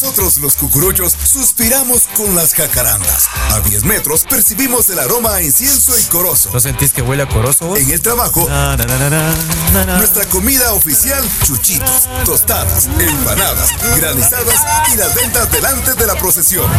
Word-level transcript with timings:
Nosotros 0.00 0.38
los 0.38 0.54
cucuruchos 0.54 1.12
suspiramos 1.24 2.06
con 2.16 2.36
las 2.36 2.54
jacarandas. 2.54 3.28
A 3.50 3.58
10 3.58 3.82
metros 3.82 4.22
percibimos 4.30 4.88
el 4.90 5.00
aroma 5.00 5.34
a 5.34 5.42
incienso 5.42 5.98
y 5.98 6.04
corozo. 6.04 6.50
¿No 6.52 6.60
sentís 6.60 6.92
que 6.92 7.02
huele 7.02 7.24
a 7.24 7.28
corozo 7.28 7.66
vos? 7.66 7.80
En 7.80 7.90
el 7.90 8.00
trabajo, 8.00 8.48
Na, 8.48 8.76
na, 8.76 8.86
na, 8.86 9.96
nuestra 9.98 10.24
comida 10.26 10.72
oficial, 10.72 11.20
chuchitos, 11.42 12.08
tostadas, 12.24 12.86
empanadas, 12.86 13.70
granizadas 13.96 14.62
y 14.92 14.96
las 14.98 15.12
ventas 15.16 15.50
delante 15.50 15.94
de 15.94 16.06
la 16.06 16.14
procesión. 16.14 16.70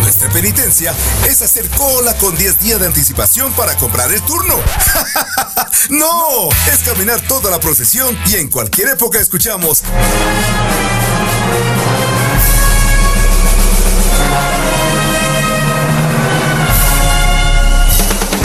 Nuestra 0.00 0.30
penitencia 0.30 0.94
es 1.28 1.42
hacer 1.42 1.68
cola 1.76 2.16
con 2.16 2.34
10 2.34 2.58
días 2.60 2.80
de 2.80 2.86
anticipación 2.86 3.52
para 3.52 3.76
comprar 3.76 4.10
el 4.10 4.22
turno. 4.22 4.54
¡No! 5.90 6.48
Es 6.72 6.78
caminar 6.84 7.20
toda 7.28 7.50
la 7.50 7.60
procesión 7.60 8.18
y 8.28 8.36
en 8.36 8.48
cualquier 8.48 8.88
época 8.88 9.18
escuchamos 9.18 9.82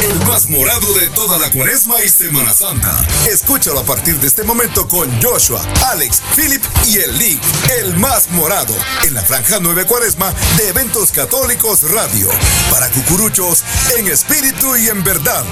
El 0.04 0.26
más 0.26 0.50
morado 0.50 0.94
de 0.94 1.08
toda 1.10 1.38
la 1.38 1.52
cuaresma 1.52 2.02
y 2.04 2.10
Semana 2.10 2.54
Santa. 2.54 3.06
Escúchalo 3.30 3.80
a 3.80 3.84
partir 3.84 4.20
de 4.20 4.28
este 4.28 4.44
momento 4.44 4.88
con 4.88 5.10
Joshua, 5.22 5.62
Alex, 5.92 6.22
Philip 6.36 6.64
y 6.86 6.98
el 6.98 7.18
Link, 7.18 7.42
el 7.80 7.96
más 7.98 8.30
morado, 8.32 8.76
en 9.06 9.14
la 9.14 9.22
franja 9.22 9.60
9 9.60 9.86
cuaresma 9.86 10.34
de 10.58 10.70
Eventos 10.70 11.12
Católicos 11.12 11.84
Radio. 11.92 12.30
Para 12.70 12.90
cucuruchos, 12.90 13.64
en 13.98 14.08
espíritu 14.08 14.76
y 14.76 14.88
en 14.90 15.04
verdad. 15.04 15.46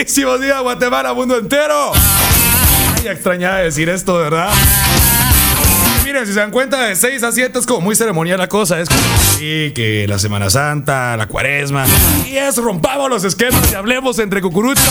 ¡Buenísimos 0.00 0.40
días, 0.40 0.62
Guatemala, 0.62 1.12
mundo 1.12 1.36
entero! 1.36 1.92
Ay, 2.96 3.08
extrañaba 3.08 3.58
decir 3.58 3.86
esto, 3.90 4.14
¿verdad? 4.14 4.48
Miren, 6.06 6.26
si 6.26 6.32
se 6.32 6.40
dan 6.40 6.50
cuenta, 6.50 6.86
de 6.86 6.96
6 6.96 7.22
a 7.22 7.30
7 7.30 7.58
es 7.58 7.66
como 7.66 7.82
muy 7.82 7.94
ceremonial 7.94 8.38
la 8.38 8.48
cosa. 8.48 8.80
Es 8.80 8.88
como 8.88 8.98
sí, 9.38 9.72
que 9.74 10.06
la 10.08 10.18
Semana 10.18 10.48
Santa, 10.48 11.18
la 11.18 11.26
Cuaresma. 11.28 11.84
Y 12.26 12.34
es 12.38 12.56
rompamos 12.56 13.10
los 13.10 13.24
esquemas 13.24 13.70
y 13.70 13.74
hablemos 13.74 14.18
entre 14.20 14.40
cucuruchos. 14.40 14.82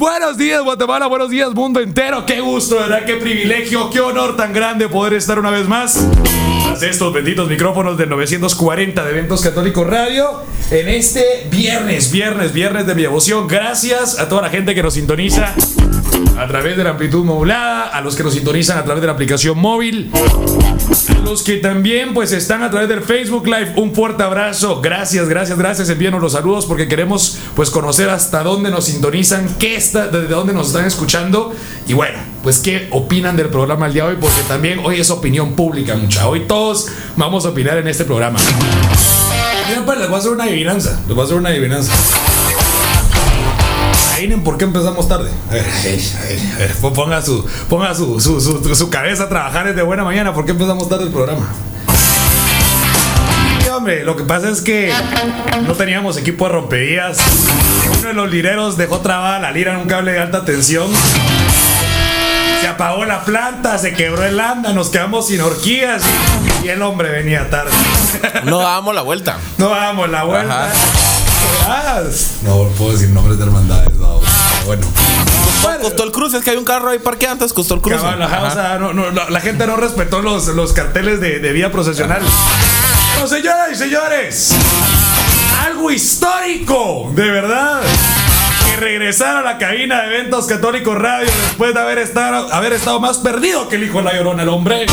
Buenos 0.00 0.38
días, 0.38 0.62
Guatemala. 0.62 1.06
Buenos 1.08 1.28
días, 1.28 1.52
mundo 1.52 1.78
entero. 1.78 2.24
Qué 2.24 2.40
gusto, 2.40 2.76
¿verdad? 2.76 3.04
Qué 3.04 3.16
privilegio, 3.16 3.90
qué 3.90 4.00
honor 4.00 4.34
tan 4.34 4.54
grande 4.54 4.88
poder 4.88 5.12
estar 5.12 5.38
una 5.38 5.50
vez 5.50 5.68
más 5.68 6.08
tras 6.64 6.82
estos 6.82 7.12
benditos 7.12 7.46
micrófonos 7.50 7.98
del 7.98 8.08
940 8.08 9.04
de 9.04 9.10
Eventos 9.10 9.42
Católicos 9.42 9.86
Radio 9.86 10.42
en 10.70 10.88
este 10.88 11.46
viernes, 11.50 12.10
viernes, 12.10 12.54
viernes 12.54 12.86
de 12.86 12.94
mi 12.94 13.02
devoción. 13.02 13.46
Gracias 13.46 14.18
a 14.18 14.26
toda 14.26 14.40
la 14.40 14.48
gente 14.48 14.74
que 14.74 14.82
nos 14.82 14.94
sintoniza 14.94 15.54
a 16.38 16.46
través 16.46 16.76
de 16.76 16.84
la 16.84 16.90
amplitud 16.90 17.24
modulada, 17.24 17.88
a 17.88 18.00
los 18.00 18.16
que 18.16 18.22
nos 18.22 18.34
sintonizan 18.34 18.78
a 18.78 18.84
través 18.84 19.00
de 19.00 19.06
la 19.06 19.12
aplicación 19.12 19.58
móvil, 19.58 20.10
a 20.14 21.18
los 21.20 21.42
que 21.42 21.56
también 21.56 22.14
pues 22.14 22.32
están 22.32 22.62
a 22.62 22.70
través 22.70 22.88
del 22.88 23.02
Facebook 23.02 23.46
Live. 23.46 23.74
Un 23.76 23.94
fuerte 23.94 24.22
abrazo. 24.22 24.80
Gracias, 24.80 25.28
gracias, 25.28 25.58
gracias. 25.58 25.88
Envíenos 25.88 26.20
los 26.20 26.32
saludos 26.32 26.66
porque 26.66 26.88
queremos 26.88 27.38
pues 27.54 27.70
conocer 27.70 28.08
hasta 28.10 28.42
dónde 28.42 28.70
nos 28.70 28.86
sintonizan, 28.86 29.56
qué 29.58 29.76
está, 29.76 30.08
desde 30.08 30.28
dónde 30.28 30.52
nos 30.52 30.68
están 30.68 30.86
escuchando 30.86 31.54
y 31.86 31.92
bueno, 31.92 32.18
pues 32.42 32.58
qué 32.58 32.88
opinan 32.90 33.36
del 33.36 33.48
programa 33.48 33.86
el 33.86 33.92
día 33.92 34.04
de 34.04 34.10
hoy 34.10 34.18
porque 34.20 34.42
también 34.48 34.80
hoy 34.84 35.00
es 35.00 35.10
opinión 35.10 35.54
pública, 35.54 35.96
mucha. 35.96 36.26
Hoy 36.26 36.40
todos 36.46 36.88
vamos 37.16 37.44
a 37.44 37.50
opinar 37.50 37.78
en 37.78 37.88
este 37.88 38.04
programa. 38.04 38.38
Miren, 39.68 39.84
pues 39.84 39.98
les 39.98 40.08
voy 40.08 40.16
a 40.16 40.18
hacer 40.18 40.32
una 40.32 40.44
adivinanza. 40.44 41.00
Les 41.06 41.14
voy 41.14 41.20
a 41.20 41.24
hacer 41.24 41.36
una 41.36 41.50
adivinanza. 41.50 41.92
Adivinen 44.20 44.44
por 44.44 44.58
qué 44.58 44.64
empezamos 44.64 45.08
tarde. 45.08 45.30
A 45.48 45.54
ver, 45.54 45.64
a 45.64 45.82
ver, 45.82 46.00
a 46.18 46.22
ver, 46.28 46.38
a 46.54 46.58
ver, 46.58 46.74
Ponga, 46.94 47.22
su, 47.22 47.44
ponga 47.70 47.94
su, 47.94 48.20
su, 48.20 48.38
su- 48.40 48.74
su 48.74 48.90
cabeza 48.90 49.24
a 49.24 49.28
trabajar 49.30 49.66
desde 49.66 49.80
buena 49.82 50.04
mañana. 50.04 50.34
¿Por 50.34 50.44
qué 50.44 50.50
empezamos 50.50 50.88
tarde 50.90 51.04
el 51.04 51.10
programa? 51.10 51.48
Sí, 53.62 53.68
hombre, 53.70 54.04
lo 54.04 54.16
que 54.16 54.24
pasa 54.24 54.50
es 54.50 54.60
que 54.60 54.92
no 55.66 55.72
teníamos 55.72 56.18
equipo 56.18 56.44
de 56.46 56.52
rompedías. 56.52 57.18
Uno 57.98 58.08
de 58.08 58.14
los 58.14 58.30
lireros 58.30 58.76
dejó 58.76 58.98
trabada 59.00 59.38
la 59.38 59.52
lira 59.52 59.72
en 59.72 59.78
un 59.80 59.86
cable 59.86 60.12
de 60.12 60.18
alta 60.20 60.44
tensión. 60.44 60.88
Se 62.60 62.68
apagó 62.68 63.06
la 63.06 63.24
planta, 63.24 63.78
se 63.78 63.94
quebró 63.94 64.22
el 64.24 64.38
anda, 64.38 64.74
nos 64.74 64.90
quedamos 64.90 65.28
sin 65.28 65.40
horquillas 65.40 66.02
y, 66.62 66.66
y 66.66 66.68
el 66.68 66.82
hombre 66.82 67.08
venía 67.10 67.48
tarde. 67.48 67.70
No 68.44 68.58
dábamos 68.58 68.94
la 68.94 69.00
vuelta. 69.00 69.38
No 69.56 69.70
damos 69.70 70.10
la 70.10 70.24
vuelta. 70.24 70.64
Ajá. 70.66 70.72
No 72.42 72.68
puedo 72.78 72.92
decir 72.92 73.10
nombres 73.10 73.38
de 73.38 73.44
hermandades, 73.44 73.98
vamos. 73.98 74.24
Bueno. 74.66 74.86
Costó 75.82 76.04
el 76.04 76.12
cruce, 76.12 76.38
es 76.38 76.44
que 76.44 76.50
hay 76.50 76.56
un 76.56 76.64
carro 76.64 76.90
ahí 76.90 76.98
parqueado 76.98 77.34
antes, 77.34 77.52
costó 77.52 77.74
el 77.74 77.80
cruce. 77.80 78.00
Cabal, 78.00 78.22
ajá, 78.22 78.42
o 78.42 78.50
sea, 78.50 78.78
no, 78.78 78.92
no, 78.92 79.10
la, 79.10 79.30
la 79.30 79.40
gente 79.40 79.66
no 79.66 79.76
respetó 79.76 80.22
los, 80.22 80.46
los 80.48 80.72
carteles 80.72 81.20
de, 81.20 81.38
de 81.38 81.52
vía 81.52 81.70
procesional. 81.72 82.22
No, 83.18 83.26
señoras 83.26 83.70
y 83.72 83.76
señores, 83.76 84.52
algo 85.66 85.90
histórico, 85.90 87.10
de 87.14 87.30
verdad. 87.30 87.80
Que 88.66 88.76
regresar 88.76 89.36
a 89.36 89.42
la 89.42 89.58
cabina 89.58 90.02
de 90.02 90.06
eventos 90.16 90.46
católicos 90.46 90.96
radio 90.96 91.30
después 91.48 91.74
de 91.74 91.80
haber 91.80 91.98
estado, 91.98 92.52
haber 92.52 92.72
estado 92.72 93.00
más 93.00 93.18
perdido 93.18 93.68
que 93.68 93.76
el 93.76 93.84
hijo 93.84 93.98
de 93.98 94.04
la 94.04 94.14
llorona, 94.14 94.42
el 94.42 94.48
hombre. 94.48 94.86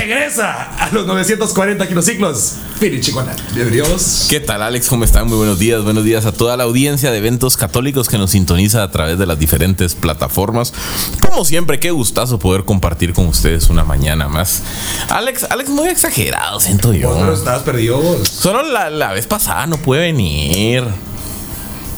Regresa 0.00 0.62
a 0.78 0.88
los 0.92 1.06
940 1.06 1.86
kilociclos. 1.86 2.54
Fili 2.78 3.02
Chicona, 3.02 3.36
bienvenidos. 3.52 4.28
¿Qué 4.30 4.40
tal, 4.40 4.62
Alex? 4.62 4.88
¿Cómo 4.88 5.04
están? 5.04 5.26
Muy 5.28 5.36
buenos 5.36 5.58
días. 5.58 5.84
Buenos 5.84 6.04
días 6.04 6.24
a 6.24 6.32
toda 6.32 6.56
la 6.56 6.64
audiencia 6.64 7.10
de 7.10 7.18
eventos 7.18 7.58
católicos 7.58 8.08
que 8.08 8.16
nos 8.16 8.30
sintoniza 8.30 8.82
a 8.82 8.90
través 8.90 9.18
de 9.18 9.26
las 9.26 9.38
diferentes 9.38 9.94
plataformas. 9.94 10.72
Como 11.20 11.44
siempre, 11.44 11.80
qué 11.80 11.90
gustazo 11.90 12.38
poder 12.38 12.64
compartir 12.64 13.12
con 13.12 13.26
ustedes 13.26 13.68
una 13.68 13.84
mañana 13.84 14.26
más. 14.26 14.62
Alex, 15.10 15.44
Alex, 15.50 15.68
muy 15.68 15.88
exagerado, 15.88 16.60
siento 16.60 16.94
yo. 16.94 17.10
Vos 17.10 17.18
no 17.18 17.34
estabas 17.34 17.60
perdido, 17.60 18.00
vos. 18.00 18.26
Solo 18.26 18.62
la, 18.62 18.88
la 18.88 19.12
vez 19.12 19.26
pasada 19.26 19.66
no 19.66 19.76
puede 19.76 20.00
venir. 20.00 20.82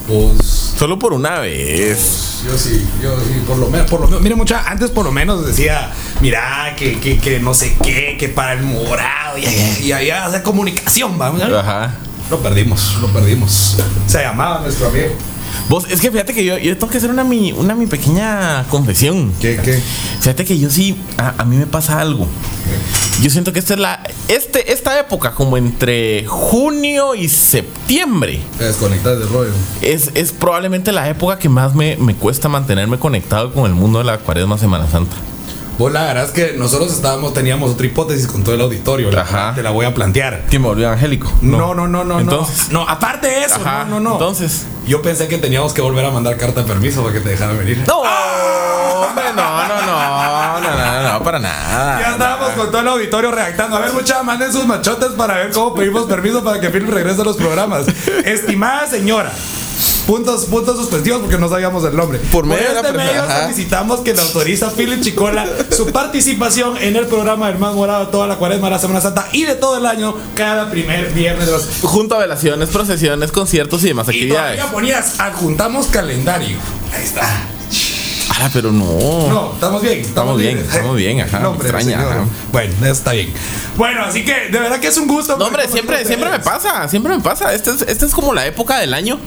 Vos. 0.08 0.74
Solo 0.76 0.98
por 0.98 1.12
una 1.12 1.38
vez. 1.38 2.31
Yo 2.44 2.58
sí, 2.58 2.84
yo 3.00 3.16
sí, 3.20 3.42
por 3.46 3.56
lo 3.56 3.70
menos, 3.70 3.88
por 3.88 4.00
lo 4.00 4.06
menos, 4.06 4.20
mire 4.20 4.34
mucha, 4.34 4.68
antes 4.68 4.90
por 4.90 5.04
lo 5.04 5.12
menos 5.12 5.46
decía, 5.46 5.92
mira, 6.20 6.74
que, 6.76 6.98
que, 6.98 7.18
que 7.18 7.38
no 7.38 7.54
sé 7.54 7.76
qué, 7.82 8.16
que 8.18 8.28
para 8.28 8.54
el 8.54 8.62
morado, 8.62 9.38
y, 9.38 9.44
y, 9.44 9.84
y 9.84 9.92
había 9.92 10.26
hacer 10.26 10.42
comunicación, 10.42 11.16
vamos. 11.18 11.40
Ajá. 11.42 11.94
Lo 12.30 12.40
perdimos, 12.40 12.96
lo 13.00 13.08
perdimos. 13.08 13.76
Se 14.06 14.22
llamaba 14.22 14.60
nuestro 14.60 14.88
amigo. 14.88 15.10
Vos, 15.68 15.86
es 15.90 16.00
que 16.00 16.10
fíjate 16.10 16.34
que 16.34 16.44
yo, 16.44 16.58
yo 16.58 16.76
tengo 16.76 16.90
que 16.90 16.98
hacer 16.98 17.10
una 17.10 17.24
mi, 17.24 17.52
una 17.52 17.74
mi 17.74 17.86
pequeña 17.86 18.64
confesión. 18.68 19.32
¿Qué, 19.40 19.58
qué? 19.62 19.80
Fíjate 20.20 20.44
que 20.44 20.58
yo 20.58 20.70
sí, 20.70 20.96
a, 21.16 21.34
a 21.38 21.44
mí 21.44 21.56
me 21.56 21.66
pasa 21.66 22.00
algo. 22.00 22.26
Yo 23.20 23.30
siento 23.30 23.52
que 23.52 23.58
esta 23.58 23.74
es 23.74 23.80
la, 23.80 24.02
este, 24.28 24.72
esta 24.72 24.98
época, 24.98 25.32
como 25.32 25.56
entre 25.56 26.24
junio 26.26 27.14
y 27.14 27.28
septiembre, 27.28 28.40
Te 28.58 28.64
desconectas 28.64 29.18
del 29.18 29.28
rollo. 29.28 29.50
es, 29.82 30.10
es 30.14 30.32
probablemente 30.32 30.92
la 30.92 31.08
época 31.08 31.38
que 31.38 31.48
más 31.48 31.74
me, 31.74 31.96
me 31.96 32.14
cuesta 32.14 32.48
mantenerme 32.48 32.98
conectado 32.98 33.52
con 33.52 33.66
el 33.66 33.74
mundo 33.74 33.98
de 33.98 34.04
la 34.06 34.18
cuaresma 34.18 34.58
Semana 34.58 34.88
Santa. 34.90 35.14
Vos 35.78 35.90
la 35.92 36.04
verdad 36.04 36.24
es 36.24 36.30
que 36.30 36.52
nosotros 36.56 36.92
estábamos, 36.92 37.32
teníamos 37.34 37.70
otra 37.72 37.86
hipótesis 37.86 38.26
con 38.26 38.44
todo 38.44 38.54
el 38.54 38.60
auditorio. 38.60 39.10
Ajá. 39.18 39.52
Te 39.54 39.62
la 39.62 39.70
voy 39.70 39.86
a 39.86 39.94
plantear. 39.94 40.44
Que 40.50 40.58
me 40.58 40.66
volvió 40.66 40.90
angélico. 40.90 41.32
No, 41.40 41.74
no, 41.74 41.88
no, 41.88 42.04
no, 42.04 42.20
Entonces, 42.20 42.70
no. 42.70 42.84
No, 42.84 42.88
aparte 42.88 43.26
de 43.28 43.44
eso, 43.44 43.56
Ajá, 43.56 43.84
no, 43.84 43.98
no, 43.98 44.00
no. 44.00 44.12
entonces. 44.12 44.66
Yo 44.86 45.00
pensé 45.00 45.28
que 45.28 45.38
teníamos 45.38 45.72
que 45.72 45.80
volver 45.80 46.04
a 46.04 46.10
mandar 46.10 46.36
carta 46.36 46.62
de 46.62 46.66
permiso 46.66 47.02
para 47.02 47.14
que 47.14 47.20
te 47.20 47.30
dejaran 47.30 47.56
venir. 47.56 47.82
No, 47.86 48.00
hombre, 48.00 49.24
no, 49.34 49.68
no, 49.68 49.68
no, 49.68 49.86
no, 49.86 50.60
no, 50.60 51.02
no, 51.02 51.12
no, 51.12 51.24
para 51.24 51.38
nada. 51.38 52.00
Ya 52.00 52.10
estábamos 52.12 52.50
con 52.50 52.70
todo 52.70 52.80
el 52.80 52.88
auditorio 52.88 53.30
redactando. 53.30 53.76
A 53.76 53.80
ver, 53.80 53.92
muchachos, 53.92 54.24
manden 54.24 54.52
sus 54.52 54.66
machotes 54.66 55.12
para 55.12 55.34
ver 55.34 55.52
cómo 55.52 55.74
pedimos 55.74 56.06
permiso 56.06 56.42
para 56.42 56.60
que 56.60 56.68
Phil 56.70 56.86
regrese 56.86 57.20
a 57.20 57.24
los 57.24 57.36
programas. 57.36 57.86
Estimada 58.24 58.86
señora. 58.88 59.32
Puntos, 60.06 60.46
puntos 60.46 60.76
suspensivos 60.76 61.20
porque 61.20 61.38
no 61.38 61.48
sabíamos 61.48 61.84
el 61.84 61.94
nombre. 61.96 62.18
Por 62.18 62.44
medio 62.44 62.68
de 62.68 62.74
la 62.74 62.80
este 62.80 62.92
medio 62.92 63.22
solicitamos 63.42 64.00
que 64.00 64.12
le 64.14 64.20
autoriza 64.20 64.66
a 64.68 64.70
Philip 64.70 65.00
Chicola 65.00 65.46
su 65.74 65.86
participación 65.86 66.76
en 66.78 66.96
el 66.96 67.06
programa 67.06 67.48
del 67.48 67.58
morado 67.58 68.08
toda 68.08 68.26
la 68.26 68.36
cuaresma, 68.36 68.68
la 68.68 68.78
Semana 68.78 69.00
Santa 69.00 69.28
y 69.32 69.44
de 69.44 69.54
todo 69.54 69.78
el 69.78 69.86
año, 69.86 70.14
cada 70.34 70.70
primer 70.70 71.12
viernes 71.12 71.48
los. 71.48 71.66
Junto 71.82 72.16
a 72.16 72.18
velaciones, 72.18 72.68
procesiones, 72.70 73.30
conciertos 73.30 73.84
y 73.84 73.88
demás 73.88 74.06
Y 74.08 74.10
actividades. 74.10 74.56
todavía 74.56 74.72
ponías, 74.72 75.20
adjuntamos 75.20 75.86
calendario. 75.86 76.56
Ahí 76.94 77.04
está. 77.04 77.22
Ah, 78.40 78.50
pero 78.52 78.72
no. 78.72 79.28
No, 79.28 79.52
estamos 79.54 79.82
bien. 79.82 80.00
Estamos 80.00 80.38
bien, 80.38 80.58
estamos 80.58 80.96
bien, 80.96 81.20
ajá, 81.20 81.38
No, 81.38 81.50
hombre, 81.50 81.68
extraña, 81.68 82.00
ajá. 82.00 82.24
Bueno, 82.50 82.74
eso 82.82 82.92
está 82.92 83.12
bien. 83.12 83.32
Bueno, 83.76 84.02
así 84.04 84.24
que 84.24 84.48
de 84.50 84.58
verdad 84.58 84.80
que 84.80 84.88
es 84.88 84.96
un 84.96 85.06
gusto. 85.06 85.36
No, 85.36 85.46
hombre, 85.46 85.68
siempre, 85.68 86.04
siempre 86.04 86.28
me 86.28 86.40
pasa, 86.40 86.88
siempre 86.88 87.14
me 87.16 87.22
pasa. 87.22 87.54
Esta 87.54 87.72
es, 87.72 87.82
esta 87.82 88.04
es 88.06 88.12
como 88.12 88.34
la 88.34 88.46
época 88.46 88.78
del 88.80 88.94
año. 88.94 89.18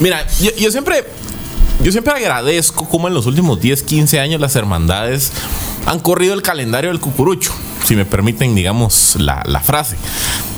Mira, 0.00 0.26
yo, 0.40 0.50
yo 0.56 0.70
siempre, 0.70 1.04
yo 1.82 1.92
siempre 1.92 2.14
agradezco 2.14 2.88
como 2.88 3.08
en 3.08 3.14
los 3.14 3.26
últimos 3.26 3.60
10, 3.60 3.82
15 3.82 4.20
años 4.20 4.40
las 4.40 4.56
hermandades 4.56 5.32
han 5.84 6.00
corrido 6.00 6.32
el 6.32 6.40
calendario 6.40 6.88
del 6.90 6.98
cucurucho, 6.98 7.52
si 7.86 7.94
me 7.94 8.04
permiten, 8.04 8.54
digamos, 8.54 9.16
la, 9.18 9.42
la 9.46 9.60
frase. 9.60 9.96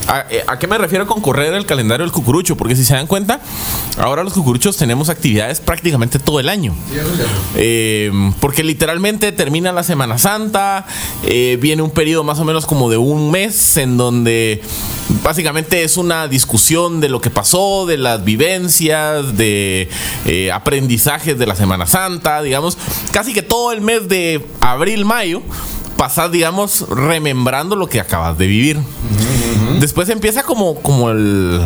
¿A, 0.07 0.25
eh, 0.31 0.43
¿A 0.47 0.59
qué 0.59 0.67
me 0.67 0.79
refiero 0.79 1.07
con 1.07 1.21
correr 1.21 1.53
el 1.53 1.67
calendario 1.67 2.07
del 2.07 2.13
cucurucho? 2.13 2.57
Porque 2.57 2.75
si 2.75 2.83
se 2.83 2.95
dan 2.95 3.07
cuenta, 3.07 3.41
ahora 3.99 4.25
los 4.25 4.33
cucuruchos 4.33 4.79
tenemos 4.79 5.11
actividades 5.11 5.61
prácticamente 5.61 6.19
todo 6.19 6.41
el 6.41 6.49
año. 6.49 6.75
Eh, 7.55 8.11
porque 8.41 8.65
literalmente 8.65 9.31
termina 9.33 9.71
la 9.73 9.83
Semana 9.83 10.17
Santa, 10.17 10.87
eh, 11.25 11.59
viene 11.61 11.83
un 11.83 11.91
periodo 11.91 12.25
más 12.25 12.39
o 12.39 12.47
menos 12.47 12.65
como 12.65 12.89
de 12.89 12.97
un 12.97 13.31
mes 13.31 13.77
en 13.77 13.99
donde 13.99 14.63
básicamente 15.23 15.83
es 15.83 15.99
una 15.99 16.29
discusión 16.29 17.03
de 17.03 17.11
lo 17.11 17.21
que 17.21 17.29
pasó, 17.29 17.85
de 17.85 17.99
las 17.99 18.25
vivencias, 18.25 19.37
de 19.37 19.91
aprendizajes 20.55 21.39
de 21.39 21.47
la 21.47 21.55
Semana 21.55 21.87
Santa, 21.87 22.41
digamos, 22.41 22.79
casi 23.13 23.35
que 23.35 23.43
todo 23.43 23.73
el 23.73 23.83
mes 23.83 24.09
de 24.09 24.47
abril, 24.61 25.05
mayo. 25.05 25.43
Pasas, 25.99 26.31
digamos, 26.31 26.89
remembrando 26.89 27.75
lo 27.75 27.89
que 27.89 28.01
acabas 28.01 28.39
de 28.39 28.47
vivir. 28.47 28.79
Después 29.81 30.09
empieza 30.09 30.45
como, 30.45 30.77
como 30.77 31.11
el, 31.11 31.61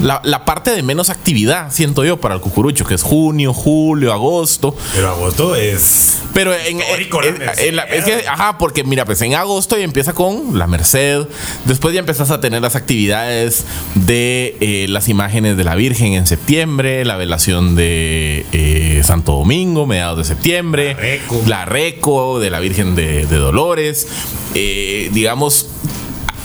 la, 0.00 0.20
la 0.24 0.44
parte 0.44 0.70
de 0.70 0.82
menos 0.82 1.10
actividad, 1.10 1.70
siento 1.72 2.04
yo, 2.04 2.18
para 2.20 2.34
el 2.34 2.40
cucurucho, 2.40 2.84
que 2.84 2.94
es 2.94 3.02
junio, 3.02 3.52
julio, 3.52 4.12
agosto. 4.12 4.74
Pero 4.94 5.10
agosto 5.10 5.54
es. 5.56 6.18
Pero 6.34 6.54
en, 6.54 6.78
Histórico, 6.80 7.22
en- 7.22 7.38
la 7.44 7.52
en- 7.52 7.58
en 7.68 7.76
la- 7.76 7.82
es 7.84 8.04
que, 8.04 8.26
ajá, 8.28 8.56
porque 8.58 8.84
mira, 8.84 9.04
pues 9.04 9.20
en 9.22 9.34
agosto 9.34 9.76
ya 9.76 9.84
empieza 9.84 10.12
con 10.12 10.58
la 10.58 10.66
Merced, 10.66 11.26
después 11.64 11.92
ya 11.94 12.00
empezás 12.00 12.30
a 12.30 12.40
tener 12.40 12.62
las 12.62 12.76
actividades 12.76 13.64
de 13.94 14.56
eh, 14.60 14.86
las 14.88 15.08
imágenes 15.08 15.56
de 15.56 15.64
la 15.64 15.74
Virgen 15.74 16.14
en 16.14 16.26
septiembre, 16.26 17.04
la 17.04 17.16
velación 17.16 17.74
de 17.76 18.46
eh, 18.52 19.02
Santo 19.04 19.32
Domingo, 19.32 19.86
mediados 19.86 20.18
de 20.18 20.24
septiembre, 20.24 20.94
La 20.94 21.00
Reco. 21.00 21.42
la 21.46 21.64
Reco 21.64 22.38
de 22.40 22.50
la 22.50 22.60
Virgen 22.60 22.94
de, 22.94 23.26
de 23.26 23.36
Dolores, 23.36 24.06
eh, 24.54 25.10
digamos, 25.12 25.66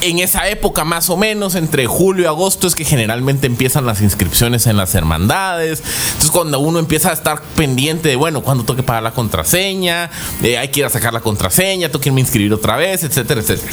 en 0.05 0.19
esa 0.19 0.47
época 0.49 0.83
más 0.83 1.09
o 1.09 1.17
menos, 1.17 1.55
entre 1.55 1.87
julio 1.87 2.23
y 2.23 2.27
agosto, 2.27 2.67
es 2.67 2.75
que 2.75 2.85
generalmente 2.85 3.47
empiezan 3.47 3.85
las 3.85 4.01
inscripciones 4.01 4.67
en 4.67 4.77
las 4.77 4.93
hermandades. 4.95 5.81
Entonces 6.07 6.31
cuando 6.31 6.59
uno 6.59 6.79
empieza 6.79 7.09
a 7.09 7.13
estar 7.13 7.41
pendiente 7.55 8.09
de, 8.09 8.15
bueno, 8.15 8.41
cuando 8.41 8.63
tengo 8.63 8.77
que 8.77 8.83
pagar 8.83 9.03
la 9.03 9.11
contraseña, 9.11 10.11
eh, 10.43 10.57
hay 10.57 10.69
que 10.69 10.81
ir 10.81 10.85
a 10.85 10.89
sacar 10.89 11.13
la 11.13 11.21
contraseña, 11.21 11.89
tengo 11.89 12.01
que 12.01 12.09
irme 12.09 12.21
a 12.21 12.25
inscribir 12.25 12.53
otra 12.53 12.77
vez, 12.77 13.03
etcétera, 13.03 13.41
etcétera. 13.41 13.71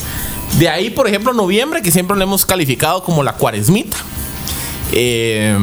De 0.58 0.68
ahí, 0.68 0.90
por 0.90 1.06
ejemplo, 1.06 1.32
noviembre, 1.32 1.82
que 1.82 1.90
siempre 1.90 2.16
lo 2.16 2.22
hemos 2.22 2.46
calificado 2.46 3.02
como 3.02 3.22
la 3.22 3.34
cuaresmita. 3.34 3.96
Eh, 4.92 5.56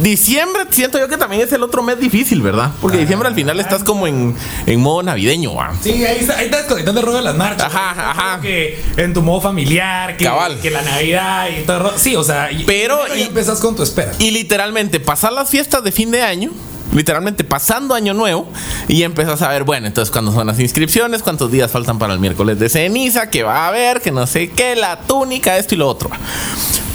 diciembre 0.00 0.62
siento 0.70 0.98
yo 0.98 1.08
que 1.08 1.16
también 1.16 1.42
es 1.42 1.52
el 1.52 1.62
otro 1.62 1.82
mes 1.82 1.98
difícil, 1.98 2.40
¿verdad? 2.42 2.70
Porque 2.80 2.96
diciembre 2.98 3.28
al 3.28 3.34
final 3.34 3.58
estás 3.60 3.82
como 3.84 4.06
en, 4.06 4.36
en 4.66 4.80
modo 4.80 5.02
navideño, 5.02 5.54
¿va? 5.54 5.72
Sí, 5.82 6.04
ahí 6.04 6.18
está, 6.20 6.38
ahí 6.38 6.44
está 6.46 6.58
desconectando 6.58 7.00
el 7.00 7.06
rollo 7.06 7.18
de 7.18 7.24
las 7.24 7.36
marchas. 7.36 7.66
Ajá, 7.66 8.10
ajá. 8.10 8.40
Que 8.40 8.80
en 8.96 9.12
tu 9.14 9.22
modo 9.22 9.40
familiar, 9.40 10.16
que, 10.16 10.24
Cabal. 10.24 10.60
que 10.60 10.70
la 10.70 10.82
Navidad 10.82 11.48
y 11.50 11.64
todo. 11.64 11.92
Sí, 11.98 12.14
o 12.16 12.22
sea. 12.22 12.48
Pero- 12.66 13.00
y 13.16 13.20
y- 13.20 13.22
empezás 13.24 13.58
con 13.60 13.74
tu 13.76 13.82
espera. 13.82 14.12
Y 14.18 14.30
literalmente 14.30 15.00
pasar 15.00 15.32
las 15.32 15.50
fiestas 15.50 15.82
de 15.82 15.90
fin 15.92 16.10
de 16.10 16.22
año, 16.22 16.50
literalmente 16.92 17.44
pasando 17.44 17.94
año 17.94 18.14
nuevo, 18.14 18.48
y 18.88 19.02
empezás 19.02 19.42
a 19.42 19.48
ver, 19.48 19.64
bueno, 19.64 19.86
entonces 19.86 20.10
cuándo 20.10 20.32
son 20.32 20.46
las 20.46 20.58
inscripciones, 20.60 21.22
cuántos 21.22 21.50
días 21.50 21.70
faltan 21.70 21.98
para 21.98 22.14
el 22.14 22.20
miércoles 22.20 22.58
de 22.58 22.68
ceniza, 22.68 23.30
que 23.30 23.42
va 23.42 23.64
a 23.64 23.68
haber, 23.68 24.00
que 24.00 24.10
no 24.10 24.26
sé 24.26 24.50
qué, 24.50 24.76
la 24.76 25.00
túnica, 25.00 25.56
esto 25.56 25.74
y 25.74 25.78
lo 25.78 25.88
otro. 25.88 26.10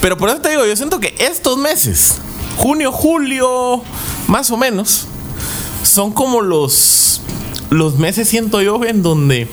Pero 0.01 0.17
por 0.17 0.29
eso 0.29 0.39
te 0.39 0.49
digo, 0.49 0.65
yo 0.65 0.75
siento 0.75 0.99
que 0.99 1.15
estos 1.19 1.57
meses, 1.57 2.17
junio, 2.57 2.91
julio, 2.91 3.83
más 4.27 4.51
o 4.51 4.57
menos, 4.57 5.07
son 5.83 6.11
como 6.11 6.41
los, 6.41 7.21
los 7.69 7.97
meses, 7.97 8.27
siento 8.27 8.61
yo, 8.61 8.83
en 8.83 9.03
donde 9.03 9.47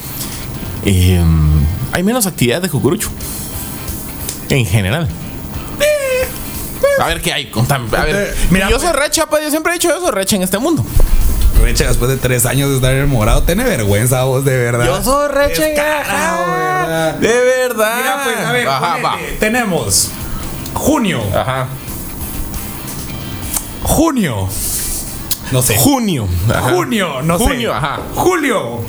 eh, 0.84 1.24
hay 1.92 2.02
menos 2.02 2.26
actividades 2.26 2.62
de 2.62 2.70
cucurucho. 2.70 3.10
En 4.48 4.66
general. 4.66 5.08
A 7.00 7.06
ver 7.06 7.20
qué 7.22 7.32
hay, 7.32 7.46
contame. 7.50 7.88
A 7.96 8.04
ver, 8.04 8.16
Eh, 8.16 8.34
mira, 8.50 8.68
yo 8.68 8.78
soy 8.78 8.90
pues- 8.90 9.02
recha, 9.02 9.26
pues 9.26 9.42
yo 9.42 9.50
siempre 9.50 9.72
he 9.72 9.74
dicho 9.74 9.88
yo 9.88 10.00
soy 10.00 10.10
recha 10.12 10.36
en 10.36 10.42
este 10.42 10.58
mundo. 10.58 10.84
Recha, 11.62 11.86
después 11.88 12.10
de 12.10 12.16
tres 12.16 12.46
años 12.46 12.70
de 12.70 12.76
estar 12.76 12.92
enamorado, 12.94 13.42
tiene 13.42 13.64
vergüenza 13.64 14.24
vos, 14.24 14.44
de 14.44 14.56
verdad. 14.56 14.86
Yo 14.86 15.02
soy 15.02 15.28
recha 15.28 15.62
Descarado, 15.62 16.46
¿verdad? 16.52 17.14
De 17.16 17.28
verdad. 17.40 17.96
Mira, 17.98 18.20
pues, 18.24 18.46
a 18.46 18.52
ver, 18.52 18.68
Ajá, 18.68 18.96
va. 19.04 19.12
ponete, 19.12 19.32
tenemos 19.38 20.10
junio, 20.72 21.22
Ajá. 21.34 21.66
junio, 23.82 24.48
no 25.52 25.62
sé, 25.62 25.76
Junio. 25.76 26.28
Ajá. 26.48 26.60
junio, 26.72 27.22
no 27.22 27.38
sé, 27.38 27.44
Junio, 27.44 27.74
ajá. 27.74 27.98
julio, 28.14 28.80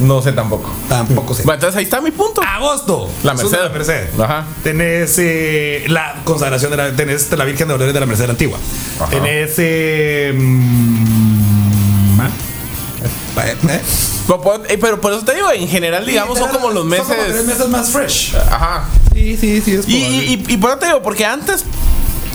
No 0.00 0.20
sé 0.22 0.32
tampoco. 0.32 0.70
tampoco 0.88 1.34
sé. 1.34 1.42
Bueno, 1.44 1.54
entonces 1.56 1.76
ahí 1.78 1.84
está 1.84 2.00
mi 2.00 2.10
punto. 2.10 2.40
Agosto, 2.42 3.08
La 3.22 3.34
Merced. 3.34 3.58
La 3.62 3.68
Merced. 3.68 4.20
Ajá. 4.20 4.44
Tenés 4.64 5.14
eh, 5.18 5.84
la 5.88 6.16
consagración 6.24 6.70
de 6.72 6.76
la, 6.76 6.92
tenés 6.96 7.30
la 7.30 7.44
Virgen 7.44 7.68
de 7.68 7.74
Dolores 7.74 7.94
de 7.94 8.00
la 8.00 8.06
Merced 8.06 8.28
Antigua. 8.28 8.58
Ajá. 9.00 9.10
Tenés 9.10 9.52
eh, 9.58 10.32
mm, 10.34 12.16
ma- 12.16 12.30
eh, 13.44 13.56
eh, 13.68 13.80
Pero, 14.26 14.40
por- 14.40 14.62
eh, 14.70 14.78
pero 14.78 15.00
por 15.00 15.12
eso 15.12 15.24
te 15.24 15.34
digo, 15.34 15.50
en 15.52 15.68
general, 15.68 16.04
digamos, 16.06 16.38
son 16.38 16.50
como 16.50 16.70
los 16.70 16.82
Son 16.88 17.06
como 17.06 17.14
tres 17.22 17.28
meses. 17.34 17.46
meses 17.46 17.68
más 17.68 17.90
fresh. 17.90 18.34
Ajá. 18.36 18.84
Sí, 19.14 19.36
sí, 19.36 19.60
sí, 19.60 19.74
es 19.74 19.88
y, 19.88 20.42
y 20.48 20.56
por 20.56 20.70
eso 20.70 20.78
te 20.78 20.86
digo, 20.86 21.02
porque 21.02 21.24
antes 21.26 21.64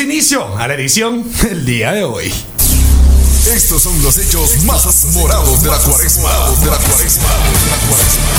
Inicio 0.00 0.56
a 0.56 0.68
la 0.68 0.74
edición 0.74 1.24
del 1.42 1.64
día 1.64 1.90
de 1.92 2.04
hoy. 2.04 2.32
Estos 3.52 3.82
son 3.82 4.00
los 4.00 4.16
hechos 4.18 4.62
más 4.64 5.04
morados 5.06 5.62
de 5.64 5.68
la 5.70 5.78
cuaresma. 5.78 6.30
De 6.60 6.70
la 6.70 6.76
cuaresma. 6.76 7.28
De 7.28 7.70
la 7.70 7.76
cuaresma. 7.88 8.30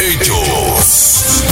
Hechos. 0.00 1.42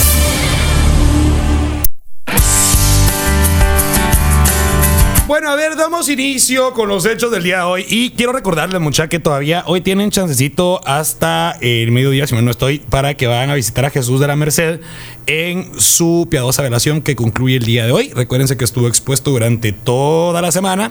Bueno, 5.31 5.49
a 5.49 5.55
ver, 5.55 5.77
damos 5.77 6.09
inicio 6.09 6.73
con 6.73 6.89
los 6.89 7.07
hechos 7.07 7.31
del 7.31 7.45
día 7.45 7.59
de 7.59 7.63
hoy. 7.63 7.87
Y 7.89 8.11
quiero 8.11 8.33
recordarles, 8.33 8.81
muchachos, 8.81 9.11
que 9.11 9.21
todavía 9.21 9.63
hoy 9.65 9.81
tienen 9.81 10.11
chancecito 10.11 10.81
hasta 10.85 11.57
el 11.61 11.93
mediodía, 11.93 12.27
si 12.27 12.35
no 12.35 12.51
estoy, 12.51 12.81
para 12.81 13.15
que 13.15 13.29
vayan 13.29 13.49
a 13.49 13.55
visitar 13.55 13.85
a 13.85 13.91
Jesús 13.91 14.19
de 14.19 14.27
la 14.27 14.35
Merced 14.35 14.81
en 15.27 15.71
su 15.79 16.27
piadosa 16.29 16.63
velación 16.63 17.01
que 17.01 17.15
concluye 17.15 17.59
el 17.59 17.65
día 17.65 17.87
de 17.87 17.93
hoy. 17.93 18.11
Recuérdense 18.13 18.57
que 18.57 18.65
estuvo 18.65 18.89
expuesto 18.89 19.31
durante 19.31 19.71
toda 19.71 20.43
la 20.43 20.51
semana. 20.51 20.91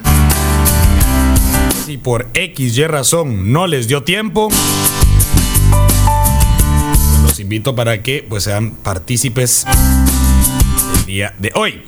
Si 1.85 1.97
por 1.97 2.29
X 2.33 2.77
y 2.77 2.87
razón 2.87 3.51
no 3.51 3.67
les 3.67 3.89
dio 3.89 4.03
tiempo, 4.03 4.47
los 7.23 7.39
invito 7.41 7.75
para 7.75 8.01
que 8.01 8.25
pues, 8.29 8.45
sean 8.45 8.71
partícipes 8.71 9.65
el 11.01 11.05
día 11.07 11.35
de 11.39 11.51
hoy. 11.55 11.81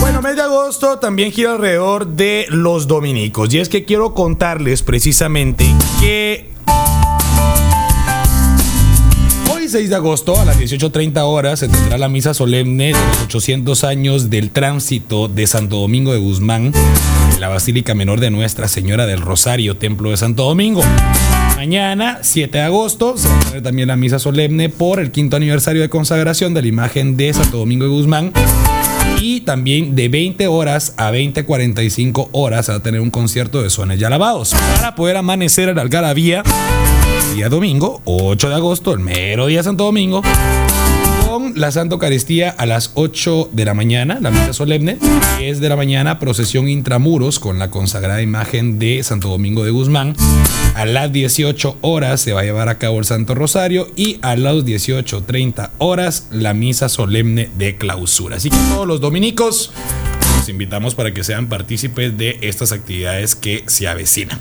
Bueno, 0.00 0.20
mes 0.20 0.36
de 0.36 0.42
agosto 0.42 0.98
también 0.98 1.32
gira 1.32 1.52
alrededor 1.52 2.06
de 2.06 2.46
los 2.50 2.86
dominicos. 2.86 3.52
Y 3.54 3.58
es 3.58 3.68
que 3.68 3.84
quiero 3.84 4.12
contarles 4.12 4.82
precisamente 4.82 5.66
que 5.98 6.50
hoy 9.50 9.68
6 9.68 9.88
de 9.88 9.96
agosto 9.96 10.38
a 10.38 10.44
las 10.44 10.58
18.30 10.58 11.22
horas 11.22 11.60
se 11.60 11.68
tendrá 11.68 11.96
la 11.96 12.10
misa 12.10 12.34
solemne 12.34 12.88
de 12.88 12.92
los 12.92 13.22
800 13.22 13.82
años 13.84 14.28
del 14.28 14.50
tránsito 14.50 15.28
de 15.28 15.46
Santo 15.46 15.76
Domingo 15.76 16.12
de 16.12 16.18
Guzmán, 16.18 16.72
en 17.32 17.40
la 17.40 17.48
Basílica 17.48 17.94
Menor 17.94 18.20
de 18.20 18.30
Nuestra 18.30 18.68
Señora 18.68 19.06
del 19.06 19.22
Rosario, 19.22 19.78
Templo 19.78 20.10
de 20.10 20.18
Santo 20.18 20.44
Domingo. 20.44 20.82
Mañana, 21.56 22.18
7 22.20 22.58
de 22.58 22.64
agosto, 22.64 23.16
se 23.16 23.28
va 23.28 23.38
a 23.38 23.40
tener 23.40 23.62
también 23.62 23.88
la 23.88 23.96
misa 23.96 24.18
solemne 24.18 24.68
por 24.68 25.00
el 25.00 25.10
quinto 25.10 25.36
aniversario 25.36 25.80
de 25.80 25.88
consagración 25.88 26.52
de 26.52 26.60
la 26.60 26.68
imagen 26.68 27.16
de 27.16 27.32
Santo 27.32 27.56
Domingo 27.56 27.86
de 27.86 27.90
Guzmán 27.90 28.32
y 29.24 29.40
también 29.40 29.96
de 29.96 30.10
20 30.10 30.48
horas 30.48 30.92
a 30.98 31.10
20.45 31.10 32.28
horas 32.32 32.68
a 32.68 32.82
tener 32.82 33.00
un 33.00 33.10
concierto 33.10 33.62
de 33.62 33.70
sones 33.70 33.98
y 33.98 34.04
alabados. 34.04 34.54
Para 34.76 34.94
poder 34.94 35.16
amanecer 35.16 35.70
en 35.70 35.76
la 35.76 35.82
algarabía 35.82 36.42
día 37.34 37.48
domingo 37.48 38.02
8 38.04 38.50
de 38.50 38.54
agosto, 38.54 38.92
el 38.92 39.00
mero 39.00 39.46
día 39.46 39.62
Santo 39.62 39.84
Domingo 39.84 40.20
con 41.34 41.54
la 41.56 41.72
Santa 41.72 41.94
Eucaristía 41.94 42.50
a 42.50 42.64
las 42.64 42.92
8 42.94 43.48
de 43.50 43.64
la 43.64 43.74
mañana, 43.74 44.18
la 44.20 44.30
misa 44.30 44.52
solemne, 44.52 44.98
10 45.40 45.58
de 45.58 45.68
la 45.68 45.74
mañana, 45.74 46.20
procesión 46.20 46.68
intramuros 46.68 47.40
con 47.40 47.58
la 47.58 47.72
consagrada 47.72 48.22
imagen 48.22 48.78
de 48.78 49.02
Santo 49.02 49.30
Domingo 49.30 49.64
de 49.64 49.72
Guzmán. 49.72 50.14
A 50.76 50.84
las 50.84 51.10
18 51.10 51.78
horas 51.80 52.20
se 52.20 52.34
va 52.34 52.42
a 52.42 52.44
llevar 52.44 52.68
a 52.68 52.78
cabo 52.78 53.00
el 53.00 53.04
Santo 53.04 53.34
Rosario 53.34 53.88
y 53.96 54.20
a 54.22 54.36
las 54.36 54.54
18.30 54.58 55.70
horas 55.78 56.28
la 56.30 56.54
misa 56.54 56.88
solemne 56.88 57.50
de 57.58 57.78
clausura. 57.78 58.36
Así 58.36 58.48
que 58.48 58.56
todos 58.72 58.86
los 58.86 59.00
dominicos 59.00 59.72
los 60.38 60.48
invitamos 60.48 60.94
para 60.94 61.12
que 61.12 61.24
sean 61.24 61.48
partícipes 61.48 62.16
de 62.16 62.38
estas 62.42 62.70
actividades 62.70 63.34
que 63.34 63.64
se 63.66 63.88
avecinan. 63.88 64.40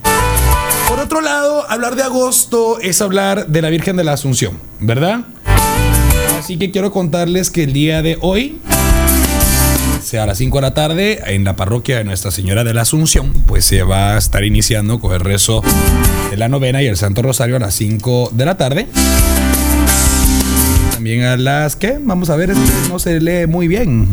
Por 0.88 1.00
otro 1.00 1.22
lado, 1.22 1.66
hablar 1.72 1.96
de 1.96 2.04
agosto 2.04 2.80
es 2.82 3.02
hablar 3.02 3.48
de 3.48 3.64
la 3.64 3.72
Virgen 3.72 3.96
de 3.96 4.04
la 4.04 4.14
Asunción, 4.14 4.60
¿verdad? 4.80 5.22
Así 6.44 6.58
que 6.58 6.72
quiero 6.72 6.92
contarles 6.92 7.50
que 7.50 7.64
el 7.64 7.72
día 7.72 8.02
de 8.02 8.18
hoy, 8.20 8.60
sea 10.04 10.24
a 10.24 10.26
las 10.26 10.40
5 10.40 10.58
de 10.58 10.62
la 10.62 10.74
tarde, 10.74 11.22
en 11.34 11.46
la 11.46 11.56
parroquia 11.56 12.00
de 12.00 12.04
Nuestra 12.04 12.32
Señora 12.32 12.66
de 12.66 12.74
la 12.74 12.82
Asunción, 12.82 13.32
pues 13.48 13.64
se 13.64 13.84
va 13.84 14.16
a 14.16 14.18
estar 14.18 14.44
iniciando 14.44 15.00
con 15.00 15.14
el 15.14 15.22
rezo 15.22 15.64
de 16.32 16.36
la 16.36 16.50
novena 16.50 16.84
y 16.84 16.88
el 16.88 16.98
Santo 16.98 17.22
Rosario 17.22 17.56
a 17.56 17.60
las 17.60 17.76
5 17.76 18.32
de 18.34 18.46
la 18.46 18.58
tarde. 18.58 18.90
También 20.92 21.24
a 21.24 21.38
las 21.38 21.78
que, 21.78 21.98
vamos 22.02 22.30
a 22.30 22.36
ver, 22.36 22.50
es 22.50 22.58
que 22.58 22.90
no 22.90 23.00
se 23.00 23.22
lee 23.22 23.48
muy 23.48 23.70
bien. 23.70 24.10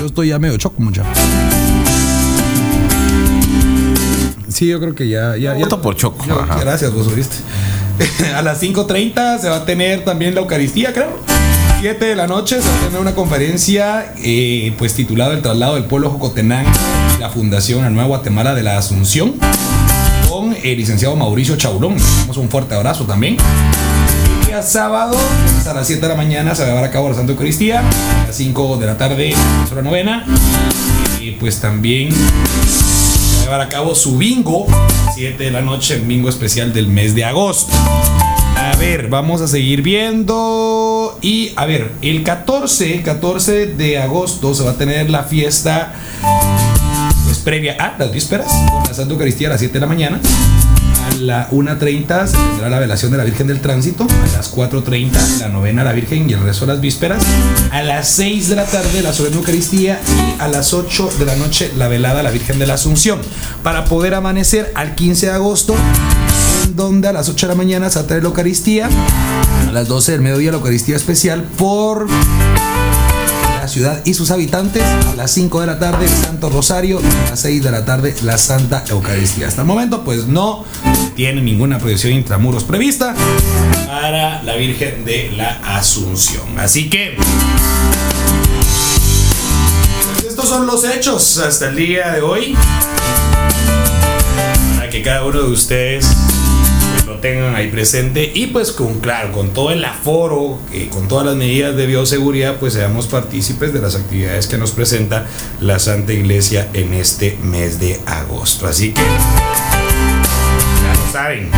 Yo 0.00 0.04
estoy 0.04 0.28
ya 0.28 0.38
medio 0.38 0.58
choco, 0.58 0.82
mucho. 0.82 1.04
Sí, 4.50 4.66
yo 4.66 4.78
creo 4.78 4.94
que 4.94 5.08
ya. 5.08 5.38
ya, 5.38 5.56
ya 5.56 5.68
por 5.68 5.96
Choco. 5.96 6.22
gracias, 6.60 6.92
vos 6.92 7.06
oíste. 7.06 7.36
a 8.34 8.42
las 8.42 8.62
5.30 8.62 9.38
se 9.38 9.48
va 9.48 9.56
a 9.56 9.64
tener 9.64 10.04
también 10.04 10.34
la 10.34 10.40
Eucaristía, 10.40 10.92
creo. 10.92 11.18
7 11.80 12.04
de 12.04 12.16
la 12.16 12.26
noche 12.26 12.60
se 12.60 12.68
va 12.68 12.76
a 12.76 12.80
tener 12.86 13.00
una 13.00 13.14
conferencia 13.14 14.12
eh, 14.18 14.74
pues 14.78 14.94
titulada 14.94 15.34
El 15.34 15.42
traslado 15.42 15.76
del 15.76 15.84
pueblo 15.84 16.10
Jocotenán, 16.10 16.66
la 17.20 17.30
Fundación 17.30 17.82
La 17.82 17.90
Nueva 17.90 18.08
Guatemala 18.08 18.54
de 18.54 18.64
la 18.64 18.78
Asunción, 18.78 19.34
con 20.28 20.56
el 20.62 20.76
licenciado 20.76 21.14
Mauricio 21.14 21.56
Chaurón. 21.56 21.96
Damos 22.20 22.36
un 22.36 22.48
fuerte 22.48 22.74
abrazo 22.74 23.04
también. 23.04 23.36
El 24.40 24.46
día 24.46 24.62
sábado, 24.62 25.16
pues, 25.54 25.66
a 25.66 25.74
las 25.74 25.86
7 25.86 26.02
de 26.02 26.08
la 26.08 26.16
mañana, 26.16 26.54
se 26.54 26.62
va 26.62 26.68
a 26.68 26.70
llevar 26.72 26.88
a 26.88 26.90
cabo 26.90 27.08
la 27.10 27.14
Santa 27.14 27.32
Eucaristía. 27.32 27.80
A 27.80 28.26
las 28.26 28.36
5 28.36 28.76
de 28.78 28.86
la 28.86 28.96
tarde, 28.96 29.34
hora 29.70 29.82
novena. 29.82 30.24
Y 31.20 31.32
pues 31.32 31.60
también 31.60 32.08
a 32.12 32.77
llevar 33.48 33.60
a 33.62 33.68
cabo 33.70 33.94
su 33.94 34.18
bingo. 34.18 34.66
7 35.14 35.42
de 35.42 35.50
la 35.50 35.62
noche, 35.62 35.96
bingo 35.96 36.28
especial 36.28 36.74
del 36.74 36.86
mes 36.86 37.14
de 37.14 37.24
agosto. 37.24 37.72
A 38.54 38.76
ver, 38.76 39.08
vamos 39.08 39.40
a 39.40 39.48
seguir 39.48 39.80
viendo. 39.80 41.18
Y 41.22 41.52
a 41.56 41.64
ver, 41.64 41.92
el 42.02 42.22
14, 42.24 43.00
14 43.00 43.68
de 43.68 43.98
agosto 43.98 44.54
se 44.54 44.64
va 44.64 44.72
a 44.72 44.74
tener 44.74 45.08
la 45.08 45.22
fiesta 45.22 45.94
pues, 47.24 47.38
previa 47.38 47.76
a 47.80 47.96
las 47.98 48.12
vísperas, 48.12 48.52
con 48.70 48.82
la 48.86 48.92
Santa 48.92 49.14
Eucaristía 49.14 49.48
a 49.48 49.52
las 49.52 49.60
7 49.60 49.72
de 49.72 49.80
la 49.80 49.86
mañana. 49.86 50.20
La 51.20 51.50
1.30 51.50 52.26
se 52.26 52.36
tendrá 52.36 52.68
la 52.70 52.78
velación 52.78 53.10
de 53.10 53.18
la 53.18 53.24
Virgen 53.24 53.46
del 53.46 53.60
Tránsito. 53.60 54.04
A 54.04 54.36
las 54.36 54.54
4.30 54.54 55.40
la 55.40 55.48
novena 55.48 55.82
la 55.82 55.92
Virgen 55.92 56.28
y 56.30 56.32
el 56.32 56.40
resto 56.40 56.66
de 56.66 56.72
las 56.72 56.80
vísperas. 56.80 57.24
A 57.70 57.82
las 57.82 58.08
6 58.10 58.48
de 58.48 58.56
la 58.56 58.64
tarde 58.64 59.02
la 59.02 59.12
solemne 59.12 59.38
Eucaristía. 59.38 60.00
Y 60.06 60.40
a 60.40 60.48
las 60.48 60.72
8 60.72 61.10
de 61.18 61.24
la 61.24 61.36
noche 61.36 61.72
la 61.76 61.88
velada 61.88 62.22
la 62.22 62.30
Virgen 62.30 62.58
de 62.58 62.66
la 62.66 62.74
Asunción. 62.74 63.20
Para 63.62 63.84
poder 63.84 64.14
amanecer 64.14 64.70
al 64.74 64.94
15 64.94 65.26
de 65.26 65.32
agosto 65.32 65.74
en 66.64 66.76
donde 66.76 67.08
a 67.08 67.12
las 67.12 67.28
8 67.28 67.46
de 67.46 67.52
la 67.52 67.56
mañana 67.56 67.90
se 67.90 67.98
va 67.98 68.04
a 68.04 68.06
traer 68.06 68.22
la 68.22 68.28
Eucaristía, 68.28 68.88
a 69.68 69.72
las 69.72 69.88
12 69.88 70.12
del 70.12 70.20
mediodía 70.20 70.52
la 70.52 70.58
Eucaristía 70.58 70.96
especial 70.96 71.42
por 71.42 72.06
ciudad 73.68 74.00
y 74.04 74.14
sus 74.14 74.30
habitantes, 74.30 74.82
a 74.82 75.14
las 75.14 75.30
5 75.32 75.60
de 75.60 75.66
la 75.66 75.78
tarde 75.78 76.06
el 76.06 76.10
Santo 76.10 76.50
Rosario 76.50 77.00
y 77.00 77.26
a 77.26 77.30
las 77.30 77.40
6 77.40 77.62
de 77.62 77.70
la 77.70 77.84
tarde 77.84 78.14
la 78.22 78.38
Santa 78.38 78.84
Eucaristía. 78.88 79.48
Hasta 79.48 79.62
el 79.62 79.66
momento 79.66 80.04
pues 80.04 80.26
no 80.26 80.64
tiene 81.14 81.40
ninguna 81.40 81.78
proyección 81.78 82.12
intramuros 82.12 82.64
prevista 82.64 83.14
para 83.86 84.42
la 84.42 84.54
Virgen 84.56 85.04
de 85.04 85.32
la 85.36 85.60
Asunción. 85.76 86.58
Así 86.58 86.88
que... 86.88 87.16
pues, 90.14 90.24
estos 90.26 90.48
son 90.48 90.66
los 90.66 90.84
hechos 90.84 91.38
hasta 91.38 91.68
el 91.68 91.76
día 91.76 92.12
de 92.12 92.20
hoy 92.20 92.56
para 94.76 94.88
que 94.90 95.02
cada 95.02 95.24
uno 95.24 95.42
de 95.42 95.50
ustedes 95.50 96.06
tengan 97.20 97.54
ahí 97.54 97.68
presente 97.68 98.30
y 98.34 98.48
pues 98.48 98.72
con 98.72 99.00
claro, 99.00 99.32
con 99.32 99.50
todo 99.50 99.70
el 99.70 99.84
aforo, 99.84 100.58
eh, 100.72 100.88
con 100.90 101.08
todas 101.08 101.26
las 101.26 101.36
medidas 101.36 101.76
de 101.76 101.86
bioseguridad, 101.86 102.56
pues 102.56 102.74
seamos 102.74 103.06
partícipes 103.06 103.72
de 103.72 103.80
las 103.80 103.94
actividades 103.94 104.46
que 104.46 104.58
nos 104.58 104.72
presenta 104.72 105.26
la 105.60 105.78
Santa 105.78 106.12
Iglesia 106.12 106.68
en 106.72 106.94
este 106.94 107.38
mes 107.42 107.80
de 107.80 108.00
agosto. 108.06 108.66
Así 108.66 108.92
que 108.92 109.02
ya 109.02 110.94
lo 110.94 111.12
saben. 111.12 111.50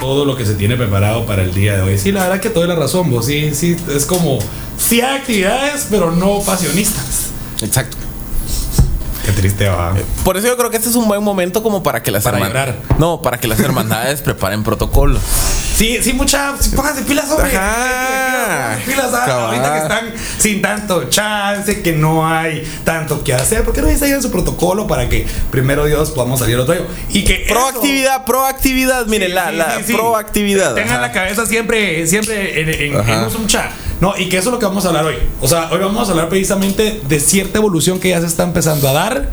Todo 0.00 0.24
lo 0.24 0.36
que 0.36 0.46
se 0.46 0.54
tiene 0.54 0.76
preparado 0.76 1.26
para 1.26 1.42
el 1.42 1.52
día 1.52 1.76
de 1.76 1.82
hoy. 1.82 1.98
Sí, 1.98 2.12
la 2.12 2.24
verdad 2.24 2.40
que 2.40 2.50
toda 2.50 2.66
la 2.66 2.76
razón, 2.76 3.10
vos. 3.10 3.26
Sí, 3.26 3.50
sí, 3.54 3.76
es 3.94 4.06
como. 4.06 4.38
Sí 4.78 5.00
hay 5.00 5.18
actividades, 5.18 5.86
pero 5.90 6.12
no 6.12 6.40
pasionistas. 6.40 7.30
Exacto. 7.60 8.07
Qué 9.28 9.34
triste 9.34 9.68
va. 9.68 9.92
Por 10.24 10.38
eso 10.38 10.46
yo 10.46 10.56
creo 10.56 10.70
que 10.70 10.78
este 10.78 10.88
es 10.88 10.94
un 10.94 11.06
buen 11.06 11.22
momento 11.22 11.62
como 11.62 11.82
para 11.82 12.02
que 12.02 12.10
las 12.10 12.22
Para 12.24 12.38
herman- 12.38 12.48
llorar. 12.48 12.76
No, 12.98 13.20
para 13.20 13.38
que 13.38 13.46
las 13.46 13.60
hermandades 13.60 14.22
preparen 14.22 14.64
protocolos. 14.64 15.20
Sí, 15.76 15.98
sí, 16.02 16.14
mucha. 16.14 16.54
sí, 16.58 16.70
pónganse 16.74 17.02
pilas, 17.02 17.30
hombre. 17.30 17.54
Ajá. 17.54 18.78
Pónganse 18.78 18.90
Pilas, 18.90 19.10
ah, 19.12 19.46
ahorita 19.48 19.72
que 19.74 19.78
están 19.80 20.12
sin 20.38 20.62
tanto 20.62 21.04
chance, 21.10 21.82
que 21.82 21.92
no 21.92 22.26
hay 22.26 22.62
tanto 22.84 23.22
que 23.22 23.34
hacer. 23.34 23.64
¿Por 23.64 23.74
qué 23.74 23.82
no 23.82 23.88
en 23.90 24.22
su 24.22 24.30
protocolo 24.30 24.86
para 24.86 25.10
que 25.10 25.26
primero 25.50 25.84
Dios 25.84 26.10
podamos 26.12 26.40
salir 26.40 26.56
otro 26.56 26.72
año? 26.72 26.86
Y 27.10 27.22
que. 27.24 27.44
eso- 27.44 27.52
Proactividad, 27.54 28.24
proactividad. 28.24 29.04
Miren, 29.06 29.28
Sí, 29.28 29.34
la, 29.34 29.50
sí, 29.50 29.56
la 29.56 29.82
sí, 29.84 29.92
proactividad. 29.92 30.74
Tengan 30.74 31.02
la 31.02 31.12
cabeza 31.12 31.44
siempre, 31.44 32.06
siempre 32.06 32.62
en, 32.62 32.68
en, 32.70 33.08
en 33.08 33.24
un 33.24 33.42
mucha. 33.42 33.70
No, 34.00 34.14
y 34.16 34.28
que 34.28 34.38
eso 34.38 34.48
es 34.50 34.52
lo 34.52 34.58
que 34.58 34.66
vamos 34.66 34.84
a 34.84 34.88
hablar 34.88 35.04
hoy. 35.06 35.16
O 35.40 35.48
sea, 35.48 35.68
hoy 35.72 35.78
vamos 35.80 36.08
a 36.08 36.12
hablar 36.12 36.28
precisamente 36.28 37.00
de 37.08 37.20
cierta 37.20 37.58
evolución 37.58 37.98
que 37.98 38.10
ya 38.10 38.20
se 38.20 38.26
está 38.26 38.44
empezando 38.44 38.88
a 38.88 38.92
dar 38.92 39.30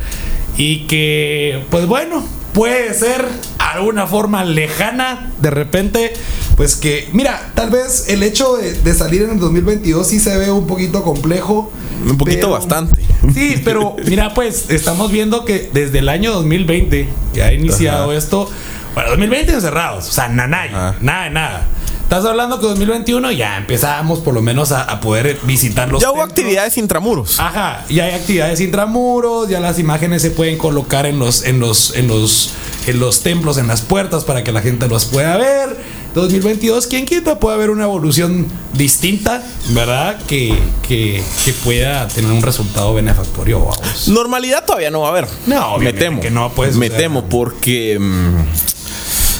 y 0.58 0.88
que, 0.88 1.64
pues 1.70 1.86
bueno, 1.86 2.24
puede 2.54 2.94
ser 2.94 3.26
alguna 3.60 4.08
forma 4.08 4.44
lejana 4.46 5.32
de 5.40 5.50
repente. 5.52 6.14
Pues 6.56 6.76
que, 6.78 7.10
mira, 7.12 7.52
tal 7.54 7.70
vez 7.70 8.06
el 8.08 8.24
hecho 8.24 8.56
de, 8.56 8.74
de 8.74 8.94
salir 8.94 9.24
en 9.24 9.32
el 9.32 9.40
2022 9.40 10.08
sí 10.08 10.20
se 10.20 10.38
ve 10.38 10.50
un 10.50 10.66
poquito 10.66 11.04
complejo. 11.04 11.72
Un 12.08 12.18
poquito 12.18 12.50
bastante. 12.50 13.02
Sí, 13.34 13.62
pero 13.66 13.96
mira, 14.08 14.34
pues 14.34 14.70
estamos 14.70 15.12
viendo 15.12 15.44
que 15.46 15.70
desde 15.74 16.00
el 16.00 16.10
año 16.10 16.32
2020 16.34 17.10
que 17.34 17.44
ha 17.44 17.52
iniciado 17.54 18.14
esto, 18.14 18.50
bueno, 18.94 19.10
2020 19.12 19.52
encerrados, 19.54 20.08
o 20.08 20.12
sea, 20.12 20.28
nada, 20.30 20.64
Ah. 20.74 20.96
nada, 21.02 21.30
nada. 21.30 21.68
Estás 22.06 22.24
hablando 22.26 22.60
que 22.60 22.68
2021 22.68 23.32
ya 23.32 23.58
empezábamos 23.58 24.20
por 24.20 24.36
lo 24.36 24.42
menos 24.44 24.72
a, 24.72 24.84
a 24.84 25.00
poder 25.02 25.40
visitar 25.44 25.90
los 25.92 26.02
Ya 26.04 26.12
hubo 26.12 26.20
templos. 26.20 26.30
actividades 26.40 26.78
intramuros. 26.78 27.40
Ajá, 27.40 27.84
ya 27.90 28.04
hay 28.06 28.14
actividades 28.14 28.62
intramuros, 28.62 29.50
ya 29.50 29.60
las 29.60 29.80
imágenes 29.80 30.22
se 30.22 30.30
pueden 30.30 30.58
colocar 30.60 31.08
en 31.08 31.18
los, 31.18 31.44
en 31.44 31.60
los, 31.60 31.96
en 31.96 32.08
los, 32.08 32.52
en 32.86 33.00
los 33.00 33.22
templos, 33.22 33.58
en 33.58 33.66
las 33.68 33.82
puertas 33.82 34.24
para 34.24 34.44
que 34.44 34.52
la 34.52 34.62
gente 34.62 34.88
los 34.88 35.06
pueda 35.06 35.36
ver. 35.38 35.78
2022, 36.14 36.86
quien 36.88 37.06
quita 37.08 37.40
puede 37.40 37.56
haber 37.56 37.72
una 37.72 37.84
evolución 37.86 38.46
distinta, 38.74 39.44
¿verdad? 39.72 40.18
Que, 40.28 40.58
que, 40.88 41.22
que 41.44 41.54
pueda 41.54 42.08
tener 42.08 42.32
un 42.32 42.42
resultado 42.44 42.94
benefactorio, 42.94 43.60
vamos. 43.60 44.08
Normalidad 44.08 44.64
todavía 44.64 44.92
no 44.92 45.02
va 45.02 45.08
a 45.08 45.12
haber. 45.12 45.28
No, 45.48 45.78
me 45.80 45.92
temo. 45.92 46.22
que 46.22 46.30
no, 46.32 46.52
pues, 46.54 46.78
me 46.78 46.86
o 46.86 46.90
sea- 46.90 46.98
temo 47.00 47.26
porque. 47.26 47.98
mm, 48.00 48.75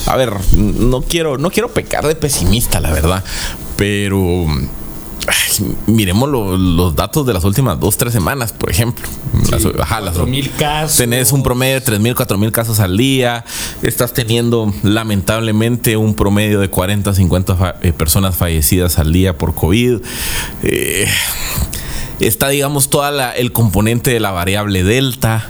a 0.06 0.16
ver, 0.16 0.34
no 0.56 1.02
quiero, 1.02 1.38
no 1.38 1.50
quiero 1.52 1.70
pecar 1.74 2.06
de 2.08 2.16
pesimista, 2.16 2.80
la 2.80 2.92
verdad. 2.92 3.24
Pero. 3.76 4.46
ay, 5.28 5.66
miremos 5.88 6.30
lo- 6.30 6.56
los 6.58 6.96
datos 6.96 7.26
de 7.26 7.34
las 7.34 7.44
últimas 7.44 7.80
dos, 7.80 7.98
tres 7.98 8.14
semanas, 8.14 8.54
por 8.54 8.70
ejemplo. 8.70 9.08
Las- 9.50 9.66
ajá, 9.80 10.00
las- 10.02 10.16
4.000 10.16 10.52
casos. 10.58 10.98
Tenés 10.98 11.32
un 11.32 11.42
promedio 11.44 11.76
de 11.76 11.82
3.000, 11.82 12.14
4.000 12.16 12.52
casos 12.52 12.80
al 12.80 12.96
día. 12.98 13.44
Estás 13.82 14.14
teniendo, 14.14 14.72
lamentablemente, 14.84 15.98
un 15.98 16.14
promedio 16.14 16.60
de 16.60 16.70
40, 16.70 17.14
50 17.14 17.56
fa- 17.56 17.76
eh, 17.82 17.92
personas 17.92 18.36
fallecidas 18.36 19.00
al 19.00 19.12
día 19.12 19.38
por 19.38 19.56
COVID. 19.56 19.98
Eh, 20.64 21.08
está, 22.20 22.50
digamos, 22.50 22.90
toda 22.90 23.12
la- 23.12 23.32
el 23.32 23.52
componente 23.52 24.12
de 24.12 24.20
la 24.20 24.32
variable 24.32 24.84
Delta. 24.84 25.50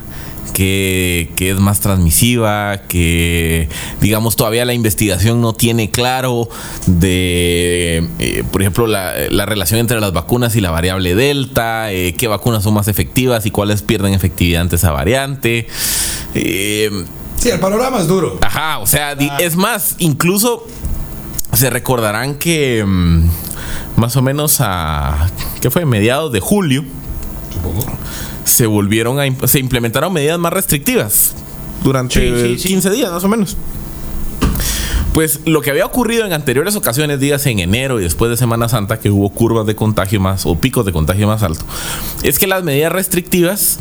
Que, 0.53 1.31
que 1.35 1.51
es 1.51 1.59
más 1.59 1.81
transmisiva, 1.81 2.83
que 2.87 3.67
digamos 3.99 4.37
todavía 4.37 4.63
la 4.63 4.73
investigación 4.73 5.41
no 5.41 5.51
tiene 5.51 5.91
claro 5.91 6.47
de, 6.87 8.07
eh, 8.19 8.43
por 8.51 8.61
ejemplo, 8.61 8.87
la, 8.87 9.13
la 9.29 9.45
relación 9.45 9.81
entre 9.81 9.99
las 9.99 10.13
vacunas 10.13 10.55
y 10.55 10.61
la 10.61 10.71
variable 10.71 11.13
Delta, 11.13 11.91
eh, 11.91 12.13
qué 12.13 12.29
vacunas 12.29 12.63
son 12.63 12.73
más 12.73 12.87
efectivas 12.87 13.45
y 13.45 13.51
cuáles 13.51 13.81
pierden 13.81 14.13
efectividad 14.13 14.61
ante 14.61 14.77
esa 14.77 14.91
variante. 14.91 15.67
Eh, 16.35 17.05
Sí, 17.37 17.49
el 17.49 17.59
panorama 17.59 17.99
es 17.99 18.07
duro. 18.07 18.39
Ajá, 18.41 18.79
o 18.79 18.87
sea, 18.87 19.11
es 19.39 19.55
más, 19.55 19.95
incluso 19.99 20.65
se 21.53 21.69
recordarán 21.69 22.35
que 22.35 22.83
mm, 22.85 23.29
más 23.97 24.15
o 24.15 24.21
menos 24.21 24.57
a, 24.61 25.29
¿qué 25.61 25.69
fue? 25.69 25.85
Mediados 25.85 26.31
de 26.31 26.39
julio, 26.39 26.83
se 28.45 28.65
volvieron 28.67 29.19
a, 29.19 29.27
imp- 29.27 29.45
se 29.47 29.59
implementaron 29.59 30.13
medidas 30.13 30.39
más 30.39 30.53
restrictivas 30.53 31.33
durante 31.83 32.19
Sí, 32.19 32.55
sí, 32.55 32.59
sí. 32.59 32.67
15 32.69 32.89
días 32.91 33.11
más 33.11 33.23
o 33.23 33.27
menos. 33.27 33.57
Pues 35.13 35.39
lo 35.45 35.61
que 35.61 35.69
había 35.71 35.85
ocurrido 35.85 36.25
en 36.25 36.33
anteriores 36.33 36.75
ocasiones, 36.75 37.19
días 37.21 37.45
en 37.45 37.59
enero 37.59 37.99
y 37.99 38.03
después 38.03 38.29
de 38.29 38.37
Semana 38.37 38.67
Santa, 38.67 38.99
que 38.99 39.09
hubo 39.09 39.29
curvas 39.29 39.65
de 39.65 39.75
contagio 39.75 40.19
más 40.19 40.45
o 40.45 40.55
picos 40.55 40.85
de 40.85 40.91
contagio 40.91 41.25
más 41.27 41.41
alto, 41.41 41.63
es 42.23 42.37
que 42.39 42.47
las 42.47 42.63
medidas 42.63 42.91
restrictivas 42.91 43.79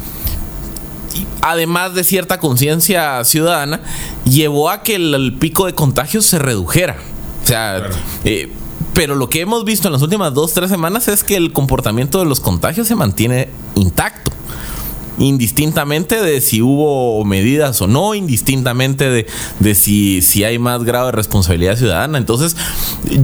además 1.42 1.94
de 1.94 2.04
cierta 2.04 2.38
conciencia 2.40 3.23
ciudadana, 3.25 3.80
llevó 4.25 4.71
a 4.71 4.83
que 4.83 4.97
el, 4.97 5.14
el 5.14 5.35
pico 5.35 5.66
de 5.66 5.75
contagios 5.75 6.25
se 6.25 6.38
redujera. 6.38 6.96
O 7.44 7.46
sea, 7.46 7.83
eh, 8.24 8.50
pero 8.94 9.14
lo 9.14 9.29
que 9.29 9.40
hemos 9.42 9.64
visto 9.64 9.88
en 9.88 9.92
las 9.92 10.03
últimas 10.03 10.33
dos, 10.33 10.55
tres 10.55 10.70
semanas 10.70 11.07
es 11.09 11.22
que 11.22 11.37
el 11.37 11.53
comportamiento 11.53 12.18
de 12.18 12.24
los 12.24 12.40
contagios 12.40 12.88
se 12.88 12.94
mantiene 12.94 13.48
intacto. 13.74 14.33
Indistintamente 15.18 16.20
de 16.20 16.40
si 16.40 16.61
hubo 16.61 17.24
medidas 17.24 17.81
o 17.83 17.87
no, 17.87 18.14
indistintamente 18.14 19.09
de, 19.11 19.27
de 19.61 19.74
si, 19.74 20.22
si 20.22 20.42
hay 20.44 20.59
más 20.59 20.83
grado 20.85 21.07
de 21.07 21.12
responsabilidad 21.12 21.77
ciudadana. 21.77 22.18
Entonces, 22.18 22.57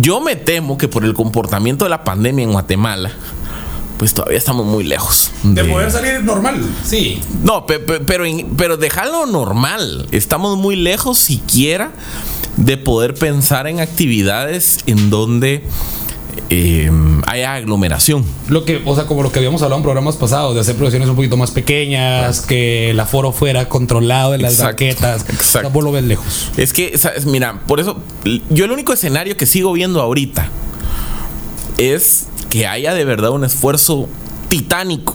yo 0.00 0.20
me 0.20 0.36
temo 0.36 0.78
que 0.78 0.88
por 0.88 1.04
el 1.04 1.14
comportamiento 1.14 1.84
de 1.84 1.90
la 1.90 2.04
pandemia 2.04 2.44
en 2.44 2.52
Guatemala, 2.52 3.10
pues 3.98 4.14
todavía 4.14 4.38
estamos 4.38 4.64
muy 4.66 4.84
lejos. 4.84 5.30
De 5.42 5.64
poder 5.64 5.90
salir 5.90 6.22
normal, 6.22 6.62
sí. 6.84 7.20
No, 7.42 7.66
pe- 7.66 7.80
pe- 7.80 8.00
pero, 8.00 8.24
pero 8.56 8.76
dejarlo 8.76 9.26
normal. 9.26 10.06
Estamos 10.10 10.56
muy 10.56 10.76
lejos 10.76 11.18
siquiera 11.18 11.92
de 12.56 12.76
poder 12.76 13.14
pensar 13.14 13.66
en 13.66 13.80
actividades 13.80 14.78
en 14.86 15.10
donde 15.10 15.64
eh, 16.50 16.90
haya 17.26 17.54
aglomeración. 17.54 18.24
Lo 18.48 18.64
que, 18.64 18.82
o 18.84 18.94
sea, 18.94 19.06
como 19.06 19.22
lo 19.22 19.32
que 19.32 19.38
habíamos 19.38 19.62
hablado 19.62 19.78
en 19.78 19.82
programas 19.82 20.16
pasados, 20.16 20.54
de 20.54 20.60
hacer 20.60 20.76
producciones 20.76 21.08
un 21.08 21.16
poquito 21.16 21.36
más 21.36 21.50
pequeñas, 21.50 22.40
que 22.40 22.90
el 22.90 23.00
aforo 23.00 23.32
fuera 23.32 23.68
controlado 23.68 24.34
en 24.34 24.42
las 24.42 24.54
Exacto, 24.54 24.84
banquetas. 24.84 25.24
exacto. 25.28 25.70
Vos 25.70 25.84
lo 25.84 25.92
ves 25.92 26.04
lejos. 26.04 26.50
Es 26.56 26.72
que, 26.72 26.96
¿sabes? 26.98 27.26
mira, 27.26 27.60
por 27.66 27.80
eso 27.80 27.98
yo 28.50 28.64
el 28.64 28.70
único 28.72 28.92
escenario 28.92 29.36
que 29.36 29.46
sigo 29.46 29.72
viendo 29.72 30.00
ahorita 30.00 30.48
es 31.78 32.26
que 32.50 32.66
haya 32.66 32.94
de 32.94 33.04
verdad 33.04 33.30
un 33.30 33.44
esfuerzo 33.44 34.08
titánico 34.48 35.14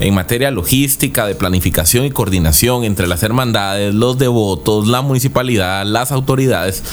en 0.00 0.14
materia 0.14 0.50
logística, 0.50 1.26
de 1.26 1.34
planificación 1.34 2.04
y 2.04 2.10
coordinación 2.10 2.84
entre 2.84 3.08
las 3.08 3.22
hermandades, 3.24 3.92
los 3.94 4.16
devotos, 4.16 4.86
la 4.86 5.02
municipalidad, 5.02 5.84
las 5.84 6.12
autoridades, 6.12 6.84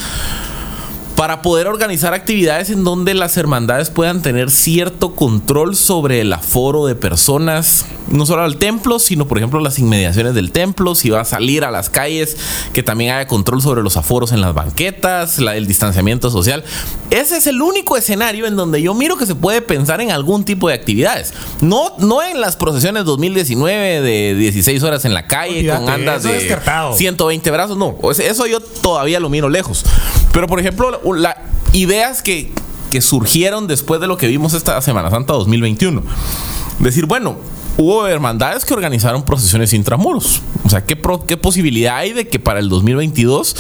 para 1.15 1.41
poder 1.41 1.67
organizar 1.67 2.13
actividades 2.13 2.69
en 2.69 2.83
donde 2.83 3.13
las 3.13 3.37
hermandades 3.37 3.89
puedan 3.89 4.21
tener 4.21 4.51
cierto 4.51 5.15
control 5.15 5.75
sobre 5.77 6.19
el 6.19 6.33
aforo 6.33 6.85
de 6.85 6.95
personas, 6.95 7.85
no 8.09 8.25
solo 8.25 8.43
al 8.43 8.57
templo, 8.57 8.99
sino 8.99 9.25
por 9.25 9.37
ejemplo 9.37 9.61
las 9.61 9.79
inmediaciones 9.79 10.33
del 10.33 10.51
templo, 10.51 10.93
si 10.93 11.09
va 11.09 11.21
a 11.21 11.25
salir 11.25 11.63
a 11.63 11.71
las 11.71 11.89
calles, 11.89 12.35
que 12.73 12.83
también 12.83 13.13
haya 13.13 13.27
control 13.27 13.61
sobre 13.61 13.81
los 13.81 13.95
aforos 13.95 14.33
en 14.33 14.41
las 14.41 14.53
banquetas, 14.53 15.39
la, 15.39 15.55
el 15.55 15.67
distanciamiento 15.67 16.29
social. 16.29 16.65
Ese 17.11 17.37
es 17.37 17.47
el 17.47 17.61
único 17.61 17.95
escenario 17.95 18.45
en 18.45 18.57
donde 18.57 18.81
yo 18.81 18.93
miro 18.93 19.15
que 19.15 19.25
se 19.25 19.35
puede 19.35 19.61
pensar 19.61 20.01
en 20.01 20.11
algún 20.11 20.43
tipo 20.43 20.67
de 20.67 20.73
actividades. 20.73 21.33
No, 21.61 21.93
no 21.97 22.23
en 22.23 22.41
las 22.41 22.57
procesiones 22.57 23.05
2019 23.05 24.01
de 24.01 24.35
16 24.35 24.83
horas 24.83 25.05
en 25.05 25.13
la 25.13 25.27
calle 25.27 25.59
Olvídate, 25.59 25.85
con 25.85 25.93
andas 25.93 26.23
de 26.23 26.33
descartado. 26.33 26.93
120 26.93 27.51
brazos, 27.51 27.77
no. 27.77 27.95
Eso 28.11 28.47
yo 28.47 28.59
todavía 28.59 29.21
lo 29.21 29.29
miro 29.29 29.47
lejos. 29.47 29.85
Pero, 30.35 30.47
por 30.47 30.59
ejemplo, 30.59 31.01
las 31.15 31.35
ideas 31.71 32.21
que, 32.21 32.51
que 32.91 32.99
surgieron 33.01 33.65
después 33.67 33.99
de 34.01 34.07
lo 34.07 34.17
que 34.17 34.27
vimos 34.27 34.53
esta 34.53 34.79
Semana 34.81 35.09
Santa 35.09 35.33
2021. 35.33 36.03
Decir, 36.79 37.05
bueno, 37.05 37.37
hubo 37.77 38.05
hermandades 38.05 38.65
que 38.65 38.73
organizaron 38.73 39.23
procesiones 39.23 39.71
intramuros. 39.73 40.41
O 40.65 40.69
sea, 40.69 40.83
¿qué, 40.85 40.95
pro- 40.97 41.25
qué 41.25 41.37
posibilidad 41.37 41.95
hay 41.97 42.11
de 42.11 42.27
que 42.27 42.37
para 42.39 42.59
el 42.59 42.67
2022 42.69 43.55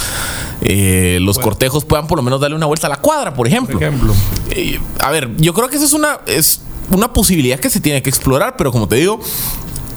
eh, 0.61 1.19
los 1.21 1.39
cortejos 1.39 1.85
puedan 1.85 2.07
por 2.07 2.17
lo 2.17 2.23
menos 2.23 2.41
darle 2.41 2.55
una 2.57 2.65
vuelta 2.65 2.87
a 2.87 2.89
la 2.89 2.97
cuadra, 2.97 3.33
por 3.33 3.47
ejemplo? 3.47 3.79
Por 3.79 3.87
ejemplo. 3.87 4.13
Eh, 4.51 4.79
a 4.99 5.11
ver, 5.11 5.33
yo 5.37 5.53
creo 5.53 5.69
que 5.69 5.77
eso 5.77 5.85
es 5.85 5.93
una, 5.93 6.19
es 6.27 6.59
una 6.91 7.13
posibilidad 7.13 7.57
que 7.59 7.69
se 7.69 7.79
tiene 7.79 8.01
que 8.03 8.09
explorar, 8.09 8.55
pero 8.57 8.71
como 8.73 8.87
te 8.89 8.97
digo, 8.97 9.19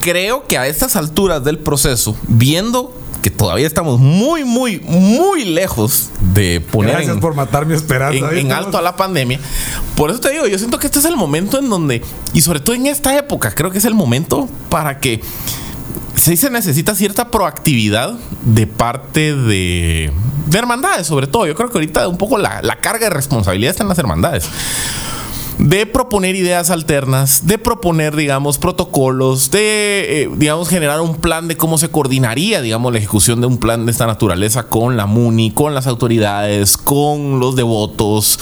creo 0.03 0.47
que 0.47 0.57
a 0.59 0.69
estas 0.69 0.95
alturas 0.97 1.43
del 1.45 1.59
proceso, 1.59 2.17
viendo 2.29 2.95
que 3.23 3.31
todavía 3.31 3.67
estamos 3.67 3.99
muy, 3.99 4.45
muy, 4.45 4.79
muy 4.81 5.45
lejos 5.45 6.11
de 6.35 6.61
poner 6.61 6.93
Gracias 6.93 7.15
en, 7.15 7.21
por 7.21 7.35
matar 7.35 7.67
mi 7.67 7.75
esperanza. 7.75 8.33
en- 8.33 8.53
alto 8.53 8.79
a 8.79 8.83
la 8.83 8.95
pandemia. 8.97 9.41
Por 9.97 10.11
eso 10.11 10.21
te 10.21 10.31
digo, 10.31 10.47
yo 10.47 10.59
siento 10.59 10.79
que 10.79 10.87
este 10.87 11.01
es 11.01 11.05
el 11.05 11.17
momento 11.17 11.59
en 11.59 11.69
donde, 11.69 12.03
y 12.33 12.41
sobre 12.43 12.61
todo 12.61 12.77
en 12.77 12.87
esta 12.87 13.17
época, 13.19 13.53
creo 13.55 13.71
que 13.71 13.79
es 13.79 13.85
el 13.85 13.95
momento 13.95 14.49
para 14.69 15.01
que 15.01 15.21
sí 16.15 16.37
se 16.37 16.51
necesita 16.51 16.95
cierta 16.95 17.31
proactividad 17.31 18.15
de 18.45 18.67
parte 18.67 19.35
de, 19.35 20.13
de 20.47 20.59
hermandades, 20.59 21.07
sobre 21.07 21.27
todo. 21.27 21.47
Yo 21.47 21.55
creo 21.55 21.71
que 21.71 21.79
ahorita 21.79 22.07
un 22.09 22.19
poco 22.19 22.39
la, 22.39 22.63
la 22.63 22.77
carga 22.77 23.07
de 23.09 23.11
responsabilidad 23.11 23.71
está 23.73 23.83
en 23.83 23.89
las 23.89 23.99
hermandades. 23.99 24.45
De 25.59 25.87
proponer 25.87 26.37
ideas 26.37 26.71
alternas, 26.71 27.47
de 27.47 27.59
proponer, 27.59 28.15
digamos, 28.15 28.59
protocolos, 28.59 29.51
de, 29.51 30.23
eh, 30.23 30.31
digamos, 30.37 30.69
generar 30.69 31.01
un 31.01 31.17
plan 31.17 31.49
de 31.49 31.57
cómo 31.57 31.79
se 31.79 31.89
coordinaría, 31.91 32.63
digamos, 32.63 32.93
la 32.93 32.99
ejecución 32.99 33.41
de 33.41 33.49
un 33.49 33.59
plan 33.59 33.85
de 33.85 33.91
esta 33.91 34.07
naturaleza 34.07 34.69
con 34.69 34.97
la 34.97 35.07
MUNI, 35.07 35.51
con 35.51 35.75
las 35.75 35.89
autoridades, 35.89 36.77
con 36.77 37.41
los 37.41 37.57
devotos, 37.57 38.39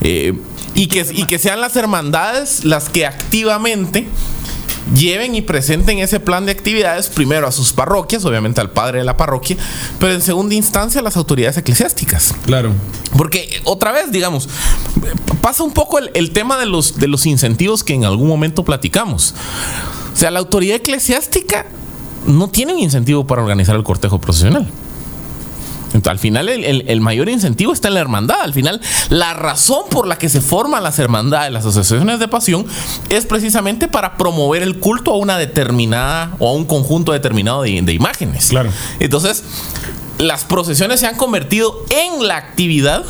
eh, 0.00 0.34
y, 0.74 0.88
que, 0.88 1.06
y 1.12 1.26
que 1.26 1.38
sean 1.38 1.60
las 1.60 1.76
hermandades 1.76 2.64
las 2.64 2.88
que 2.88 3.06
activamente 3.06 4.06
lleven 4.94 5.34
y 5.34 5.42
presenten 5.42 5.98
ese 5.98 6.20
plan 6.20 6.46
de 6.46 6.52
actividades 6.52 7.08
primero 7.08 7.46
a 7.46 7.52
sus 7.52 7.72
parroquias, 7.72 8.24
obviamente 8.24 8.60
al 8.60 8.70
padre 8.70 8.98
de 8.98 9.04
la 9.04 9.16
parroquia, 9.16 9.56
pero 9.98 10.12
en 10.12 10.22
segunda 10.22 10.54
instancia 10.54 11.00
a 11.00 11.04
las 11.04 11.16
autoridades 11.16 11.56
eclesiásticas. 11.56 12.34
Claro. 12.44 12.72
Porque 13.16 13.38
eh, 13.38 13.60
otra 13.64 13.92
vez, 13.92 14.12
digamos, 14.12 14.48
pasa 15.40 15.62
un 15.62 15.72
poco 15.72 15.98
el, 15.98 16.10
el 16.14 16.30
tema 16.30 16.58
de 16.58 16.66
los, 16.66 16.98
de 16.98 17.08
los 17.08 17.26
incentivos 17.26 17.84
que 17.84 17.94
en 17.94 18.04
algún 18.04 18.28
momento 18.28 18.64
platicamos. 18.64 19.34
O 20.12 20.16
sea, 20.16 20.30
la 20.30 20.38
autoridad 20.38 20.76
eclesiástica 20.76 21.66
no 22.26 22.48
tiene 22.48 22.74
un 22.74 22.80
incentivo 22.80 23.26
para 23.26 23.42
organizar 23.42 23.76
el 23.76 23.84
cortejo 23.84 24.20
procesional. 24.20 24.70
Entonces, 25.86 26.10
al 26.10 26.18
final 26.18 26.48
el, 26.48 26.64
el- 26.64 26.84
el 26.88 27.00
mayor 27.00 27.28
incentivo 27.28 27.72
está 27.72 27.88
en 27.88 27.94
la 27.94 28.00
hermandad. 28.00 28.36
Al 28.42 28.52
final 28.52 28.80
la 29.08 29.34
razón 29.34 29.82
por 29.90 30.06
la 30.06 30.18
que 30.18 30.28
se 30.28 30.40
forman 30.40 30.82
las 30.82 30.98
hermandades, 30.98 31.52
las 31.52 31.64
asociaciones 31.64 32.18
de 32.18 32.28
pasión, 32.28 32.66
es 33.08 33.24
precisamente 33.26 33.88
para 33.88 34.16
promover 34.16 34.62
el 34.62 34.78
culto 34.78 35.12
a 35.12 35.16
una 35.16 35.38
determinada 35.38 36.34
o 36.38 36.48
a 36.48 36.52
un 36.52 36.64
conjunto 36.64 37.12
determinado 37.12 37.62
de, 37.62 37.80
de 37.82 37.92
imágenes. 37.92 38.48
Claro. 38.48 38.70
Entonces, 39.00 39.42
las 40.18 40.44
procesiones 40.44 41.00
se 41.00 41.06
han 41.06 41.16
convertido 41.16 41.84
en 41.90 42.26
la 42.26 42.36
actividad 42.36 43.04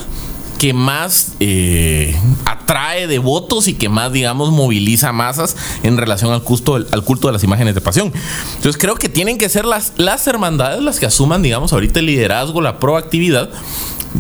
que 0.59 0.73
más 0.73 1.33
eh, 1.41 2.19
atrae 2.45 3.07
devotos 3.07 3.69
y 3.69 3.75
que 3.75 3.89
más, 3.89 4.13
digamos, 4.13 4.51
moviliza 4.51 5.13
masas 5.13 5.57
en 5.83 5.97
relación 5.97 6.33
al 6.33 6.43
culto, 6.43 6.75
al 6.77 7.05
culto 7.05 7.29
de 7.29 7.33
las 7.33 7.45
imágenes 7.45 7.75
de 7.75 7.81
pasión. 7.81 8.13
Entonces 8.57 8.81
creo 8.81 8.97
que 8.97 9.09
tienen 9.09 9.39
que 9.39 9.49
ser 9.49 9.65
las, 9.65 9.93
las 9.97 10.27
hermandades 10.27 10.83
las 10.83 10.99
que 10.99 11.07
asuman, 11.07 11.43
digamos, 11.43 11.73
ahorita 11.73 12.01
el 12.01 12.07
liderazgo, 12.07 12.61
la 12.61 12.79
proactividad 12.79 13.51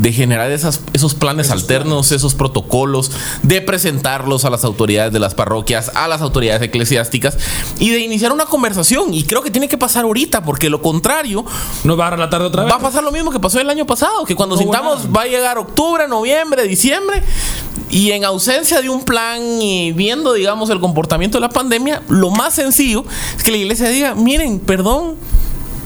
de 0.00 0.12
generar 0.12 0.50
esas, 0.50 0.80
esos 0.92 1.14
planes 1.14 1.50
alternos, 1.50 2.12
esos 2.12 2.34
protocolos, 2.34 3.10
de 3.42 3.60
presentarlos 3.60 4.44
a 4.44 4.50
las 4.50 4.64
autoridades 4.64 5.12
de 5.12 5.18
las 5.18 5.34
parroquias, 5.34 5.90
a 5.94 6.08
las 6.08 6.20
autoridades 6.20 6.62
eclesiásticas 6.62 7.38
y 7.78 7.90
de 7.90 8.00
iniciar 8.00 8.32
una 8.32 8.46
conversación. 8.46 9.14
Y 9.14 9.24
creo 9.24 9.42
que 9.42 9.50
tiene 9.50 9.68
que 9.68 9.78
pasar 9.78 10.04
ahorita, 10.04 10.42
porque 10.42 10.70
lo 10.70 10.82
contrario 10.82 11.44
Nos 11.84 11.98
va 11.98 12.08
a 12.08 12.10
relatar 12.10 12.42
otra 12.42 12.64
vez. 12.64 12.72
Va 12.72 12.76
a 12.76 12.80
pasar 12.80 13.02
lo 13.02 13.12
mismo 13.12 13.30
que 13.30 13.40
pasó 13.40 13.60
el 13.60 13.70
año 13.70 13.86
pasado, 13.86 14.24
que 14.24 14.34
cuando 14.34 14.56
No, 14.56 14.62
sintamos 14.62 15.08
va 15.14 15.22
a 15.22 15.26
llegar 15.26 15.58
octubre, 15.58 16.06
noviembre, 16.08 16.66
diciembre, 16.66 17.22
y 17.88 18.10
en 18.10 18.24
ausencia 18.24 18.82
de 18.82 18.88
un 18.88 19.04
plan 19.04 19.40
y 19.60 19.92
viendo, 19.92 20.32
digamos, 20.32 20.70
el 20.70 20.80
comportamiento 20.80 21.38
de 21.38 21.42
la 21.42 21.48
pandemia, 21.48 22.02
lo 22.08 22.30
más 22.30 22.54
sencillo 22.54 23.04
es 23.36 23.42
que 23.42 23.50
la 23.50 23.58
iglesia 23.58 23.88
diga, 23.88 24.14
miren, 24.14 24.58
perdón, 24.58 25.16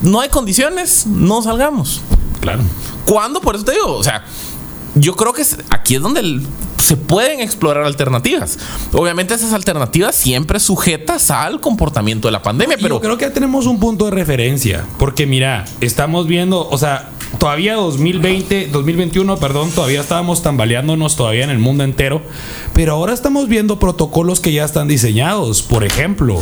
no 0.01 0.19
hay 0.19 0.29
condiciones, 0.29 1.05
no 1.05 1.41
salgamos. 1.41 2.01
Claro. 2.41 2.61
¿Cuándo? 3.05 3.39
Por 3.39 3.55
eso 3.55 3.63
te 3.63 3.71
digo, 3.71 3.93
o 3.95 4.03
sea, 4.03 4.23
yo 4.95 5.15
creo 5.15 5.31
que 5.33 5.43
aquí 5.69 5.95
es 5.95 6.01
donde 6.01 6.41
se 6.77 6.97
pueden 6.97 7.39
explorar 7.39 7.85
alternativas. 7.85 8.57
Obviamente 8.91 9.33
esas 9.33 9.53
alternativas 9.53 10.15
siempre 10.15 10.59
sujetas 10.59 11.31
al 11.31 11.61
comportamiento 11.61 12.27
de 12.27 12.33
la 12.33 12.41
pandemia, 12.41 12.75
Pero 12.77 12.99
pero 12.99 13.01
creo 13.01 13.17
que 13.17 13.25
ya 13.25 13.33
tenemos 13.33 13.67
un 13.67 13.79
punto 13.79 14.05
de 14.05 14.11
referencia. 14.11 14.85
Porque 14.97 15.25
mira, 15.25 15.65
estamos 15.79 16.27
viendo, 16.27 16.67
o 16.67 16.77
sea, 16.77 17.09
todavía 17.37 17.75
2020, 17.75 18.67
2021, 18.67 19.37
perdón, 19.37 19.71
todavía 19.71 20.01
estábamos 20.01 20.41
tambaleándonos 20.43 21.15
todavía 21.15 21.43
en 21.43 21.49
el 21.49 21.59
mundo 21.59 21.83
entero. 21.83 22.21
Pero 22.73 22.93
ahora 22.93 23.13
estamos 23.13 23.47
viendo 23.47 23.79
protocolos 23.79 24.39
que 24.39 24.53
ya 24.53 24.63
están 24.65 24.87
diseñados. 24.87 25.61
Por 25.61 25.83
ejemplo, 25.83 26.41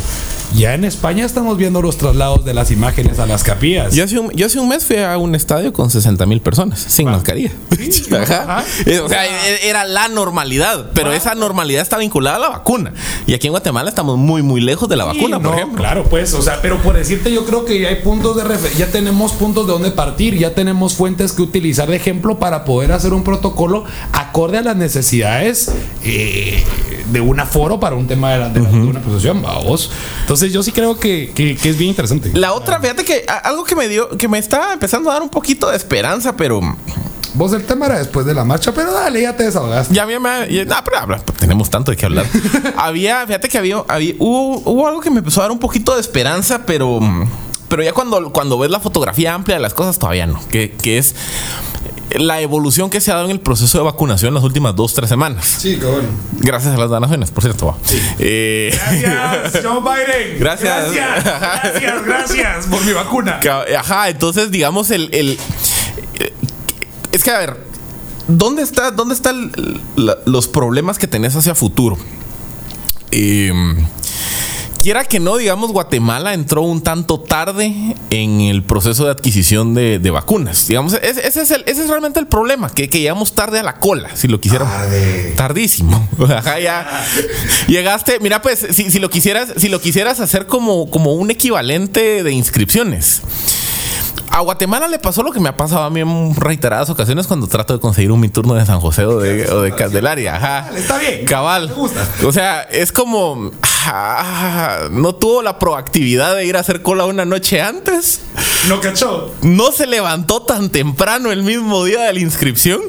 ya 0.56 0.74
en 0.76 0.84
España 0.86 1.26
estamos 1.26 1.58
viendo 1.58 1.82
los 1.82 1.98
traslados 1.98 2.46
de 2.46 2.54
las 2.54 2.72
imágenes 2.72 3.20
a 3.20 3.26
las 3.26 3.44
capillas. 3.44 3.94
Yo 3.96 4.04
hace, 4.04 4.20
un, 4.20 4.30
yo 4.32 4.46
hace 4.46 4.60
un 4.60 4.70
mes 4.70 4.86
fui 4.86 4.98
a 4.98 5.18
un 5.18 5.34
estadio 5.36 5.74
con 5.74 5.90
60 5.90 6.26
mil 6.26 6.42
personas, 6.42 6.80
sin 6.80 7.06
mascarilla. 7.06 7.52
Ajá. 8.22 8.44
Ajá. 8.60 8.66
Eh, 8.86 9.00
O 9.00 9.10
sea, 9.10 9.26
e- 9.26 9.68
era 9.70 9.86
la 9.86 10.08
normalidad, 10.08 10.92
pero 10.94 11.12
esa 11.14 11.34
normalidad 11.36 11.82
está 11.82 11.98
vinculada 11.98 12.36
a 12.38 12.40
la 12.40 12.50
vacuna. 12.50 12.94
Y 13.26 13.34
aquí 13.34 13.48
en 13.48 13.52
Guatemala 13.54 13.90
estamos 13.90 14.18
muy, 14.18 14.42
muy 14.44 14.62
lejos 14.62 14.88
de 14.90 14.96
la 14.96 15.12
Sí, 15.12 15.18
vacuna, 15.18 15.40
por 15.40 15.56
ejemplo. 15.56 15.78
Claro, 15.78 16.04
pues, 16.04 16.34
o 16.34 16.42
sea, 16.42 16.62
pero 16.62 16.78
por 16.82 16.96
decirte, 16.96 17.32
yo 17.34 17.46
creo 17.46 17.66
que 17.66 17.80
ya 17.80 17.90
hay 17.90 17.96
puntos 17.98 18.36
de 18.38 18.44
referencia, 18.44 18.86
ya 18.86 18.92
tenemos 18.92 19.32
puntos 19.34 19.66
de 19.68 19.74
donde 19.74 19.92
partir, 19.92 20.38
ya 20.38 20.54
tenemos 20.54 20.79
fuentes 20.96 21.34
que 21.34 21.42
utilizar 21.42 21.90
de 21.90 21.96
ejemplo 21.98 22.40
para 22.40 22.64
poder 22.66 22.92
hacer 22.92 23.14
un 23.14 23.24
protocolo 23.24 23.84
acorde 24.14 24.58
a 24.58 24.62
las 24.62 24.76
necesidades 24.76 25.72
eh, 26.04 26.64
de 27.12 27.22
un 27.22 27.40
aforo 27.40 27.80
para 27.80 27.96
un 27.96 28.08
tema 28.08 28.32
de, 28.32 28.38
la, 28.40 28.50
de, 28.50 28.60
la- 28.62 28.70
de 28.70 28.78
una 28.78 29.00
procesión, 29.02 29.42
vamos. 29.42 29.92
Entonces, 30.22 30.54
yo 30.54 30.64
sí 30.64 30.72
creo 30.72 31.00
que, 31.00 31.32
que- 31.36 31.56
que 31.56 31.70
es 31.70 31.78
bien 31.78 31.90
interesante. 31.90 32.32
La 32.34 32.54
otra, 32.54 32.80
fíjate 32.80 33.04
que 33.04 33.26
a- 33.28 33.38
algo 33.50 33.64
que 33.64 33.76
me 33.76 33.88
dio, 33.88 34.10
que 34.18 34.28
me 34.28 34.38
está 34.38 34.74
empezando 34.74 35.10
a 35.10 35.14
dar 35.14 35.22
un 35.24 35.30
poquito 35.30 35.70
de 35.70 35.76
esperanza, 35.78 36.36
pero 36.36 36.60
Vos 37.36 37.54
el 37.54 37.64
tema 37.64 37.86
era 37.86 38.00
después 38.00 38.26
de 38.26 38.34
la 38.34 38.44
marcha, 38.44 38.74
pero 38.74 38.92
dale, 38.92 39.22
ya 39.22 39.36
te 39.38 39.44
desahogaste. 39.44 39.94
ya 39.94 40.06
me, 40.08 40.20
me- 40.20 40.52
ya- 40.52 40.66
no, 40.66 40.76
pero 40.84 40.98
habla, 40.98 41.20
tenemos 41.38 41.70
tanto 41.70 41.92
de 41.92 41.98
qué 41.98 42.06
hablar. 42.08 42.26
había, 42.76 43.26
fíjate 43.28 43.48
que 43.48 43.58
había, 43.60 43.84
había- 43.88 44.16
hubo, 44.18 44.58
hubo 44.66 44.88
algo 44.88 45.00
que 45.00 45.12
me 45.12 45.20
empezó 45.20 45.42
a 45.42 45.44
dar 45.44 45.52
un 45.52 45.60
poquito 45.60 45.94
de 45.94 46.02
esperanza, 46.02 46.64
pero, 46.66 47.00
pero 47.70 47.82
ya 47.84 47.94
cuando, 47.94 48.32
cuando 48.34 48.58
ves 48.60 48.70
la 48.72 48.80
fotografía 48.82 49.34
amplia 49.34 49.56
de 49.56 49.62
las 49.62 49.74
cosas 49.74 49.98
todavía 50.00 50.28
no, 50.28 50.46
que, 50.50 50.72
que 50.72 50.98
es 50.98 51.16
la 52.18 52.42
evolución 52.42 52.90
que 52.90 53.00
se 53.02 53.12
ha 53.12 53.14
dado 53.16 53.26
en 53.28 53.32
el 53.32 53.40
proceso 53.40 53.78
de 53.78 53.84
vacunación 53.84 54.34
las 54.34 54.44
últimas 54.44 54.76
dos, 54.76 54.96
tres 54.96 55.08
semanas. 55.10 55.46
Sí, 55.46 55.78
cabrón. 55.78 56.08
Gracias 56.40 56.74
a 56.74 56.78
las 56.78 56.90
donaciones, 56.90 57.30
por 57.30 57.44
cierto. 57.44 57.78
Eh, 58.18 58.76
Gracias, 59.02 59.64
Joe 59.64 59.80
Biden. 59.80 60.40
Gracias. 60.40 60.92
Gracias, 60.92 61.24
gracias, 61.24 62.06
gracias 62.06 62.66
por 62.66 62.84
mi 62.84 62.94
vacuna. 62.94 63.40
Ajá, 63.78 64.10
entonces 64.10 64.50
digamos 64.50 64.90
el, 64.90 65.10
el- 65.14 65.38
eh, 66.20 66.34
es 67.12 67.24
que 67.24 67.30
a 67.30 67.38
ver, 67.38 67.58
¿dónde 68.28 68.64
está, 68.64 68.90
dónde 68.90 69.14
están 69.14 69.52
los 70.26 70.48
problemas 70.48 70.98
que 70.98 71.06
tenés 71.08 71.36
hacia 71.36 71.54
futuro? 71.54 71.96
Eh, 73.12 73.52
quiera 74.82 75.04
que 75.06 75.20
no, 75.20 75.38
digamos, 75.38 75.72
Guatemala 75.72 76.34
entró 76.34 76.62
un 76.62 76.82
tanto 76.82 77.20
tarde 77.20 77.96
en 78.10 78.42
el 78.42 78.64
proceso 78.64 79.06
de 79.06 79.12
adquisición 79.12 79.74
de, 79.74 80.00
de 80.00 80.12
vacunas. 80.12 80.68
Digamos, 80.68 80.94
ese, 80.94 81.28
ese 81.28 81.42
es 81.42 81.52
el- 81.52 81.64
ese 81.68 81.84
es 81.84 81.90
realmente 81.90 82.20
el 82.20 82.28
problema, 82.28 82.70
que, 82.70 82.90
que 82.90 83.00
llegamos 83.00 83.34
tarde 83.34 83.60
a 83.60 83.64
la 83.64 83.76
cola, 83.76 84.16
si 84.16 84.28
lo 84.28 84.40
quisiéramos. 84.40 84.74
Tarde. 84.74 85.34
Tardísimo. 85.36 86.08
Ajá, 86.30 86.60
ya. 86.60 87.06
Llegaste, 87.68 88.20
mira, 88.22 88.42
pues, 88.42 88.66
si, 88.72 88.90
si 88.90 89.00
lo 89.00 89.10
quisieras, 89.10 89.54
si 89.58 89.70
lo 89.70 89.80
quisieras 89.82 90.20
hacer 90.20 90.48
como, 90.48 90.90
como 90.90 91.14
un 91.14 91.32
equivalente 91.32 92.24
de 92.24 92.32
inscripciones. 92.32 93.22
A 94.32 94.42
Guatemala 94.42 94.88
le 94.88 95.00
pasó 95.00 95.24
lo 95.24 95.32
que 95.32 95.40
me 95.40 95.50
ha 95.50 95.58
pasado 95.58 95.84
a 95.84 95.90
mí 95.90 96.02
en 96.02 96.36
reiteradas 96.36 96.90
ocasiones 96.90 97.26
cuando 97.28 97.48
trato 97.48 97.74
de 97.74 97.80
conseguir 97.80 98.12
un 98.12 98.20
mi 98.20 98.30
turno 98.30 98.54
de 98.54 98.66
San 98.66 98.80
José 98.80 99.06
o 99.06 99.20
de, 99.20 99.50
o 99.52 99.62
de 99.62 99.74
Candelaria. 99.74 100.36
Ajá. 100.36 100.70
Está 100.76 100.98
bien. 101.00 101.26
Cabal. 101.26 101.68
Gusta. 101.74 102.08
O 102.26 102.32
sea, 102.32 102.62
es 102.64 102.92
como. 102.92 103.52
ah, 103.64 104.88
no 104.92 105.16
tuvo 105.16 105.42
la 105.42 105.58
proactividad 105.58 106.36
de 106.36 106.46
ir 106.46 106.58
a 106.58 106.60
hacer 106.60 106.82
cola 106.82 107.06
una 107.06 107.26
noche 107.26 107.62
antes. 107.62 108.22
No 108.68 108.80
cachó. 108.82 109.34
No 109.42 109.72
se 109.72 109.88
levantó 109.88 110.44
tan 110.44 110.70
temprano 110.70 111.32
el 111.32 111.44
mismo 111.44 111.84
día 111.86 112.02
de 112.04 112.14
la 112.14 112.20
inscripción. 112.20 112.82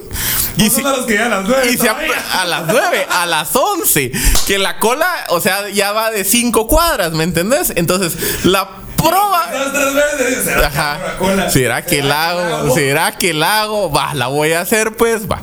Y 0.56 0.68
si- 0.68 0.82
a 0.84 1.28
las 1.28 1.44
nueve 1.48 1.68
y 1.72 1.76
se 1.78 1.86
todavía. 1.88 2.10
ap- 2.18 2.40
a 2.40 2.44
las 2.44 2.66
9, 2.66 3.06
a 3.08 3.24
las 3.26 3.56
11, 3.56 4.12
que 4.46 4.58
la 4.58 4.78
cola, 4.78 5.08
o 5.30 5.40
sea, 5.40 5.68
ya 5.70 5.92
va 5.92 6.10
de 6.10 6.24
5 6.24 6.66
cuadras, 6.66 7.12
¿me 7.12 7.24
entendés? 7.24 7.72
Entonces, 7.76 8.44
la 8.44 8.68
Dos, 9.02 9.72
tres 9.72 9.94
veces. 9.94 10.44
¿Será 10.44 10.60
que 10.60 10.66
Ajá. 10.66 10.98
Coca-Cola? 11.18 11.50
¿Será 11.50 11.84
que 11.84 12.02
la 12.02 12.30
hago? 12.30 12.74
¿Será 12.74 13.12
que 13.12 13.32
la 13.34 13.62
hago? 13.62 13.90
Va, 13.90 14.14
la 14.14 14.26
voy 14.28 14.52
a 14.52 14.60
hacer, 14.60 14.96
pues, 14.96 15.30
va. 15.30 15.40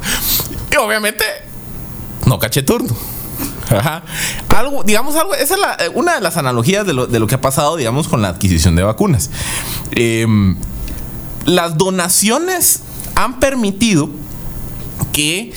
Y 0.71 0.75
obviamente, 0.77 1.23
no 2.25 2.39
caché 2.39 2.61
turno. 2.63 2.95
Ajá. 3.69 4.03
Algo, 4.55 4.83
digamos 4.83 5.15
algo, 5.15 5.35
esa 5.35 5.55
es 5.55 5.59
la- 5.59 5.75
eh, 5.79 5.89
una 5.93 6.15
de 6.15 6.21
las 6.21 6.37
analogías 6.37 6.85
de 6.85 6.93
lo, 6.93 7.05
de 7.07 7.19
lo 7.19 7.27
que 7.27 7.35
ha 7.35 7.41
pasado, 7.41 7.75
digamos, 7.75 8.07
con 8.07 8.21
la 8.21 8.29
adquisición 8.29 8.75
de 8.75 8.83
vacunas. 8.83 9.29
Em, 9.91 10.55
las 11.45 11.77
donaciones 11.77 12.81
han 13.15 13.39
permitido 13.39 14.09
que 15.17 15.51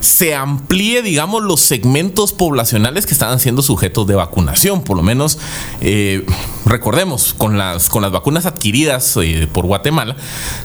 se 0.00 0.34
amplíe, 0.34 1.00
digamos, 1.00 1.40
los 1.40 1.60
segmentos 1.60 2.32
poblacionales 2.32 3.06
que 3.06 3.14
estaban 3.14 3.38
siendo 3.38 3.62
sujetos 3.62 4.04
de 4.08 4.16
vacunación. 4.16 4.82
Por 4.82 4.96
lo 4.96 5.04
menos, 5.04 5.38
eh, 5.80 6.26
recordemos, 6.64 7.32
con 7.32 7.56
las, 7.56 7.88
con 7.88 8.02
las 8.02 8.10
vacunas 8.10 8.46
adquiridas 8.46 9.16
eh, 9.22 9.46
por 9.52 9.64
Guatemala, 9.64 10.16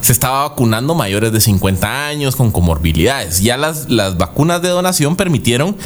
se 0.01 0.12
estaba 0.12 0.49
vacunando 0.49 0.95
mayores 0.95 1.32
de 1.32 1.39
50 1.39 2.08
años 2.08 2.36
con 2.36 2.49
comorbilidades. 2.49 3.41
Ya 3.41 3.58
las, 3.58 3.91
las 3.91 4.17
vacunas 4.17 4.63
de 4.63 4.69
donación 4.69 5.15
permitieron 5.15 5.77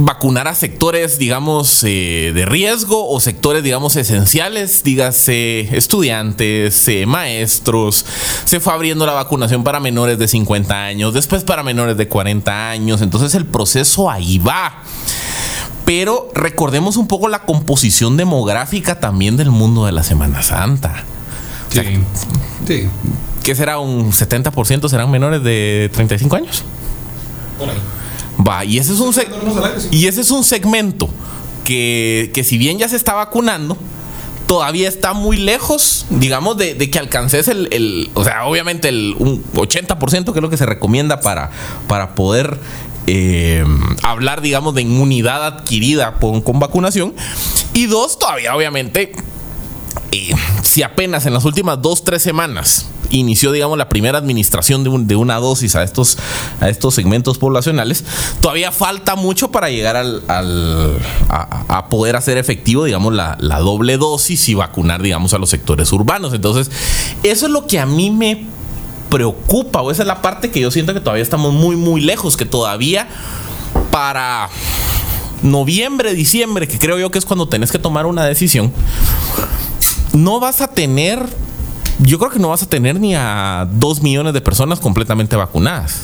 vacunar 0.00 0.48
a 0.48 0.54
sectores, 0.54 1.18
digamos, 1.18 1.84
eh, 1.84 2.32
de 2.34 2.46
riesgo 2.46 3.08
o 3.08 3.20
sectores, 3.20 3.62
digamos, 3.62 3.96
esenciales, 3.96 4.82
dígase 4.82 5.76
estudiantes, 5.76 6.88
eh, 6.88 7.06
maestros. 7.06 8.04
Se 8.44 8.60
fue 8.60 8.72
abriendo 8.72 9.06
la 9.06 9.12
vacunación 9.12 9.62
para 9.62 9.80
menores 9.80 10.18
de 10.18 10.28
50 10.28 10.84
años, 10.84 11.14
después 11.14 11.44
para 11.44 11.62
menores 11.62 11.96
de 11.96 12.08
40 12.08 12.70
años. 12.70 13.02
Entonces 13.02 13.34
el 13.34 13.46
proceso 13.46 14.10
ahí 14.10 14.38
va. 14.38 14.82
Pero 15.84 16.30
recordemos 16.34 16.96
un 16.96 17.08
poco 17.08 17.28
la 17.28 17.40
composición 17.40 18.16
demográfica 18.16 19.00
también 19.00 19.36
del 19.36 19.50
mundo 19.50 19.86
de 19.86 19.92
la 19.92 20.02
Semana 20.02 20.42
Santa. 20.42 21.04
Sí. 21.68 21.80
Sí. 22.66 22.88
¿Qué 23.42 23.54
será? 23.54 23.78
¿Un 23.78 24.12
70% 24.12 24.88
serán 24.88 25.10
menores 25.10 25.42
de 25.42 25.90
35 25.92 26.36
años? 26.36 26.62
Por 27.58 27.70
ahí. 27.70 27.76
Va, 28.46 28.64
y 28.64 28.78
ese 28.78 28.92
es 28.94 29.00
un, 29.00 29.14
y 29.90 30.06
ese 30.06 30.20
es 30.22 30.30
un 30.30 30.44
segmento 30.44 31.08
que, 31.64 32.30
que 32.34 32.42
si 32.44 32.58
bien 32.58 32.78
ya 32.78 32.88
se 32.88 32.96
está 32.96 33.14
vacunando, 33.14 33.76
todavía 34.46 34.88
está 34.88 35.12
muy 35.12 35.36
lejos, 35.36 36.06
digamos, 36.10 36.56
de, 36.56 36.74
de 36.74 36.90
que 36.90 36.98
alcances 36.98 37.48
el, 37.48 37.68
el- 37.70 38.10
o 38.14 38.24
sea, 38.24 38.46
obviamente 38.46 38.88
el 38.88 39.14
un 39.18 39.44
80%, 39.54 40.32
que 40.32 40.38
es 40.38 40.42
lo 40.42 40.50
que 40.50 40.56
se 40.56 40.66
recomienda 40.66 41.20
para, 41.20 41.50
para 41.86 42.14
poder 42.14 42.58
eh, 43.06 43.64
hablar, 44.02 44.40
digamos, 44.40 44.74
de 44.74 44.82
inmunidad 44.82 45.44
adquirida 45.46 46.14
con, 46.14 46.40
con 46.40 46.58
vacunación. 46.58 47.14
Y 47.74 47.86
dos, 47.86 48.18
todavía, 48.18 48.56
obviamente, 48.56 49.12
eh, 50.12 50.30
si 50.62 50.82
apenas 50.82 51.26
en 51.26 51.34
las 51.34 51.44
últimas 51.44 51.80
dos, 51.82 52.04
tres 52.04 52.22
semanas 52.22 52.86
inició, 53.10 53.52
digamos, 53.52 53.76
la 53.78 53.88
primera 53.88 54.18
administración 54.18 54.82
de, 54.84 54.90
un- 54.90 55.06
de 55.06 55.16
una 55.16 55.36
dosis 55.36 55.76
a 55.76 55.82
estos, 55.82 56.16
a 56.60 56.68
estos 56.68 56.94
segmentos 56.94 57.38
poblacionales, 57.38 58.04
todavía 58.40 58.72
falta 58.72 59.16
mucho 59.16 59.50
para 59.50 59.68
llegar 59.70 59.96
al, 59.96 60.22
a 61.28 61.86
poder 61.90 62.16
hacer 62.16 62.38
efectivo, 62.38 62.84
digamos, 62.84 63.12
la, 63.12 63.36
la 63.40 63.58
doble 63.58 63.96
dosis 63.96 64.48
y 64.48 64.54
vacunar, 64.54 65.02
digamos, 65.02 65.34
a 65.34 65.38
los 65.38 65.50
sectores 65.50 65.92
urbanos. 65.92 66.32
Entonces, 66.34 66.70
eso 67.22 67.46
es 67.46 67.52
lo 67.52 67.66
que 67.66 67.78
a 67.78 67.86
mí 67.86 68.10
me 68.10 68.46
preocupa, 69.10 69.82
o 69.82 69.90
esa 69.90 70.02
es 70.02 70.06
la 70.06 70.22
parte 70.22 70.50
que 70.50 70.60
yo 70.60 70.70
siento 70.70 70.94
que 70.94 71.00
todavía 71.00 71.22
estamos 71.24 71.52
muy, 71.52 71.74
muy 71.76 72.00
lejos, 72.00 72.36
que 72.36 72.46
todavía 72.46 73.08
para 73.90 74.48
noviembre, 75.42 76.14
diciembre, 76.14 76.68
que 76.68 76.78
creo 76.78 76.98
yo 76.98 77.10
que 77.10 77.18
es 77.18 77.24
cuando 77.24 77.48
tenés 77.48 77.72
que 77.72 77.78
tomar 77.80 78.06
una 78.06 78.24
decisión, 78.24 78.72
no 80.12 80.38
vas 80.38 80.60
a 80.60 80.68
tener, 80.68 81.26
yo 82.00 82.18
creo 82.18 82.30
que 82.30 82.38
no 82.38 82.48
vas 82.48 82.62
a 82.62 82.66
tener 82.66 82.98
ni 82.98 83.14
a 83.14 83.66
dos 83.70 84.02
millones 84.02 84.32
de 84.34 84.40
personas 84.40 84.80
completamente 84.80 85.36
vacunadas. 85.36 85.96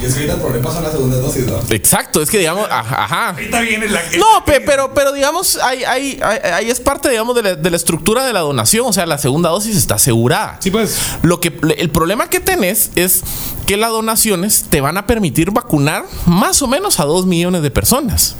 Y 0.00 0.04
es 0.04 0.12
que 0.14 0.20
ahorita 0.20 0.34
el 0.34 0.40
problema 0.40 0.70
son 0.70 0.84
las 0.84 0.92
segundas 0.92 1.20
dosis, 1.20 1.44
¿no? 1.46 1.58
Exacto, 1.70 2.22
es 2.22 2.30
que 2.30 2.38
digamos, 2.38 2.68
aj- 2.68 2.86
ajá. 2.88 3.28
Ahorita 3.30 3.60
viene 3.62 3.88
la. 3.88 4.00
No, 4.16 4.44
pe- 4.46 4.60
pero, 4.60 4.94
pero 4.94 5.10
digamos, 5.12 5.56
ahí, 5.56 5.82
ahí- 5.82 6.20
ahí 6.22 6.70
es 6.70 6.78
parte, 6.78 7.08
digamos, 7.10 7.34
de 7.34 7.42
la, 7.42 7.54
de 7.56 7.68
la 7.70 7.76
estructura 7.76 8.24
de 8.24 8.32
la 8.32 8.38
donación. 8.40 8.86
O 8.86 8.92
sea, 8.92 9.06
la 9.06 9.18
segunda 9.18 9.48
dosis 9.50 9.76
está 9.76 9.96
asegurada. 9.96 10.58
Sí, 10.60 10.70
pues. 10.70 10.96
Lo 11.22 11.40
que 11.40 11.58
el 11.78 11.90
problema 11.90 12.30
que 12.30 12.38
tenés 12.38 12.92
es 12.94 13.22
que 13.66 13.76
las 13.76 13.90
donaciones 13.90 14.66
te 14.70 14.80
van 14.80 14.98
a 14.98 15.06
permitir 15.08 15.50
vacunar 15.50 16.04
más 16.26 16.62
o 16.62 16.68
menos 16.68 17.00
a 17.00 17.04
dos 17.04 17.26
millones 17.26 17.62
de 17.62 17.70
personas. 17.72 18.36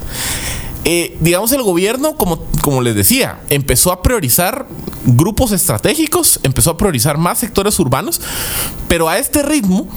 Eh, 0.85 1.17
digamos, 1.19 1.51
el 1.51 1.61
gobierno, 1.61 2.15
como, 2.15 2.45
como 2.61 2.81
les 2.81 2.95
decía, 2.95 3.41
empezó 3.49 3.91
a 3.91 4.01
priorizar 4.01 4.65
grupos 5.05 5.51
estratégicos, 5.51 6.39
empezó 6.43 6.71
a 6.71 6.77
priorizar 6.77 7.17
más 7.17 7.39
sectores 7.39 7.77
urbanos, 7.79 8.21
pero 8.87 9.09
a 9.09 9.17
este 9.17 9.43
ritmo, 9.43 9.87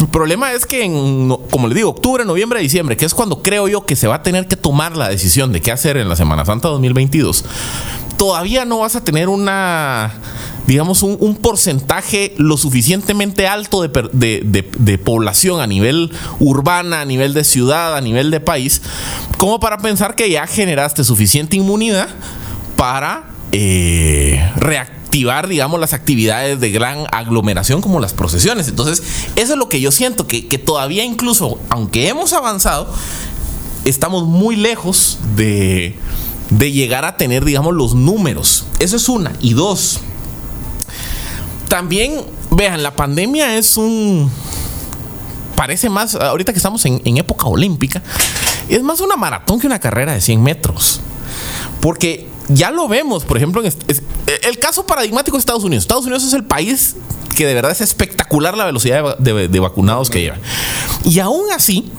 el 0.00 0.08
problema 0.08 0.52
es 0.52 0.66
que, 0.66 0.84
en, 0.84 1.28
como 1.50 1.68
les 1.68 1.76
digo, 1.76 1.90
octubre, 1.90 2.24
noviembre, 2.24 2.60
diciembre, 2.60 2.96
que 2.96 3.04
es 3.04 3.14
cuando 3.14 3.42
creo 3.42 3.68
yo 3.68 3.86
que 3.86 3.94
se 3.94 4.08
va 4.08 4.16
a 4.16 4.22
tener 4.22 4.48
que 4.48 4.56
tomar 4.56 4.96
la 4.96 5.08
decisión 5.08 5.52
de 5.52 5.60
qué 5.60 5.70
hacer 5.70 5.96
en 5.96 6.08
la 6.08 6.16
Semana 6.16 6.44
Santa 6.44 6.68
2022, 6.68 7.44
todavía 8.16 8.64
no 8.64 8.78
vas 8.80 8.96
a 8.96 9.04
tener 9.04 9.28
una, 9.28 10.12
digamos, 10.66 11.02
un, 11.02 11.36
porcentaje 11.36 12.34
lo 12.38 12.56
suficientemente 12.56 13.46
alto 13.46 13.82
de- 13.82 14.68
de 14.78 14.98
población 14.98 15.60
a 15.60 15.66
nivel 15.66 16.10
urbana, 16.38 17.00
a 17.00 17.04
nivel 17.04 17.34
de 17.34 17.44
ciudad, 17.44 17.96
a 17.96 18.00
nivel 18.00 18.30
de 18.30 18.40
país, 18.40 18.80
como 19.38 19.58
para 19.60 19.78
pensar 19.78 20.14
que 20.14 20.30
ya 20.30 20.46
generaste 20.46 21.04
suficiente 21.04 21.56
inmunidad 21.56 22.08
para 22.76 23.30
eh, 23.54 24.50
reactivar, 24.56 25.46
digamos, 25.46 25.78
las 25.78 25.92
actividades 25.92 26.58
de 26.58 26.70
gran 26.70 27.04
aglomeración 27.12 27.82
como 27.82 28.00
las 28.00 28.14
procesiones. 28.14 28.68
Entonces, 28.68 29.02
eso 29.36 29.52
es 29.52 29.58
lo 29.58 29.68
que 29.68 29.80
yo 29.80 29.92
siento, 29.92 30.26
que, 30.26 30.46
que 30.46 30.56
todavía 30.58 31.04
incluso, 31.04 31.58
aunque 31.68 32.08
hemos 32.08 32.32
avanzado, 32.32 32.88
estamos 33.84 34.24
muy 34.26 34.56
lejos 34.56 35.18
de, 35.36 35.96
de 36.50 36.72
llegar 36.72 37.04
a 37.04 37.16
tener, 37.18 37.44
digamos, 37.44 37.74
los 37.74 37.94
números. 37.94 38.64
Eso 38.78 38.96
es 38.96 39.08
una. 39.08 39.32
Y 39.40 39.52
dos, 39.52 40.00
también, 41.72 42.20
vean, 42.50 42.82
la 42.82 42.94
pandemia 42.94 43.56
es 43.56 43.78
un... 43.78 44.30
Parece 45.56 45.88
más, 45.88 46.14
ahorita 46.14 46.52
que 46.52 46.58
estamos 46.58 46.84
en, 46.84 47.00
en 47.02 47.16
época 47.16 47.46
olímpica, 47.46 48.02
es 48.68 48.82
más 48.82 49.00
una 49.00 49.16
maratón 49.16 49.58
que 49.58 49.66
una 49.66 49.78
carrera 49.78 50.12
de 50.12 50.20
100 50.20 50.42
metros. 50.42 51.00
Porque 51.80 52.28
ya 52.48 52.70
lo 52.70 52.88
vemos, 52.88 53.24
por 53.24 53.38
ejemplo, 53.38 53.62
en 53.64 53.72
el 54.42 54.58
caso 54.58 54.84
paradigmático 54.84 55.34
de 55.34 55.40
Estados 55.40 55.64
Unidos. 55.64 55.84
Estados 55.84 56.04
Unidos 56.04 56.24
es 56.24 56.34
el 56.34 56.44
país 56.44 56.96
que 57.34 57.46
de 57.46 57.54
verdad 57.54 57.72
es 57.72 57.80
espectacular 57.80 58.54
la 58.54 58.66
velocidad 58.66 59.16
de, 59.16 59.48
de 59.48 59.60
vacunados 59.60 60.10
que 60.10 60.20
lleva. 60.20 60.36
Y 61.06 61.20
aún 61.20 61.46
así, 61.56 61.90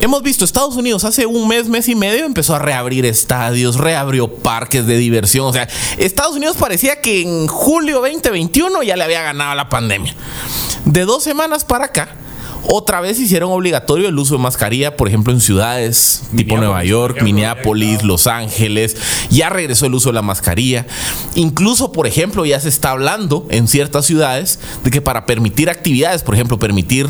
hemos 0.00 0.22
visto 0.22 0.44
Estados 0.44 0.76
Unidos 0.76 1.04
hace 1.04 1.26
un 1.26 1.48
mes, 1.48 1.68
mes 1.68 1.88
y 1.88 1.94
medio 1.94 2.24
empezó 2.24 2.54
a 2.54 2.58
reabrir 2.58 3.04
estadios, 3.06 3.76
reabrió 3.76 4.28
parques 4.28 4.86
de 4.86 4.96
diversión. 4.96 5.46
O 5.46 5.52
sea, 5.52 5.68
Estados 5.96 6.36
Unidos 6.36 6.56
parecía 6.56 7.00
que 7.00 7.22
en 7.22 7.46
julio 7.46 8.00
2021 8.00 8.82
ya 8.82 8.96
le 8.96 9.04
había 9.04 9.22
ganado 9.22 9.54
la 9.54 9.68
pandemia. 9.68 10.14
De 10.84 11.04
dos 11.04 11.22
semanas 11.22 11.64
para 11.64 11.86
acá. 11.86 12.08
Otra 12.70 13.00
vez 13.00 13.18
hicieron 13.18 13.50
obligatorio 13.50 14.08
el 14.08 14.18
uso 14.18 14.34
de 14.36 14.42
mascarilla, 14.42 14.96
por 14.96 15.08
ejemplo, 15.08 15.32
en 15.32 15.40
ciudades 15.40 16.24
tipo 16.36 16.56
Nueva 16.58 16.84
York, 16.84 17.22
Minneapolis, 17.22 18.02
Los 18.02 18.26
Ángeles. 18.26 18.96
Ya 19.30 19.48
regresó 19.48 19.86
el 19.86 19.94
uso 19.94 20.10
de 20.10 20.14
la 20.14 20.22
mascarilla. 20.22 20.86
Incluso, 21.34 21.92
por 21.92 22.06
ejemplo, 22.06 22.44
ya 22.44 22.60
se 22.60 22.68
está 22.68 22.90
hablando 22.90 23.46
en 23.48 23.68
ciertas 23.68 24.06
ciudades 24.06 24.58
de 24.84 24.90
que 24.90 25.00
para 25.00 25.24
permitir 25.24 25.70
actividades, 25.70 26.22
por 26.22 26.34
ejemplo, 26.34 26.58
permitir 26.58 27.08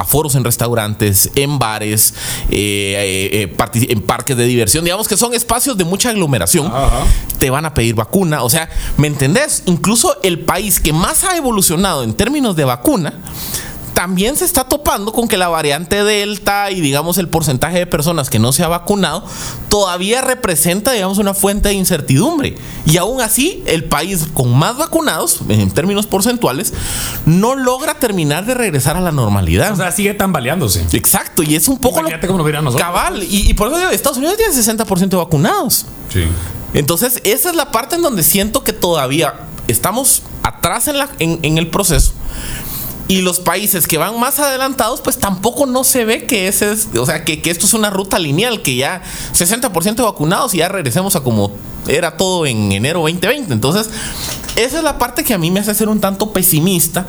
aforos 0.00 0.34
en 0.34 0.44
restaurantes, 0.44 1.30
en 1.34 1.58
bares, 1.58 2.14
eh, 2.50 3.28
eh, 3.38 3.56
eh, 3.58 3.86
en 3.90 4.00
parques 4.00 4.36
de 4.36 4.44
diversión, 4.46 4.84
digamos 4.84 5.06
que 5.06 5.16
son 5.16 5.34
espacios 5.34 5.76
de 5.76 5.84
mucha 5.84 6.10
aglomeración, 6.10 6.66
Ajá. 6.66 7.04
te 7.38 7.50
van 7.50 7.66
a 7.66 7.74
pedir 7.74 7.94
vacuna. 7.94 8.42
O 8.42 8.50
sea, 8.50 8.68
¿me 8.96 9.06
entendés? 9.06 9.62
Incluso 9.66 10.16
el 10.22 10.40
país 10.40 10.80
que 10.80 10.92
más 10.92 11.24
ha 11.24 11.36
evolucionado 11.36 12.02
en 12.02 12.14
términos 12.14 12.56
de 12.56 12.64
vacuna, 12.64 13.12
también 13.94 14.36
se 14.36 14.44
está 14.44 14.64
topando 14.64 15.12
con 15.12 15.28
que 15.28 15.36
la 15.36 15.48
variante 15.48 16.02
Delta 16.04 16.70
y 16.70 16.80
digamos 16.80 17.18
el 17.18 17.28
porcentaje 17.28 17.78
de 17.78 17.86
personas 17.86 18.30
que 18.30 18.38
no 18.38 18.52
se 18.52 18.62
ha 18.62 18.68
vacunado 18.68 19.24
todavía 19.68 20.20
representa 20.20 20.92
digamos 20.92 21.18
una 21.18 21.34
fuente 21.34 21.68
de 21.70 21.74
incertidumbre. 21.74 22.56
Y 22.86 22.96
aún 22.96 23.20
así, 23.20 23.62
el 23.66 23.84
país 23.84 24.26
con 24.32 24.56
más 24.56 24.76
vacunados, 24.78 25.40
en 25.48 25.70
términos 25.70 26.06
porcentuales, 26.06 26.72
no 27.26 27.54
logra 27.56 27.94
terminar 27.94 28.46
de 28.46 28.54
regresar 28.54 28.96
a 28.96 29.00
la 29.00 29.12
normalidad. 29.12 29.72
O 29.72 29.76
sea, 29.76 29.92
sigue 29.92 30.14
tambaleándose. 30.14 30.84
Exacto, 30.92 31.42
y 31.42 31.54
es 31.54 31.68
un 31.68 31.78
poco 31.78 32.02
lo- 32.02 32.44
verán 32.44 32.64
nosotros. 32.64 32.86
cabal. 32.86 33.22
Y, 33.22 33.50
y 33.50 33.54
por 33.54 33.68
eso 33.68 33.78
digo, 33.78 33.90
Estados 33.90 34.18
Unidos 34.18 34.36
tiene 34.36 34.54
60% 34.54 35.08
de 35.08 35.16
vacunados. 35.16 35.86
Sí. 36.12 36.24
Entonces, 36.74 37.20
esa 37.24 37.50
es 37.50 37.56
la 37.56 37.70
parte 37.72 37.96
en 37.96 38.02
donde 38.02 38.22
siento 38.22 38.62
que 38.64 38.72
todavía 38.72 39.34
estamos 39.68 40.22
atrás 40.42 40.88
en, 40.88 40.98
la, 40.98 41.08
en, 41.18 41.38
en 41.42 41.58
el 41.58 41.68
proceso. 41.68 42.12
Y 43.10 43.22
los 43.22 43.40
países 43.40 43.88
que 43.88 43.98
van 43.98 44.20
más 44.20 44.38
adelantados, 44.38 45.00
pues 45.00 45.18
tampoco 45.18 45.66
no 45.66 45.82
se 45.82 46.04
ve 46.04 46.26
que 46.26 46.46
ese 46.46 46.70
es, 46.70 46.86
o 46.96 47.04
sea, 47.04 47.24
que, 47.24 47.42
que 47.42 47.50
esto 47.50 47.66
es 47.66 47.74
una 47.74 47.90
ruta 47.90 48.20
lineal, 48.20 48.62
que 48.62 48.76
ya 48.76 49.02
60% 49.34 49.96
de 49.96 50.02
vacunados 50.04 50.54
y 50.54 50.58
ya 50.58 50.68
regresemos 50.68 51.16
a 51.16 51.20
como 51.20 51.50
era 51.88 52.16
todo 52.16 52.46
en 52.46 52.70
enero 52.70 53.00
2020. 53.00 53.52
Entonces, 53.52 53.90
esa 54.54 54.78
es 54.78 54.84
la 54.84 55.00
parte 55.00 55.24
que 55.24 55.34
a 55.34 55.38
mí 55.38 55.50
me 55.50 55.58
hace 55.58 55.74
ser 55.74 55.88
un 55.88 55.98
tanto 56.00 56.32
pesimista 56.32 57.04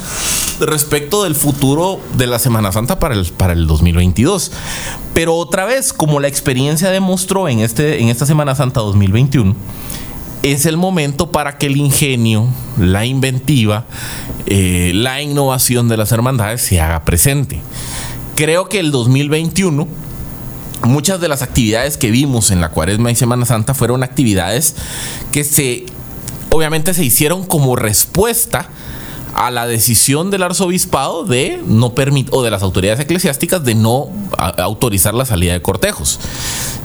respecto 0.60 1.22
del 1.22 1.36
futuro 1.36 2.00
de 2.18 2.26
la 2.26 2.40
Semana 2.40 2.72
Santa 2.72 2.98
para 2.98 3.14
el, 3.14 3.26
para 3.34 3.54
el 3.54 3.68
2022. 3.68 4.52
Pero 5.14 5.36
otra 5.36 5.66
vez, 5.66 5.94
como 5.94 6.20
la 6.20 6.28
experiencia 6.28 6.90
demostró 6.90 7.48
en, 7.48 7.60
este, 7.60 8.02
en 8.02 8.10
esta 8.10 8.26
Semana 8.26 8.56
Santa 8.56 8.80
2021, 8.80 9.56
es 10.44 10.66
el 10.66 10.78
momento 10.78 11.32
para 11.32 11.58
que 11.58 11.68
el 11.68 11.78
ingenio, 11.78 12.48
la 12.80 13.06
inventiva, 13.06 13.86
eh, 14.48 14.92
la 14.94 15.22
innovación 15.22 15.88
de 15.88 15.98
las 15.98 16.12
hermandades 16.12 16.62
se 16.62 16.82
haga 16.82 17.06
presente. 17.06 17.62
Creo 18.36 18.70
que 18.70 18.80
el 18.80 18.92
2021 18.92 19.88
muchas 20.84 21.22
de 21.22 21.28
las 21.28 21.42
actividades 21.42 21.98
que 21.98 22.10
vimos 22.10 22.50
en 22.50 22.60
la 22.60 22.70
Cuaresma 22.70 23.12
y 23.12 23.16
Semana 23.16 23.46
Santa 23.46 23.74
fueron 23.74 24.02
actividades 24.04 24.76
que 25.32 25.44
se 25.44 25.86
obviamente 26.50 26.94
se 26.94 27.06
hicieron 27.06 27.46
como 27.46 27.76
respuesta 27.76 28.70
a 29.34 29.52
la 29.52 29.68
decisión 29.68 30.32
del 30.32 30.44
arzobispado 30.44 31.24
de 31.24 31.62
no 31.66 31.94
permitir 31.94 32.34
o 32.34 32.44
de 32.44 32.52
las 32.52 32.64
autoridades 32.64 33.00
eclesiásticas 33.00 33.64
de 33.64 33.76
no 33.76 34.10
autorizar 34.58 35.14
la 35.14 35.26
salida 35.26 35.54
de 35.54 35.62
cortejos. 35.62 36.20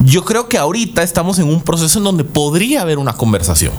Yo 0.01 0.25
creo 0.25 0.49
que 0.49 0.59
ahorita 0.59 1.03
estamos 1.03 1.39
en 1.39 1.49
un 1.49 1.63
proceso 1.63 1.99
en 1.99 2.05
donde 2.05 2.25
podría 2.25 2.83
haber 2.83 2.99
una 2.99 3.15
conversación. 3.15 3.73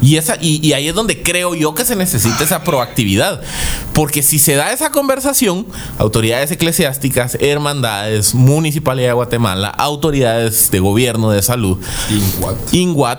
Y, 0.00 0.16
esa, 0.16 0.36
y, 0.40 0.64
y 0.64 0.74
ahí 0.74 0.88
es 0.88 0.94
donde 0.94 1.22
creo 1.22 1.56
yo 1.56 1.74
que 1.74 1.84
se 1.84 1.96
necesita 1.96 2.44
esa 2.44 2.62
proactividad. 2.62 3.40
Porque 3.92 4.22
si 4.22 4.38
se 4.38 4.54
da 4.54 4.72
esa 4.72 4.90
conversación, 4.90 5.66
autoridades 5.98 6.52
eclesiásticas, 6.52 7.36
hermandades, 7.40 8.34
Municipalidad 8.34 9.08
de 9.08 9.14
Guatemala, 9.14 9.68
autoridades 9.68 10.70
de 10.70 10.78
gobierno 10.78 11.30
de 11.30 11.42
salud, 11.42 11.78
INGUAT, 12.70 13.18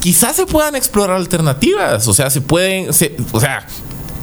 quizás 0.00 0.36
se 0.36 0.46
puedan 0.46 0.74
explorar 0.76 1.16
alternativas. 1.16 2.06
O 2.08 2.14
sea, 2.14 2.30
se 2.30 2.40
pueden. 2.40 2.92
se- 2.92 3.16
o 3.32 3.40
sea, 3.40 3.66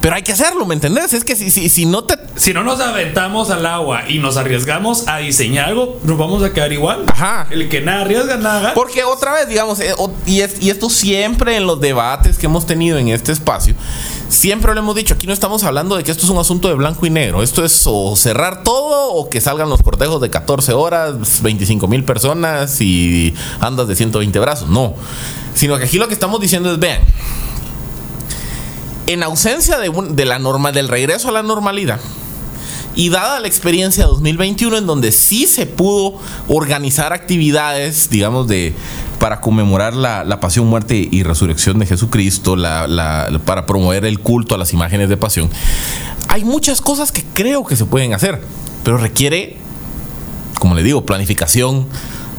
pero 0.08 0.16
hay 0.16 0.24
que 0.24 0.32
hacerlo, 0.32 0.66
¿me 0.66 0.74
entendés? 0.74 1.12
Es 1.14 1.26
que 1.26 1.36
si, 1.36 1.52
si, 1.52 1.68
si 1.68 1.86
no 1.86 2.06
te. 2.06 2.16
Si 2.38 2.54
no 2.54 2.64
nos 2.64 2.80
aventamos 2.80 3.50
al 3.50 3.66
agua 3.66 4.08
y 4.08 4.20
nos 4.20 4.38
arriesgamos 4.38 5.06
a 5.10 5.18
diseñar 5.18 5.66
algo, 5.68 6.00
nos 6.06 6.18
vamos 6.18 6.42
a 6.44 6.54
quedar 6.54 6.72
igual. 6.72 7.04
Ajá. 7.12 7.46
El 7.50 7.68
que 7.68 7.82
nada 7.82 8.04
arriesga, 8.04 8.38
nada. 8.38 8.74
Porque 8.74 9.04
otra 9.04 9.34
vez, 9.34 9.50
digamos, 9.50 9.82
eh, 9.82 9.94
y, 10.26 10.40
es- 10.40 10.62
y 10.62 10.70
esto 10.70 10.90
siempre 10.90 11.58
en 11.58 11.68
los 11.68 11.82
debates 11.82 12.38
que 12.38 12.46
hemos 12.46 12.66
tenido 12.66 12.98
en 12.98 13.10
este 13.10 13.34
espacio, 13.34 13.76
siempre 14.30 14.74
lo 14.74 14.80
hemos 14.80 14.96
dicho, 14.96 15.14
aquí 15.14 15.28
no 15.28 15.34
estamos 15.34 15.66
hablando 15.66 15.98
de 15.98 16.06
que 16.06 16.12
esto 16.12 16.24
es 16.24 16.30
un 16.30 16.38
asunto 16.38 16.70
de 16.70 16.76
blanco 16.76 17.06
y 17.06 17.10
negro, 17.10 17.44
esto 17.44 17.66
es 17.66 17.84
o 17.86 18.16
cerrar 18.16 18.64
todo 18.64 19.12
o 19.12 19.30
que 19.30 19.42
salgan 19.42 19.68
los 19.68 19.84
cortejos 19.84 20.22
de 20.22 20.30
14 20.30 20.72
horas, 20.72 21.42
25 21.42 21.86
mil 21.90 22.06
personas 22.06 22.80
y 22.80 23.34
andas 23.60 23.90
de 23.90 23.96
120 23.98 24.40
brazos, 24.40 24.70
no, 24.70 24.94
sino 25.54 25.78
que 25.78 25.84
aquí 25.84 25.98
lo 25.98 26.08
que 26.08 26.14
estamos 26.14 26.40
diciendo 26.40 26.72
es, 26.72 26.80
vean, 26.80 27.02
en 29.08 29.24
ausencia 29.24 29.78
de, 29.80 29.92
de 30.10 30.26
la 30.26 30.40
norma, 30.40 30.72
del 30.72 30.88
regreso 30.88 31.30
a 31.30 31.32
la 31.32 31.44
normalidad, 31.44 32.00
y 32.98 33.10
dada 33.10 33.40
la 33.40 33.48
experiencia 33.48 34.06
2021 34.06 34.78
en 34.78 34.88
donde 34.88 35.12
sí 35.12 35.46
se 35.46 35.68
pudo 35.68 36.20
organizar 36.48 37.14
actividades, 37.14 38.10
digamos, 38.10 38.48
de 38.48 38.74
para 39.20 39.40
conmemorar 39.40 39.96
la, 39.96 40.40
pasión, 40.40 40.68
muerte 40.68 41.08
y 41.10 41.24
resurrección 41.24 41.80
de 41.80 41.86
Jesucristo, 41.86 42.56
para 43.46 43.66
promover 43.66 44.06
el 44.06 44.20
culto 44.20 44.56
a 44.56 44.58
las 44.58 44.74
imágenes 44.74 45.10
de 45.10 45.18
pasión, 45.18 45.50
hay 46.28 46.44
muchas 46.44 46.82
cosas 46.82 47.12
que 47.12 47.24
creo 47.34 47.66
que 47.66 47.76
se 47.76 47.86
pueden 47.86 48.14
hacer, 48.14 48.42
pero 48.84 48.98
requiere, 48.98 49.58
como 50.60 50.76
le 50.76 50.84
digo, 50.84 51.06
planificación, 51.06 51.88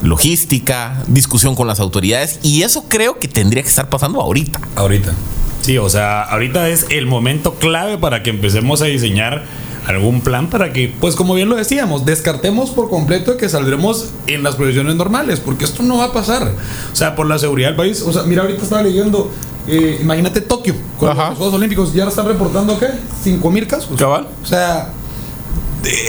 logística, 0.02 1.02
discusión 1.08 1.54
con 1.56 1.66
las 1.66 1.80
autoridades, 1.80 2.38
y 2.42 2.62
eso 2.62 2.84
creo 2.88 3.18
que 3.18 3.28
tendría 3.28 3.62
que 3.62 3.68
estar 3.68 3.88
pasando 3.88 4.20
ahorita. 4.20 4.60
Ahorita. 4.76 5.12
Sí, 5.60 5.78
o 5.78 5.88
sea, 5.88 6.22
ahorita 6.22 6.68
es 6.68 6.86
el 6.90 7.06
momento 7.06 7.54
clave 7.54 7.98
para 7.98 8.22
que 8.22 8.30
empecemos 8.30 8.82
a 8.82 8.86
diseñar 8.86 9.44
algún 9.86 10.20
plan 10.20 10.50
para 10.50 10.72
que, 10.72 10.94
pues 11.00 11.16
como 11.16 11.32
bien 11.34 11.48
lo 11.48 11.56
decíamos, 11.56 12.04
descartemos 12.04 12.70
por 12.70 12.90
completo 12.90 13.38
que 13.38 13.48
saldremos 13.48 14.10
en 14.26 14.42
las 14.42 14.56
proyecciones 14.56 14.96
normales, 14.96 15.40
porque 15.40 15.64
esto 15.64 15.82
no 15.82 15.96
va 15.96 16.04
a 16.04 16.12
pasar. 16.12 16.52
O 16.92 16.96
sea, 16.96 17.16
por 17.16 17.26
la 17.26 17.38
seguridad 17.38 17.68
del 17.68 17.76
país. 17.76 18.02
O 18.02 18.12
sea, 18.12 18.24
mira, 18.24 18.42
ahorita 18.42 18.62
estaba 18.62 18.82
leyendo, 18.82 19.30
eh, 19.66 19.98
imagínate 20.02 20.42
Tokio, 20.42 20.74
con 20.98 21.08
Ajá. 21.08 21.30
los 21.30 21.38
Juegos 21.38 21.54
Olímpicos, 21.54 21.94
ya 21.94 22.06
están 22.06 22.26
reportando, 22.26 22.78
¿qué? 22.78 22.88
5 23.24 23.50
mil 23.50 23.66
casos. 23.66 23.98
Cabal. 23.98 24.28
O 24.42 24.46
sea, 24.46 24.92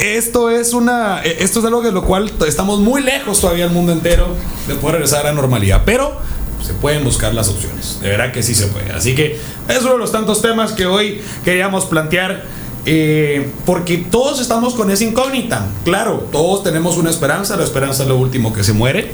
esto 0.02 0.50
es 0.50 0.74
una 0.74 1.22
eh, 1.24 1.36
esto 1.40 1.60
es 1.60 1.64
algo 1.64 1.80
de 1.80 1.92
lo 1.92 2.04
cual 2.04 2.30
estamos 2.46 2.80
muy 2.80 3.02
lejos 3.02 3.40
todavía 3.40 3.64
el 3.64 3.70
mundo 3.70 3.92
entero 3.92 4.26
de 4.66 4.74
poder 4.74 4.96
regresar 4.96 5.20
a 5.20 5.30
la 5.30 5.32
normalidad, 5.32 5.82
pero 5.86 6.18
se 6.62 6.74
pueden 6.74 7.04
buscar 7.04 7.34
las 7.34 7.48
opciones. 7.48 7.98
De 8.00 8.08
verdad 8.08 8.32
que 8.32 8.42
sí 8.42 8.54
se 8.54 8.66
puede. 8.66 8.92
Así 8.92 9.14
que 9.14 9.38
es 9.68 9.82
uno 9.82 9.92
de 9.92 9.98
los 9.98 10.12
tantos 10.12 10.42
temas 10.42 10.72
que 10.72 10.86
hoy 10.86 11.20
queríamos 11.44 11.84
plantear. 11.86 12.44
eh, 12.86 13.50
porque 13.66 13.98
todos 13.98 14.40
estamos 14.40 14.74
con 14.74 14.90
esa 14.90 15.04
incógnita. 15.04 15.66
Claro, 15.84 16.26
todos 16.32 16.62
tenemos 16.62 16.96
una 16.96 17.10
esperanza. 17.10 17.56
La 17.56 17.64
esperanza 17.64 18.04
es 18.04 18.08
lo 18.08 18.16
último 18.16 18.52
que 18.52 18.64
se 18.64 18.72
muere. 18.72 19.12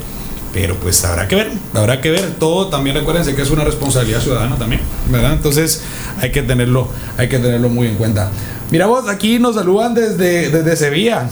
Pero 0.52 0.74
pues 0.76 1.04
habrá 1.04 1.28
que 1.28 1.34
ver, 1.36 1.50
habrá 1.74 2.00
que 2.00 2.10
ver. 2.10 2.30
Todo 2.38 2.68
también 2.68 2.96
recuérdense 2.96 3.34
que 3.34 3.42
es 3.42 3.50
una 3.50 3.62
responsabilidad 3.64 4.20
ciudadana 4.22 4.56
también, 4.56 4.80
¿verdad? 5.10 5.34
Entonces 5.34 5.82
hay 6.18 6.32
que 6.32 6.42
tenerlo, 6.42 6.88
hay 7.18 7.28
que 7.28 7.38
tenerlo 7.38 7.68
muy 7.68 7.88
en 7.88 7.96
cuenta. 7.96 8.30
Mira 8.70 8.86
vos, 8.86 9.06
aquí 9.08 9.38
nos 9.38 9.56
saludan 9.56 9.92
desde, 9.92 10.48
desde 10.48 10.76
Sevilla 10.76 11.28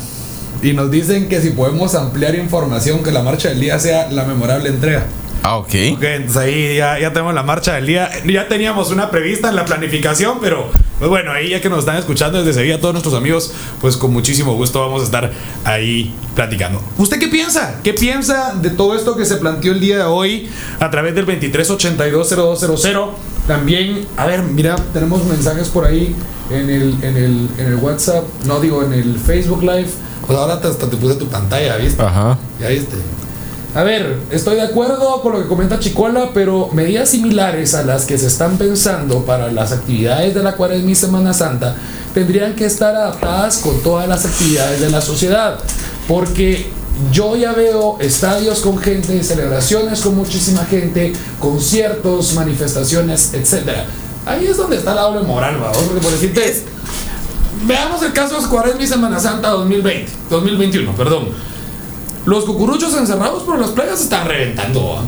y 0.62 0.74
nos 0.74 0.90
dicen 0.90 1.28
que 1.30 1.40
si 1.40 1.50
podemos 1.50 1.94
ampliar 1.94 2.34
información, 2.34 3.02
que 3.02 3.12
la 3.12 3.22
marcha 3.22 3.48
del 3.48 3.60
día 3.60 3.78
sea 3.78 4.10
la 4.10 4.24
memorable 4.24 4.68
entrega. 4.68 5.06
Ah, 5.44 5.58
ok. 5.58 5.68
Ok, 5.92 6.02
entonces 6.02 6.36
ahí 6.38 6.76
ya, 6.76 6.98
ya 6.98 7.12
tenemos 7.12 7.34
la 7.34 7.42
marcha 7.42 7.74
del 7.74 7.86
día. 7.86 8.10
Ya 8.24 8.48
teníamos 8.48 8.90
una 8.90 9.10
prevista 9.10 9.50
en 9.50 9.56
la 9.56 9.66
planificación, 9.66 10.38
pero 10.40 10.70
pues 10.98 11.10
bueno, 11.10 11.32
ahí 11.32 11.50
ya 11.50 11.60
que 11.60 11.68
nos 11.68 11.80
están 11.80 11.96
escuchando 11.96 12.38
desde 12.38 12.54
Sevilla, 12.54 12.80
todos 12.80 12.94
nuestros 12.94 13.14
amigos, 13.14 13.52
pues 13.78 13.98
con 13.98 14.10
muchísimo 14.10 14.54
gusto 14.54 14.80
vamos 14.80 15.02
a 15.02 15.04
estar 15.04 15.30
ahí 15.64 16.14
platicando. 16.34 16.80
¿Usted 16.96 17.18
qué 17.18 17.28
piensa? 17.28 17.80
¿Qué 17.84 17.92
piensa 17.92 18.54
de 18.54 18.70
todo 18.70 18.96
esto 18.96 19.16
que 19.16 19.26
se 19.26 19.36
planteó 19.36 19.72
el 19.72 19.80
día 19.80 19.98
de 19.98 20.04
hoy 20.04 20.48
a 20.80 20.90
través 20.90 21.14
del 21.14 21.26
23820200? 21.26 23.10
También, 23.46 24.06
a 24.16 24.24
ver, 24.24 24.42
mira, 24.44 24.76
tenemos 24.94 25.26
mensajes 25.26 25.68
por 25.68 25.84
ahí 25.84 26.16
en 26.50 26.70
el, 26.70 26.96
en 27.04 27.16
el, 27.18 27.48
en 27.58 27.66
el 27.66 27.74
WhatsApp, 27.74 28.24
no 28.46 28.60
digo 28.60 28.82
en 28.82 28.94
el 28.94 29.18
Facebook 29.18 29.62
Live. 29.62 29.90
Pues 30.26 30.38
ahora 30.38 30.54
hasta 30.54 30.88
te 30.88 30.96
puse 30.96 31.16
tu 31.16 31.26
pantalla, 31.26 31.76
¿viste? 31.76 32.02
Ajá. 32.02 32.38
Ya 32.58 32.68
viste. 32.68 32.96
A 33.74 33.82
ver, 33.82 34.20
estoy 34.30 34.54
de 34.54 34.62
acuerdo 34.62 35.20
con 35.20 35.32
lo 35.32 35.42
que 35.42 35.48
comenta 35.48 35.80
Chicola, 35.80 36.30
pero 36.32 36.68
medidas 36.72 37.08
similares 37.08 37.74
a 37.74 37.82
las 37.82 38.04
que 38.04 38.16
se 38.16 38.28
están 38.28 38.56
pensando 38.56 39.24
para 39.24 39.50
las 39.50 39.72
actividades 39.72 40.32
de 40.32 40.44
la 40.44 40.54
Cuaresma 40.54 40.92
y 40.92 40.94
Semana 40.94 41.34
Santa 41.34 41.74
tendrían 42.14 42.54
que 42.54 42.66
estar 42.66 42.94
adaptadas 42.94 43.58
con 43.58 43.82
todas 43.82 44.06
las 44.06 44.24
actividades 44.26 44.80
de 44.80 44.90
la 44.90 45.00
sociedad, 45.00 45.58
porque 46.06 46.68
yo 47.10 47.34
ya 47.34 47.52
veo 47.52 47.96
estadios 47.98 48.60
con 48.60 48.78
gente, 48.78 49.24
celebraciones 49.24 50.02
con 50.02 50.14
muchísima 50.14 50.64
gente, 50.66 51.12
conciertos, 51.40 52.34
manifestaciones, 52.34 53.34
etcétera. 53.34 53.86
Ahí 54.24 54.46
es 54.46 54.56
donde 54.56 54.76
está 54.76 54.94
la 54.94 55.02
doble 55.02 55.22
moral, 55.22 55.60
¿va? 55.60 55.72
Porque 55.72 56.00
por 56.00 56.12
decirte, 56.12 56.62
veamos 57.66 58.00
el 58.04 58.12
caso 58.12 58.40
de 58.40 58.46
Cuaresma 58.46 58.84
y 58.84 58.86
Semana 58.86 59.18
Santa 59.18 59.48
2020, 59.48 60.12
2021, 60.30 60.94
perdón. 60.94 61.53
Los 62.26 62.44
cucuruchos 62.44 62.94
encerrados 62.96 63.42
por 63.42 63.58
las 63.58 63.70
playas 63.70 64.00
están 64.00 64.26
reventando. 64.26 64.98
¿ah? 64.98 65.02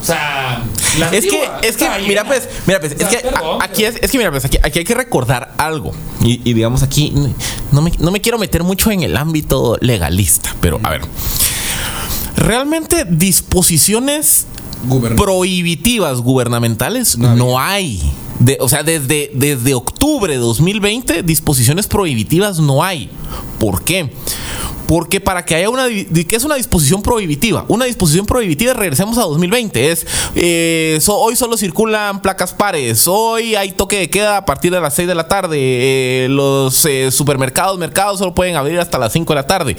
O 0.00 0.04
sea, 0.04 0.64
la 0.98 1.06
Es 1.10 1.24
que, 1.26 1.48
es 1.62 1.76
que, 1.76 1.88
mira 2.08 2.24
pues, 2.24 2.48
mira 2.66 2.80
pues, 2.80 2.92
O 2.92 3.02
es 3.02 3.08
que 3.08 3.28
a- 3.28 3.58
aquí 3.64 3.84
es, 3.84 3.96
es 4.02 4.10
que 4.10 4.18
mira 4.18 4.30
pues, 4.32 4.44
aquí, 4.44 4.58
aquí 4.62 4.80
hay 4.80 4.84
que 4.84 4.94
recordar 4.94 5.54
algo. 5.58 5.92
Y, 6.24 6.40
y 6.48 6.54
digamos 6.54 6.82
aquí, 6.82 7.12
no 7.70 7.82
me, 7.82 7.92
no 7.98 8.10
me 8.10 8.20
quiero 8.20 8.36
meter 8.38 8.64
mucho 8.64 8.90
en 8.90 9.02
el 9.04 9.16
ámbito 9.16 9.76
legalista, 9.80 10.54
pero 10.60 10.80
a 10.82 10.90
ver. 10.90 11.02
Realmente 12.36 13.04
disposiciones 13.08 14.46
Gubern- 14.88 15.16
prohibitivas 15.16 16.18
gubernamentales 16.20 17.16
No 17.18 17.58
hay. 17.60 18.00
De- 18.40 18.58
o 18.60 18.68
sea, 18.68 18.82
desde, 18.82 19.30
desde 19.34 19.74
octubre 19.74 20.32
de 20.32 20.38
2020, 20.40 21.22
disposiciones 21.22 21.86
prohibitivas 21.86 22.58
no 22.58 22.82
hay. 22.82 23.08
¿Por 23.60 23.84
qué? 23.84 24.04
Porque 24.06 24.12
para 25.20 25.44
que 25.44 25.54
haya 25.54 25.70
una... 25.70 25.86
¿Qué 25.88 26.36
es 26.36 26.44
una 26.44 26.56
disposición 26.56 27.02
prohibitiva? 27.02 27.64
Una 27.68 27.86
disposición 27.86 28.26
prohibitiva, 28.26 28.74
regresemos 28.74 29.16
a 29.18 29.22
2020, 29.22 29.90
es... 29.90 30.06
eh, 30.34 30.98
so- 31.00 31.16
hoy 31.18 31.34
solo 31.36 31.56
circulan 31.56 32.20
placas 32.20 32.52
pares, 32.52 33.06
hoy 33.08 33.54
hay 33.54 33.72
toque 33.72 33.98
de 34.00 34.10
queda 34.10 34.36
a 34.36 34.44
partir 34.44 34.70
de 34.72 34.80
las 34.80 34.94
6 34.94 35.08
de 35.08 35.14
la 35.14 35.28
tarde, 35.28 35.56
eh, 35.60 36.26
los 36.28 36.84
eh, 36.84 37.10
supermercados, 37.10 37.78
mercados 37.78 38.18
solo 38.18 38.34
pueden 38.34 38.56
abrir 38.56 38.78
hasta 38.80 38.98
las 38.98 39.12
5 39.12 39.32
de 39.32 39.34
la 39.34 39.46
tarde. 39.46 39.76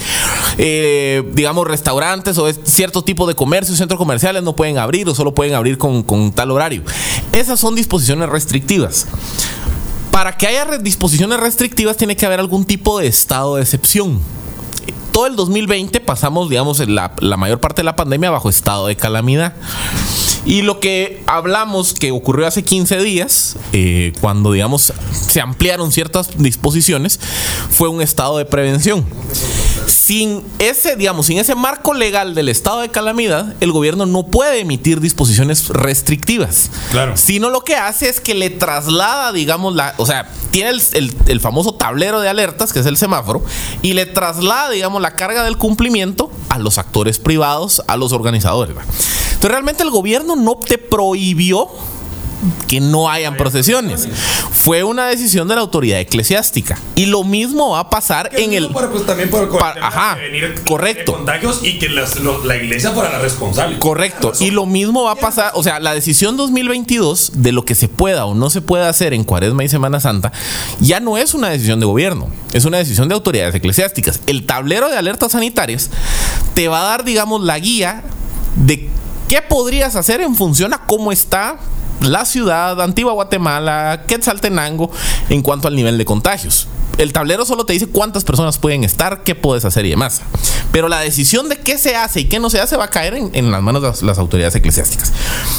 Eh, 0.58 1.24
digamos, 1.34 1.68
restaurantes 1.68 2.38
o 2.38 2.52
cierto 2.64 3.04
tipo 3.04 3.28
de 3.28 3.36
comercios, 3.36 3.78
centros 3.78 3.98
comerciales 4.00 4.42
no 4.44 4.56
pueden 4.56 4.78
abrir 4.80 5.08
o 5.10 5.14
solo 5.16 5.34
pueden 5.34 5.54
abrir 5.54 5.78
con, 5.78 6.02
con 6.04 6.32
tal 6.32 6.50
horario. 6.52 6.82
Esas 7.32 7.60
son 7.60 7.76
disposiciones 7.76 8.30
restrictivas. 8.30 9.08
Para 10.12 10.38
que 10.38 10.46
haya 10.48 10.78
disposiciones 10.78 11.40
restrictivas 11.40 11.98
tiene 11.98 12.16
que 12.16 12.26
haber 12.26 12.40
algún 12.40 12.66
tipo 12.66 13.00
de 13.00 13.08
estado 13.08 13.56
de 13.56 13.64
excepción. 13.64 14.20
Todo 15.14 15.28
el 15.28 15.36
2020 15.38 16.02
pasamos, 16.02 16.50
digamos, 16.50 16.80
en 16.82 16.96
la, 16.96 17.14
la 17.20 17.38
mayor 17.38 17.60
parte 17.62 17.82
de 17.82 17.86
la 17.86 17.96
pandemia 17.96 18.32
bajo 18.32 18.50
estado 18.50 18.88
de 18.88 18.96
calamidad. 18.98 19.54
Y 20.46 20.62
lo 20.64 20.82
que 20.82 21.24
hablamos 21.26 21.94
que 21.94 22.12
ocurrió 22.12 22.46
hace 22.48 22.64
15 22.64 22.98
días, 23.02 23.56
eh, 23.72 24.12
cuando, 24.20 24.52
digamos, 24.52 24.92
se 25.12 25.40
ampliaron 25.40 25.92
ciertas 25.94 26.32
disposiciones, 26.38 27.20
fue 27.70 27.88
un 27.88 28.02
estado 28.02 28.38
de 28.38 28.44
prevención. 28.46 29.06
Sin 29.88 30.44
ese, 30.60 30.96
digamos, 30.98 31.28
sin 31.28 31.38
ese 31.38 31.56
marco 31.56 31.94
legal 31.94 32.36
del 32.36 32.50
estado 32.50 32.82
de 32.82 32.90
calamidad, 32.90 33.56
el 33.62 33.72
gobierno 33.72 34.06
no 34.06 34.24
puede 34.28 34.60
emitir 34.60 35.00
disposiciones 35.00 35.70
restrictivas. 35.70 36.72
Claro. 36.92 37.16
Sino 37.16 37.50
lo 37.50 37.62
que 37.62 37.76
hace 37.76 38.10
es 38.10 38.20
que 38.20 38.34
le 38.34 38.50
traslada, 38.50 39.32
digamos, 39.32 39.76
la. 39.76 39.94
O 39.98 40.06
sea, 40.06 40.30
tiene 40.52 40.72
el, 40.72 40.82
el- 40.94 41.16
el 41.28 41.40
famoso 41.40 41.74
tablero 41.76 42.20
de 42.20 42.28
alertas, 42.28 42.74
que 42.74 42.80
es 42.80 42.86
el 42.86 42.98
semáforo, 42.98 43.44
y 43.82 43.94
le 43.94 44.06
traslada, 44.06 44.70
digamos, 44.72 45.02
la 45.04 45.12
carga 45.12 45.44
del 45.44 45.58
cumplimiento 45.58 46.32
a 46.50 46.58
los 46.58 46.80
actores 46.80 47.20
privados, 47.20 47.84
a 47.88 47.98
los 47.98 48.14
organizadores. 48.14 48.76
Entonces, 48.76 49.52
realmente 49.52 49.84
el 49.84 49.92
gobierno 49.92 50.36
no 50.36 50.56
te 50.56 50.78
prohibió 50.80 51.68
que 52.68 52.80
no 52.80 53.10
hayan 53.10 53.36
procesiones. 53.38 54.08
Fue 54.52 54.84
una 54.84 55.08
decisión 55.08 55.48
de 55.48 55.56
la 55.56 55.62
autoridad 55.62 56.00
eclesiástica. 56.00 56.78
Y 56.96 57.06
lo 57.08 57.24
mismo 57.24 57.72
va 57.72 57.80
a 57.80 57.90
pasar 57.90 58.30
Que 58.30 58.44
en 58.44 58.54
el. 58.54 58.68
por- 58.70 58.92
pues, 58.92 59.06
también 59.06 59.30
por 59.30 59.50
por 59.50 59.60
Pa- 59.60 59.70
el 59.70 59.74
tema 59.76 59.88
ajá, 59.88 60.18
correcto. 60.68 61.14
contagios 61.14 61.60
y 61.64 61.80
que 61.80 61.90
las- 61.90 62.20
lo- 62.20 62.44
la 62.46 62.56
iglesia 62.56 62.92
fuera 62.92 63.12
la 63.12 63.20
responsable. 63.20 63.80
Correcto. 63.80 64.32
Y 64.40 64.52
lo 64.52 64.66
mismo 64.66 65.04
va 65.04 65.12
a 65.12 65.16
pasar, 65.16 65.52
o 65.56 65.64
sea, 65.64 65.80
la 65.80 65.94
decisión 65.94 66.38
2022 66.38 67.32
de 67.36 67.52
lo 67.52 67.66
que 67.66 67.76
se 67.76 67.88
pueda 67.88 68.26
o 68.26 68.34
no 68.36 68.50
se 68.50 68.62
pueda 68.62 68.90
hacer 68.90 69.14
en 69.14 69.24
Cuaresma 69.24 69.64
y 69.64 69.70
Semana 69.70 70.00
Santa 70.00 70.32
ya 70.80 71.00
no 71.00 71.18
es 71.18 71.34
una 71.34 71.50
decisión 71.50 71.80
de 71.80 71.86
gobierno, 71.86 72.30
es 72.54 72.66
una 72.66 72.78
decisión 72.78 73.08
de 73.10 73.16
autoridades 73.16 73.54
eclesiásticas. 73.56 74.20
El 74.28 74.46
tablero 74.46 74.90
de 74.90 74.98
alertas 74.98 75.32
sanitarias 75.34 75.90
te 76.54 76.68
va 76.68 76.82
a 76.82 76.84
dar, 76.86 77.04
digamos, 77.04 77.42
la 77.44 77.58
guía 77.60 78.04
de 78.56 78.90
qué 79.30 79.42
podrías 79.42 79.96
hacer 79.96 80.22
en 80.22 80.36
función 80.36 80.74
a 80.74 80.80
cómo 80.86 81.12
está 81.12 81.58
la 82.04 82.26
ciudad, 82.26 82.82
Antigua 82.82 83.14
Guatemala, 83.14 84.04
Quetzaltenango, 84.08 84.92
en 85.30 85.42
cuanto 85.42 85.68
al 85.68 85.76
nivel 85.76 85.98
de 85.98 86.06
contagios. 86.06 86.68
El 86.98 87.12
tablero 87.12 87.46
solo 87.46 87.66
te 87.66 87.74
dice 87.74 87.88
cuántas 87.88 88.24
personas 88.24 88.58
pueden 88.60 88.84
estar, 88.84 89.24
qué 89.24 89.34
puedes 89.34 89.66
hacer 89.66 89.86
y 89.86 89.90
demás. 89.90 90.22
Pero 90.72 90.90
la 90.90 91.00
decisión 91.00 91.50
de 91.50 91.58
qué 91.58 91.78
se 91.78 91.96
hace 91.96 92.22
y 92.22 92.26
qué 92.26 92.40
no 92.40 92.50
se 92.50 92.60
hace 92.60 92.78
va 92.78 92.86
a 92.86 92.90
caer 92.90 93.16
en, 93.16 93.52
las 93.52 93.62
manos 93.62 94.00
de 94.00 94.06
las, 94.06 94.18
autoridades 94.20 94.56
eclesiásticas. 94.56 95.12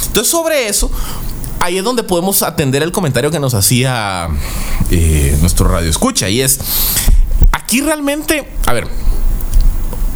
Entonces, 0.07 0.31
sobre 0.31 0.69
eso, 0.69 0.89
ahí 1.59 1.77
es 1.77 1.83
donde 1.83 2.03
podemos 2.03 2.41
atender 2.41 2.83
el 2.83 2.91
comentario 2.91 3.31
que 3.31 3.39
nos 3.39 3.53
hacía 3.53 4.29
eh, 4.91 5.37
nuestro 5.41 5.67
radio 5.67 5.89
escucha. 5.89 6.29
Y 6.29 6.41
es, 6.41 6.59
aquí 7.51 7.81
realmente, 7.81 8.49
a 8.65 8.73
ver, 8.73 8.87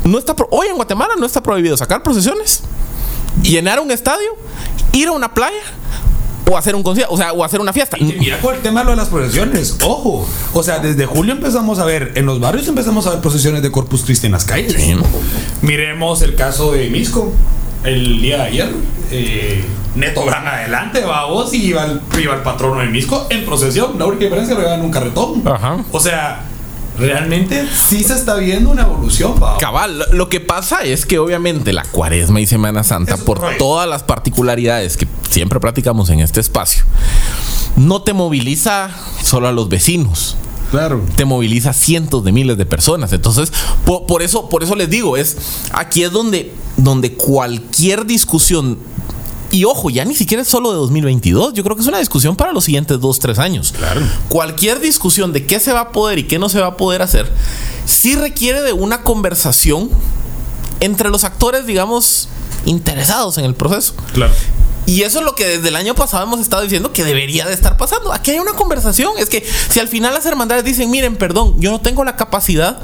no 0.05 0.17
está 0.17 0.35
hoy 0.51 0.67
en 0.67 0.75
Guatemala 0.75 1.13
no 1.19 1.25
está 1.25 1.43
prohibido 1.43 1.75
sacar 1.75 2.03
procesiones, 2.03 2.61
llenar 3.43 3.79
un 3.79 3.91
estadio, 3.91 4.37
ir 4.93 5.09
a 5.09 5.11
una 5.11 5.33
playa, 5.33 5.61
o 6.49 6.57
hacer 6.57 6.75
un 6.75 6.83
concierto, 6.83 7.13
o 7.13 7.17
sea, 7.17 7.31
o 7.33 7.43
hacer 7.43 7.61
una 7.61 7.73
fiesta. 7.73 7.97
Y 7.99 8.03
mira 8.03 8.39
con 8.39 8.55
el 8.55 8.61
tema 8.61 8.83
de 8.83 8.95
las 8.95 9.09
procesiones, 9.09 9.77
ojo. 9.83 10.27
O 10.53 10.63
sea, 10.63 10.79
desde 10.79 11.05
julio 11.05 11.33
empezamos 11.33 11.79
a 11.79 11.85
ver, 11.85 12.13
en 12.15 12.25
los 12.25 12.39
barrios 12.39 12.67
empezamos 12.67 13.05
a 13.07 13.11
ver 13.11 13.21
procesiones 13.21 13.61
de 13.61 13.71
Corpus 13.71 14.03
Christi 14.03 14.25
en 14.25 14.33
las 14.33 14.45
calles. 14.45 14.75
Miremos 15.61 16.21
el 16.21 16.35
caso 16.35 16.71
de 16.71 16.89
Misco, 16.89 17.31
el 17.83 18.21
día 18.21 18.37
de 18.37 18.43
ayer. 18.43 18.69
Eh, 19.11 19.63
Neto 19.95 20.23
Gran 20.23 20.47
adelante, 20.47 21.03
va 21.03 21.25
vos, 21.25 21.53
y 21.53 21.65
iba 21.65 21.83
el, 21.85 22.01
iba 22.21 22.35
el 22.35 22.41
patrono 22.41 22.81
de 22.81 22.87
Misco 22.87 23.27
en 23.29 23.45
procesión. 23.45 23.97
La 23.97 24.05
única 24.05 24.23
diferencia 24.23 24.53
es 24.53 24.57
que 24.57 24.63
lo 24.63 24.67
llevan 24.67 24.79
en 24.79 24.85
un 24.85 24.91
carretón. 24.91 25.47
Ajá. 25.47 25.83
O 25.91 25.99
sea, 25.99 26.45
realmente 26.99 27.65
sí 27.73 28.03
se 28.03 28.13
está 28.13 28.35
viendo 28.35 28.69
una 28.69 28.83
evolución, 28.83 29.35
va. 29.41 29.57
Cabal, 29.57 30.05
lo- 30.11 30.29
que 30.29 30.39
pasa 30.39 30.83
es 30.83 31.05
que 31.05 31.17
obviamente 31.17 31.73
la 31.73 31.83
cuaresma 31.83 32.39
y 32.41 32.45
Semana 32.45 32.83
Santa, 32.83 33.15
Es 33.15 33.21
por 33.21 33.39
todas 33.57 33.87
las 33.89 34.03
particularidades 34.03 34.97
que 34.97 35.07
siempre 35.29 35.59
platicamos 35.59 36.09
en 36.09 36.19
este 36.19 36.39
espacio, 36.39 36.83
no 37.75 38.01
te 38.03 38.13
moviliza 38.13 38.89
solo 39.23 39.47
a 39.47 39.51
los 39.51 39.69
vecinos. 39.69 40.35
Claro. 40.71 41.01
te 41.15 41.25
moviliza 41.25 41.73
cientos 41.73 42.23
de 42.23 42.31
miles 42.31 42.55
de 42.55 42.63
personas. 42.67 43.11
Entonces, 43.11 43.51
po- 43.85 44.05
por, 44.05 44.21
eso, 44.21 44.49
por 44.49 44.61
eso 44.61 44.75
les 44.75 44.87
digo, 44.87 45.17
es 45.17 45.35
aquí 45.71 46.03
es 46.03 46.11
donde, 46.11 46.53
donde 46.77 47.13
cualquier 47.13 48.05
discusión. 48.05 48.77
Y 49.51 49.65
ojo, 49.65 49.89
ya 49.89 50.05
ni 50.05 50.15
siquiera 50.15 50.43
es 50.43 50.47
solo 50.47 50.71
de 50.71 50.77
2022. 50.77 51.53
Yo 51.53 51.63
creo 51.63 51.75
que 51.75 51.81
es 51.81 51.87
una 51.87 51.99
discusión 51.99 52.35
para 52.35 52.51
los 52.51 52.63
siguientes 52.63 52.99
dos, 52.99 53.19
tres 53.19 53.39
años. 53.39 53.73
Claro. 53.75 54.01
Cualquier 54.27 54.79
discusión 54.79 55.33
de 55.33 55.45
qué 55.45 55.59
se 55.59 55.73
va 55.73 55.81
a 55.81 55.91
poder 55.91 56.19
y 56.19 56.23
qué 56.23 56.37
no 56.37 56.49
se 56.49 56.59
va 56.59 56.67
a 56.67 56.77
poder 56.77 57.01
hacer, 57.01 57.31
sí 57.85 58.15
requiere 58.15 58.61
de 58.61 58.73
una 58.73 59.01
conversación 59.01 59.89
entre 60.79 61.09
los 61.09 61.23
actores, 61.23 61.65
digamos, 61.65 62.29
interesados 62.65 63.37
en 63.37 63.45
el 63.45 63.55
proceso. 63.55 63.93
Claro. 64.13 64.33
Y 64.89 65.03
eso 65.03 65.19
es 65.19 65.25
lo 65.25 65.35
que 65.35 65.45
desde 65.45 65.67
el 65.69 65.75
año 65.75 65.93
pasado 65.93 66.23
hemos 66.23 66.39
estado 66.39 66.63
diciendo 66.63 66.91
que 66.91 67.03
debería 67.03 67.45
de 67.45 67.53
estar 67.53 67.77
pasando. 67.77 68.11
Aquí 68.11 68.31
hay 68.31 68.39
una 68.39 68.53
conversación. 68.53 69.13
Es 69.19 69.29
que 69.29 69.45
si 69.69 69.79
al 69.79 69.87
final 69.87 70.13
las 70.13 70.25
hermandades 70.25 70.63
dicen, 70.65 70.89
miren, 70.89 71.15
perdón, 71.15 71.55
yo 71.59 71.69
no 71.71 71.79
tengo 71.79 72.03
la 72.03 72.15
capacidad 72.15 72.79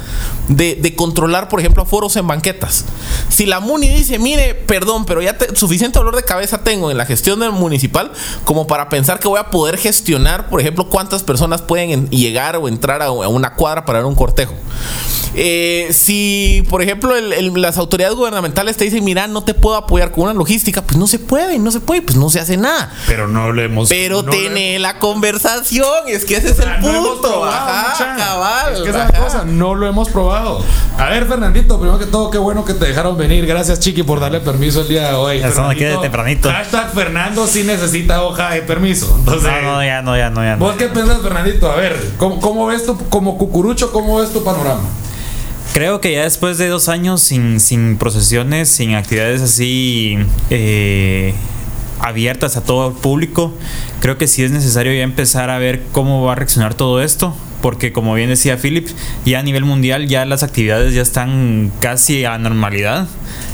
de, 0.47 0.75
de 0.75 0.95
controlar, 0.95 1.49
por 1.49 1.59
ejemplo, 1.59 1.83
aforos 1.83 2.15
en 2.15 2.27
banquetas. 2.27 2.85
Si 3.29 3.45
la 3.47 3.59
MUNI 3.59 3.89
dice, 3.89 4.19
mire, 4.19 4.53
perdón, 4.53 5.05
pero 5.05 5.21
ya 5.21 5.37
te- 5.37 5.55
suficiente 5.55 5.97
dolor 5.97 6.15
de 6.15 6.23
cabeza 6.23 6.59
tengo 6.63 6.91
en 6.91 6.97
la 6.97 7.05
gestión 7.05 7.39
del 7.39 7.51
municipal 7.51 8.11
como 8.43 8.67
para 8.67 8.87
pensar 8.89 9.19
que 9.19 9.27
voy 9.27 9.39
a 9.39 9.49
poder 9.49 9.77
gestionar, 9.77 10.49
por 10.49 10.61
ejemplo, 10.61 10.87
cuántas 10.89 11.23
personas 11.23 11.61
pueden 11.63 11.89
en- 11.89 12.09
llegar 12.09 12.55
o 12.57 12.67
entrar 12.67 13.01
a, 13.01 13.09
una 13.11 13.53
cuadra 13.55 13.83
para 13.85 13.99
ver 13.99 14.05
un 14.05 14.15
cortejo. 14.15 14.53
Eh, 15.37 15.89
si, 15.91 16.63
por 16.69 16.81
ejemplo, 16.81 17.15
el- 17.15 17.61
las 17.61 17.77
autoridades 17.77 18.15
gubernamentales 18.15 18.77
te 18.77 18.85
dicen, 18.85 19.03
mira, 19.03 19.27
no 19.27 19.43
te 19.43 19.53
puedo 19.53 19.75
apoyar 19.75 20.11
con 20.11 20.23
una 20.25 20.33
logística, 20.33 20.81
pues 20.81 20.97
no 20.97 21.07
se 21.07 21.19
puede, 21.19 21.59
no 21.59 21.71
se 21.71 21.79
puede, 21.81 21.94
pues 22.01 22.17
no 22.17 22.29
se 22.29 22.39
hace 22.39 22.57
nada. 22.57 22.91
Pero 23.07 23.27
no 23.27 23.51
lo 23.51 23.61
hemos. 23.61 23.89
Pero 23.89 24.23
no 24.23 24.31
tiene 24.31 24.79
la 24.79 24.99
conversación, 24.99 26.07
es 26.07 26.25
que 26.25 26.37
ese 26.37 26.49
es 26.49 26.59
el 26.59 26.75
punto. 26.79 27.45
Ajá, 27.45 27.89
mucha. 27.91 28.15
cabal. 28.15 28.73
Es 28.73 28.81
que 28.81 28.89
esa 28.89 29.07
cosa, 29.07 29.45
no 29.45 29.75
lo 29.75 29.87
hemos 29.87 30.09
probado. 30.09 30.63
A 30.97 31.09
ver, 31.09 31.25
Fernandito, 31.27 31.79
primero 31.79 31.99
que 31.99 32.05
todo, 32.05 32.29
qué 32.29 32.37
bueno 32.37 32.65
que 32.65 32.73
te 32.73 32.85
dejaron 32.85 33.17
venir. 33.17 33.45
Gracias, 33.45 33.79
Chiqui, 33.79 34.03
por 34.03 34.19
darle 34.19 34.39
permiso 34.39 34.81
el 34.81 34.87
día 34.87 35.09
de 35.09 35.13
hoy. 35.15 35.39
Ya 35.39 35.49
estamos 35.49 35.71
aquí 35.71 35.83
de 35.83 35.97
tempranito. 35.97 36.49
Hashtag 36.49 36.93
Fernando 36.93 37.47
sí 37.47 37.63
necesita 37.63 38.23
hoja 38.23 38.51
de 38.51 38.61
permiso. 38.61 39.15
Entonces, 39.19 39.49
No, 39.49 39.61
no, 39.61 39.83
ya 39.83 40.01
no, 40.01 40.17
ya 40.17 40.29
no, 40.29 40.43
ya 40.43 40.55
no. 40.55 40.65
¿vos 40.65 40.75
qué 40.77 40.87
pensás, 40.87 41.21
Fernandito? 41.21 41.71
A 41.71 41.75
ver, 41.75 42.13
¿cómo, 42.17 42.39
cómo 42.39 42.67
ves 42.67 42.85
tu, 42.85 42.97
como 43.09 43.37
cucurucho, 43.37 43.91
cómo 43.91 44.19
ves 44.19 44.31
tu 44.31 44.43
panorama? 44.43 44.83
Creo 45.73 45.99
que 45.99 46.13
ya 46.13 46.23
después 46.23 46.57
de 46.57 46.69
dos 46.69 46.87
años 46.87 47.21
sin, 47.21 47.59
sin 47.59 47.97
procesiones, 47.97 48.69
sin 48.69 48.95
actividades 48.95 49.41
así 49.41 50.17
eh, 50.49 51.33
abiertas 51.99 52.57
a 52.57 52.63
todo 52.63 52.89
el 52.89 52.93
público, 52.95 53.53
creo 54.01 54.17
que 54.17 54.27
sí 54.27 54.43
es 54.43 54.51
necesario 54.51 54.93
ya 54.93 55.03
empezar 55.03 55.49
a 55.49 55.57
ver 55.57 55.83
cómo 55.91 56.23
va 56.23 56.33
a 56.33 56.35
reaccionar 56.35 56.73
todo 56.73 57.01
esto. 57.01 57.35
Porque 57.61 57.91
como 57.91 58.13
bien 58.13 58.29
decía 58.29 58.57
Philip, 58.57 58.87
ya 59.25 59.39
a 59.39 59.41
nivel 59.41 59.65
mundial 59.65 60.07
ya 60.07 60.23
las 60.25 60.43
actividades 60.43 60.93
ya 60.93 61.01
están 61.01 61.71
casi 61.79 62.23
a 62.23 62.37
normalidad. 62.37 63.07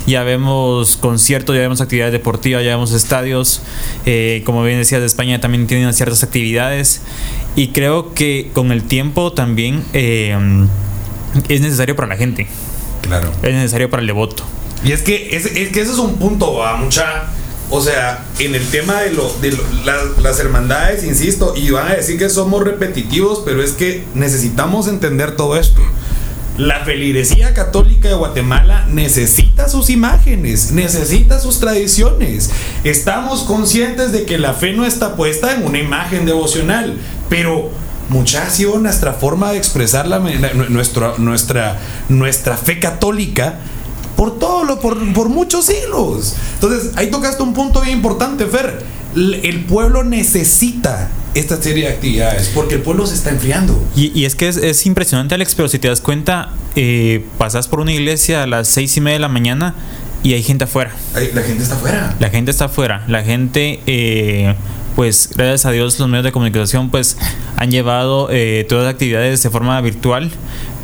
Ya 0.06 0.24
vemos 0.24 0.98
conciertos, 0.98 1.56
ya 1.56 1.62
vemos 1.62 1.80
actividades 1.80 2.12
deportivas, 2.12 2.62
ya 2.66 2.72
vemos 2.72 2.92
estadios. 2.92 3.62
Eh, 4.06 4.42
como 4.46 4.64
bien 4.64 4.80
decía, 4.80 5.00
de 5.00 5.06
España 5.06 5.40
también 5.40 5.66
tienen 5.66 5.94
ciertas 5.94 6.24
actividades. 6.24 7.02
Y 7.56 7.70
creo 7.70 8.14
que 8.14 8.50
con 8.54 8.74
el 8.74 8.84
tiempo 8.84 9.32
también 9.32 9.82
eh, 9.94 10.36
es 11.48 11.62
necesario 11.62 11.96
para 11.96 12.10
la 12.10 12.18
gente, 12.18 12.48
Claro. 13.04 13.32
es 13.44 13.54
necesario 13.54 13.90
para 13.90 14.02
el 14.02 14.08
devoto. 14.08 14.44
Y 14.84 14.92
es 14.92 15.04
que, 15.04 15.38
es, 15.38 15.46
es 15.46 15.70
que 15.70 15.80
ese 15.82 15.92
es 15.94 16.00
un 16.00 16.16
punto, 16.18 16.56
va, 16.56 16.76
mucha. 16.76 17.30
O 17.74 17.80
sea, 17.80 18.26
en 18.40 18.54
el 18.54 18.68
tema 18.68 19.00
de, 19.00 19.12
lo, 19.12 19.34
de 19.40 19.58
las 20.22 20.40
hermandades, 20.40 21.06
insisto, 21.06 21.54
y 21.56 21.72
van 21.72 21.88
a 21.88 21.96
decir 21.96 22.20
que 22.20 22.30
somos 22.30 22.64
repetitivos, 22.66 23.44
pero 23.46 23.64
es 23.64 23.72
que 23.72 24.04
necesitamos 24.14 24.90
entender 24.90 25.38
todo 25.38 25.56
esto. 25.56 25.82
La 26.58 26.84
feligresía 26.84 27.54
católica 27.54 28.10
de 28.10 28.16
Guatemala 28.16 28.86
necesita 28.90 29.70
sus 29.70 29.90
imágenes, 29.90 30.74
necesita 30.74 31.40
sus 31.40 31.62
tradiciones. 31.62 32.52
Estamos 32.84 33.44
conscientes 33.44 34.12
de 34.12 34.26
que 34.26 34.38
la 34.38 34.54
fe 34.54 34.74
no 34.74 34.86
está 34.86 35.16
puesta 35.16 35.56
en 35.56 35.66
una 35.66 35.80
imagen 35.80 36.26
devocional, 36.26 36.98
pero 37.30 37.72
mucha 38.10 38.46
ha 38.46 38.50
sido 38.50 38.78
nuestra 38.80 39.14
forma 39.14 39.54
de 39.54 39.58
expresar 39.58 40.10
nuestra, 40.70 41.14
nuestra, 41.18 41.80
nuestra 42.10 42.58
fe 42.58 42.80
católica 42.80 43.60
por 44.22 44.38
todo 44.38 44.66
lo, 44.66 44.80
por, 44.80 45.14
por 45.14 45.30
muchos 45.30 45.66
siglos. 45.66 46.36
Entonces, 46.54 46.92
ahí 46.96 47.10
tocaste 47.10 47.42
un 47.42 47.56
punto 47.56 47.82
bien 47.82 47.98
importante, 47.98 48.46
Fer. 48.46 48.84
El 49.16 49.66
pueblo 49.66 50.04
necesita 50.04 51.10
esta 51.34 51.60
serie 51.60 51.88
de 51.88 51.94
actividades 51.94 52.52
porque 52.54 52.76
el 52.76 52.82
pueblo 52.82 53.08
se 53.08 53.16
está 53.16 53.32
enfriando. 53.32 53.84
Y, 53.96 54.12
y 54.14 54.26
es 54.26 54.36
que 54.36 54.48
es, 54.48 54.58
es 54.58 54.86
impresionante, 54.86 55.34
Alex, 55.34 55.56
pero 55.56 55.68
si 55.70 55.80
te 55.80 55.88
das 55.88 56.02
cuenta, 56.02 56.50
eh, 56.76 57.26
pasas 57.40 57.68
por 57.68 57.80
una 57.80 57.94
iglesia 57.94 58.44
a 58.44 58.46
las 58.46 58.68
seis 58.68 58.96
y 58.96 59.02
media 59.02 59.16
de 59.16 59.22
la 59.22 59.28
mañana 59.28 59.74
y 60.22 60.34
hay 60.34 60.44
gente 60.44 60.66
afuera. 60.66 60.96
La 61.34 61.42
gente 61.42 61.64
está 61.64 61.74
afuera. 61.74 62.16
La 62.20 62.30
gente 62.30 62.52
está 62.52 62.66
afuera. 62.66 63.04
La 63.08 63.24
gente, 63.24 63.80
eh, 63.88 64.54
pues 64.96 65.32
gracias 65.36 65.66
a 65.66 65.72
Dios, 65.72 65.98
los 65.98 66.08
medios 66.08 66.26
de 66.26 66.32
comunicación 66.32 66.92
pues 66.92 67.18
han 67.58 67.72
llevado 67.72 68.28
eh, 68.30 68.68
todas 68.70 68.86
las 68.86 68.94
actividades 68.94 69.42
de 69.42 69.50
forma 69.50 69.82
virtual, 69.82 70.32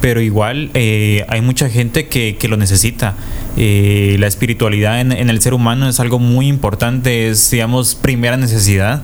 pero 0.01 0.21
igual 0.21 0.69
eh, 0.73 1.25
hay 1.27 1.41
mucha 1.41 1.69
gente 1.69 2.07
que, 2.07 2.37
que 2.37 2.47
lo 2.47 2.57
necesita. 2.57 3.15
Eh, 3.57 4.15
la 4.19 4.27
espiritualidad 4.27 5.01
en, 5.01 5.11
en 5.11 5.29
el 5.29 5.41
ser 5.41 5.53
humano 5.53 5.89
es 5.89 5.99
algo 5.99 6.19
muy 6.19 6.47
importante, 6.47 7.29
es 7.29 7.49
digamos 7.51 7.95
primera 7.95 8.37
necesidad. 8.37 9.01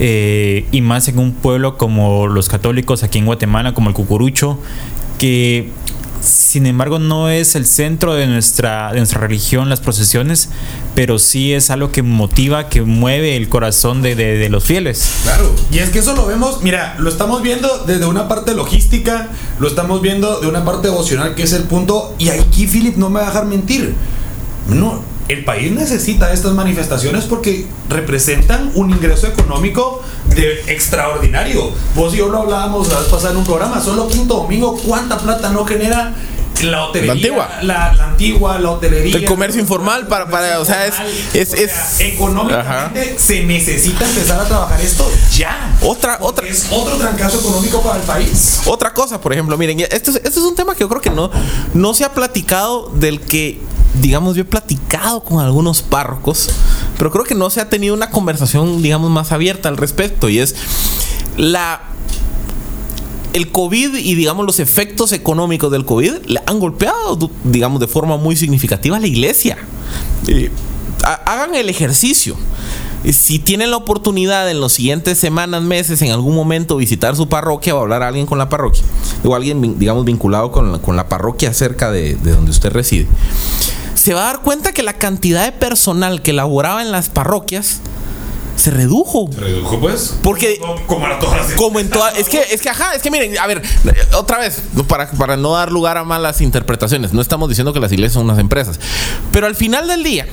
Eh, 0.00 0.66
y 0.70 0.80
más 0.80 1.08
en 1.08 1.18
un 1.18 1.32
pueblo 1.32 1.76
como 1.76 2.28
los 2.28 2.48
católicos 2.48 3.02
aquí 3.02 3.18
en 3.18 3.26
Guatemala, 3.26 3.74
como 3.74 3.88
el 3.88 3.94
Cucurucho, 3.94 4.60
que 5.18 5.70
sin 6.20 6.66
embargo 6.66 6.98
no 6.98 7.28
es 7.28 7.54
el 7.54 7.66
centro 7.66 8.14
de 8.14 8.26
nuestra, 8.26 8.90
de 8.92 8.98
nuestra 8.98 9.20
religión 9.20 9.68
las 9.68 9.80
procesiones, 9.80 10.48
pero 10.94 11.18
sí 11.18 11.52
es 11.54 11.70
algo 11.70 11.92
que 11.92 12.02
motiva, 12.02 12.68
que 12.68 12.82
mueve 12.82 13.36
el 13.36 13.48
corazón 13.48 14.02
de, 14.02 14.14
de- 14.14 14.48
los 14.48 14.64
fieles. 14.64 15.08
Claro. 15.22 15.54
Y 15.70 15.78
es 15.78 15.90
que 15.90 15.98
eso 15.98 16.14
lo 16.14 16.26
vemos, 16.26 16.62
mira, 16.62 16.96
lo 16.98 17.10
estamos 17.10 17.42
viendo 17.42 17.84
desde 17.86 18.06
una 18.06 18.28
parte 18.28 18.54
logística, 18.54 19.28
lo 19.60 19.68
estamos 19.68 20.00
viendo 20.00 20.40
de 20.40 20.46
una 20.48 20.64
parte 20.64 20.88
devocional, 20.88 21.34
que 21.34 21.42
es 21.42 21.52
el 21.52 21.64
punto. 21.64 22.14
Y 22.18 22.30
aquí, 22.30 22.66
Philip, 22.66 22.96
no 22.96 23.10
me 23.10 23.20
va 23.20 23.26
a 23.26 23.28
dejar 23.30 23.46
mentir. 23.46 23.94
No, 24.68 25.02
el 25.28 25.44
país 25.44 25.70
necesita 25.72 26.32
estas 26.32 26.52
manifestaciones 26.52 27.24
porque 27.24 27.66
representan 27.90 28.70
un 28.74 28.90
ingreso 28.90 29.26
económico 29.26 30.02
de 30.40 30.72
extraordinario. 30.72 31.70
Vos 31.94 32.14
y 32.14 32.18
yo 32.18 32.28
lo 32.28 32.38
hablábamos 32.38 32.88
la 32.88 33.00
vez 33.00 33.08
pasada 33.08 33.30
en 33.32 33.38
un 33.38 33.44
programa, 33.44 33.80
solo 33.80 34.08
quinto 34.08 34.34
domingo, 34.34 34.76
¿cuánta 34.86 35.18
plata 35.18 35.50
no 35.50 35.64
genera 35.64 36.14
la 36.62 36.84
hotelería? 36.86 37.14
La 37.14 37.14
antigua. 37.14 37.48
La, 37.62 37.92
la 37.94 38.04
antigua, 38.04 38.58
la 38.58 38.70
hotelería. 38.72 39.16
El 39.16 39.24
comercio 39.24 39.60
informal 39.60 40.08
para- 40.08 40.28
para- 40.28 40.58
o 40.60 40.64
sea, 40.64 40.86
es- 40.86 40.94
es- 41.34 41.52
O 41.52 41.56
sea, 41.56 41.64
es- 41.64 42.00
económicamente 42.00 43.16
se 43.18 43.44
necesita 43.44 44.04
empezar 44.04 44.40
a 44.40 44.44
trabajar 44.44 44.80
esto 44.80 45.08
ya. 45.36 45.76
Otra, 45.82 46.18
otra, 46.20 46.46
Es 46.48 46.66
otro 46.70 46.96
trancazo 46.96 47.38
económico 47.40 47.80
para 47.82 47.96
el 48.00 48.02
país. 48.02 48.60
Otra 48.66 48.92
cosa, 48.92 49.20
por 49.20 49.32
ejemplo, 49.32 49.56
miren, 49.56 49.80
esto 49.80 50.10
es, 50.10 50.16
esto 50.16 50.28
es 50.28 50.36
un 50.38 50.54
tema 50.56 50.74
que 50.74 50.80
yo 50.80 50.88
creo 50.88 51.00
que 51.00 51.10
no, 51.10 51.30
no 51.74 51.94
se 51.94 52.04
ha 52.04 52.12
platicado 52.12 52.90
del 52.94 53.20
que, 53.20 53.60
digamos, 54.00 54.36
yo 54.36 54.42
he 54.42 54.44
platicado 54.44 55.22
con 55.22 55.40
algunos 55.40 55.82
párrocos, 55.82 56.48
pero 56.96 57.10
creo 57.10 57.24
que 57.24 57.34
no 57.34 57.50
se 57.50 57.60
ha 57.60 57.68
tenido 57.68 57.94
una 57.94 58.10
conversación, 58.10 58.82
digamos, 58.82 59.10
más 59.10 59.32
abierta 59.32 59.68
al 59.68 59.76
respecto. 59.76 60.28
Y 60.28 60.38
es 60.38 60.54
la. 61.36 61.82
El 63.34 63.52
COVID 63.52 63.94
y, 63.96 64.14
digamos, 64.14 64.46
los 64.46 64.58
efectos 64.58 65.12
económicos 65.12 65.70
del 65.70 65.84
COVID 65.84 66.12
le 66.26 66.40
han 66.46 66.58
golpeado, 66.58 67.30
digamos, 67.44 67.78
de 67.78 67.86
forma 67.86 68.16
muy 68.16 68.36
significativa 68.36 68.96
a 68.96 69.00
la 69.00 69.06
iglesia. 69.06 69.58
Ha- 71.04 71.12
hagan 71.26 71.54
el 71.54 71.68
ejercicio. 71.68 72.36
Si 73.12 73.38
tienen 73.38 73.70
la 73.70 73.76
oportunidad 73.76 74.50
en 74.50 74.60
las 74.60 74.72
siguientes 74.72 75.18
semanas, 75.18 75.62
meses, 75.62 76.02
en 76.02 76.10
algún 76.10 76.34
momento 76.34 76.76
visitar 76.76 77.14
su 77.14 77.28
parroquia 77.28 77.74
o 77.76 77.80
hablar 77.80 78.02
a 78.02 78.08
alguien 78.08 78.26
con 78.26 78.38
la 78.38 78.48
parroquia, 78.48 78.82
o 79.22 79.36
alguien, 79.36 79.78
digamos, 79.78 80.04
vinculado 80.04 80.50
con 80.50 80.72
la, 80.72 80.78
con 80.78 80.96
la 80.96 81.08
parroquia 81.08 81.54
cerca 81.54 81.92
de, 81.92 82.16
de 82.16 82.32
donde 82.32 82.50
usted 82.50 82.72
reside, 82.72 83.06
se 84.08 84.14
va 84.14 84.22
a 84.22 84.32
dar 84.32 84.40
cuenta 84.40 84.72
que 84.72 84.82
la 84.82 84.94
cantidad 84.94 85.44
de 85.44 85.52
personal 85.52 86.22
que 86.22 86.32
laboraba 86.32 86.80
en 86.80 86.90
las 86.90 87.10
parroquias 87.10 87.80
se 88.56 88.70
redujo. 88.70 89.28
Se 89.30 89.38
redujo, 89.38 89.78
pues. 89.78 90.14
Porque- 90.22 90.56
Como, 90.58 90.86
como 90.86 91.06
a 91.06 91.18
todas 91.18 91.36
las 91.50 91.52
Como 91.58 91.78
en 91.78 91.90
toda. 91.90 92.08
Es 92.16 92.30
que, 92.30 92.40
es 92.40 92.62
que, 92.62 92.70
ajá, 92.70 92.94
es 92.94 93.02
que 93.02 93.10
miren, 93.10 93.36
a 93.36 93.46
ver, 93.46 93.60
otra 94.16 94.38
vez, 94.38 94.62
para, 94.88 95.10
para 95.10 95.36
no 95.36 95.52
dar 95.52 95.70
lugar 95.70 95.98
a 95.98 96.04
malas 96.04 96.40
interpretaciones, 96.40 97.12
no 97.12 97.20
estamos 97.20 97.50
diciendo 97.50 97.74
que 97.74 97.80
las 97.80 97.92
iglesias 97.92 98.14
son 98.14 98.24
unas 98.24 98.38
empresas. 98.38 98.80
Pero 99.30 99.46
al 99.46 99.54
final 99.54 99.86
del 99.88 100.02
día, 100.02 100.26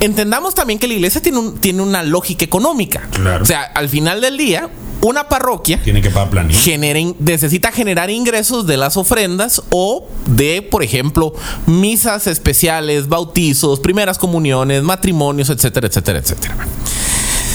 entendamos 0.00 0.54
también 0.54 0.78
que 0.78 0.86
la 0.86 0.92
iglesia 0.92 1.22
tiene, 1.22 1.38
un- 1.38 1.56
tiene 1.58 1.80
una 1.82 2.02
lógica 2.02 2.44
económica. 2.44 3.08
Claro. 3.12 3.42
O 3.42 3.46
sea, 3.46 3.62
al 3.62 3.88
final 3.88 4.20
del 4.20 4.36
día, 4.36 4.68
una 5.02 5.28
parroquia 5.28 5.80
Tiene 5.82 6.02
que 6.02 6.10
pagar 6.10 6.30
planilla. 6.30 6.58
generen- 6.60 7.16
necesita 7.18 7.72
generar 7.72 8.10
ingresos 8.10 8.66
de 8.66 8.76
las 8.76 8.96
ofrendas 8.96 9.62
o 9.70 10.06
de, 10.26 10.62
por 10.62 10.82
ejemplo, 10.82 11.34
misas 11.66 12.26
especiales, 12.26 13.08
bautizos, 13.08 13.80
primeras 13.80 14.18
comuniones, 14.18 14.82
matrimonios, 14.82 15.48
etcétera, 15.50 15.86
etcétera, 15.86 16.18
etcétera. 16.18 16.56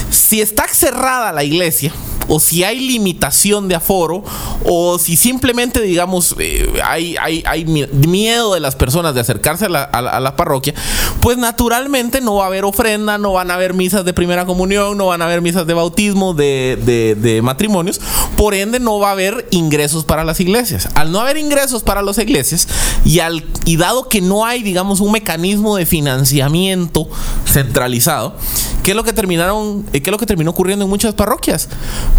Si 0.09 0.41
está 0.41 0.67
cerrada 0.67 1.31
la 1.31 1.43
iglesia, 1.43 1.91
o 2.27 2.39
si 2.39 2.63
hay 2.63 2.79
limitación 2.79 3.67
de 3.67 3.75
aforo, 3.75 4.23
o 4.65 4.97
si 4.99 5.15
simplemente, 5.15 5.81
digamos, 5.81 6.35
eh, 6.39 6.81
hay, 6.83 7.15
hay- 7.21 7.43
hay 7.45 7.65
mi- 7.65 7.85
miedo 8.07 8.53
de 8.53 8.59
las 8.59 8.75
personas 8.75 9.13
de 9.15 9.21
acercarse 9.21 9.65
a 9.65 9.69
la, 9.69 9.83
a 9.83 10.35
parroquia, 10.35 10.73
pues 11.21 11.37
naturalmente 11.37 12.21
no 12.21 12.35
va 12.35 12.45
a 12.45 12.47
haber 12.47 12.65
ofrenda, 12.65 13.17
no 13.17 13.33
van 13.33 13.51
a 13.51 13.55
haber 13.55 13.73
misas 13.73 14.05
de 14.05 14.13
primera 14.13 14.45
comunión, 14.45 14.97
no 14.97 15.07
van 15.07 15.21
a 15.21 15.25
haber 15.25 15.41
misas 15.41 15.65
de 15.67 15.73
bautismo, 15.73 16.33
de, 16.33 16.77
de- 16.83 17.15
matrimonios, 17.41 17.99
por 18.37 18.53
ende 18.53 18.79
no 18.79 18.99
va 18.99 19.09
a 19.09 19.11
haber 19.11 19.47
ingresos 19.51 20.03
para 20.03 20.23
las 20.23 20.39
iglesias. 20.39 20.89
Al 20.95 21.11
no 21.11 21.19
haber 21.19 21.37
ingresos 21.37 21.83
para 21.83 22.01
las 22.01 22.17
iglesias, 22.17 22.67
y, 23.05 23.19
y 23.65 23.77
dado 23.77 24.09
que 24.09 24.21
no 24.21 24.45
hay, 24.45 24.63
digamos, 24.63 24.99
un 24.99 25.11
mecanismo 25.11 25.75
de 25.75 25.85
financiamiento 25.85 27.07
centralizado, 27.45 28.35
¿qué 28.83 28.91
es 28.91 28.97
lo 28.97 29.03
que 29.03 29.13
terminaron, 29.13 29.85
eh, 29.93 30.01
qué 30.01 30.09
es 30.09 30.11
lo 30.11 30.17
que 30.17 30.25
terminó 30.25 30.51
ocurriendo 30.51 30.85
en 30.85 30.89
muchas 30.89 31.13
parroquias? 31.13 31.69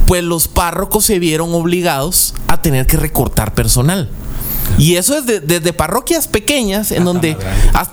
Pues 0.07 0.23
los 0.23 0.47
párrocos 0.49 1.05
se 1.05 1.19
vieron 1.19 1.53
obligados 1.55 2.35
a 2.49 2.61
tener 2.63 2.87
que 2.87 2.97
recortar 2.97 3.55
personal. 3.55 4.09
Y 4.79 4.97
eso 4.97 5.17
es 5.17 5.27
de- 5.27 5.41
desde 5.41 5.73
parroquias 5.73 6.27
pequeñas, 6.27 6.91
en 6.91 7.05
donde, 7.05 7.37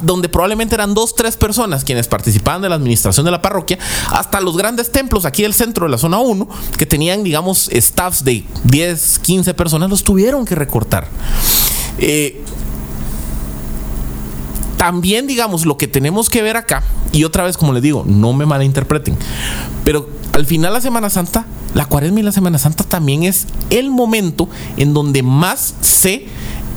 donde 0.02 0.28
probablemente 0.28 0.74
eran 0.76 0.94
dos, 0.96 1.16
tres 1.16 1.38
personas 1.38 1.84
quienes 1.84 2.08
participaban 2.08 2.62
de 2.64 2.70
la 2.70 2.76
administración 2.76 3.26
de 3.26 3.32
la 3.32 3.42
parroquia, 3.44 3.78
hasta 4.12 4.42
los 4.42 4.58
grandes 4.58 4.92
templos 4.92 5.26
aquí 5.26 5.44
del 5.44 5.54
centro 5.54 5.86
de 5.86 5.92
la 5.92 5.98
zona 6.00 6.18
1, 6.18 6.48
que 6.78 6.86
tenían, 6.88 7.24
digamos, 7.24 7.70
staffs 7.72 8.24
de 8.24 8.44
10, 8.64 9.20
15 9.20 9.54
personas, 9.54 9.90
los 9.90 10.04
tuvieron 10.04 10.46
que 10.46 10.56
recortar. 10.56 11.08
Eh, 12.00 12.42
también, 14.78 15.28
digamos, 15.28 15.66
lo 15.66 15.78
que 15.78 15.88
tenemos 15.88 16.30
que 16.30 16.42
ver 16.42 16.58
acá, 16.58 16.84
y 17.12 17.24
otra 17.24 17.44
vez, 17.44 17.56
como 17.56 17.72
les 17.74 17.82
digo, 17.84 18.04
no 18.08 18.34
me 18.34 18.46
malinterpreten, 18.46 19.16
pero 19.86 20.10
al 20.34 20.46
final 20.46 20.74
la 20.74 20.82
Semana 20.82 21.10
Santa, 21.10 21.46
la 21.74 21.86
cuaresma 21.86 22.20
y 22.20 22.24
la 22.24 22.32
Semana 22.32 22.58
Santa 22.58 22.84
también 22.84 23.24
es 23.24 23.46
el 23.70 23.90
momento 23.90 24.50
en 24.78 24.94
donde 24.94 25.24
más 25.24 25.76
se 25.82 26.26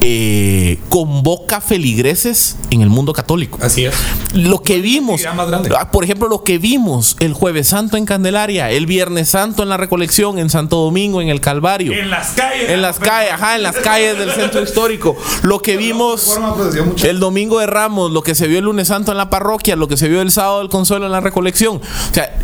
eh, 0.03 0.79
convoca 0.91 1.61
feligreses 1.63 2.57
en 2.71 2.83
el 2.83 2.91
mundo 2.91 3.13
católico. 3.15 3.59
Así 3.63 3.87
es. 3.87 3.95
Lo 4.35 4.63
que 4.63 4.81
vimos, 4.81 5.23
ah, 5.27 5.91
por 5.91 6.05
ejemplo, 6.05 6.29
lo 6.29 6.45
que 6.45 6.59
vimos 6.59 7.17
el 7.19 7.33
Jueves 7.33 7.69
Santo 7.69 7.97
en 7.97 8.05
Candelaria, 8.05 8.71
el 8.71 8.87
Viernes 8.87 9.31
Santo 9.31 9.63
en 9.63 9.71
la 9.71 9.79
Recolección, 9.79 10.39
en 10.39 10.51
Santo 10.51 10.77
Domingo, 10.77 11.23
en 11.23 11.29
el 11.29 11.41
Calvario. 11.41 11.93
En 11.95 12.11
las 12.11 12.29
calles. 12.33 12.71
En 12.71 12.83
las 12.83 12.99
calles, 12.99 13.33
ajá, 13.33 13.57
en 13.57 13.63
las 13.63 13.77
calles 13.77 14.19
del 14.19 14.31
centro 14.33 14.63
histórico. 14.63 15.17
Lo 15.43 15.61
que 15.61 15.77
vimos 15.79 16.23
Forma, 16.35 16.71
dio 16.71 16.85
mucho- 16.85 17.09
el 17.09 17.19
domingo 17.19 17.59
de 17.59 17.67
Ramos, 17.67 18.11
lo 18.13 18.23
que 18.23 18.35
se 18.35 18.47
vio 18.49 18.59
el 18.59 18.67
lunes 18.67 18.89
santo 18.89 19.13
en 19.13 19.19
la 19.19 19.31
parroquia, 19.31 19.77
lo 19.77 19.89
que 19.89 19.97
se 19.97 20.09
vio 20.09 20.21
el 20.21 20.31
sábado 20.31 20.59
del 20.59 20.69
consuelo 20.69 21.07
en 21.07 21.13
la 21.13 21.21
recolección. 21.21 21.77
O 21.79 22.15
sea, 22.15 22.39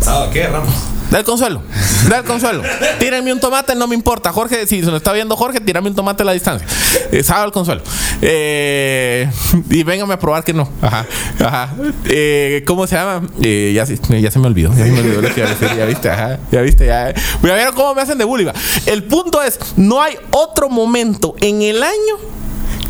¿Sábado 0.00 0.30
qué, 0.32 0.46
Ramos? 0.46 0.72
da 1.10 1.20
el 1.20 1.24
consuelo, 1.24 1.62
da 2.10 2.18
el 2.18 2.24
consuelo. 2.24 2.62
Tírenme 2.98 3.32
un 3.32 3.40
tomate, 3.40 3.74
no 3.74 3.86
me 3.88 3.94
importa. 3.94 4.30
Jorge, 4.30 4.66
si 4.66 4.80
se 4.80 4.86
nos 4.86 4.96
está 4.96 5.12
viendo 5.14 5.36
Jorge, 5.36 5.58
tírame 5.60 5.88
un 5.88 5.94
tomate 5.94 6.22
a 6.22 6.26
la 6.26 6.32
distancia. 6.32 6.68
Eh, 7.10 7.22
del 7.44 7.52
consuelo. 7.52 7.80
Eh, 8.20 9.30
y 9.70 9.82
véngame 9.84 10.12
a 10.14 10.18
probar 10.18 10.44
que 10.44 10.52
no. 10.52 10.68
Ajá, 10.82 11.06
ajá. 11.40 11.74
Eh, 12.04 12.62
¿Cómo 12.66 12.86
se 12.86 12.96
llama? 12.96 13.26
Eh, 13.42 13.72
ya, 13.74 13.86
se- 13.86 13.98
me 14.38 14.48
olvidó. 14.48 14.70
Ya 14.76 14.84
se 14.84 14.90
me 14.90 15.00
olvidó 15.00 15.22
lo. 15.22 15.76
Ya 15.76 15.84
viste, 15.86 16.10
ajá. 16.10 16.38
Ya 16.52 16.60
viste, 16.60 16.84
ya. 16.86 17.14
Mira, 17.42 17.54
vieron 17.54 17.74
cómo 17.74 17.94
me 17.94 18.02
hacen 18.02 18.18
de 18.18 18.24
bullying. 18.24 18.48
El 18.86 19.04
punto 19.04 19.42
es, 19.42 19.58
no 19.76 20.02
hay 20.02 20.16
otro 20.30 20.68
momento 20.68 21.34
en 21.40 21.62
el 21.62 21.82
año 21.82 22.16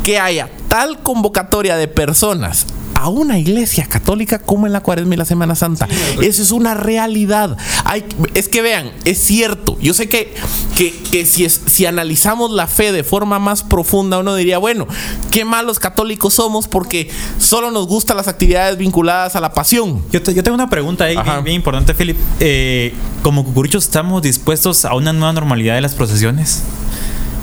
que 0.03 0.19
haya 0.19 0.49
tal 0.67 0.99
convocatoria 0.99 1.77
de 1.77 1.87
personas 1.87 2.65
a 3.01 3.07
una 3.09 3.37
iglesia 3.39 3.85
católica 3.87 4.39
como 4.39 4.67
en 4.67 4.73
la 4.73 4.81
cuaresma 4.81 5.13
y 5.13 5.17
la 5.17 5.25
Semana 5.25 5.55
Santa. 5.55 5.87
Eso 6.21 6.43
es 6.43 6.51
una 6.51 6.73
realidad. 6.73 7.57
Hay, 7.85 8.03
es 8.33 8.47
que 8.49 8.61
vean, 8.61 8.91
es 9.05 9.19
cierto. 9.19 9.77
Yo 9.81 9.93
sé 9.93 10.09
que, 10.09 10.33
que, 10.75 10.93
que 11.11 11.25
si, 11.25 11.45
es, 11.45 11.61
si 11.65 11.85
analizamos 11.85 12.51
la 12.51 12.67
fe 12.67 12.91
de 12.91 13.03
forma 13.03 13.39
más 13.39 13.63
profunda, 13.63 14.19
uno 14.19 14.35
diría, 14.35 14.57
bueno, 14.57 14.87
qué 15.31 15.45
malos 15.45 15.79
católicos 15.79 16.33
somos 16.33 16.67
porque 16.67 17.09
solo 17.39 17.71
nos 17.71 17.87
gustan 17.87 18.17
las 18.17 18.27
actividades 18.27 18.77
vinculadas 18.77 19.35
a 19.35 19.39
la 19.39 19.53
pasión. 19.53 20.01
Yo, 20.11 20.21
te- 20.21 20.33
yo 20.33 20.43
tengo 20.43 20.55
una 20.55 20.69
pregunta 20.69 21.05
ahí 21.05 21.15
bien, 21.15 21.43
bien 21.43 21.55
importante, 21.55 21.93
Philip. 21.93 22.17
Eh, 22.39 22.93
como 23.23 23.43
cucuruchos, 23.45 23.83
¿estamos 23.85 24.21
dispuestos 24.21 24.85
a 24.85 24.93
una 24.95 25.13
nueva 25.13 25.33
normalidad 25.33 25.75
de 25.75 25.81
las 25.81 25.93
procesiones? 25.95 26.63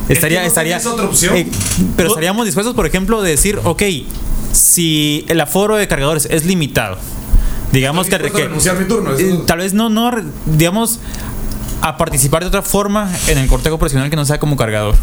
Estaría, 0.08 0.40
no 0.42 0.46
estaría, 0.46 0.78
otra 0.78 1.06
opción. 1.06 1.36
eh, 1.36 1.48
pero 1.96 2.08
estaríamos 2.10 2.44
dispuestos, 2.44 2.74
por 2.76 2.86
ejemplo, 2.86 3.22
de 3.22 3.30
decir, 3.30 3.58
ok, 3.64 3.82
si 4.56 5.24
el 5.28 5.40
aforo 5.40 5.76
de 5.76 5.86
cargadores 5.88 6.26
es 6.30 6.44
limitado, 6.44 6.98
digamos 7.72 8.06
que, 8.08 8.18
que- 8.18 8.48
mi 8.48 8.84
turno. 8.86 9.10
eh, 9.18 9.40
tal 9.46 9.58
vez 9.58 9.72
no, 9.74 9.88
no, 9.88 10.10
digamos, 10.46 11.00
a 11.82 11.96
participar 11.96 12.42
de 12.42 12.48
otra 12.48 12.62
forma 12.62 13.10
en 13.28 13.38
el 13.38 13.46
cortejo 13.48 13.78
profesional 13.78 14.10
que 14.10 14.16
no 14.16 14.24
sea 14.24 14.38
como 14.38 14.56
cargador. 14.56 14.96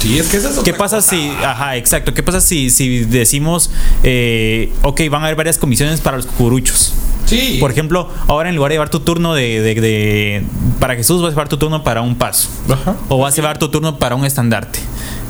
Sí, 0.00 0.18
es 0.18 0.28
que 0.28 0.38
eso 0.38 0.48
es 0.48 0.58
¿Qué 0.60 0.72
pasa 0.72 0.96
cosa. 0.96 1.10
si, 1.10 1.30
ajá, 1.44 1.76
exacto, 1.76 2.14
qué 2.14 2.22
pasa 2.22 2.40
si, 2.40 2.70
si 2.70 3.00
decimos, 3.04 3.70
eh, 4.02 4.72
ok, 4.82 5.02
van 5.10 5.22
a 5.22 5.26
haber 5.26 5.36
varias 5.36 5.58
comisiones 5.58 6.00
para 6.00 6.16
los 6.16 6.24
cucuruchos? 6.26 6.94
Sí. 7.26 7.58
Por 7.60 7.70
ejemplo, 7.70 8.08
ahora 8.26 8.48
en 8.48 8.56
lugar 8.56 8.70
de 8.70 8.74
llevar 8.76 8.88
tu 8.88 9.00
turno 9.00 9.34
de, 9.34 9.60
de- 9.60 9.74
de- 9.80 10.42
para 10.80 10.96
Jesús, 10.96 11.20
vas 11.20 11.28
a 11.28 11.30
llevar 11.32 11.48
tu 11.48 11.58
turno 11.58 11.84
para 11.84 12.00
un 12.00 12.16
paso. 12.16 12.48
Ajá. 12.68 12.96
O 13.10 13.18
vas 13.18 13.34
a 13.34 13.36
llevar 13.36 13.58
tu 13.58 13.68
turno 13.68 13.98
para 13.98 14.14
un 14.16 14.24
estandarte. 14.24 14.80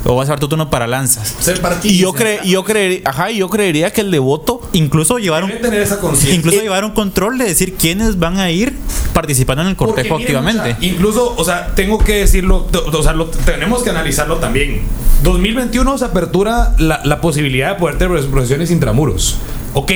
O 0.03 0.15
vas 0.15 0.23
a 0.23 0.25
llevar 0.29 0.39
tu 0.39 0.47
turno 0.49 0.69
para 0.69 0.87
lanzas. 0.87 1.35
ser. 1.39 1.61
Y 1.83 1.97
yo, 1.97 2.13
cre 2.13 2.39
y 2.43 2.51
yo, 2.51 2.63
creería, 2.63 3.01
ajá, 3.05 3.29
yo 3.29 3.49
creería 3.49 3.91
que 3.93 4.01
el 4.01 4.09
devoto 4.09 4.61
Incluso 4.73 5.17
llevar 5.19 5.43
un, 5.43 5.49
Debe 5.49 5.61
tener 5.61 5.81
esa 5.81 5.99
incluso 6.33 6.57
Eh, 6.59 6.63
llevar 6.63 6.83
un 6.85 6.91
control 6.91 7.37
de 7.37 7.45
decir 7.45 7.75
quiénes 7.75 8.17
van 8.17 8.39
a 8.39 8.49
ir 8.49 8.75
participando 9.13 9.61
en 9.61 9.67
el 9.69 9.75
cortejo 9.75 10.17
miren, 10.17 10.37
activamente. 10.37 10.75
incluso, 10.85 11.35
o 11.37 11.43
sea, 11.43 11.75
tengo 11.75 11.97
que 11.99 12.13
decirlo, 12.15 12.67
o 12.73 12.97
o 12.97 13.03
sea, 13.03 13.13
lo- 13.13 13.27
tenemos 13.27 13.83
que 13.83 13.89
analizarlo 13.91 14.37
también. 14.37 14.81
2021 15.23 15.97
se 15.99 16.05
apertura 16.05 16.73
la, 16.79 17.01
la 17.03 17.21
posibilidad 17.21 17.73
de 17.73 17.75
poder 17.75 17.97
tener 17.99 18.25
procesiones 18.27 18.71
intramuros. 18.71 19.35
Ok. 19.73 19.91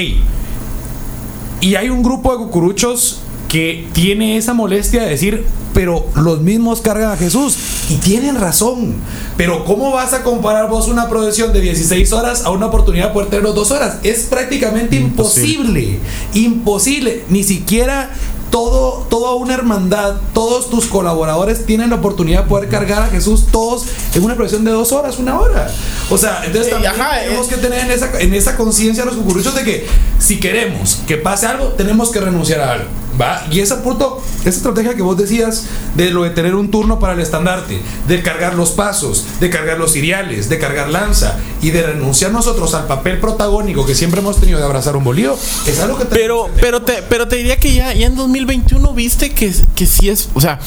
Y 1.62 1.76
hay 1.76 1.89
un 1.89 2.03
grupo 2.03 2.32
de 2.32 2.38
cucuruchos 2.38 3.22
que 3.48 3.88
tiene 3.93 4.38
esa 4.38 4.54
molestia 4.54 5.04
de 5.04 5.10
decir, 5.10 5.46
pero 5.74 6.06
los 6.16 6.41
mismos 6.41 6.82
cargan 6.82 7.12
a 7.12 7.18
Jesús. 7.18 7.58
Y 7.89 7.96
tienen 7.96 8.39
razón. 8.39 8.96
Pero 9.38 9.66
¿cómo 9.66 9.91
vas 9.91 10.14
a 10.14 10.24
comparar 10.24 10.70
vos 10.70 10.88
una 10.88 11.08
procesión 11.08 11.54
de 11.54 11.62
16 11.62 12.14
horas 12.14 12.46
a 12.46 12.52
una 12.52 12.68
oportunidad 12.68 13.08
de 13.08 13.14
poder 13.14 13.30
tenerlo 13.30 13.54
dos 13.54 13.72
horas? 13.72 13.98
Es 14.04 14.24
prácticamente 14.24 14.96
imposible. 14.96 16.00
Imposible. 16.34 17.26
Ni 17.30 17.43
siquiera 17.43 18.10
todo, 18.50 19.06
toda 19.10 19.36
una 19.36 19.54
hermandad, 19.54 20.16
todos 20.34 20.70
tus 20.70 20.86
colaboradores 20.86 21.66
tienen 21.66 21.89
la 21.89 21.98
oportunidad 21.98 22.43
de 22.43 22.50
poder 22.50 22.70
cargar 22.70 23.04
a 23.04 23.08
Jesús 23.08 23.48
todos 23.52 23.84
en 24.14 24.24
una 24.24 24.36
procesión 24.36 24.64
de 24.64 24.72
dos 24.72 24.93
horas, 24.93 25.20
una 25.20 25.38
hora. 25.38 25.70
O 26.10 26.18
sea, 26.18 26.41
entonces 26.46 26.68
Eh, 26.68 26.72
también 26.72 26.93
ajá, 26.93 27.20
tenemos 27.20 27.48
eh. 27.48 27.50
que 27.50 27.58
tener 27.58 27.80
en 27.82 27.91
esa, 27.91 28.20
en 28.20 28.34
esa 28.34 28.56
conciencia 28.56 29.04
los 29.04 29.16
cucuruchos 29.16 29.54
de 29.56 29.64
que 29.64 29.86
si 30.20 30.39
queremos 30.39 31.02
que 31.06 31.18
pase 31.18 31.48
algo, 31.48 31.68
tenemos 31.70 32.12
que 32.12 32.22
renunciar 32.22 32.62
a 32.62 32.72
algo. 32.74 33.05
¿Va? 33.20 33.45
Y 33.51 33.59
esa, 33.59 33.82
punto, 33.84 34.22
esa 34.41 34.49
estrategia 34.49 34.95
que 34.95 35.01
vos 35.01 35.18
decías 35.18 35.66
de 35.95 36.11
lo 36.11 36.24
de 36.24 36.32
tener 36.32 36.55
un 36.55 36.72
turno 36.72 36.99
para 36.99 37.13
el 37.13 37.20
estandarte, 37.20 37.82
de 38.07 38.22
cargar 38.22 38.55
los 38.55 38.72
pasos, 38.72 39.26
de 39.39 39.49
cargar 39.49 39.78
los 39.78 39.93
ciriales, 39.93 40.49
de 40.49 40.59
cargar 40.59 40.89
lanza 40.89 41.38
y 41.61 41.72
de 41.72 41.84
renunciar 41.84 42.32
nosotros 42.32 42.74
al 42.74 42.88
papel 42.88 43.20
protagónico 43.20 43.86
que 43.86 43.95
siempre 43.95 44.22
hemos 44.22 44.39
tenido 44.39 44.59
de 44.59 44.66
abrazar 44.66 44.95
un 44.95 45.03
bolío, 45.03 45.38
es 45.66 45.80
algo 45.80 45.97
que 45.97 46.05
Pero, 46.05 46.49
pero, 46.59 46.82
te, 46.82 47.03
pero 47.09 47.28
te 47.28 47.38
diría 47.38 47.57
que 47.57 47.74
ya, 47.74 47.93
ya 47.93 48.07
en 48.07 48.16
2021 48.16 48.93
viste 48.93 49.34
que, 49.34 49.53
que 49.76 49.86
sí 49.86 50.09
es, 50.09 50.30
o 50.34 50.41
sea, 50.41 50.59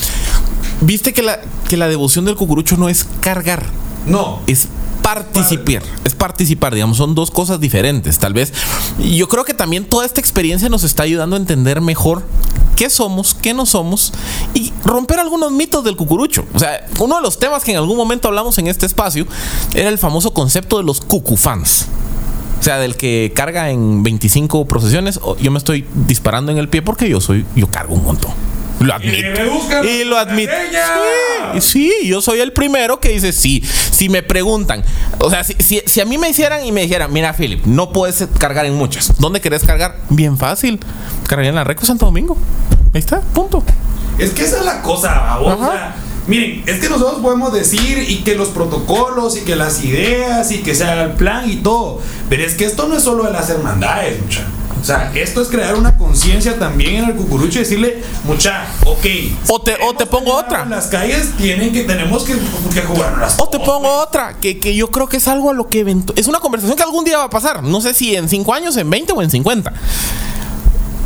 viste 0.81 1.13
que 1.13 1.23
la, 1.23 1.41
que 1.69 1.77
la 1.77 1.89
devoción 1.89 2.25
del 2.25 2.37
cucurucho 2.37 2.77
no 2.77 2.89
es 2.89 3.07
cargar, 3.21 3.65
No, 4.07 4.41
es 4.47 4.69
participar, 5.15 5.83
es 6.05 6.15
participar, 6.15 6.75
digamos, 6.75 6.99
son 6.99 7.15
dos 7.15 7.31
cosas 7.31 7.61
diferentes, 7.61 8.19
tal 8.19 8.35
vez. 8.35 8.53
Y 8.99 9.17
yo 9.17 9.29
creo 9.29 9.45
que 9.45 9.55
también 9.55 9.85
toda 9.85 10.05
esta 10.05 10.21
experiencia 10.21 10.69
nos 10.69 10.85
está 10.85 11.05
ayudando 11.05 11.37
a 11.37 11.39
entender 11.39 11.81
mejor 11.81 12.25
qué 12.77 12.91
somos, 12.91 13.35
qué 13.35 13.55
no 13.55 13.67
somos 13.67 14.13
y 14.55 14.73
romper 14.85 15.19
algunos 15.19 15.51
mitos 15.51 15.83
del 15.83 15.97
cucurucho. 15.97 16.45
O 16.55 16.59
sea, 16.59 16.87
uno 16.99 17.17
de 17.17 17.23
los 17.23 17.39
temas 17.39 17.65
que 17.65 17.73
en 17.73 17.79
algún 17.79 17.97
momento 17.97 18.29
hablamos 18.29 18.59
en 18.59 18.67
este 18.67 18.87
espacio 18.87 19.27
era 19.75 19.89
el 19.89 19.99
famoso 19.99 20.33
concepto 20.33 20.77
de 20.77 20.85
los 20.85 21.01
cucufans. 21.01 21.87
O 22.61 22.63
sea, 22.63 22.79
del 22.79 22.97
que 22.97 23.33
carga 23.35 23.71
en 23.71 24.03
25 24.03 24.67
procesiones, 24.67 25.21
yo 25.41 25.51
me 25.51 25.59
estoy 25.59 25.87
disparando 26.07 26.53
en 26.53 26.59
el 26.59 26.69
pie 26.69 26.83
porque 26.83 27.09
yo 27.09 27.21
soy, 27.21 27.47
yo 27.55 27.69
cargo 27.69 27.95
un 27.95 28.05
montón. 28.05 28.33
Lo 28.81 28.95
admito. 28.95 29.85
Y 29.85 30.05
lo 30.05 30.17
admito. 30.19 30.53
Sí, 31.55 31.61
sí, 31.61 32.09
yo 32.09 32.21
soy 32.21 32.41
el 32.41 32.53
primero 32.53 33.01
que 33.01 33.09
dice 33.11 33.33
sí. 33.33 33.63
Si 33.91 34.09
me 34.09 34.23
preguntan, 34.23 34.85
o 35.19 35.29
sea, 35.31 35.43
si, 35.43 35.55
si- 35.59 35.83
si 35.85 36.01
a 36.01 36.05
mí 36.05 36.19
me 36.19 36.29
hicieran 36.31 36.65
y 36.65 36.71
me 36.73 36.83
dijeran, 36.83 37.13
mira, 37.13 37.33
Philip, 37.33 37.65
no 37.67 37.93
puedes 37.93 38.25
cargar 38.39 38.67
en 38.67 38.75
muchas. 38.75 39.19
¿Dónde 39.19 39.41
querés 39.41 39.65
cargar? 39.65 39.97
Bien 40.11 40.37
fácil. 40.39 40.79
Cargaría 41.27 41.49
en 41.51 41.57
la 41.57 41.65
Reco 41.65 41.85
Santo 41.85 42.07
Domingo. 42.07 42.37
Ahí 42.95 43.01
está, 43.01 43.21
punto. 43.21 43.65
Es 44.19 44.31
que 44.31 44.43
esa 44.45 44.59
es 44.59 44.65
la 44.65 44.83
cosa. 44.83 45.39
O 45.41 45.57
sea, 45.59 45.97
miren, 46.29 46.63
es 46.67 46.79
que 46.81 46.89
nosotros 46.89 47.21
podemos 47.21 47.53
decir 47.53 48.05
y 48.09 48.19
que 48.19 48.35
los 48.37 48.49
protocolos 48.49 49.37
y 49.37 49.41
que 49.41 49.57
las 49.57 49.83
ideas 49.85 50.51
y 50.53 50.59
que 50.59 50.75
sea 50.77 51.03
el 51.03 51.11
plan 51.13 51.51
y 51.51 51.57
todo. 51.57 52.01
Pero 52.29 52.45
es 52.45 52.55
que 52.55 52.65
esto 52.67 52.87
no 52.89 52.97
es 52.97 53.03
solo 53.03 53.25
de 53.25 53.33
las 53.33 53.51
hermandades, 53.51 54.21
mucha. 54.23 54.47
O 54.81 54.85
sea, 54.85 55.11
esto 55.15 55.43
es 55.43 55.49
crear 55.49 55.75
una 55.75 55.97
conciencia 55.97 56.59
también 56.59 56.97
en 56.97 57.05
el 57.11 57.15
cucurucho 57.17 57.59
y 57.59 57.63
decirle, 57.63 58.03
mucha, 58.25 58.67
ok. 58.85 59.05
O 59.49 59.61
te- 59.61 59.77
o 59.83 59.95
te 59.95 60.07
pongo 60.07 60.35
otra. 60.35 60.63
En 60.63 60.71
las 60.71 60.87
calles 60.87 61.33
tienen 61.37 61.73
que, 61.73 61.83
tenemos 61.85 62.25
que, 62.25 62.35
que 62.35 62.81
O 63.39 63.49
te 63.49 63.59
pongo 63.59 63.89
otra, 64.01 64.35
que, 64.41 64.59
que 64.59 64.75
yo 64.75 64.91
creo 64.91 65.09
que 65.09 65.17
es 65.19 65.29
algo 65.29 65.51
a 65.51 65.55
lo 65.55 65.69
que 65.69 65.85
es 66.17 66.27
una 66.29 66.41
conversación 66.41 66.77
que 66.77 66.83
algún 66.83 67.05
día 67.05 67.19
va 67.19 67.25
a 67.25 67.31
pasar. 67.31 67.63
No 67.63 67.81
sé 67.81 67.95
si 67.95 68.15
en 68.17 68.29
5 68.29 68.55
años, 68.55 68.77
en 68.77 68.89
20 68.89 69.13
o 69.13 69.23
en 69.23 69.31
50. 69.31 69.73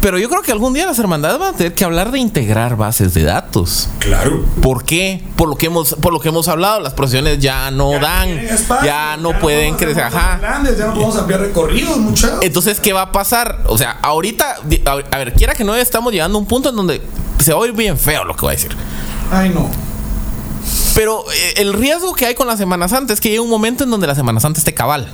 Pero 0.02 0.18
yo 0.18 0.28
creo 0.28 0.42
que 0.42 0.50
algún 0.50 0.74
día 0.74 0.84
las 0.84 0.98
hermandades 0.98 1.38
van 1.38 1.54
a 1.54 1.56
tener 1.56 1.74
que 1.74 1.84
hablar 1.84 2.10
de 2.10 2.18
integrar 2.18 2.76
bases 2.76 3.14
de 3.14 3.22
datos. 3.22 3.88
Claro. 4.00 4.44
¿Por 4.60 4.84
qué? 4.84 5.22
Por 5.36 5.48
lo 5.48 5.54
que 5.54 5.66
hemos, 5.66 5.94
por 5.94 6.12
lo 6.12 6.18
que 6.18 6.28
hemos 6.28 6.48
hablado, 6.48 6.80
las 6.80 6.92
procesiones 6.92 7.38
ya 7.38 7.70
no 7.70 7.92
dan, 8.00 8.28
espacio, 8.30 8.84
ya 8.84 9.16
no 9.16 9.38
pueden 9.38 9.76
crecer. 9.76 10.02
Ajá. 10.02 10.38
grandes, 10.38 10.76
ya 10.76 10.86
no 10.86 10.94
podemos 10.94 11.16
ampliar 11.16 11.40
recorridos, 11.40 11.98
muchachos. 11.98 12.40
Entonces, 12.42 12.80
¿qué 12.80 12.92
va 12.92 13.02
a 13.02 13.12
pasar? 13.12 13.60
O 13.68 13.78
sea, 13.78 13.92
ahorita, 14.02 14.56
a 14.84 15.18
ver, 15.18 15.34
quiera 15.34 15.54
que 15.54 15.62
no 15.62 15.76
estamos 15.76 16.12
llegando 16.12 16.36
a 16.36 16.40
un 16.40 16.48
punto 16.48 16.70
en 16.70 16.74
donde 16.76 17.00
se 17.38 17.52
va 17.52 17.58
a 17.58 17.62
oír 17.62 17.72
bien 17.72 17.96
feo 17.96 18.24
lo 18.24 18.34
que 18.34 18.40
voy 18.40 18.54
a 18.54 18.56
decir. 18.56 18.76
Ay, 19.30 19.50
no. 19.50 19.70
Pero 20.96 21.24
eh, 21.32 21.54
el 21.58 21.72
riesgo 21.74 22.12
que 22.14 22.26
hay 22.26 22.34
con 22.34 22.48
la 22.48 22.56
Semana 22.56 22.88
Santa 22.88 23.12
es 23.12 23.20
que 23.20 23.28
llega 23.28 23.42
un 23.42 23.50
momento 23.50 23.84
en 23.84 23.90
donde 23.90 24.08
la 24.08 24.16
Semana 24.16 24.40
Santa 24.40 24.58
esté 24.58 24.74
cabal. 24.74 25.12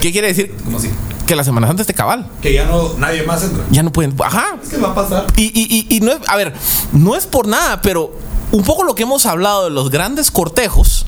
¿Qué 0.00 0.12
quiere 0.12 0.28
decir? 0.28 0.54
¿Cómo 0.64 0.78
así? 0.78 0.90
Que 1.30 1.36
la 1.36 1.44
Semana 1.44 1.68
Santa 1.68 1.82
esté 1.82 1.94
cabal. 1.94 2.26
Que 2.42 2.52
ya 2.52 2.64
no, 2.64 2.94
nadie 2.98 3.22
más 3.22 3.44
entra. 3.44 3.62
Ya 3.70 3.84
no 3.84 3.92
pueden. 3.92 4.16
Ajá. 4.20 4.56
Es 4.60 4.68
que 4.68 4.78
va 4.78 4.88
a 4.88 4.94
pasar. 4.96 5.26
Y, 5.36 5.42
y- 5.44 5.86
y- 5.88 5.96
y 5.96 6.00
no 6.00 6.10
es, 6.10 6.18
a 6.26 6.34
ver, 6.34 6.52
no 6.90 7.14
es 7.14 7.24
por 7.28 7.46
nada, 7.46 7.80
pero 7.82 8.10
un 8.50 8.64
poco 8.64 8.82
lo 8.82 8.96
que 8.96 9.04
hemos 9.04 9.26
hablado 9.26 9.62
de 9.62 9.70
los 9.70 9.90
grandes 9.90 10.32
cortejos, 10.32 11.06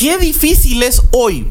qué 0.00 0.16
difícil 0.16 0.82
es 0.82 1.02
hoy. 1.10 1.46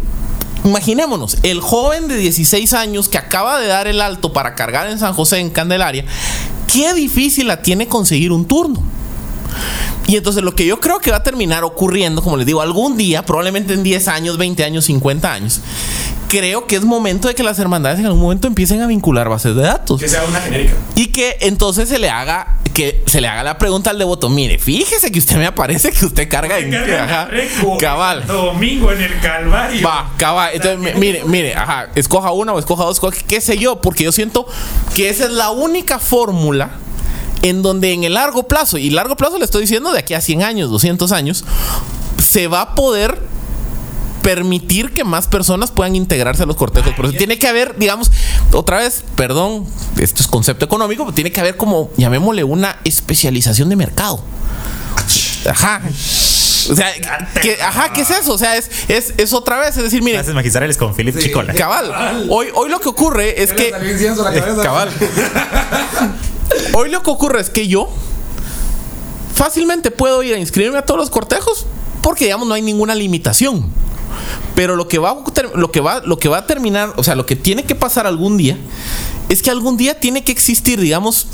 Imaginémonos, 0.63 1.37
el 1.43 1.61
joven 1.61 2.07
de 2.07 2.15
16 2.17 2.73
años 2.73 3.09
que 3.09 3.19
acaba 3.19 3.59
de 3.59 3.67
dar 3.67 3.85
el 3.85 4.01
alto 4.01 4.33
para 4.33 4.55
cargar 4.55 4.87
en 4.89 4.97
San 4.97 5.13
José, 5.13 5.37
en 5.37 5.51
Candelaria, 5.51 6.03
qué 6.73 6.95
difícil 6.95 7.45
la 7.45 7.61
tiene 7.61 7.87
conseguir 7.87 8.31
un 8.31 8.45
turno. 8.45 8.81
Y 10.07 10.15
entonces 10.15 10.41
lo 10.43 10.55
que 10.55 10.65
yo 10.65 10.79
creo 10.79 10.99
que 10.99 11.11
va 11.11 11.17
a 11.17 11.23
terminar 11.23 11.63
ocurriendo, 11.63 12.21
como 12.21 12.37
les 12.37 12.45
digo, 12.45 12.61
algún 12.61 12.95
día, 12.97 13.25
probablemente 13.25 13.73
en 13.73 13.83
10 13.83 14.07
años, 14.07 14.37
20 14.37 14.63
años, 14.63 14.85
50 14.85 15.33
años, 15.33 15.59
creo 16.29 16.65
que 16.67 16.75
es 16.77 16.83
momento 16.83 17.27
de 17.27 17.35
que 17.35 17.43
las 17.43 17.59
hermandades 17.59 17.99
en 17.99 18.05
algún 18.05 18.21
momento 18.21 18.47
empiecen 18.47 18.81
a 18.81 18.87
vincular 18.87 19.27
bases 19.29 19.55
de 19.55 19.63
datos. 19.63 19.99
Que 19.99 20.07
sea 20.07 20.23
una 20.23 20.39
genérica. 20.39 20.75
Y 20.95 21.07
que 21.07 21.37
entonces 21.41 21.89
se 21.89 21.99
le 21.99 22.09
haga 22.09 22.53
que 22.73 23.03
se 23.07 23.21
le 23.21 23.27
haga 23.27 23.41
la 23.43 23.57
pregunta 23.57 23.89
al 23.89 23.97
devoto, 23.97 24.29
mire, 24.29 24.59
fíjese 24.59 25.11
que 25.11 25.17
usted 25.17 25.35
me 25.37 25.47
aparece 25.47 25.91
que 25.91 26.05
usted 26.05 26.29
carga 26.29 26.59
en 26.59 26.75
ajá, 26.75 27.27
cabal. 27.79 28.23
Domingo 28.27 28.91
en 28.91 29.01
el 29.01 29.19
Calvario. 29.19 29.81
Va, 29.87 30.11
cabal. 30.15 30.51
Entonces, 30.53 30.77
mi- 30.79 30.99
mire, 30.99 31.23
mire, 31.25 31.55
ajá, 31.55 31.87
escoja 31.95 32.31
una 32.31 32.53
o 32.53 32.59
escoja 32.59 32.83
dos, 32.83 33.01
qué 33.27 33.41
sé 33.41 33.57
yo, 33.57 33.81
porque 33.81 34.03
yo 34.03 34.11
siento 34.11 34.45
que 34.93 35.09
esa 35.09 35.25
es 35.25 35.31
la 35.31 35.49
única 35.49 35.97
fórmula 35.97 36.69
en 37.41 37.61
donde 37.61 37.93
en 37.93 38.03
el 38.03 38.13
largo 38.15 38.43
plazo, 38.43 38.77
y 38.77 38.89
largo 38.89 39.15
plazo 39.15 39.37
le 39.37 39.45
estoy 39.45 39.61
diciendo 39.61 39.91
de 39.91 39.99
aquí 39.99 40.13
a 40.13 40.21
100 40.21 40.43
años, 40.43 40.69
200 40.69 41.11
años, 41.11 41.43
se 42.23 42.47
va 42.47 42.61
a 42.61 42.75
poder 42.75 43.21
permitir 44.21 44.91
que 44.91 45.05
más 45.05 45.25
personas 45.27 45.71
puedan 45.71 45.95
integrarse 45.95 46.43
a 46.43 46.45
los 46.45 46.57
cortejos. 46.57 46.93
Pero 46.97 47.13
tiene 47.13 47.39
que 47.39 47.47
haber, 47.47 47.77
digamos, 47.77 48.11
otra 48.51 48.79
vez, 48.79 49.03
perdón, 49.15 49.65
esto 49.99 50.21
es 50.21 50.27
concepto 50.27 50.65
económico, 50.65 51.05
pero 51.05 51.15
tiene 51.15 51.31
que 51.31 51.39
haber 51.39 51.55
como, 51.55 51.91
llamémosle, 51.95 52.43
una 52.43 52.77
especialización 52.83 53.69
de 53.69 53.77
mercado. 53.77 54.21
Ajá. 55.49 55.81
O 56.69 56.75
sea, 56.75 56.91
que, 57.41 57.57
ajá, 57.61 57.93
¿qué 57.93 58.01
es 58.01 58.09
eso? 58.09 58.33
O 58.33 58.37
sea, 58.37 58.57
es, 58.57 58.69
es, 58.89 59.13
es 59.17 59.31
otra 59.31 59.59
vez, 59.59 59.77
es 59.77 59.83
decir, 59.83 60.01
mire, 60.01 60.17
Clases 60.17 60.35
magistrales 60.35 60.75
con 60.75 60.93
Philip 60.93 61.15
Sí. 61.15 61.27
Chicola. 61.27 61.53
cabal, 61.53 62.27
hoy, 62.29 62.47
hoy 62.53 62.69
lo 62.69 62.81
que 62.81 62.89
ocurre 62.89 63.41
es 63.41 63.53
que... 63.53 63.71
Cabal. 64.61 64.89
Hoy 66.73 66.89
lo 66.89 67.03
que 67.03 67.09
ocurre 67.09 67.41
es 67.41 67.49
que 67.49 67.67
yo 67.67 67.89
fácilmente 69.33 69.91
puedo 69.91 70.23
ir 70.23 70.33
a 70.33 70.39
inscribirme 70.39 70.79
a 70.79 70.85
todos 70.85 70.99
los 70.99 71.09
cortejos 71.09 71.65
porque 72.01 72.25
digamos 72.25 72.47
no 72.47 72.53
hay 72.53 72.61
ninguna 72.61 72.95
limitación. 72.95 73.69
Pero 74.55 74.75
lo 74.75 74.87
que 74.87 74.97
va 74.97 75.23
lo 75.53 75.71
que 75.71 75.81
va 75.81 76.01
lo 76.01 76.17
que 76.17 76.29
va 76.29 76.39
a 76.39 76.45
terminar, 76.47 76.93
o 76.95 77.03
sea, 77.03 77.15
lo 77.15 77.25
que 77.25 77.35
tiene 77.35 77.63
que 77.63 77.75
pasar 77.75 78.07
algún 78.07 78.37
día 78.37 78.57
es 79.29 79.41
que 79.41 79.51
algún 79.51 79.77
día 79.77 79.99
tiene 79.99 80.23
que 80.23 80.31
existir, 80.31 80.79
digamos, 80.79 81.27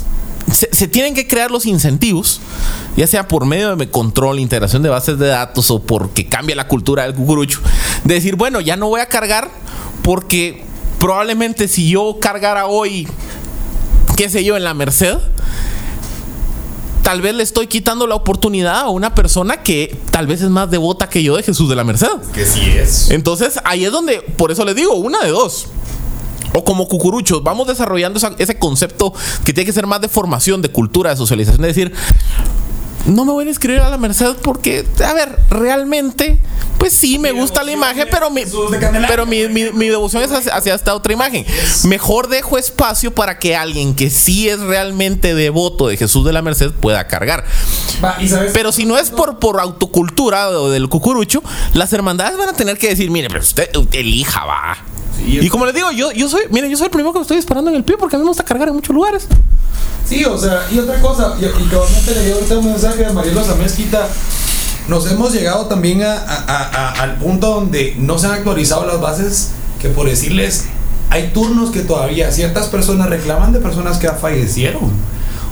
se, 0.52 0.68
se 0.72 0.88
tienen 0.88 1.14
que 1.14 1.26
crear 1.26 1.50
los 1.50 1.64
incentivos, 1.64 2.40
ya 2.96 3.06
sea 3.06 3.28
por 3.28 3.46
medio 3.46 3.76
de 3.76 3.88
control, 3.88 4.40
integración 4.40 4.82
de 4.82 4.88
bases 4.88 5.18
de 5.18 5.28
datos 5.28 5.70
o 5.70 5.80
porque 5.80 6.28
cambia 6.28 6.56
la 6.56 6.68
cultura 6.68 7.04
del 7.04 7.14
cucurucho, 7.14 7.60
de 8.04 8.14
decir, 8.14 8.36
bueno, 8.36 8.60
ya 8.60 8.76
no 8.76 8.88
voy 8.88 9.00
a 9.00 9.06
cargar 9.06 9.50
porque 10.02 10.64
probablemente 10.98 11.68
si 11.68 11.88
yo 11.88 12.18
cargara 12.20 12.66
hoy 12.66 13.08
qué 14.16 14.28
sé 14.28 14.44
yo, 14.44 14.56
en 14.56 14.64
la 14.64 14.74
Merced, 14.74 15.16
tal 17.02 17.20
vez 17.20 17.34
le 17.34 17.42
estoy 17.42 17.66
quitando 17.66 18.06
la 18.06 18.14
oportunidad 18.14 18.76
a 18.80 18.88
una 18.88 19.14
persona 19.14 19.58
que 19.62 19.96
tal 20.10 20.26
vez 20.26 20.40
es 20.40 20.48
más 20.50 20.70
devota 20.70 21.08
que 21.08 21.22
yo 21.22 21.36
de 21.36 21.42
Jesús 21.42 21.68
de 21.68 21.76
la 21.76 21.84
Merced. 21.84 22.08
Que 22.32 22.46
sí 22.46 22.62
es. 22.62 23.10
Entonces, 23.10 23.58
ahí 23.64 23.84
es 23.84 23.92
donde, 23.92 24.20
por 24.20 24.50
eso 24.50 24.64
les 24.64 24.74
digo, 24.76 24.94
una 24.94 25.20
de 25.22 25.28
dos. 25.30 25.66
O 26.54 26.64
como 26.64 26.86
cucuruchos, 26.88 27.42
vamos 27.42 27.66
desarrollando 27.66 28.18
esa- 28.18 28.34
ese 28.38 28.58
concepto 28.58 29.12
que 29.44 29.52
tiene 29.52 29.66
que 29.66 29.72
ser 29.72 29.86
más 29.86 30.00
de 30.00 30.08
formación, 30.08 30.62
de 30.62 30.68
cultura, 30.70 31.10
de 31.10 31.16
socialización, 31.16 31.60
de 31.62 31.68
decir, 31.68 31.92
no 33.06 33.24
me 33.24 33.32
voy 33.32 33.46
a 33.46 33.48
inscribir 33.48 33.80
a 33.80 33.90
la 33.90 33.98
Merced 33.98 34.36
porque, 34.42 34.86
a 35.04 35.12
ver, 35.12 35.38
realmente, 35.50 36.38
pues 36.78 36.92
sí, 36.94 37.18
me 37.18 37.32
Mi 37.32 37.40
gusta 37.40 37.62
la 37.62 37.72
imagen, 37.72 38.08
pero 38.10 38.30
mi, 38.30 38.42
pero 39.08 39.26
mi, 39.26 39.46
mi- 39.48 39.72
mi 39.72 39.88
devoción 39.88 40.22
es 40.22 40.32
hacia, 40.32 40.54
hacia 40.54 40.74
esta 40.74 40.94
otra 40.94 41.12
imagen. 41.12 41.44
Mejor 41.84 42.28
dejo 42.28 42.56
espacio 42.58 43.14
para 43.14 43.38
que 43.38 43.56
alguien 43.56 43.94
que 43.94 44.10
sí 44.10 44.48
es 44.48 44.58
realmente 44.60 45.34
devoto 45.34 45.88
de 45.88 45.96
Jesús 45.96 46.24
de 46.24 46.32
la 46.32 46.42
Merced 46.42 46.70
pueda 46.72 47.06
cargar. 47.06 47.44
Va, 48.02 48.16
y 48.20 48.28
sabes. 48.28 48.52
Pero 48.52 48.72
si 48.72 48.84
no 48.86 48.98
es 48.98 49.10
por, 49.10 49.38
por 49.38 49.60
autocultura 49.60 50.48
o 50.50 50.70
del 50.70 50.88
cucurucho, 50.88 51.42
las 51.74 51.92
hermandades 51.92 52.36
van 52.38 52.48
a 52.48 52.52
tener 52.54 52.78
que 52.78 52.88
decir, 52.88 53.10
mire, 53.10 53.28
pero 53.28 53.40
usted 53.42 53.68
elija, 53.92 54.44
va. 54.44 54.76
Sí, 55.16 55.38
y 55.42 55.48
como 55.48 55.64
les 55.64 55.74
digo, 55.74 55.92
yo, 55.92 56.10
yo 56.10 56.28
soy, 56.28 56.42
miren, 56.50 56.70
yo 56.70 56.76
soy 56.76 56.86
el 56.86 56.90
primero 56.90 57.12
que 57.12 57.20
me 57.20 57.22
estoy 57.22 57.36
disparando 57.36 57.70
en 57.70 57.76
el 57.76 57.84
pie 57.84 57.96
porque 57.96 58.16
a 58.16 58.18
mí 58.18 58.24
me 58.24 58.28
gusta 58.30 58.42
cargar 58.44 58.68
en 58.68 58.74
muchos 58.74 58.92
lugares. 58.94 59.28
Sí, 60.06 60.24
o 60.24 60.36
sea, 60.36 60.66
y 60.70 60.78
otra 60.78 61.00
cosa, 61.00 61.34
y, 61.40 61.44
y 61.44 61.66
cabalmente 61.68 62.14
le 62.14 62.24
dio 62.26 62.34
ahorita 62.34 62.58
un 62.58 62.66
mensaje 62.66 62.93
a 63.02 63.12
Mariela 63.12 63.42
Mezquita. 63.58 64.08
Nos 64.88 65.10
hemos 65.10 65.32
llegado 65.32 65.66
también 65.66 66.02
a- 66.02 66.12
a- 66.14 66.44
a- 66.46 66.90
al 67.02 67.16
punto 67.16 67.48
donde 67.54 67.94
no 67.98 68.18
se 68.18 68.26
han 68.26 68.32
actualizado 68.32 68.86
las 68.86 69.00
bases, 69.00 69.48
que 69.80 69.88
por 69.88 70.06
decirles, 70.08 70.66
hay 71.10 71.30
turnos 71.32 71.70
que 71.70 71.80
todavía 71.80 72.30
ciertas 72.30 72.66
personas 72.68 73.08
reclaman 73.08 73.52
de 73.52 73.60
personas 73.60 73.98
que 73.98 74.08
fallecieron. 74.10 74.92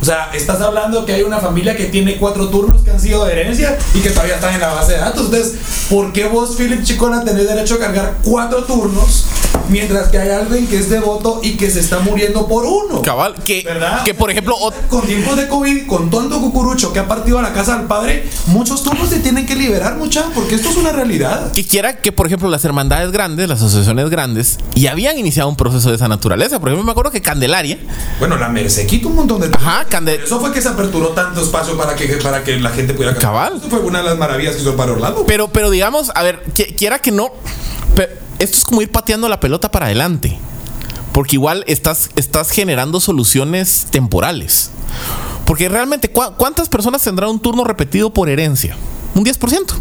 O 0.00 0.04
sea, 0.04 0.30
estás 0.34 0.60
hablando 0.60 1.04
que 1.06 1.12
hay 1.14 1.22
una 1.22 1.38
familia 1.38 1.76
que 1.76 1.84
tiene 1.86 2.16
cuatro 2.18 2.48
turnos 2.48 2.82
que 2.82 2.90
han 2.90 3.00
sido 3.00 3.24
de 3.24 3.32
herencia 3.32 3.78
y 3.94 4.00
que 4.00 4.10
todavía 4.10 4.34
están 4.34 4.54
en 4.54 4.60
la 4.60 4.74
base 4.74 4.92
de 4.92 4.98
datos. 4.98 5.26
Entonces, 5.26 5.54
¿por 5.88 6.12
qué 6.12 6.26
vos, 6.26 6.56
Philip 6.56 6.82
Chicona, 6.82 7.24
tenés 7.24 7.46
derecho 7.46 7.74
a 7.76 7.78
cargar 7.78 8.18
cuatro 8.22 8.64
turnos 8.64 9.26
mientras 9.68 10.08
que 10.08 10.18
hay 10.18 10.30
alguien 10.30 10.66
que 10.66 10.78
es 10.78 10.90
devoto 10.90 11.40
y 11.42 11.52
que 11.56 11.70
se 11.70 11.80
está 11.80 12.00
muriendo 12.00 12.46
por 12.46 12.64
uno? 12.64 13.02
Cabal, 13.02 13.34
que, 13.44 13.62
¿Verdad? 13.64 14.02
que 14.04 14.14
por 14.14 14.30
ejemplo, 14.30 14.54
Con 14.88 15.02
tiempos 15.06 15.36
de 15.36 15.48
COVID, 15.48 15.86
con 15.86 16.10
tanto 16.10 16.40
cucurucho 16.40 16.92
que 16.92 16.98
ha 16.98 17.08
partido 17.08 17.38
a 17.38 17.42
la 17.42 17.52
casa 17.52 17.76
del 17.78 17.86
padre, 17.86 18.28
muchos 18.46 18.82
turnos 18.82 19.08
se 19.08 19.20
tienen 19.20 19.46
que 19.46 19.54
liberar, 19.56 19.96
mucha, 19.96 20.24
porque 20.34 20.54
esto 20.56 20.68
es 20.70 20.76
una 20.76 20.92
realidad. 20.92 21.52
que 21.52 21.64
quiera 21.66 21.96
que, 21.96 22.12
por 22.12 22.26
ejemplo, 22.26 22.48
las 22.48 22.64
hermandades 22.64 23.10
grandes, 23.12 23.48
las 23.48 23.60
asociaciones 23.62 24.10
grandes, 24.10 24.58
ya 24.74 24.92
habían 24.92 25.18
iniciado 25.18 25.48
un 25.48 25.56
proceso 25.56 25.88
de 25.90 25.96
esa 25.96 26.08
naturaleza. 26.08 26.58
Por 26.60 26.68
ejemplo, 26.68 26.84
me 26.84 26.92
acuerdo 26.92 27.10
que 27.10 27.22
Candelaria, 27.22 27.78
Bueno, 28.18 28.36
la 28.36 28.48
Merced 28.48 28.86
quitó 28.86 29.08
un 29.08 29.16
montón 29.16 29.40
de 29.40 29.48
ajá, 29.54 29.86
Cande- 29.88 30.20
Eso 30.24 30.40
fue 30.40 30.52
que 30.52 30.60
se 30.60 30.68
aperturó 30.68 31.08
tanto 31.08 31.40
espacio 31.42 31.76
para 31.76 31.94
que, 31.94 32.06
para 32.22 32.42
que 32.44 32.58
la 32.58 32.70
gente 32.70 32.94
pudiera 32.94 33.16
Cabal. 33.16 33.54
Eso 33.56 33.68
fue 33.68 33.80
una 33.80 33.98
de 34.00 34.04
las 34.04 34.18
maravillas 34.18 34.54
que 34.56 34.62
hizo 34.62 34.76
padre 34.76 34.92
Orlando. 34.92 35.24
Pero, 35.26 35.48
pero 35.48 35.70
digamos, 35.70 36.10
a 36.14 36.22
ver, 36.22 36.42
qui- 36.54 36.74
quiera 36.76 36.98
que 36.98 37.10
no, 37.10 37.30
pe- 37.94 38.08
esto 38.42 38.58
es 38.58 38.64
como 38.64 38.82
ir 38.82 38.90
pateando 38.90 39.28
la 39.28 39.40
pelota 39.40 39.70
para 39.70 39.86
adelante. 39.86 40.38
Porque 41.12 41.36
igual 41.36 41.62
estás, 41.66 42.10
estás 42.16 42.50
generando 42.50 42.98
soluciones 43.00 43.86
temporales. 43.90 44.70
Porque 45.44 45.68
realmente, 45.68 46.10
¿cuá- 46.10 46.34
¿cuántas 46.36 46.68
personas 46.68 47.02
tendrán 47.02 47.30
un 47.30 47.40
turno 47.40 47.64
repetido 47.64 48.10
por 48.12 48.28
herencia? 48.28 48.76
Un 49.14 49.24
10%. 49.24 49.74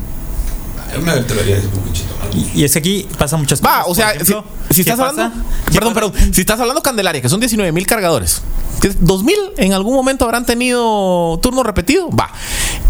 Yo 0.93 1.01
me 1.01 1.11
atrevería 1.11 1.55
a 1.55 1.57
decir 1.57 1.71
Cucuruchito. 1.71 2.13
Y, 2.33 2.61
y 2.61 2.63
es 2.63 2.73
que 2.73 2.79
aquí 2.79 3.07
pasa 3.17 3.35
muchas 3.37 3.59
cosas. 3.59 3.75
Va, 3.79 3.85
o 3.85 3.95
sea, 3.95 4.11
si, 4.11 4.17
ejemplo, 4.17 4.45
si 4.69 4.83
¿qué 4.83 4.91
estás 4.91 4.97
pasa? 5.09 5.25
hablando. 5.25 5.45
¿Qué 5.65 5.71
Perdón, 5.73 5.93
perdón. 5.93 6.13
Si 6.33 6.41
estás 6.41 6.59
hablando 6.59 6.81
Candelaria, 6.81 7.21
que 7.21 7.29
son 7.29 7.39
19 7.39 7.71
mil 7.71 7.85
cargadores. 7.87 8.41
que 8.81 8.89
2000 8.99 9.35
en 9.57 9.73
algún 9.73 9.93
momento 9.95 10.25
habrán 10.25 10.45
tenido 10.45 11.39
turno 11.41 11.63
repetido. 11.63 12.09
Va. 12.09 12.31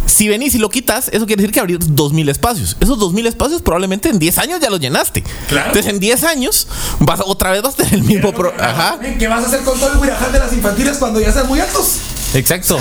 Si 0.05 0.27
venís 0.27 0.53
y 0.55 0.59
lo 0.59 0.69
quitas, 0.69 1.07
eso 1.11 1.25
quiere 1.25 1.41
decir 1.41 1.53
que 1.53 1.59
abrir 1.59 1.79
2000 1.81 2.29
espacios. 2.29 2.77
Esos 2.79 2.99
2000 2.99 3.27
espacios 3.27 3.61
probablemente 3.61 4.09
en 4.09 4.19
10 4.19 4.37
años 4.39 4.59
ya 4.59 4.69
los 4.69 4.79
llenaste. 4.79 5.23
Claro. 5.47 5.67
Entonces 5.69 5.91
en 5.91 5.99
10 5.99 6.23
años 6.25 6.67
vas 6.99 7.21
otra 7.25 7.51
vez 7.51 7.61
vas 7.63 7.73
a 7.75 7.77
tener 7.77 7.93
el 7.95 8.03
mismo 8.03 8.31
pro- 8.33 8.53
Ajá. 8.59 8.99
¿Qué 9.17 9.27
vas 9.27 9.43
a 9.43 9.47
hacer 9.47 9.61
con 9.61 9.79
todo 9.79 9.93
el 9.93 9.99
guirajal 10.01 10.31
de 10.31 10.39
las 10.39 10.53
infantiles 10.53 10.97
cuando 10.97 11.19
ya 11.21 11.31
sean 11.31 11.47
muy 11.47 11.59
altos? 11.59 11.97
Exacto. 12.33 12.77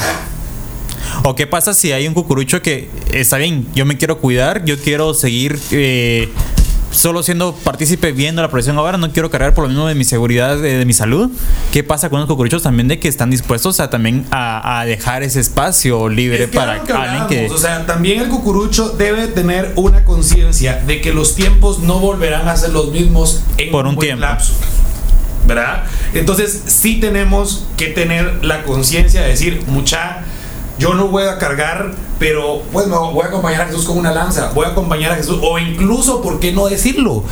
¿O 1.25 1.35
qué 1.35 1.47
pasa 1.47 1.75
si 1.75 1.93
hay 1.93 2.07
un 2.07 2.15
cucurucho 2.15 2.63
que 2.63 2.89
está 3.13 3.37
bien, 3.39 3.67
yo 3.75 3.85
me 3.87 3.97
quiero 3.97 4.19
cuidar, 4.19 4.65
yo 4.65 4.79
quiero 4.79 5.13
seguir 5.15 5.59
eh, 5.71 6.29
solo 6.91 7.23
siendo 7.23 7.55
partícipe 7.55 8.11
viendo 8.13 8.43
la 8.43 8.49
profesión 8.49 8.77
ahora, 8.79 8.99
no 8.99 9.13
quiero 9.13 9.31
cargar 9.31 9.55
por 9.55 9.65
lo 9.65 9.69
mismo 9.69 9.87
de 9.87 9.95
mi 9.95 10.05
seguridad, 10.05 10.57
de, 10.57 10.79
de 10.79 10.85
mi 10.85 10.93
salud? 10.93 11.31
¿Qué 11.73 11.85
pasa 11.85 12.11
con 12.11 12.19
los 12.21 12.29
cucuruchos 12.29 12.63
también 12.63 12.89
de 12.89 12.99
que 12.99 13.07
están 13.09 13.31
dispuestos 13.31 13.79
a 13.81 13.91
también 13.91 14.27
a, 14.31 14.81
a 14.81 14.85
dejar 14.85 15.23
ese 15.23 15.41
espacio 15.41 16.09
libre 16.09 16.45
Es 16.45 16.51
que 16.51 16.57
para 16.57 16.83
que 16.83 16.93
alguien 16.93 17.27
que... 17.29 17.55
O 17.55 17.59
sea, 17.59 17.87
también 17.87 18.21
el 18.21 18.29
cucurucho 18.29 18.89
debe 18.91 19.29
tener 19.29 19.73
una 19.77 20.05
conciencia 20.05 20.83
de 20.87 21.01
que 21.01 21.13
los 21.13 21.35
tiempos 21.37 21.79
no 21.81 22.01
volverán 22.01 22.49
a 22.49 22.57
ser 22.57 22.71
los 22.71 22.91
mismos 22.93 23.43
en 23.57 23.71
Por 23.71 23.87
un 23.87 23.95
buen 23.95 24.07
tiempo. 24.07 24.23
lapso. 24.23 24.55
¿Verdad? 25.47 25.85
Entonces, 26.13 26.63
sí 26.67 27.01
tenemos 27.01 27.67
que 27.77 27.87
tener 27.87 28.45
la 28.45 28.63
conciencia 28.65 29.23
de 29.23 29.29
decir, 29.29 29.63
mucha, 29.69 30.19
yo 30.81 30.95
no 30.95 31.09
voy 31.09 31.25
a 31.25 31.37
cargar, 31.37 31.93
pero 32.19 32.63
pues 32.73 32.87
me 32.87 32.97
voy 32.97 33.23
a 33.23 33.27
acompañar 33.27 33.61
a 33.61 33.67
Jesús 33.67 33.85
con 33.85 33.99
una 33.99 34.13
lanza, 34.13 34.51
voy 34.55 34.65
a 34.65 34.71
acompañar 34.71 35.13
a 35.13 35.17
Jesús, 35.17 35.39
o 35.43 35.59
incluso, 35.59 36.23
¿por 36.23 36.41
qué 36.41 36.53
no 36.53 36.69
decirlo? 36.69 37.23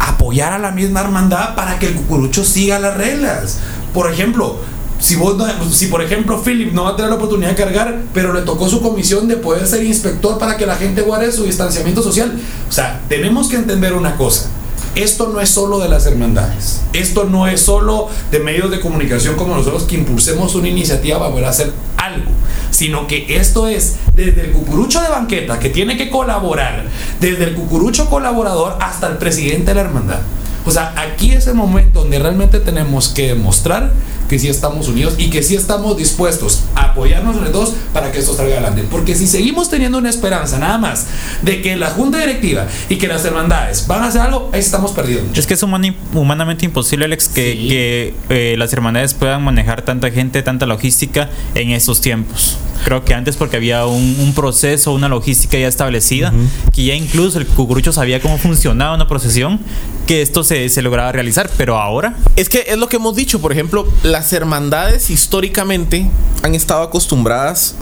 Apoyar 0.00 0.52
a 0.52 0.58
la 0.58 0.72
misma 0.72 1.00
hermandad 1.00 1.54
para 1.54 1.78
que 1.78 1.86
el 1.86 1.94
cucurucho 1.94 2.44
siga 2.44 2.80
las 2.80 2.96
reglas. 2.96 3.60
Por 3.94 4.12
ejemplo, 4.12 4.56
si 4.98 5.14
vos 5.14 5.40
si 5.72 5.86
por 5.86 6.02
ejemplo 6.02 6.42
Philip 6.42 6.72
no 6.72 6.84
va 6.84 6.90
a 6.90 6.96
tener 6.96 7.10
la 7.10 7.16
oportunidad 7.16 7.50
de 7.50 7.56
cargar, 7.56 8.02
pero 8.12 8.32
le 8.32 8.42
tocó 8.42 8.68
su 8.68 8.82
comisión 8.82 9.28
de 9.28 9.36
poder 9.36 9.64
ser 9.68 9.84
inspector 9.84 10.36
para 10.36 10.56
que 10.56 10.66
la 10.66 10.74
gente 10.74 11.02
guarde 11.02 11.30
su 11.30 11.44
distanciamiento 11.44 12.02
social. 12.02 12.36
O 12.68 12.72
sea, 12.72 13.00
tenemos 13.08 13.48
que 13.48 13.56
entender 13.56 13.92
una 13.92 14.16
cosa. 14.16 14.48
Esto 14.94 15.28
no 15.28 15.40
es 15.40 15.48
solo 15.48 15.78
de 15.78 15.88
las 15.88 16.06
hermandades. 16.06 16.82
Esto 16.92 17.24
no 17.24 17.46
es 17.46 17.60
solo 17.60 18.08
de 18.30 18.40
medios 18.40 18.70
de 18.70 18.80
comunicación 18.80 19.36
como 19.36 19.54
nosotros 19.54 19.84
que 19.84 19.96
impulsemos 19.96 20.54
una 20.54 20.68
iniciativa 20.68 21.18
para 21.18 21.30
poder 21.30 21.46
hacer 21.46 21.72
algo, 21.96 22.30
sino 22.70 23.06
que 23.06 23.36
esto 23.36 23.68
es 23.68 23.96
desde 24.14 24.46
el 24.46 24.52
cucurucho 24.52 25.00
de 25.00 25.08
banqueta 25.08 25.58
que 25.58 25.68
tiene 25.70 25.96
que 25.96 26.10
colaborar, 26.10 26.84
desde 27.20 27.44
el 27.44 27.54
cucurucho 27.54 28.08
colaborador 28.10 28.76
hasta 28.80 29.06
el 29.08 29.18
presidente 29.18 29.66
de 29.66 29.74
la 29.74 29.80
hermandad. 29.82 30.20
O 30.66 30.70
sea, 30.70 30.92
aquí 30.96 31.32
es 31.32 31.46
el 31.46 31.54
momento 31.54 32.00
donde 32.00 32.18
realmente 32.18 32.60
tenemos 32.60 33.08
que 33.08 33.28
demostrar 33.28 33.92
que 34.28 34.38
sí 34.38 34.48
estamos 34.48 34.88
unidos 34.88 35.14
y 35.18 35.30
que 35.30 35.42
sí 35.42 35.54
estamos 35.56 35.96
dispuestos 35.96 36.64
a 36.74 36.86
apoyarnos 36.90 37.36
entre 37.36 37.50
todos 37.50 37.74
para 37.92 38.12
que 38.12 38.18
esto 38.18 38.34
salga 38.34 38.52
adelante. 38.54 38.84
Porque 38.90 39.14
si 39.14 39.26
seguimos 39.26 39.70
teniendo 39.70 39.98
una 39.98 40.10
esperanza 40.10 40.58
nada 40.58 40.78
más 40.78 41.06
de 41.42 41.62
que 41.62 41.76
la 41.76 41.90
junta 41.90 42.18
directiva 42.18 42.66
y 42.88 42.96
que 42.96 43.08
las 43.08 43.24
hermandades 43.24 43.86
van 43.86 44.02
a 44.02 44.06
hacer 44.08 44.20
algo, 44.22 44.50
ahí 44.52 44.60
estamos 44.60 44.92
perdidos. 44.92 45.24
Es 45.34 45.46
que 45.46 45.54
es 45.54 45.62
humani- 45.62 45.94
humanamente 46.14 46.64
imposible, 46.64 47.04
Alex, 47.06 47.28
que, 47.28 47.52
Sí. 47.52 47.68
que, 47.68 48.14
eh, 48.28 48.54
las 48.58 48.72
hermandades 48.72 49.14
puedan 49.14 49.42
manejar 49.42 49.82
tanta 49.82 50.10
gente, 50.10 50.42
tanta 50.42 50.66
logística 50.66 51.30
en 51.54 51.70
estos 51.70 52.00
tiempos. 52.00 52.56
Creo 52.84 53.04
que 53.04 53.12
antes 53.14 53.36
porque 53.36 53.56
había 53.56 53.86
un, 53.86 54.16
un 54.20 54.34
proceso, 54.34 54.92
una 54.92 55.08
logística 55.08 55.58
ya 55.58 55.66
establecida, 55.68 56.32
que 56.72 56.84
ya 56.84 56.94
incluso 56.94 57.38
el 57.38 57.46
cucurucho 57.46 57.92
sabía 57.92 58.20
cómo 58.20 58.38
funcionaba 58.38 58.94
una 58.94 59.08
procesión, 59.08 59.60
que 60.06 60.22
esto 60.22 60.42
se, 60.42 60.68
se 60.70 60.80
lograba 60.80 61.12
realizar, 61.12 61.50
pero 61.58 61.76
ahora 61.78 62.14
Es 62.36 62.48
que 62.48 62.64
es 62.68 62.78
lo 62.78 62.88
que 62.88 62.96
hemos 62.96 63.14
dicho, 63.14 63.40
por 63.40 63.52
ejemplo, 63.52 63.86
las 64.18 64.32
hermandades 64.32 65.10
históricamente 65.10 66.10
han 66.42 66.56
estado 66.56 66.82
acostumbradas 66.82 67.76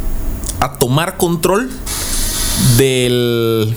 a 0.61 0.74
tomar 0.74 1.16
control 1.16 1.70
del 2.76 3.74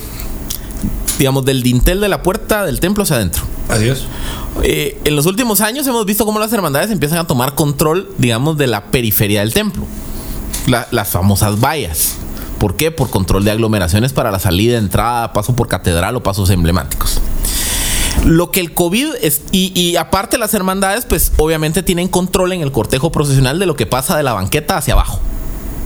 digamos 1.18 1.45
del 1.45 1.64
dintel 1.64 2.01
de 2.01 2.10
la 2.10 2.22
puerta 2.22 2.66
del 2.66 2.82
templo 2.82 3.03
hacia 3.03 3.16
adentro. 3.16 3.43
Así 3.70 3.88
es. 3.88 4.03
Eh, 4.64 4.99
en 5.05 5.16
los 5.16 5.26
últimos 5.26 5.62
años 5.62 5.88
hemos 5.88 6.05
visto 6.05 6.26
cómo 6.26 6.38
las 6.39 6.51
hermandades 6.51 6.91
empiezan 6.91 7.20
a 7.20 7.28
tomar 7.28 7.55
control, 7.55 8.10
digamos, 8.18 8.57
de 8.57 8.68
la 8.68 8.86
periferia 8.86 9.39
del 9.39 9.53
templo. 9.53 9.86
La- 10.68 10.88
las 10.91 11.07
famosas 11.07 11.62
vallas. 11.62 12.16
¿Por 12.57 12.76
qué? 12.76 12.91
Por 12.91 13.10
control 13.10 13.45
de 13.45 13.51
aglomeraciones 13.51 14.12
para 14.12 14.32
la 14.32 14.39
salida, 14.39 14.78
entrada, 14.78 15.32
paso 15.32 15.55
por 15.55 15.70
catedral 15.70 16.16
o 16.18 16.24
pasos 16.24 16.49
emblemáticos. 16.49 17.20
Lo 18.26 18.51
que 18.51 18.59
el 18.59 18.74
COVID 18.74 19.15
es, 19.22 19.41
y, 19.51 19.72
y 19.80 19.95
aparte 19.95 20.38
las 20.38 20.53
hermandades, 20.53 21.05
pues 21.05 21.32
obviamente 21.38 21.84
tienen 21.84 22.07
control 22.07 22.53
en 22.53 22.61
el 22.61 22.72
cortejo 22.72 23.11
procesional 23.11 23.59
de 23.59 23.65
lo 23.65 23.76
que 23.76 23.86
pasa 23.86 24.17
de 24.17 24.24
la 24.24 24.34
banqueta 24.34 24.78
hacia 24.78 24.93
abajo. 24.93 25.20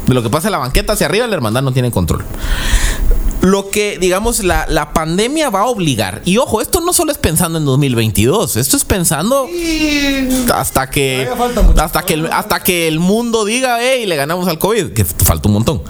De 0.07 0.13
lo 0.13 0.23
que 0.23 0.29
pasa 0.29 0.47
de 0.47 0.51
la 0.51 0.57
banqueta 0.57 0.93
hacia 0.93 1.05
arriba, 1.05 1.27
la 1.27 1.36
hermandad 1.36 1.61
no 1.61 1.71
tiene 1.71 1.91
control. 1.91 2.25
Lo 3.43 3.69
que, 3.69 3.97
digamos, 3.99 4.41
la, 4.41 4.65
la 4.69 4.93
pandemia 4.93 5.49
va 5.49 5.61
a 5.61 5.65
obligar. 5.65 6.21
Y 6.23 6.37
ojo, 6.37 6.61
esto 6.61 6.79
no 6.79 6.93
solo 6.93 7.11
es 7.11 7.17
pensando 7.17 7.57
en 7.57 7.65
2022, 7.65 8.55
esto 8.55 8.77
es 8.77 8.85
pensando 8.85 9.47
hasta 10.53 10.89
que 10.89 11.27
hasta 11.77 12.03
que 12.03 12.13
el, 12.13 12.27
hasta 12.31 12.61
que 12.63 12.87
el 12.87 12.99
mundo 12.99 13.43
diga, 13.43 13.79
hey, 13.81 14.05
le 14.05 14.15
ganamos 14.15 14.47
al 14.47 14.59
COVID, 14.59 14.93
que 14.93 15.03
falta 15.03 15.49
un 15.49 15.55
montón. 15.55 15.83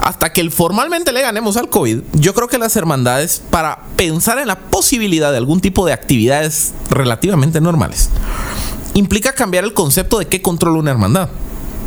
Hasta 0.00 0.32
que 0.32 0.40
el- 0.40 0.52
formalmente 0.52 1.10
le 1.12 1.22
ganemos 1.22 1.56
al 1.56 1.68
COVID, 1.68 1.98
yo 2.12 2.32
creo 2.32 2.46
que 2.46 2.58
las 2.58 2.76
hermandades, 2.76 3.42
para 3.50 3.80
pensar 3.96 4.38
en 4.38 4.46
la 4.46 4.56
posibilidad 4.60 5.32
de 5.32 5.38
algún 5.38 5.60
tipo 5.60 5.84
de 5.86 5.92
actividades 5.92 6.74
relativamente 6.90 7.60
normales, 7.60 8.08
implica 8.94 9.32
cambiar 9.32 9.64
el 9.64 9.74
concepto 9.74 10.20
de 10.20 10.26
qué 10.28 10.40
controla 10.42 10.78
una 10.78 10.92
hermandad. 10.92 11.28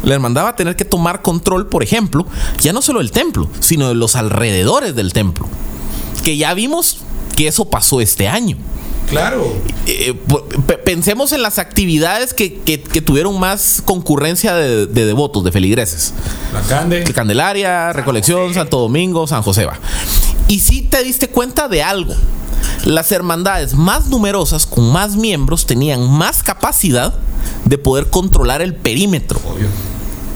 La 0.03 0.13
hermandad 0.15 0.43
va 0.45 0.49
a 0.49 0.55
tener 0.55 0.75
que 0.75 0.85
tomar 0.85 1.21
control, 1.21 1.67
por 1.67 1.83
ejemplo, 1.83 2.25
ya 2.61 2.71
no 2.73 2.81
solo 2.81 2.99
del 2.99 3.11
templo, 3.11 3.49
sino 3.59 3.89
de 3.89 3.95
los 3.95 4.15
alrededores 4.15 4.95
del 4.95 5.13
templo. 5.13 5.47
Que 6.23 6.37
ya 6.37 6.53
vimos 6.53 6.99
que 7.35 7.47
eso 7.47 7.65
pasó 7.69 8.01
este 8.01 8.27
año. 8.27 8.57
Claro. 9.09 9.53
Eh, 9.85 10.13
pensemos 10.83 11.31
en 11.31 11.41
las 11.41 11.59
actividades 11.59 12.33
que, 12.33 12.55
que- 12.55 12.81
que 12.81 13.01
tuvieron 13.01 13.39
más 13.39 13.81
concurrencia 13.85 14.53
de, 14.53 14.85
de 14.85 15.05
devotos, 15.05 15.43
de 15.45 15.51
feligreses. 15.53 16.13
La 16.53 16.61
Cande. 16.61 17.03
El 17.03 17.13
Candelaria, 17.13 17.93
Recolección, 17.93 18.53
Santo 18.53 18.79
Domingo, 18.79 19.25
San 19.25 19.43
José 19.43 19.65
va. 19.65 19.79
Y 20.47 20.59
si 20.59 20.81
te 20.81 21.03
diste 21.03 21.29
cuenta 21.29 21.67
de 21.67 21.83
algo. 21.83 22.13
Las 22.85 23.11
hermandades 23.11 23.75
más 23.75 24.07
numerosas, 24.07 24.65
con 24.65 24.91
más 24.91 25.15
miembros, 25.15 25.65
tenían 25.65 26.09
más 26.09 26.41
capacidad 26.41 27.13
de 27.65 27.77
poder 27.77 28.09
controlar 28.09 28.61
el 28.61 28.75
perímetro. 28.75 29.39
Obvio. 29.45 29.67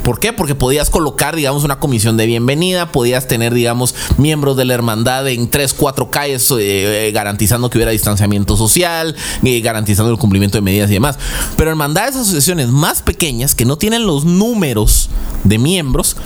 ¿Por 0.03 0.20
qué? 0.20 0.34
Porque 0.34 0.55
podías 0.55 0.89
colocar, 0.89 1.36
digamos, 1.36 1.64
una 1.64 1.80
comisión 1.80 2.18
de 2.18 2.26
bienvenida, 2.26 2.91
podías 2.91 3.28
tener, 3.28 3.53
digamos, 3.53 3.93
miembros 4.18 4.57
de 4.57 4.66
la 4.66 4.74
hermandad 4.74 5.28
en 5.28 5.47
tres, 5.47 5.74
cuatro 5.74 6.09
calles, 6.09 6.49
eh, 6.51 7.07
eh, 7.07 7.12
garantizando 7.12 7.70
que 7.70 7.78
hubiera 7.78 7.91
distanciamiento 7.91 8.57
social, 8.57 9.16
eh, 9.43 9.62
garantizando 9.62 10.12
el 10.12 10.18
cumplimiento 10.18 10.57
de 10.57 10.64
medidas 10.64 10.89
y 10.89 10.93
demás. 10.93 11.20
Pero 11.55 11.70
hermandades, 11.70 12.16
asociaciones 12.16 12.70
más 12.70 13.01
pequeñas, 13.03 13.53
que 13.53 13.66
no 13.66 13.78
tienen 13.78 14.07
los 14.07 14.26
números 14.26 15.09
de 15.43 15.59
miembros, 15.59 16.18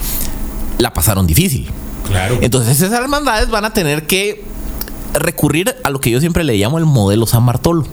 la 0.78 0.94
pasaron 0.94 1.26
difícil. 1.26 1.70
Claro. 2.08 2.38
Entonces 2.40 2.80
esas 2.80 2.92
hermandades 2.98 3.48
van 3.50 3.64
a 3.64 3.72
tener 3.72 4.06
que 4.06 4.44
recurrir 5.14 5.74
a 5.82 5.90
lo 5.90 6.00
que 6.00 6.10
yo 6.10 6.20
siempre 6.20 6.44
le 6.44 6.56
llamo 6.56 6.78
el 6.78 6.84
modelo 6.84 7.26
San 7.26 7.44
Bartolo. 7.46 7.84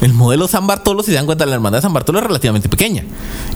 El 0.00 0.12
modelo 0.14 0.46
San 0.46 0.66
Bartolo, 0.68 1.02
si 1.02 1.10
se 1.10 1.16
dan 1.16 1.26
cuenta, 1.26 1.44
la 1.44 1.54
hermandad 1.54 1.78
de 1.78 1.82
San 1.82 1.92
Bartolo 1.92 2.20
es 2.20 2.24
relativamente 2.24 2.68
pequeña. 2.68 3.02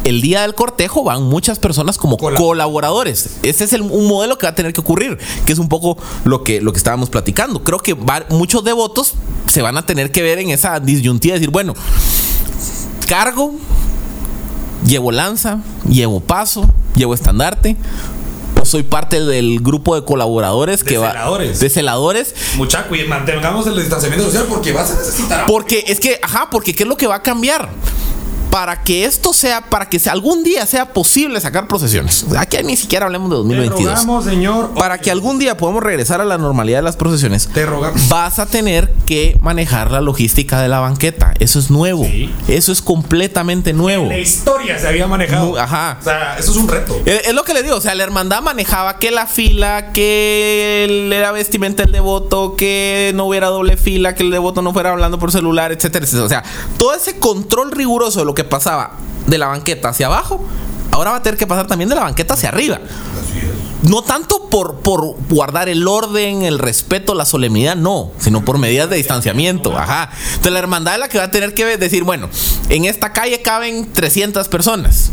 El 0.02 0.20
día 0.20 0.42
del 0.42 0.54
cortejo 0.56 1.04
van 1.04 1.22
muchas 1.22 1.60
personas 1.60 1.98
como 1.98 2.16
Colab- 2.18 2.36
colaboradores. 2.36 3.36
Ese 3.44 3.62
es 3.62 3.72
el- 3.72 3.82
un 3.82 4.08
modelo 4.08 4.36
que 4.38 4.46
va 4.46 4.50
a 4.50 4.54
tener 4.56 4.72
que 4.72 4.80
ocurrir, 4.80 5.18
que 5.46 5.52
es 5.52 5.58
un 5.60 5.68
poco 5.68 5.96
lo 6.24 6.42
que, 6.42 6.60
lo 6.60 6.72
que 6.72 6.78
estábamos 6.78 7.10
platicando. 7.10 7.62
Creo 7.62 7.78
que 7.78 7.94
va- 7.94 8.24
muchos 8.30 8.64
devotos 8.64 9.14
se 9.46 9.62
van 9.62 9.76
a 9.76 9.86
tener 9.86 10.10
que 10.10 10.22
ver 10.22 10.38
en 10.40 10.50
esa 10.50 10.80
disyuntiva, 10.80 11.34
de 11.34 11.40
decir, 11.40 11.52
bueno, 11.52 11.74
cargo, 13.06 13.54
llevo 14.86 15.12
lanza, 15.12 15.58
llevo 15.88 16.18
paso, 16.20 16.68
llevo 16.96 17.14
estandarte. 17.14 17.76
Soy 18.64 18.82
parte 18.84 19.20
del 19.20 19.60
grupo 19.60 19.94
de 19.94 20.04
colaboradores 20.04 20.84
De 20.84 20.90
que 20.90 20.98
va 20.98 21.10
celadores. 21.10 21.60
de 21.60 21.68
celadores 21.70 22.34
Mucha, 22.56 22.86
cuida- 22.88 23.06
mantengamos 23.08 23.66
el 23.66 23.76
distanciamiento 23.76 24.24
social 24.26 24.46
porque 24.48 24.72
vas 24.72 24.90
a 24.92 24.94
necesitar. 24.98 25.46
Porque 25.46 25.84
es 25.86 25.98
que, 26.00 26.18
ajá, 26.22 26.48
porque 26.50 26.74
¿qué 26.74 26.84
es 26.84 26.88
lo 26.88 26.96
que 26.96 27.06
va 27.06 27.16
a 27.16 27.22
cambiar? 27.22 27.68
Para 28.52 28.82
que 28.82 29.06
esto 29.06 29.32
sea, 29.32 29.62
para 29.62 29.88
que 29.88 29.98
algún 30.10 30.44
día 30.44 30.66
sea 30.66 30.92
posible 30.92 31.40
sacar 31.40 31.66
procesiones. 31.66 32.26
Aquí 32.36 32.58
ni 32.62 32.76
siquiera 32.76 33.06
hablemos 33.06 33.30
de 33.30 33.36
2022. 33.36 33.82
rogamos, 33.82 34.24
señor. 34.26 34.74
Para 34.74 34.98
que 34.98 35.10
algún 35.10 35.38
día 35.38 35.56
podamos 35.56 35.82
regresar 35.82 36.20
a 36.20 36.26
la 36.26 36.36
normalidad 36.36 36.78
de 36.80 36.82
las 36.82 36.96
procesiones, 36.96 37.48
Te 37.48 37.64
rogamos. 37.64 38.10
vas 38.10 38.38
a 38.38 38.44
tener 38.44 38.92
que 39.06 39.38
manejar 39.40 39.90
la 39.90 40.02
logística 40.02 40.60
de 40.60 40.68
la 40.68 40.80
banqueta. 40.80 41.32
Eso 41.38 41.58
es 41.58 41.70
nuevo. 41.70 42.04
Sí. 42.04 42.30
Eso 42.46 42.72
es 42.72 42.82
completamente 42.82 43.72
nuevo. 43.72 44.04
La 44.04 44.18
historia 44.18 44.78
se 44.78 44.86
había 44.86 45.06
manejado. 45.06 45.58
Ajá. 45.58 45.96
O 45.98 46.04
sea, 46.04 46.36
eso 46.38 46.50
es 46.50 46.56
un 46.58 46.68
reto. 46.68 47.00
Es, 47.06 47.28
es 47.28 47.34
lo 47.34 47.44
que 47.44 47.54
le 47.54 47.62
digo, 47.62 47.76
o 47.76 47.80
sea, 47.80 47.94
la 47.94 48.02
hermandad 48.04 48.42
manejaba 48.42 48.98
que 48.98 49.10
la 49.10 49.26
fila, 49.26 49.92
que 49.92 51.08
era 51.10 51.32
vestimenta 51.32 51.84
el 51.84 51.92
devoto, 51.92 52.54
que 52.54 53.12
no 53.14 53.24
hubiera 53.24 53.46
doble 53.46 53.78
fila, 53.78 54.14
que 54.14 54.24
el 54.24 54.30
devoto 54.30 54.60
no 54.60 54.74
fuera 54.74 54.90
hablando 54.90 55.18
por 55.18 55.32
celular, 55.32 55.72
etcétera, 55.72 56.04
etcétera. 56.04 56.26
O 56.26 56.28
sea, 56.28 56.42
todo 56.76 56.92
ese 56.94 57.18
control 57.18 57.72
riguroso 57.72 58.18
de 58.20 58.26
lo 58.26 58.34
que 58.34 58.41
pasaba 58.44 58.92
de 59.26 59.38
la 59.38 59.46
banqueta 59.46 59.88
hacia 59.88 60.06
abajo, 60.06 60.44
ahora 60.90 61.12
va 61.12 61.16
a 61.18 61.22
tener 61.22 61.38
que 61.38 61.46
pasar 61.46 61.66
también 61.66 61.88
de 61.88 61.94
la 61.94 62.02
banqueta 62.02 62.34
hacia 62.34 62.48
arriba. 62.48 62.78
No 63.82 64.02
tanto 64.02 64.48
por, 64.48 64.76
por 64.76 65.16
guardar 65.28 65.68
el 65.68 65.88
orden, 65.88 66.42
el 66.42 66.58
respeto, 66.60 67.14
la 67.14 67.24
solemnidad, 67.24 67.74
no, 67.74 68.12
sino 68.18 68.44
por 68.44 68.58
medidas 68.58 68.88
de 68.88 68.96
distanciamiento. 68.96 69.76
Ajá. 69.76 70.10
Entonces 70.28 70.52
la 70.52 70.60
hermandad 70.60 70.94
es 70.94 71.00
la 71.00 71.08
que 71.08 71.18
va 71.18 71.24
a 71.24 71.30
tener 71.30 71.52
que 71.52 71.76
decir, 71.76 72.04
bueno, 72.04 72.28
en 72.68 72.84
esta 72.84 73.12
calle 73.12 73.42
caben 73.42 73.92
300 73.92 74.48
personas. 74.48 75.10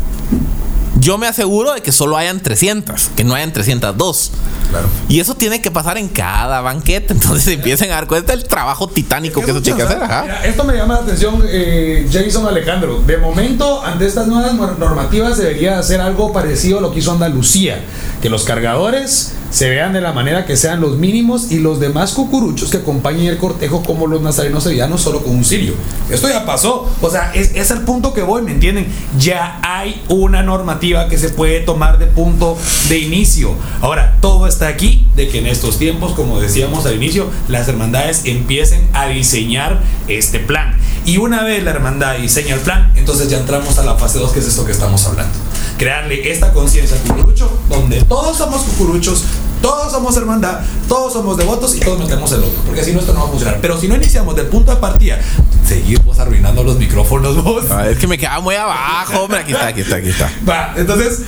Yo 1.00 1.18
me 1.18 1.26
aseguro 1.26 1.72
de 1.72 1.80
que 1.82 1.92
solo 1.92 2.16
hayan 2.16 2.40
300, 2.40 3.10
que 3.16 3.24
no 3.24 3.34
hayan 3.34 3.52
302. 3.52 4.32
Claro. 4.70 4.86
Y 5.08 5.18
eso 5.20 5.34
tiene 5.34 5.60
que 5.62 5.70
pasar 5.70 5.98
en 5.98 6.08
cada 6.08 6.60
banqueta. 6.60 7.12
Entonces 7.14 7.42
se 7.44 7.52
empiezan 7.54 7.90
a 7.90 7.94
dar 7.94 8.06
cuenta 8.06 8.32
del 8.36 8.44
trabajo 8.46 8.88
titánico 8.88 9.40
que 9.42 9.50
eso 9.50 9.62
tiene 9.62 9.78
que 9.78 9.84
hacer. 9.84 10.02
Ajá. 10.02 10.22
Mira, 10.22 10.44
esto 10.44 10.62
me 10.64 10.74
llama 10.74 10.94
la 10.94 11.00
atención, 11.00 11.42
eh, 11.48 12.08
Jason 12.12 12.46
Alejandro. 12.46 13.02
De 13.06 13.16
momento, 13.16 13.82
ante 13.84 14.06
estas 14.06 14.26
nuevas 14.26 14.52
nor- 14.52 14.76
normativas, 14.78 15.38
debería 15.38 15.78
hacer 15.78 16.00
algo 16.00 16.32
parecido 16.32 16.78
a 16.78 16.80
lo 16.82 16.92
que 16.92 16.98
hizo 17.00 17.12
Andalucía. 17.12 17.80
Que 18.22 18.28
los 18.28 18.44
cargadores 18.44 19.34
se 19.50 19.68
vean 19.68 19.92
de 19.92 20.00
la 20.00 20.12
manera 20.12 20.46
que 20.46 20.56
sean 20.56 20.80
los 20.80 20.96
mínimos 20.96 21.50
y 21.50 21.58
los 21.58 21.80
demás 21.80 22.12
cucuruchos 22.12 22.70
que 22.70 22.78
acompañen 22.78 23.26
el 23.26 23.38
cortejo 23.38 23.82
como 23.82 24.06
los 24.06 24.22
nazarenos 24.22 24.62
sevillanos 24.62 25.00
solo 25.00 25.22
con 25.22 25.34
un 25.36 25.44
cirio. 25.44 25.74
Esto 26.08 26.28
ya 26.28 26.46
pasó. 26.46 26.88
O 27.00 27.10
sea, 27.10 27.32
es, 27.34 27.52
es 27.54 27.70
el 27.70 27.80
punto 27.80 28.14
que 28.14 28.22
voy, 28.22 28.42
¿me 28.42 28.52
entienden? 28.52 28.86
Ya 29.18 29.58
hay 29.62 30.02
una 30.08 30.42
normativa 30.42 31.08
que 31.08 31.18
se 31.18 31.30
puede 31.30 31.60
tomar 31.60 31.98
de 31.98 32.06
punto 32.06 32.56
de 32.88 32.98
inicio. 32.98 33.54
Ahora, 33.80 34.16
todo 34.20 34.46
está 34.46 34.68
aquí 34.68 35.06
de 35.16 35.28
que 35.28 35.38
en 35.38 35.46
estos 35.46 35.78
tiempos, 35.78 36.12
como 36.12 36.40
decíamos 36.40 36.86
al 36.86 36.94
inicio, 36.94 37.30
las 37.48 37.68
hermandades 37.68 38.22
empiecen 38.24 38.88
a 38.92 39.08
diseñar 39.08 39.80
este 40.06 40.38
plan. 40.38 40.76
Y 41.04 41.16
una 41.16 41.42
vez 41.42 41.62
la 41.64 41.70
hermandad 41.70 42.18
diseña 42.18 42.54
el 42.54 42.60
plan, 42.60 42.92
entonces 42.94 43.28
ya 43.28 43.38
entramos 43.38 43.78
a 43.78 43.84
la 43.84 43.96
fase 43.96 44.18
2, 44.18 44.32
que 44.32 44.40
es 44.40 44.46
esto 44.46 44.64
que 44.64 44.72
estamos 44.72 45.04
hablando. 45.06 45.32
Crearle 45.78 46.30
esta 46.30 46.52
conciencia 46.52 46.96
cucurucho, 46.98 47.50
donde 47.68 48.02
todos 48.10 48.36
somos 48.36 48.62
cucuruchos, 48.62 49.22
todos 49.62 49.92
somos 49.92 50.16
hermandad, 50.16 50.62
todos 50.88 51.12
somos 51.12 51.36
devotos 51.36 51.76
y 51.76 51.78
todos 51.80 51.96
metemos 52.00 52.32
el 52.32 52.40
otro. 52.40 52.60
Porque 52.66 52.82
si 52.82 52.92
no, 52.92 52.98
esto 52.98 53.12
no 53.12 53.20
va 53.20 53.26
a 53.26 53.28
funcionar. 53.28 53.58
Pero 53.62 53.78
si 53.78 53.86
no 53.86 53.94
iniciamos 53.94 54.34
del 54.34 54.46
punto 54.46 54.72
de 54.74 54.78
partida, 54.78 55.20
seguimos 55.64 56.18
arruinando 56.18 56.64
los 56.64 56.76
micrófonos 56.76 57.40
vos. 57.44 57.66
Ah, 57.70 57.88
Es 57.88 57.98
que 57.98 58.08
me 58.08 58.18
quedaba 58.18 58.40
muy 58.40 58.56
abajo, 58.56 59.20
hombre. 59.20 59.38
Aquí 59.38 59.52
está, 59.52 59.68
aquí 59.68 59.82
está, 59.82 59.96
aquí 59.96 60.08
está. 60.08 60.28
Va, 60.48 60.74
entonces, 60.76 61.20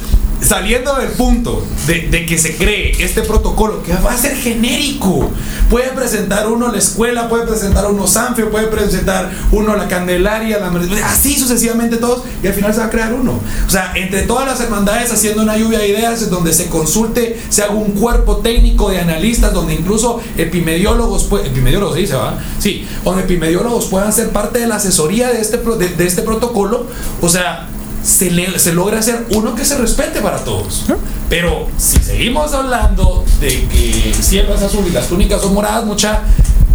saliendo 0.43 0.95
del 0.97 1.11
punto 1.11 1.65
de, 1.87 2.27
que 2.27 2.37
se 2.39 2.57
cree 2.57 2.93
este 3.03 3.23
protocolo 3.23 3.83
que 3.83 3.93
va 3.95 4.13
a 4.13 4.17
ser 4.17 4.37
genérico, 4.37 5.31
puede 5.71 5.89
presentar 5.91 6.49
uno 6.49 6.71
la 6.71 6.79
escuela, 6.79 7.29
puede 7.29 7.47
presentar 7.47 7.91
uno 7.91 8.07
Sanfe, 8.07 8.45
puede 8.47 8.67
presentar 8.67 9.31
uno 9.53 9.77
la 9.77 9.89
Candelaria, 9.89 10.59
la 10.59 11.07
así 11.07 11.39
sucesivamente 11.39 11.97
todos, 11.97 12.25
y 12.43 12.47
al 12.47 12.55
final 12.55 12.73
se 12.75 12.81
va 12.81 12.87
a 12.87 12.91
crear 12.91 13.15
uno. 13.15 13.41
O 13.67 13.71
sea, 13.71 13.93
entre 13.95 14.23
todas 14.23 14.47
las 14.47 14.61
hermandades 14.61 15.13
haciendo 15.13 15.43
una 15.43 15.57
lluvia 15.57 15.79
de 15.79 15.89
ideas, 15.89 16.29
donde 16.29 16.53
se 16.53 16.69
consulte, 16.69 17.41
se 17.49 17.63
haga 17.63 17.75
un 17.75 17.93
cuerpo 17.93 18.39
técnico 18.39 18.91
de 18.91 19.01
analistas, 19.01 19.53
donde 19.53 19.75
incluso 19.75 20.21
epimediólogos, 20.37 21.29
epimediólogos, 21.45 21.97
sí, 21.97 22.07
se 22.07 22.17
sí, 22.59 22.89
donde 23.05 23.23
epimediólogos 23.23 23.87
puedan 23.87 24.13
ser 24.13 24.31
parte 24.31 24.59
de 24.59 24.67
la 24.67 24.77
asesoría 24.77 25.29
de 25.29 25.41
este, 25.41 25.59
de 25.59 26.07
este 26.07 26.23
protocolo, 26.23 26.87
o 27.21 27.29
sea, 27.29 27.69
se, 28.03 28.31
le- 28.31 28.59
se 28.59 28.73
logra 28.73 28.99
hacer 28.99 29.27
uno 29.31 29.55
que 29.55 29.65
se 29.65 29.77
respete 29.79 30.21
para 30.21 30.39
todos. 30.45 30.85
Pero 31.29 31.69
si 31.79 31.99
seguimos 31.99 32.53
hablando 32.53 33.25
de 33.41 33.67
que 33.69 34.15
cielo 34.21 34.55
es 34.55 34.63
azul 34.63 34.85
y 34.87 34.91
las 34.91 35.07
túnicas 35.09 35.41
son 35.41 35.55
moradas, 35.55 35.85
mucha, 35.85 36.23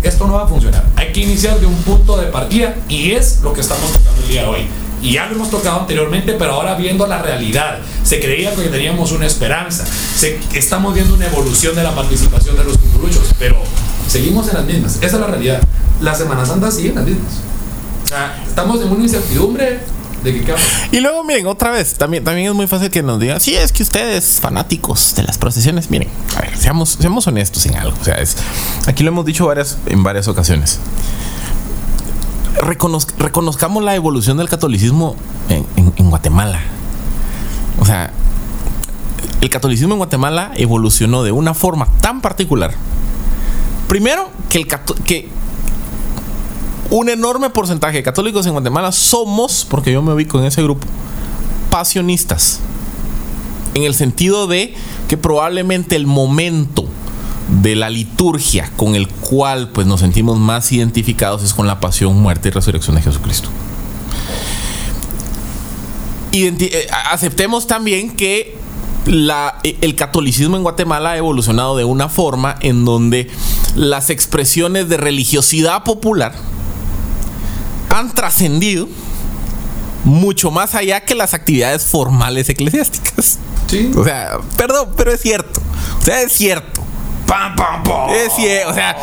esto 0.04 0.28
no 0.28 0.34
va 0.34 0.44
a 0.44 0.48
funcionar. 0.48 0.86
Hay 0.96 1.12
que 1.12 1.22
iniciar 1.22 1.60
de 1.60 1.66
un 1.66 1.76
punto 1.84 2.18
de 2.18 2.28
partida 2.28 2.76
y 2.90 3.12
es 3.12 3.40
lo 3.42 3.54
que 3.54 3.62
estamos 3.62 3.92
tocando 3.92 4.22
el 4.24 4.28
día 4.30 4.42
de 4.44 4.48
hoy. 4.48 4.68
Y 5.00 5.12
ya 5.14 5.28
lo 5.28 5.36
hemos 5.36 5.52
tocado 5.52 5.82
anteriormente, 5.82 6.34
pero 6.34 6.54
ahora 6.54 6.74
viendo 6.74 7.06
la 7.06 7.22
realidad, 7.22 7.78
se 8.04 8.20
creía 8.20 8.56
que 8.56 8.64
teníamos 8.64 9.12
una 9.12 9.28
esperanza. 9.28 9.86
Se- 9.86 10.40
estamos 10.56 10.96
viendo 10.96 11.14
una 11.14 11.28
evolución 11.28 11.76
de 11.76 11.84
la 11.84 11.94
participación 11.94 12.58
de 12.58 12.64
los 12.64 12.78
cucuruchos, 12.80 13.22
pero 13.38 13.58
seguimos 14.08 14.48
en 14.48 14.56
las 14.56 14.66
mismas. 14.66 14.96
Esa 14.96 15.06
es 15.18 15.22
la 15.22 15.28
realidad. 15.28 15.62
La 16.02 16.16
Semana 16.16 16.46
Santa 16.48 16.72
sigue 16.72 16.90
en 16.90 16.96
las 16.96 17.06
mismas. 17.06 17.34
O 18.06 18.08
sea, 18.08 18.44
estamos 18.48 18.82
en 18.82 18.88
una 18.90 19.04
incertidumbre 19.04 19.80
Y 20.92 21.00
luego, 21.00 21.24
miren, 21.24 21.48
otra 21.48 21.72
vez, 21.72 21.94
también, 21.96 22.24
también 22.24 22.48
es 22.50 22.54
muy 22.54 22.68
fácil 22.68 22.90
que 22.90 23.02
nos 23.04 23.20
digan, 23.20 23.40
sí, 23.40 23.56
es 23.56 23.72
que 23.72 23.84
ustedes, 23.84 24.40
fanáticos 24.42 25.14
de 25.16 25.24
las 25.24 25.38
procesiones, 25.38 25.90
miren, 25.90 26.10
a 26.36 26.42
ver, 26.42 26.58
seamos, 26.58 26.98
seamos 27.00 27.28
honestos 27.28 27.66
en 27.66 27.76
algo. 27.76 27.98
O 28.02 28.04
sea, 28.04 28.16
es, 28.16 28.36
aquí 28.88 29.04
lo 29.04 29.10
hemos 29.10 29.26
dicho 29.26 29.46
varias, 29.46 29.78
en 29.86 30.04
varias 30.04 30.28
ocasiones. 30.28 30.80
Reconoz- 32.62 33.14
reconozcamos 33.18 33.84
la 33.84 33.96
evolución 33.96 34.38
del 34.38 34.50
catolicismo 34.50 35.16
en, 35.50 35.66
en- 35.76 35.94
en 35.96 36.10
Guatemala. 36.10 36.60
O 37.80 37.86
sea, 37.86 38.12
el 39.42 39.50
catolicismo 39.50 39.94
en 39.94 40.00
Guatemala 40.00 40.52
evolucionó 40.56 41.24
de 41.24 41.32
una 41.32 41.54
forma 41.54 41.88
tan 42.02 42.22
particular. 42.22 42.74
Primero, 43.88 44.30
que, 44.50 44.58
el 44.60 44.68
que 45.06 45.30
un 46.90 47.10
enorme 47.10 47.50
porcentaje 47.50 47.98
de 47.98 48.04
católicos 48.04 48.46
en 48.46 48.54
Guatemala 48.54 48.92
somos, 48.92 49.66
porque 49.70 49.92
yo 49.92 50.02
me 50.02 50.14
ubico 50.14 50.40
en 50.40 50.46
ese 50.46 50.64
grupo, 50.64 50.88
pasionistas. 51.70 52.60
En 53.74 53.84
el 53.84 53.94
sentido 53.94 54.48
de 54.48 54.74
que 55.08 55.18
probablemente 55.18 55.96
el 55.96 56.08
momento 56.08 56.86
de 57.62 57.76
la 57.76 57.90
liturgia 57.90 58.72
con 58.76 58.96
el 58.96 59.08
cual 59.08 59.70
pues, 59.70 59.88
nos 59.88 60.00
sentimos 60.00 60.38
más 60.38 60.72
identificados 60.72 61.44
es 61.44 61.54
con 61.54 61.68
la 61.68 61.80
pasión, 61.80 62.20
muerte 62.20 62.50
y 62.50 62.52
resurrección 62.52 62.96
de 62.96 63.02
Jesucristo. 63.02 63.50
Eh, 66.32 66.88
aceptemos 67.10 67.68
también 67.68 68.16
que 68.16 68.58
eh, 69.08 69.78
el 69.82 69.96
catolicismo 69.96 70.58
en 70.58 70.64
Guatemala 70.64 71.12
ha 71.12 71.18
evolucionado 71.18 71.78
de 71.78 71.84
una 71.84 72.10
forma 72.10 72.58
en 72.62 72.86
donde 72.86 73.30
las 73.76 74.10
expresiones 74.10 74.90
de 74.90 74.98
religiosidad 74.98 75.84
popular 75.84 76.34
han 77.90 78.14
trascendido 78.14 78.88
mucho 80.04 80.52
más 80.52 80.76
allá 80.76 81.02
que 81.02 81.16
las 81.16 81.34
actividades 81.34 81.86
formales 81.86 82.50
eclesiásticas. 82.50 83.40
Sí. 83.68 83.92
O 83.96 84.04
sea, 84.04 84.40
perdón, 84.56 84.94
pero 84.96 85.12
es 85.12 85.22
cierto. 85.22 85.62
O 86.00 86.04
sea, 86.04 86.22
es 86.22 86.32
cierto. 86.32 86.82
Pam, 87.26 87.56
pam, 87.56 87.84
pam. 87.84 88.10
Es 88.12 88.34
cierto. 88.34 88.72
O 88.72 88.74
sea, 88.74 88.96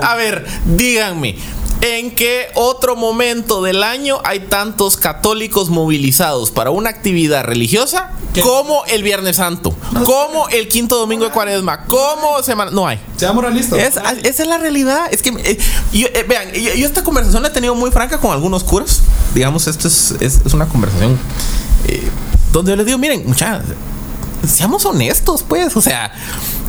a 0.00 0.14
ver, 0.14 0.46
díganme. 0.64 1.36
¿En 1.80 2.12
qué 2.12 2.46
otro 2.54 2.94
momento 2.94 3.60
del 3.60 3.82
año 3.82 4.20
hay 4.24 4.40
tantos 4.40 4.96
católicos 4.96 5.68
movilizados 5.68 6.52
para 6.52 6.70
una 6.70 6.90
actividad 6.90 7.42
religiosa. 7.42 8.12
Como 8.40 8.84
el 8.86 9.02
Viernes 9.02 9.36
Santo? 9.36 9.74
Como 10.04 10.48
el 10.48 10.68
quinto 10.68 10.96
domingo 10.96 11.24
de 11.26 11.30
Cuaresma? 11.30 11.84
Como 11.84 12.42
semana? 12.42 12.70
No 12.70 12.86
hay. 12.86 12.98
Seamos 13.16 13.44
realistas. 13.44 13.78
Es- 13.78 13.96
esa 14.24 14.42
es 14.42 14.48
la 14.48 14.58
realidad. 14.58 15.06
Es 15.10 15.22
que, 15.22 15.28
eh, 15.30 15.58
yo, 15.92 16.06
eh, 16.08 16.24
vean, 16.26 16.50
yo, 16.52 16.72
yo 16.74 16.86
esta 16.86 17.02
conversación 17.04 17.42
la 17.42 17.48
he 17.48 17.52
tenido 17.52 17.74
muy 17.74 17.90
franca 17.90 18.18
con 18.18 18.30
algunos 18.32 18.64
curas. 18.64 19.00
Digamos, 19.34 19.66
esto 19.66 19.86
es, 19.88 20.12
es- 20.20 20.40
es 20.44 20.54
una 20.54 20.66
conversación 20.68 21.18
eh, 21.88 22.08
donde 22.52 22.70
yo 22.72 22.76
les 22.76 22.86
digo, 22.86 22.98
miren, 22.98 23.24
muchachos, 23.26 23.66
seamos 24.48 24.84
honestos, 24.86 25.44
pues. 25.46 25.76
O 25.76 25.82
sea, 25.82 26.12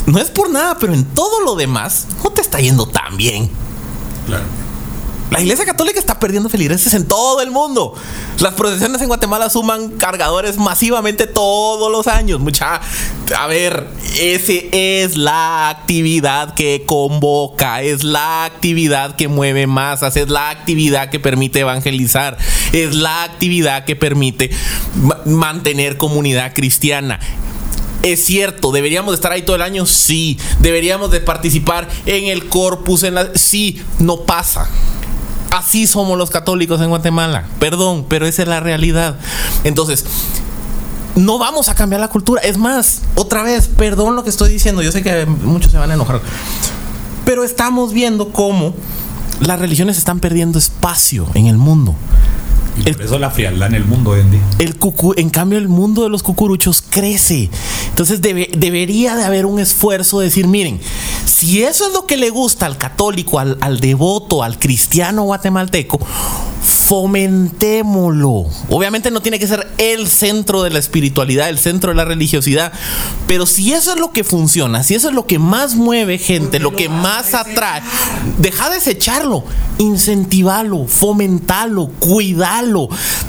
no 0.06 0.20
es 0.20 0.30
por 0.30 0.50
nada, 0.50 0.78
pero 0.80 0.94
en 0.94 1.06
todo 1.06 1.40
lo 1.42 1.56
demás 1.56 2.06
no 2.24 2.30
te 2.32 2.42
está 2.42 2.60
yendo 2.60 2.88
tan 2.88 3.16
bien. 3.18 3.50
Claro. 4.26 4.44
La 5.34 5.42
iglesia 5.42 5.66
católica 5.66 6.00
está 6.00 6.20
perdiendo 6.20 6.48
feligreses 6.48 6.94
en 6.94 7.08
todo 7.08 7.42
el 7.42 7.50
mundo. 7.50 7.96
Las 8.40 8.54
procesiones 8.54 9.02
en 9.02 9.08
Guatemala 9.08 9.50
suman 9.50 9.90
cargadores 9.98 10.58
masivamente 10.58 11.26
todos 11.26 11.92
los 11.92 12.06
años. 12.06 12.40
Mucha. 12.40 12.80
A 13.36 13.48
ver, 13.48 13.88
ese 14.20 14.70
es 14.72 15.18
la 15.18 15.70
actividad 15.70 16.54
que 16.54 16.84
convoca, 16.86 17.82
es 17.82 18.04
la 18.04 18.46
actividad 18.46 19.16
que 19.16 19.28
mueve 19.28 19.66
masas, 19.66 20.16
es 20.18 20.30
la 20.30 20.52
actividad 20.52 21.10
que 21.10 21.20
permite 21.20 21.62
evangelizar, 21.62 22.38
es 22.72 22.94
la 22.94 23.24
actividad 23.24 23.86
que 23.86 23.96
permite 23.96 24.52
ma- 24.96 25.20
mantener 25.26 25.98
comunidad 25.98 26.54
cristiana. 26.54 27.20
Es 28.04 28.24
cierto, 28.24 28.72
deberíamos 28.72 29.14
de 29.14 29.16
estar 29.16 29.32
ahí 29.32 29.42
todo 29.42 29.56
el 29.56 29.64
año, 29.64 29.88
sí. 29.88 30.38
Deberíamos 30.60 31.10
de 31.10 31.22
participar 31.22 31.90
en 32.06 32.26
el 32.26 32.48
corpus, 32.50 33.02
en 33.02 33.16
la... 33.16 33.32
Sí, 33.34 33.82
no 33.98 34.18
pasa. 34.22 34.70
Así 35.54 35.86
somos 35.86 36.18
los 36.18 36.32
católicos 36.32 36.82
en 36.82 36.90
Guatemala. 36.90 37.46
Perdón, 37.60 38.08
pero 38.10 38.26
esa 38.26 38.42
es 38.42 38.48
la 38.48 38.60
realidad. 38.60 39.20
Entonces, 39.64 40.04
no 41.16 41.38
vamos 41.38 41.70
a 41.70 41.76
cambiar 41.76 42.02
la 42.02 42.08
cultura. 42.08 42.42
Es 42.42 42.58
más, 42.58 43.04
otra 43.14 43.44
vez, 43.44 43.68
perdón 43.68 44.16
lo 44.16 44.24
que 44.24 44.32
estoy 44.32 44.52
diciendo. 44.52 44.82
Yo 44.82 44.92
sé 44.92 45.04
que 45.04 45.28
muchos 45.28 45.72
se 45.72 45.78
van 45.78 45.92
a 45.92 45.94
enojar. 45.94 46.22
Pero 47.24 47.44
estamos 47.44 47.94
viendo 47.94 48.32
cómo 48.32 48.74
las 49.42 49.60
religiones 49.60 50.00
están 50.00 50.20
perdiendo 50.20 50.58
espacio 50.58 51.28
en 51.36 51.46
el 51.46 51.58
mundo. 51.58 51.94
Y 52.86 52.92
por 52.94 53.02
eso 53.04 53.20
la 53.20 53.30
frialdad 53.30 53.68
en 53.70 53.76
el 53.76 53.86
mundo 53.86 54.12
hoy 54.12 54.22
en 54.22 54.32
día. 54.32 54.42
El 54.60 54.78
cucu, 54.78 55.14
en 55.16 55.30
cambio, 55.30 55.60
el 55.60 55.68
mundo 55.68 56.04
de 56.04 56.10
los 56.10 56.24
cucuruchos 56.24 56.82
crece. 56.82 57.50
Entonces 57.90 58.22
debe- 58.22 58.50
debería 58.58 59.16
de 59.16 59.24
haber 59.24 59.46
un 59.46 59.60
esfuerzo 59.60 60.20
de 60.20 60.26
decir, 60.26 60.48
miren, 60.48 60.80
si 61.26 61.64
eso 61.64 61.88
es 61.88 61.94
lo 61.94 62.06
que 62.08 62.18
le 62.18 62.30
gusta 62.30 62.66
al 62.66 62.78
católico, 62.78 63.38
al, 63.40 63.58
al 63.62 63.80
devoto, 63.80 64.44
al 64.44 64.58
cristiano 64.58 65.24
guatemalteco, 65.24 66.00
fomentémoslo. 66.62 68.46
Obviamente 68.70 69.12
no 69.12 69.22
tiene 69.22 69.40
que 69.40 69.48
ser 69.48 69.68
el 69.78 70.08
centro 70.08 70.64
de 70.64 70.70
la 70.70 70.80
espiritualidad, 70.80 71.50
el 71.50 71.58
centro 71.60 71.90
de 71.92 71.96
la 71.96 72.06
religiosidad, 72.06 72.72
pero 73.28 73.46
si 73.46 73.74
eso 73.74 73.94
es 73.94 74.00
lo 74.00 74.12
que 74.12 74.24
funciona, 74.24 74.84
si 74.84 74.96
eso 74.96 75.10
es 75.10 75.16
lo 75.16 75.26
que 75.26 75.40
más 75.40 75.76
mueve 75.76 76.18
gente, 76.18 76.60
lo 76.60 76.72
que 76.76 76.90
más 76.90 77.34
atrae, 77.34 77.82
deja 78.40 78.70
de 78.70 78.76
desecharlo, 78.76 79.44
incentivarlo, 79.78 80.86
fomentarlo, 80.88 81.88
cuidarlo, 82.00 82.63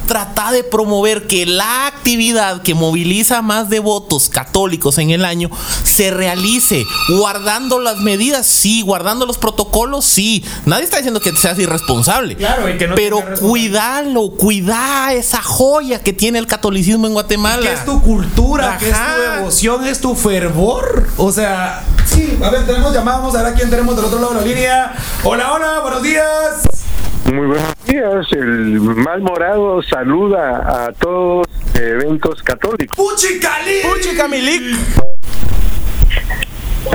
trata 0.07 0.53
de 0.53 0.65
promover 0.65 1.27
que 1.27 1.47
la 1.47 1.87
actividad 1.87 2.63
que 2.63 2.75
moviliza 2.75 3.43
más 3.43 3.69
devotos 3.69 4.29
católicos 4.29 4.99
en 4.99 5.11
el 5.11 5.25
año 5.25 5.51
se 5.83 6.11
realice 6.11 6.85
guardando 7.09 7.79
las 7.79 7.99
medidas, 7.99 8.47
sí, 8.47 8.83
guardando 8.83 9.27
los 9.27 9.39
protocolos, 9.39 10.05
sí. 10.05 10.45
Nadie 10.67 10.85
está 10.85 10.97
diciendo 10.99 11.21
que 11.21 11.35
seas 11.37 11.59
irresponsable. 11.59 12.37
Claro, 12.37 12.69
y 12.69 12.77
que 12.77 12.89
no 12.89 12.95
pero 12.95 13.23
cuidarlo, 13.41 14.31
cuidar 14.31 15.15
esa 15.15 15.43
joya 15.43 16.01
que 16.01 16.13
tiene 16.13 16.39
el 16.39 16.47
catolicismo 16.47 17.07
en 17.07 17.15
Guatemala. 17.15 17.63
¿Qué 17.63 17.73
es 17.73 17.85
tu 17.85 18.01
cultura? 18.03 18.77
¿Qué 18.79 18.91
es 18.91 18.97
tu 18.97 19.33
devoción? 19.33 19.87
¿Es 19.87 20.01
tu 20.01 20.15
fervor? 20.15 21.09
O 21.17 21.33
sea, 21.33 21.85
sí, 22.07 22.39
a 22.43 22.51
ver, 22.51 22.67
tenemos 22.67 22.93
llamadas, 22.93 23.21
vamos 23.21 23.35
a 23.37 23.43
ver 23.43 23.53
a 23.53 23.55
quién 23.55 23.71
tenemos 23.71 23.97
del 23.97 24.05
otro 24.05 24.19
lado 24.21 24.35
de 24.35 24.41
la 24.41 24.47
línea. 24.47 24.95
Hola, 25.23 25.53
hola, 25.53 25.81
buenos 25.81 26.03
días. 26.03 26.84
Muy 27.33 27.47
buenos 27.47 27.75
días. 27.87 28.27
El 28.33 28.81
mal 28.81 29.23
morado 29.23 29.83
saluda 29.83 30.87
a 30.87 30.93
todos 30.93 31.47
eventos 31.75 32.43
católicos. 32.43 32.97
¡Puchi 32.97 33.41
Cali! 33.41 33.81
Puchi 33.83 34.15
Camilic. 34.15 34.63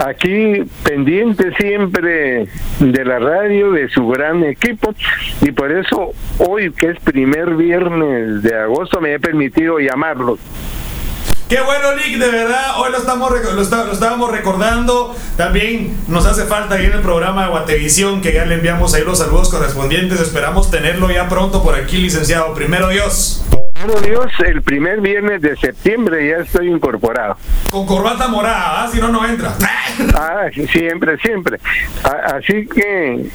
Aquí 0.06 0.64
pendiente 0.84 1.52
siempre 1.58 2.48
de 2.80 3.06
la 3.06 3.18
radio, 3.20 3.72
de 3.72 3.90
su 3.90 4.08
gran 4.08 4.44
equipo, 4.44 4.94
y 5.42 5.52
por 5.52 5.72
eso 5.72 6.12
hoy, 6.38 6.72
que 6.72 6.92
es 6.92 7.00
primer 7.00 7.56
viernes 7.56 8.44
de 8.44 8.56
agosto, 8.56 9.02
me 9.02 9.16
he 9.16 9.20
permitido 9.20 9.80
llamarlos. 9.80 10.40
Qué 11.50 11.60
bueno, 11.62 11.96
Lick, 11.96 12.20
de 12.20 12.30
verdad. 12.30 12.80
Hoy 12.80 12.92
lo, 12.92 13.00
estamos, 13.00 13.32
lo 13.32 13.92
estábamos 13.92 14.32
recordando. 14.32 15.16
También 15.36 15.98
nos 16.08 16.28
hace 16.28 16.46
falta 16.46 16.76
ahí 16.76 16.86
en 16.86 16.94
el 16.94 17.02
programa 17.02 17.46
de 17.46 17.50
Guatevisión, 17.50 18.22
que 18.22 18.32
ya 18.32 18.46
le 18.46 18.54
enviamos 18.54 18.94
ahí 18.94 19.04
los 19.04 19.18
saludos 19.18 19.50
correspondientes. 19.50 20.20
Esperamos 20.20 20.70
tenerlo 20.70 21.10
ya 21.10 21.28
pronto 21.28 21.64
por 21.64 21.74
aquí, 21.74 21.98
licenciado. 21.98 22.54
Primero 22.54 22.90
Dios. 22.90 23.44
Pero 23.82 24.00
Dios, 24.02 24.26
el 24.46 24.62
primer 24.62 25.00
viernes 25.00 25.42
de 25.42 25.56
septiembre 25.56 26.28
ya 26.30 26.44
estoy 26.44 26.68
incorporado. 26.70 27.38
Con 27.70 27.86
corbata 27.86 28.28
morada, 28.28 28.84
¿ah? 28.84 28.90
si 28.92 29.00
no, 29.00 29.10
no 29.10 29.26
entra. 29.26 29.54
Ah, 30.16 30.46
siempre, 30.72 31.18
siempre. 31.18 31.60
A- 32.04 32.36
Así 32.38 32.66
que 32.68 33.30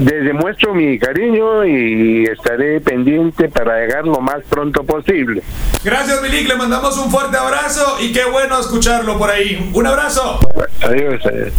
les 0.00 0.24
demuestro 0.24 0.74
mi 0.74 0.98
cariño 0.98 1.64
y 1.64 2.24
estaré 2.24 2.80
pendiente 2.80 3.48
para 3.48 3.78
llegar 3.80 4.04
lo 4.04 4.20
más 4.20 4.38
pronto 4.48 4.82
posible. 4.82 5.42
Gracias, 5.84 6.20
Milik. 6.22 6.48
Le 6.48 6.56
mandamos 6.56 6.96
un 6.98 7.10
fuerte 7.10 7.36
abrazo 7.36 7.98
y 8.00 8.12
qué 8.12 8.24
bueno 8.24 8.58
escucharlo 8.58 9.16
por 9.16 9.30
ahí. 9.30 9.70
Un 9.74 9.86
abrazo. 9.86 10.40
Adiós. 10.82 11.24
adiós. 11.24 11.52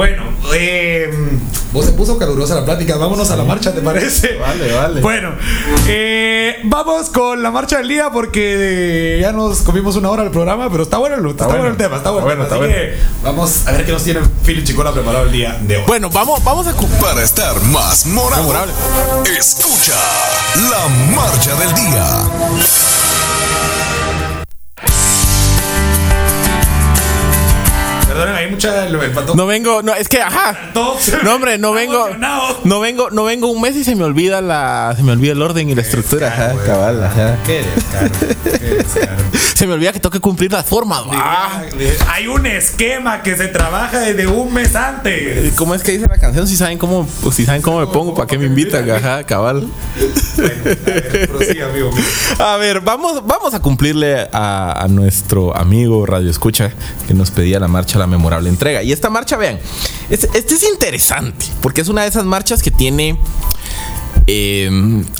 Bueno, 0.00 0.22
eh, 0.54 1.10
vos 1.72 1.84
se 1.84 1.92
puso 1.92 2.16
calurosa 2.16 2.54
la 2.54 2.64
plática. 2.64 2.96
Vámonos 2.96 3.30
a 3.30 3.36
la 3.36 3.44
marcha, 3.44 3.74
¿te 3.74 3.82
parece? 3.82 4.36
Vale, 4.40 4.72
vale. 4.72 5.00
Bueno, 5.02 5.34
eh, 5.88 6.56
vamos 6.64 7.10
con 7.10 7.42
la 7.42 7.50
marcha 7.50 7.76
del 7.76 7.88
día 7.88 8.08
porque 8.10 9.18
ya 9.20 9.30
nos 9.32 9.60
comimos 9.60 9.96
una 9.96 10.08
hora 10.08 10.22
del 10.22 10.32
programa, 10.32 10.70
pero 10.70 10.84
está 10.84 10.96
bueno, 10.96 11.16
el- 11.16 11.26
está, 11.28 11.46
bueno. 11.48 11.66
el 11.66 11.76
tema, 11.76 11.96
está 11.98 12.10
bueno. 12.12 12.42
Está 12.44 12.56
bueno, 12.56 12.72
Así 12.72 12.82
que 12.82 12.96
vamos 13.22 13.66
a 13.66 13.72
ver 13.72 13.84
qué 13.84 13.92
nos 13.92 14.02
tiene 14.04 14.20
Philip 14.46 14.64
Chicola 14.64 14.90
preparado 14.92 15.26
el 15.26 15.32
día 15.32 15.58
de 15.60 15.76
hoy. 15.76 15.82
Bueno, 15.86 16.08
vamos, 16.08 16.42
vamos 16.42 16.66
a. 16.66 16.72
Para 16.98 17.22
estar 17.22 17.60
más 17.64 18.06
morado, 18.06 18.40
Memorable. 18.42 18.72
escucha 19.38 19.92
la 20.54 21.14
marcha 21.14 21.54
del 21.56 21.74
día. 21.74 22.89
Perdonen, 28.20 28.34
hay 28.34 28.50
mucha. 28.50 28.86
Me 28.90 29.10
faltó. 29.10 29.34
No 29.34 29.46
vengo, 29.46 29.82
no, 29.82 29.94
es 29.94 30.08
que, 30.08 30.20
ajá. 30.20 30.70
No, 30.74 31.34
hombre, 31.34 31.56
no 31.58 31.72
vengo. 31.80 32.08
No 32.64 32.80
vengo, 32.80 33.10
no 33.10 33.24
vengo 33.24 33.48
un 33.48 33.60
mes 33.62 33.76
y 33.76 33.84
se 33.84 33.94
me 33.94 34.04
olvida 34.04 34.40
la. 34.40 34.92
Se 34.96 35.02
me 35.02 35.12
olvida 35.12 35.32
el 35.32 35.42
orden 35.42 35.70
y 35.70 35.74
la 35.74 35.82
estructura. 35.82 36.28
Ajá, 36.28 36.54
cabal, 36.66 37.02
ajá. 37.02 37.38
Qué 37.46 37.64
descaro. 37.64 38.10
Se 39.60 39.66
me 39.66 39.74
olvida 39.74 39.92
que 39.92 40.00
tengo 40.00 40.10
que 40.10 40.20
cumplir 40.20 40.50
las 40.50 40.64
formas. 40.64 41.02
va. 41.02 41.62
Hay 42.08 42.26
un 42.26 42.46
esquema 42.46 43.22
que 43.22 43.36
se 43.36 43.48
trabaja 43.48 43.98
desde 44.00 44.26
un 44.26 44.54
mes 44.54 44.74
antes. 44.74 45.52
¿Cómo 45.54 45.74
es 45.74 45.82
que 45.82 45.92
dice 45.92 46.08
la 46.08 46.16
canción? 46.16 46.48
Si 46.48 46.56
saben 46.56 46.78
cómo, 46.78 47.06
pues, 47.22 47.36
si 47.36 47.44
saben 47.44 47.60
cómo 47.60 47.78
me 47.80 47.86
pongo, 47.86 48.14
¿para 48.14 48.26
qué 48.26 48.38
me 48.38 48.46
invitan? 48.46 48.90
Ajá, 48.90 49.22
cabal. 49.24 49.68
A 50.38 50.40
ver, 50.40 51.28
prosiga, 51.28 51.66
amigo 51.66 51.92
mío. 51.92 52.02
A 52.38 52.56
ver, 52.56 52.80
vamos, 52.80 53.22
vamos 53.26 53.52
a 53.52 53.60
cumplirle 53.60 54.28
a, 54.32 54.82
a 54.82 54.88
nuestro 54.88 55.54
amigo 55.54 56.06
Radio 56.06 56.30
Escucha 56.30 56.70
que 57.06 57.12
nos 57.12 57.30
pedía 57.30 57.60
la 57.60 57.68
marcha 57.68 57.98
La 57.98 58.06
Memorable 58.10 58.48
Entrega. 58.48 58.82
Y 58.82 58.92
esta 58.92 59.08
marcha, 59.08 59.36
vean, 59.36 59.58
este, 60.10 60.28
es 60.36 60.62
interesante 60.64 61.46
porque 61.62 61.80
es 61.80 61.88
una 61.88 62.02
de 62.02 62.08
esas 62.08 62.24
marchas 62.24 62.62
que 62.62 62.70
tiene. 62.70 63.16
eh, 64.26 64.70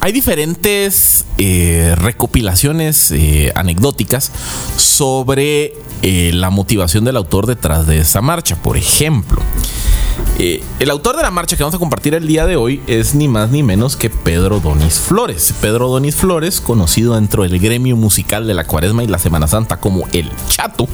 hay 0.00 0.12
diferentes 0.12 1.24
eh, 1.38 1.94
recopilaciones 1.96 3.10
eh, 3.12 3.52
anecdóticas 3.54 4.30
sobre 4.76 5.74
eh, 6.02 6.30
la 6.34 6.50
motivación 6.50 7.04
del 7.04 7.16
autor 7.16 7.46
detrás 7.46 7.86
de 7.86 7.98
esa 7.98 8.20
marcha. 8.20 8.56
Por 8.56 8.76
ejemplo, 8.76 9.40
eh, 10.38 10.62
el 10.78 10.90
autor 10.90 11.16
de 11.16 11.22
la 11.22 11.30
marcha 11.30 11.56
que 11.56 11.62
vamos 11.62 11.74
a 11.74 11.78
compartir 11.78 12.14
el 12.14 12.26
día 12.26 12.46
de 12.46 12.56
hoy 12.56 12.80
es 12.86 13.14
ni 13.14 13.28
más 13.28 13.50
ni 13.50 13.62
menos 13.62 13.96
que 13.96 14.08
Pedro 14.08 14.60
Donis 14.60 14.98
Flores. 14.98 15.52
Pedro 15.60 15.88
Donis 15.88 16.16
Flores, 16.16 16.60
conocido 16.60 17.14
dentro 17.14 17.42
del 17.42 17.58
gremio 17.58 17.96
musical 17.96 18.46
de 18.46 18.54
la 18.54 18.64
Cuaresma 18.64 19.04
y 19.04 19.06
la 19.06 19.18
Semana 19.18 19.48
Santa 19.48 19.78
como 19.78 20.08
El 20.12 20.30
Chato, 20.48 20.88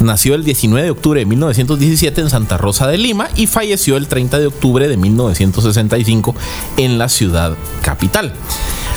nació 0.00 0.34
el 0.34 0.44
19 0.44 0.84
de 0.84 0.90
octubre 0.92 1.20
de 1.20 1.26
1917 1.26 2.20
en 2.20 2.30
Santa 2.30 2.56
Rosa 2.56 2.86
de 2.86 2.98
Lima 2.98 3.28
y 3.34 3.48
falleció 3.48 3.96
el 3.96 4.06
30 4.06 4.38
de 4.38 4.46
octubre 4.46 4.86
de 4.86 4.96
1965 4.96 6.34
en 6.76 6.98
la 6.98 7.08
ciudad 7.08 7.56
capital 7.82 8.32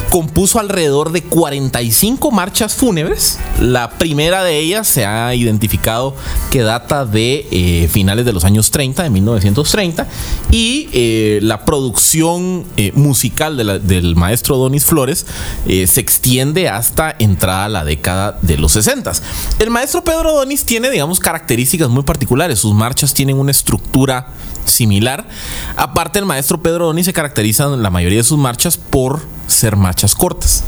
compuso 0.10 0.60
alrededor 0.60 1.12
de 1.12 1.24
45 1.24 2.32
marchas 2.32 2.76
fúnebres. 2.76 3.40
La 3.60 3.92
primera 3.92 4.44
de 4.44 4.60
ellas 4.60 4.88
se 4.88 5.06
ha 5.06 5.34
identificado 5.36 6.16
que 6.52 6.62
data 6.62 7.06
de 7.06 7.48
eh, 7.52 7.90
finales 7.92 8.26
de 8.26 8.34
los 8.34 8.44
años 8.44 8.72
30, 8.72 9.04
de 9.04 9.10
1930, 9.10 10.08
y 10.52 10.90
eh, 10.94 11.40
la 11.42 11.66
producción 11.66 12.66
eh, 12.78 12.92
musical 12.96 13.58
del 13.58 14.16
maestro 14.16 14.58
Donis 14.58 14.86
Flores 14.86 15.26
se 15.66 16.00
extiende 16.00 16.70
hasta 16.70 17.16
entrada 17.20 17.70
la 17.70 17.86
década 17.86 18.38
de 18.42 18.58
los 18.58 18.74
60. 18.74 19.12
El 19.60 19.70
maestro 19.70 20.04
Pedro 20.04 20.34
Donis 20.34 20.64
tiene, 20.64 20.90
digamos, 20.90 21.20
características 21.20 21.90
muy 21.90 22.04
particulares. 22.04 22.60
Sus 22.60 22.74
marchas 22.74 23.14
tienen 23.14 23.38
una 23.38 23.52
estructura 23.52 24.28
similar. 24.66 25.28
Aparte, 25.76 26.20
el 26.20 26.26
maestro 26.26 26.62
Pedro 26.62 26.88
Donis 26.88 27.06
se 27.06 27.14
caracteriza 27.14 27.66
en 27.66 27.82
la 27.82 27.90
mayoría 27.90 28.20
de 28.20 28.24
sus 28.24 28.38
marchas 28.38 28.78
por 28.78 29.22
ser 29.48 29.76
marchas 29.76 29.97
cortas. 30.16 30.64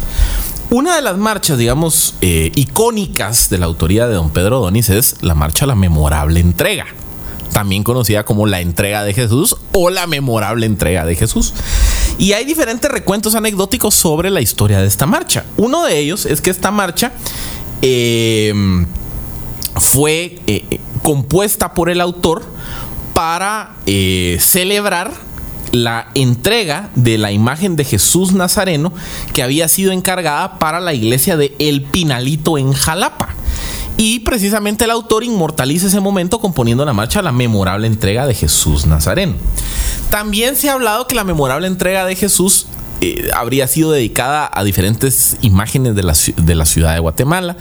Una 0.69 0.95
de 0.95 1.01
las 1.01 1.17
marchas, 1.17 1.57
digamos, 1.57 2.15
eh, 2.21 2.51
icónicas 2.55 3.49
de 3.49 3.57
la 3.57 3.65
autoría 3.65 4.07
de 4.07 4.13
don 4.13 4.29
Pedro 4.29 4.59
Donis 4.59 4.89
es 4.89 5.15
la 5.21 5.33
marcha 5.33 5.65
La 5.65 5.75
Memorable 5.75 6.39
Entrega, 6.39 6.85
también 7.51 7.83
conocida 7.83 8.23
como 8.23 8.45
la 8.45 8.61
entrega 8.61 9.03
de 9.03 9.13
Jesús 9.13 9.55
o 9.73 9.89
la 9.89 10.07
memorable 10.07 10.65
entrega 10.65 11.05
de 11.05 11.15
Jesús. 11.15 11.53
Y 12.17 12.33
hay 12.33 12.45
diferentes 12.45 12.91
recuentos 12.91 13.33
anecdóticos 13.33 13.95
sobre 13.95 14.29
la 14.29 14.41
historia 14.41 14.79
de 14.79 14.87
esta 14.87 15.05
marcha. 15.05 15.45
Uno 15.57 15.85
de 15.85 15.97
ellos 15.99 16.25
es 16.25 16.41
que 16.41 16.49
esta 16.49 16.69
marcha 16.69 17.13
eh, 17.81 18.53
fue 19.75 20.39
eh, 20.45 20.65
eh, 20.69 20.79
compuesta 21.01 21.73
por 21.73 21.89
el 21.89 22.01
autor 22.01 22.43
para 23.13 23.75
celebrar 23.85 25.11
la 25.71 26.09
entrega 26.15 26.89
de 26.95 27.17
la 27.17 27.31
imagen 27.31 27.75
de 27.75 27.83
Jesús 27.83 28.33
Nazareno 28.33 28.93
que 29.33 29.43
había 29.43 29.67
sido 29.67 29.91
encargada 29.91 30.59
para 30.59 30.79
la 30.79 30.93
iglesia 30.93 31.37
de 31.37 31.55
El 31.59 31.83
Pinalito 31.83 32.57
en 32.57 32.73
Jalapa. 32.73 33.29
Y 33.97 34.21
precisamente 34.21 34.85
el 34.85 34.91
autor 34.91 35.25
inmortaliza 35.25 35.87
ese 35.87 35.99
momento 35.99 36.39
componiendo 36.39 36.85
la 36.85 36.93
marcha 36.93 37.21
la 37.21 37.33
memorable 37.33 37.85
entrega 37.85 38.25
de 38.25 38.33
Jesús 38.33 38.85
Nazareno. 38.85 39.35
También 40.09 40.55
se 40.55 40.69
ha 40.69 40.73
hablado 40.73 41.05
que 41.05 41.15
la 41.15 41.25
memorable 41.25 41.67
entrega 41.67 42.05
de 42.05 42.15
Jesús 42.15 42.65
eh, 43.01 43.29
habría 43.33 43.67
sido 43.67 43.91
dedicada 43.91 44.49
a 44.53 44.63
diferentes 44.63 45.37
imágenes 45.41 45.95
de 45.95 46.03
la, 46.03 46.13
de 46.35 46.55
la 46.55 46.65
ciudad 46.65 46.93
de 46.93 46.99
Guatemala. 46.99 47.55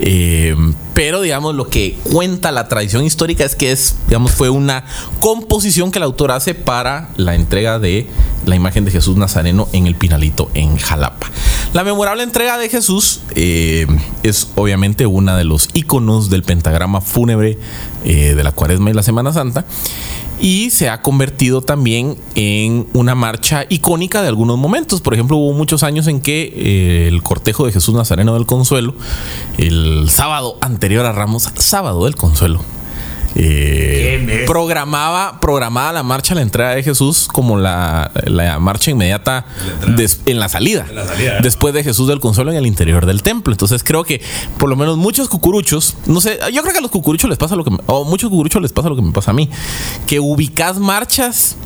Eh, 0.00 0.56
pero, 0.94 1.20
digamos, 1.20 1.54
lo 1.54 1.68
que 1.68 1.98
cuenta 2.02 2.50
la 2.50 2.68
tradición 2.68 3.04
histórica 3.04 3.44
es 3.44 3.56
que 3.56 3.72
es, 3.72 3.96
digamos, 4.06 4.32
fue 4.32 4.48
una 4.48 4.84
composición 5.20 5.90
que 5.90 5.98
el 5.98 6.04
autor 6.04 6.30
hace 6.30 6.54
para 6.54 7.10
la 7.16 7.34
entrega 7.34 7.78
de 7.78 8.08
la 8.46 8.56
imagen 8.56 8.84
de 8.86 8.90
Jesús 8.90 9.16
Nazareno 9.16 9.68
en 9.72 9.86
el 9.86 9.96
Pinalito 9.96 10.50
en 10.54 10.76
Jalapa. 10.78 11.30
La 11.74 11.84
memorable 11.84 12.22
entrega 12.22 12.56
de 12.56 12.68
Jesús 12.68 13.20
eh, 13.34 13.86
es 14.22 14.48
obviamente 14.56 15.06
una 15.06 15.36
de 15.36 15.44
los 15.44 15.68
iconos 15.74 16.30
del 16.30 16.42
pentagrama 16.42 17.00
fúnebre 17.00 17.58
de 18.02 18.42
la 18.42 18.52
Cuaresma 18.52 18.88
y 18.88 18.94
la 18.94 19.02
Semana 19.02 19.30
Santa 19.30 19.66
y 20.40 20.70
se 20.70 20.88
ha 20.88 21.02
convertido 21.02 21.60
también 21.60 22.16
en 22.34 22.86
una 22.94 23.14
marcha 23.14 23.66
icónica 23.68 24.22
de 24.22 24.28
algunos 24.28 24.58
momentos. 24.58 25.00
Por 25.00 25.14
ejemplo, 25.14 25.36
hubo 25.36 25.52
muchos 25.52 25.82
años 25.82 26.06
en 26.06 26.20
que 26.20 26.52
eh, 26.54 27.08
el 27.08 27.22
cortejo 27.22 27.66
de 27.66 27.72
Jesús 27.72 27.94
Nazareno 27.94 28.34
del 28.34 28.46
Consuelo, 28.46 28.94
el 29.58 30.08
sábado 30.08 30.56
anterior 30.60 31.04
a 31.06 31.12
Ramos, 31.12 31.50
sábado 31.56 32.04
del 32.04 32.16
Consuelo, 32.16 32.60
eh, 33.36 34.44
programaba, 34.46 35.40
programaba 35.40 35.92
la 35.92 36.02
marcha, 36.02 36.34
la 36.34 36.42
entrada 36.42 36.74
de 36.74 36.82
Jesús 36.82 37.28
como 37.32 37.56
la, 37.56 38.10
marcha 38.60 38.90
inmediata 38.90 39.46
en, 40.26 40.38
la 40.40 40.48
salida, 40.48 40.86
después 41.42 41.74
de 41.74 41.84
Jesús 41.84 42.08
del 42.08 42.20
Consuelo 42.20 42.50
en 42.50 42.56
el 42.56 42.66
interior 42.66 43.06
del 43.06 43.22
templo. 43.22 43.52
Entonces 43.52 43.84
creo 43.84 44.04
que 44.04 44.20
por 44.58 44.68
lo 44.68 44.76
menos 44.76 44.96
muchos 44.96 45.28
cucuruchos, 45.28 45.96
no 46.06 46.20
sé, 46.20 46.38
yo 46.52 46.62
creo 46.62 46.72
que 46.72 46.78
a 46.78 46.82
los 46.82 46.90
cucuruchos 46.90 47.28
les 47.28 47.38
pasa 47.38 47.56
lo 47.56 47.64
que, 47.64 47.70
o 47.86 48.04
muchos 48.04 48.30
cucuruchos 48.30 48.60
les 48.62 48.72
pasa 48.72 48.88
lo 48.88 48.96
que 48.96 49.02
me 49.02 49.12
pasa 49.12 49.30
a 49.30 49.34
mí, 49.34 49.48
que 50.06 50.20
ubicás 50.20 50.78
marchas 50.78 51.56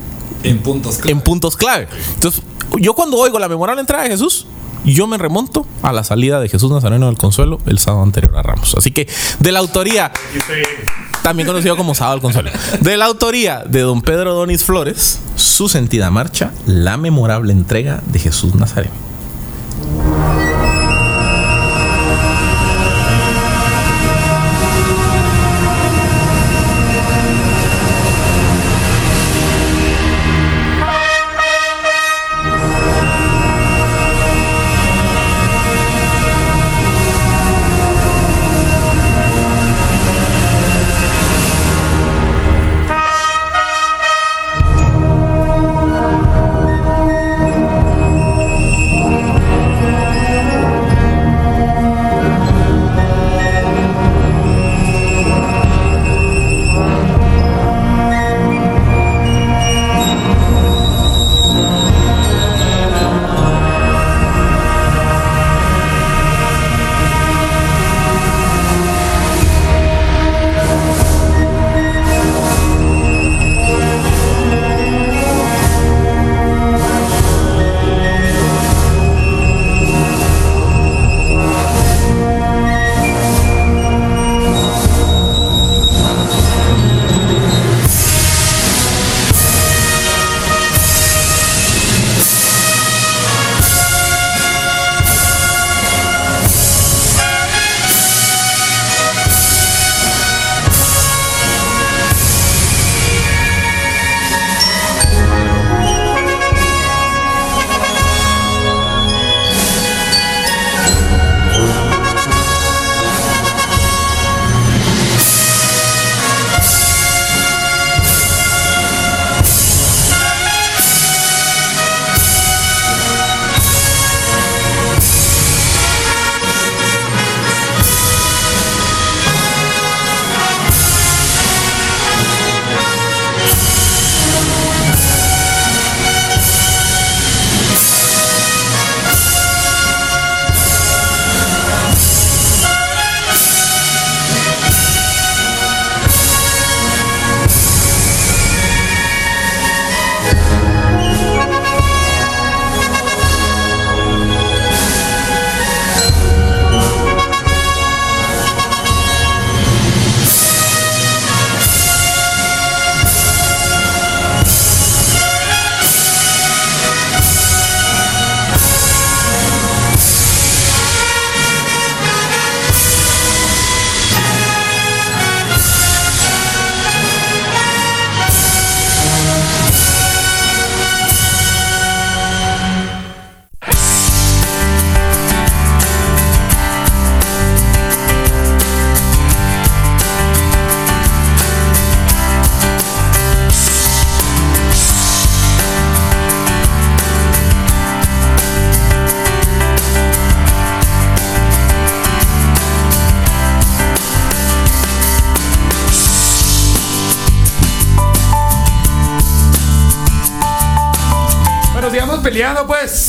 en 0.43 0.59
puntos 0.59 0.97
clave. 0.97 1.13
En 1.13 1.21
puntos 1.21 1.57
clave. 1.57 1.89
Entonces 2.15 2.43
yo 2.79 2.95
cuando 2.95 3.17
oigo 3.17 3.39
la 3.39 3.49
memorable 3.49 3.81
entrada 3.81 4.05
de 4.05 4.11
Jesús, 4.11 4.47
yo 4.93 5.07
me 5.07 5.19
remonto 5.19 5.67
a 5.83 5.93
la 5.93 6.05
salida 6.05 6.41
de 6.41 6.49
Jesús 6.49 6.71
Nazareno 6.71 7.07
del 7.07 7.17
Consuelo 7.17 7.59
el 7.67 7.79
sábado 7.79 8.03
anterior 8.03 8.37
a 8.37 8.43
Ramos. 8.43 8.75
Así 8.77 8.91
que 8.91 9.09
de 9.39 9.53
la 9.53 9.61
autoría, 9.61 10.13
también 11.23 11.47
conocido 11.47 11.77
como 11.77 11.95
sábado 11.95 12.17
del 12.17 12.23
Consuelo, 12.23 12.51
de 12.81 12.97
la 12.97 13.07
autoría 13.07 13.65
de 13.67 13.81
don 13.81 14.03
Pedro 14.03 14.35
Donis 14.35 14.65
Flores, 14.65 15.21
su 15.37 15.69
sentida 15.69 16.11
marcha, 16.11 16.53
la 16.67 16.97
memorable 16.97 17.53
entrega 17.53 18.03
de 18.07 18.19
Jesús 18.19 18.55
Nazareno. 18.55 19.14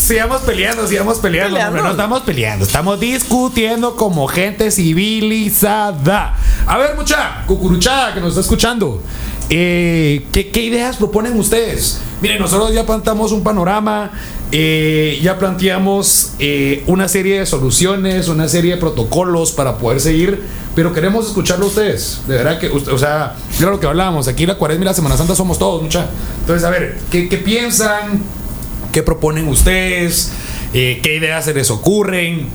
Peleando. 0.07 0.37
Sigamos 0.37 0.41
peleando, 0.41 0.87
sigamos 0.87 1.17
peleando. 1.19 1.81
No 1.81 1.91
estamos 1.91 2.21
peleando, 2.21 2.65
estamos 2.65 2.99
discutiendo 2.99 3.95
como 3.95 4.27
gente 4.27 4.71
civilizada. 4.71 6.35
A 6.65 6.77
ver, 6.77 6.95
mucha 6.95 7.43
cucuruchada 7.45 8.13
que 8.13 8.19
nos 8.19 8.29
está 8.29 8.41
escuchando. 8.41 9.01
Eh, 9.49 10.25
¿qué, 10.31 10.61
ideas 10.61 10.97
proponen 10.97 11.37
ustedes? 11.37 12.01
Miren, 12.21 12.39
nosotros 12.39 12.73
ya 12.73 12.85
plantamos 12.85 13.31
un 13.31 13.43
panorama, 13.43 14.11
eh, 14.51 15.19
ya 15.21 15.37
planteamos 15.37 16.33
eh, 16.39 16.83
una 16.87 17.07
serie 17.07 17.39
de 17.39 17.45
soluciones, 17.45 18.27
una 18.27 18.47
serie 18.47 18.75
de 18.75 18.77
protocolos 18.77 19.51
para 19.51 19.77
poder 19.77 20.01
seguir, 20.01 20.41
pero 20.73 20.93
queremos 20.93 21.27
escucharlo 21.27 21.65
a 21.65 21.67
ustedes. 21.67 22.21
De 22.27 22.37
verdad 22.37 22.59
que, 22.59 22.69
o 22.69 22.97
sea, 22.97 23.35
mira 23.59 23.69
lo 23.69 23.79
que 23.79 23.85
hablábamos, 23.85 24.27
aquí 24.27 24.47
la 24.47 24.55
cuaresma 24.55 24.85
y 24.85 24.87
la 24.87 24.93
Semana 24.95 25.15
Santa 25.17 25.35
somos 25.35 25.59
todos, 25.59 25.83
mucha. 25.83 26.07
Entonces, 26.39 26.65
a 26.65 26.71
ver, 26.71 26.97
¿qué, 27.11 27.29
qué 27.29 27.37
piensan? 27.37 28.23
¿Qué 28.95 29.03
proponen 29.03 29.49
ustedes? 29.49 30.31
Eh, 30.73 31.01
¿Qué 31.03 31.17
ideas 31.17 31.43
se 31.43 31.53
les 31.53 31.69
ocurren? 31.69 32.47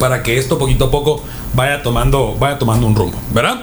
Para 0.00 0.24
que 0.24 0.36
esto 0.36 0.58
poquito 0.58 0.86
a 0.86 0.90
poco 0.90 1.22
vaya 1.54 1.84
tomando, 1.84 2.34
vaya 2.36 2.58
tomando 2.58 2.84
un 2.84 2.96
rumbo, 2.96 3.16
¿verdad? 3.32 3.60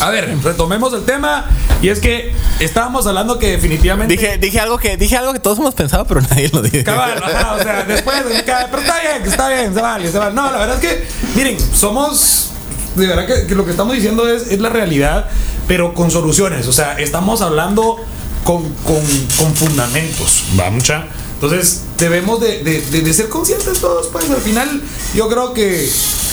A 0.00 0.10
ver, 0.10 0.36
retomemos 0.42 0.92
el 0.92 1.02
tema. 1.06 1.46
Y 1.80 1.88
es 1.88 1.98
que 1.98 2.34
estábamos 2.58 3.06
hablando 3.06 3.38
que 3.38 3.52
definitivamente. 3.52 4.12
Dije, 4.12 4.36
dije, 4.36 4.60
algo 4.60 4.76
que, 4.76 4.98
dije 4.98 5.16
algo 5.16 5.32
que 5.32 5.38
todos 5.38 5.58
hemos 5.58 5.72
pensado, 5.72 6.04
pero 6.04 6.20
nadie 6.30 6.50
lo 6.52 6.60
dice. 6.60 6.84
Cabal, 6.84 7.22
ajá, 7.22 7.54
o 7.54 7.62
sea, 7.62 7.84
después. 7.84 8.18
Pero 8.22 8.38
está 8.38 9.00
bien, 9.00 9.22
está 9.24 9.48
bien, 9.48 9.72
se 9.72 9.80
vale, 9.80 10.12
se 10.12 10.18
vale. 10.18 10.34
No, 10.34 10.52
la 10.52 10.58
verdad 10.58 10.84
es 10.84 10.90
que, 10.90 11.08
miren, 11.36 11.56
somos. 11.74 12.50
De 12.96 13.06
verdad 13.06 13.26
que, 13.26 13.46
que 13.46 13.54
lo 13.54 13.64
que 13.64 13.70
estamos 13.70 13.94
diciendo 13.94 14.28
es, 14.28 14.48
es 14.48 14.60
la 14.60 14.68
realidad, 14.68 15.30
pero 15.66 15.94
con 15.94 16.10
soluciones. 16.10 16.68
O 16.68 16.72
sea, 16.74 17.00
estamos 17.00 17.40
hablando 17.40 17.96
con, 18.44 18.62
con, 18.84 19.02
con 19.38 19.54
fundamentos. 19.54 20.44
Va, 20.60 20.70
mucha. 20.70 21.06
Entonces, 21.42 21.84
debemos 22.00 22.40
de, 22.40 22.62
de, 22.64 22.80
de, 22.80 23.00
de 23.02 23.12
ser 23.14 23.28
conscientes 23.28 23.78
todos, 23.80 24.08
pues 24.08 24.28
al 24.30 24.36
final 24.40 24.82
yo 25.14 25.28
creo 25.28 25.52
que, 25.52 25.88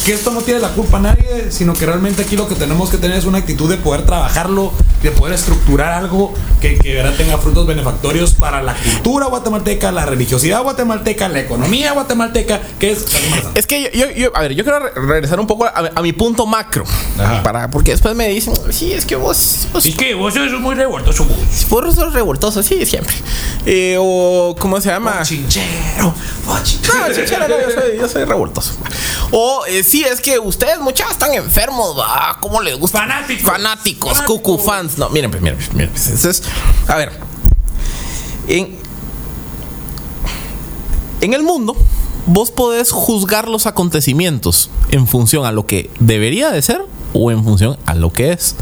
que 0.05 0.13
esto 0.13 0.31
no 0.31 0.41
tiene 0.41 0.59
la 0.59 0.69
culpa 0.69 0.97
a 0.97 1.01
nadie, 1.01 1.47
sino 1.51 1.73
que 1.73 1.85
realmente 1.85 2.21
aquí 2.23 2.35
lo 2.37 2.47
que 2.47 2.55
tenemos 2.55 2.89
que 2.89 2.97
tener 2.97 3.17
es 3.17 3.25
una 3.25 3.39
actitud 3.39 3.69
de 3.69 3.77
poder 3.77 4.05
trabajarlo, 4.05 4.71
de 5.03 5.11
poder 5.11 5.35
estructurar 5.35 5.93
algo 5.93 6.33
que, 6.61 6.77
que 6.77 6.93
¿verdad? 6.95 7.13
tenga 7.15 7.37
frutos 7.37 7.67
benefactorios 7.67 8.33
para 8.33 8.63
la 8.63 8.75
cultura 8.75 9.27
guatemalteca, 9.27 9.91
la 9.91 10.05
religiosidad 10.05 10.63
guatemalteca, 10.63 11.27
la 11.29 11.39
economía 11.41 11.91
guatemalteca, 11.93 12.61
que 12.79 12.91
es... 12.91 13.05
Es 13.53 13.67
que 13.67 13.91
yo, 13.93 14.09
yo, 14.11 14.35
a 14.35 14.41
ver, 14.41 14.53
yo 14.55 14.63
quiero 14.63 14.79
re- 14.79 14.91
regresar 14.95 15.39
un 15.39 15.47
poco 15.47 15.65
a, 15.65 15.73
a 15.93 16.01
mi 16.01 16.13
punto 16.13 16.45
macro, 16.45 16.83
Ajá. 17.19 17.43
para, 17.43 17.69
porque 17.69 17.91
después 17.91 18.15
me 18.15 18.27
dicen, 18.29 18.53
sí, 18.71 18.93
es 18.93 19.05
que 19.05 19.15
vos, 19.15 19.67
vos 19.73 19.85
Y 19.85 19.93
que 19.93 20.13
vos 20.15 20.33
sos 20.33 20.51
muy 20.59 20.75
revoltoso, 20.75 21.25
vos. 21.25 21.37
Vos 21.69 21.95
sos 21.95 22.13
revoltoso, 22.13 22.63
sí, 22.63 22.85
siempre. 22.85 23.13
Eh, 23.65 23.97
o, 23.99 24.55
¿cómo 24.59 24.79
se 24.81 24.89
llama? 24.89 25.23
Chinchero. 25.57 26.13
No, 26.45 26.63
chichera, 26.63 27.47
no, 27.47 27.55
yo 27.59 27.69
soy, 27.71 27.97
yo 27.97 28.07
soy 28.07 28.23
revoltoso. 28.25 28.73
O 29.31 29.65
eh, 29.67 29.83
sí, 29.83 30.03
es 30.03 30.21
que 30.21 30.39
ustedes 30.39 30.79
muchachos 30.79 31.13
están 31.13 31.33
enfermos, 31.33 31.97
va. 31.97 32.37
¿Cómo 32.39 32.61
les 32.61 32.77
gusta? 32.77 32.99
Fanáticos. 32.99 33.43
Fanáticos, 33.51 34.21
cucu 34.21 34.57
fans. 34.57 34.97
No, 34.97 35.09
miren, 35.09 35.31
pues, 35.31 35.41
miren, 35.41 35.57
pues, 35.57 35.73
miren. 35.73 35.89
pues, 35.89 36.07
Entonces, 36.07 36.43
a 36.87 36.95
ver. 36.95 37.11
En, 38.47 38.77
en 41.21 41.33
el 41.33 41.43
mundo, 41.43 41.75
vos 42.25 42.51
podés 42.51 42.91
juzgar 42.91 43.47
los 43.49 43.65
acontecimientos 43.65 44.69
en 44.89 45.07
función 45.07 45.45
a 45.45 45.51
lo 45.51 45.65
que 45.65 45.89
debería 45.99 46.49
de 46.51 46.61
ser 46.61 46.81
o 47.17 47.31
en 47.31 47.43
función 47.43 47.77
a 47.85 47.95
lo 47.95 48.11
que 48.13 48.31
es. 48.31 48.55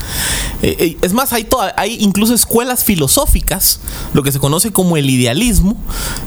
Eh, 0.61 0.76
eh, 0.80 0.98
es 1.02 1.14
más, 1.14 1.34
hay, 1.34 1.44
toda- 1.44 1.73
hay 1.77 1.98
incluso 1.99 2.34
escuelas 2.34 2.84
filosóficas, 2.84 3.80
lo 4.14 4.23
que 4.23 4.32
se 4.32 4.40
conoce 4.40 4.72
como 4.72 4.98
el 4.98 5.10
idealismo 5.10 5.76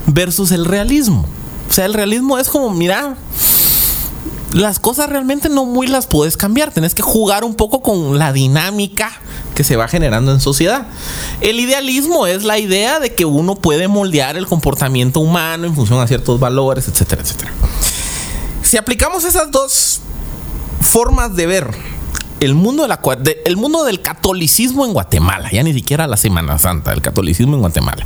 versus 0.07 0.51
el 0.53 0.65
realismo. 0.65 1.27
O 1.69 1.73
sea, 1.73 1.87
el 1.87 1.95
realismo 1.95 2.39
es 2.39 2.49
como, 2.49 2.71
mira, 2.71 3.17
las 4.53 4.79
cosas 4.79 5.09
realmente 5.11 5.49
no 5.51 5.65
muy 5.67 5.87
las 5.87 6.07
puedes 6.07 6.37
cambiar. 6.37 6.73
Tenés 6.73 6.95
que 6.95 7.03
jugar 7.03 7.45
un 7.45 7.55
poco 7.55 7.83
con 7.83 8.19
la 8.19 8.33
dinámica 8.33 9.11
que 9.55 9.65
se 9.65 9.77
va 9.77 9.89
generando 9.89 10.33
en 10.33 10.41
sociedad. 10.41 10.87
El 11.41 11.61
idealismo 11.61 12.27
es 12.27 12.45
la 12.45 12.59
idea 12.59 13.01
de 13.01 13.15
que 13.15 13.25
uno 13.27 13.57
puede 13.57 13.89
moldear 13.89 14.37
el 14.37 14.47
comportamiento 14.47 15.21
humano 15.21 15.67
en 15.67 15.75
función 15.75 16.01
a 16.01 16.07
ciertos 16.07 16.41
valores, 16.41 16.89
etcétera, 16.89 17.23
etcétera. 17.23 17.53
Si 18.63 18.77
aplicamos 18.77 19.25
esas 19.25 19.51
dos 19.51 20.01
formas 20.81 21.35
de 21.37 21.47
ver 21.47 21.71
el 22.41 22.55
mundo, 22.55 22.83
de 22.85 22.89
la, 22.89 23.01
el 23.45 23.57
mundo 23.57 23.85
del 23.85 24.01
catolicismo 24.01 24.85
en 24.87 24.93
Guatemala, 24.93 25.51
ya 25.51 25.63
ni 25.63 25.73
siquiera 25.75 26.07
la 26.07 26.17
Semana 26.17 26.59
Santa, 26.59 26.93
el 26.93 27.03
catolicismo 27.03 27.55
en 27.55 27.61
Guatemala, 27.61 28.05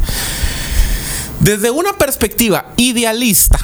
desde 1.40 1.70
una 1.70 1.92
perspectiva 1.94 2.72
idealista, 2.76 3.58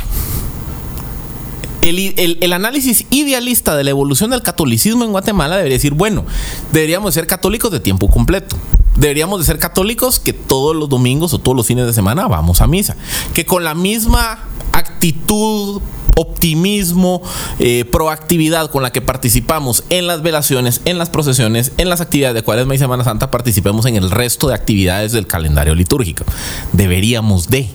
el, 1.81 1.99
el- 2.19 2.39
el 2.41 2.53
análisis 2.53 3.07
idealista 3.11 3.77
de 3.77 3.85
la 3.85 3.91
evolución 3.91 4.31
del 4.31 4.43
catolicismo 4.43 5.05
en 5.05 5.13
Guatemala 5.13 5.57
debería 5.57 5.77
decir, 5.77 5.95
bueno, 5.95 6.25
deberíamos 6.73 7.15
ser 7.15 7.27
católicos 7.27 7.71
de 7.71 7.81
tiempo 7.81 8.09
completo. 8.11 8.57
Deberíamos 8.97 9.39
de 9.39 9.47
ser 9.47 9.61
católicos 9.61 10.19
que 10.19 10.33
todos 10.33 10.75
los 10.75 10.89
domingos 10.89 11.33
o 11.33 11.39
todos 11.39 11.57
los 11.57 11.65
fines 11.67 11.87
de 11.87 11.93
semana 11.93 12.27
vamos 12.27 12.61
a 12.61 12.67
misa. 12.67 12.97
Que 13.33 13.47
con 13.47 13.63
la 13.63 13.77
misma 13.77 14.41
actitud, 14.73 15.81
optimismo, 16.19 17.23
eh, 17.61 17.85
proactividad 17.85 18.71
con 18.71 18.83
la 18.83 18.91
que 18.91 19.01
participamos 19.01 19.85
en 19.89 20.07
las 20.07 20.23
velaciones, 20.23 20.81
en 20.85 20.99
las 20.99 21.11
procesiones, 21.11 21.73
en 21.79 21.89
las 21.89 22.01
actividades 22.01 22.35
de 22.35 22.43
Cuaresma 22.43 22.75
y 22.75 22.79
Semana 22.79 23.05
Santa, 23.05 23.31
participemos 23.31 23.87
en 23.87 23.97
el 23.97 24.11
resto 24.11 24.49
de 24.49 24.55
actividades 24.55 25.13
del 25.13 25.27
calendario 25.27 25.75
litúrgico. 25.75 26.25
Deberíamos 26.73 27.49
de 27.49 27.69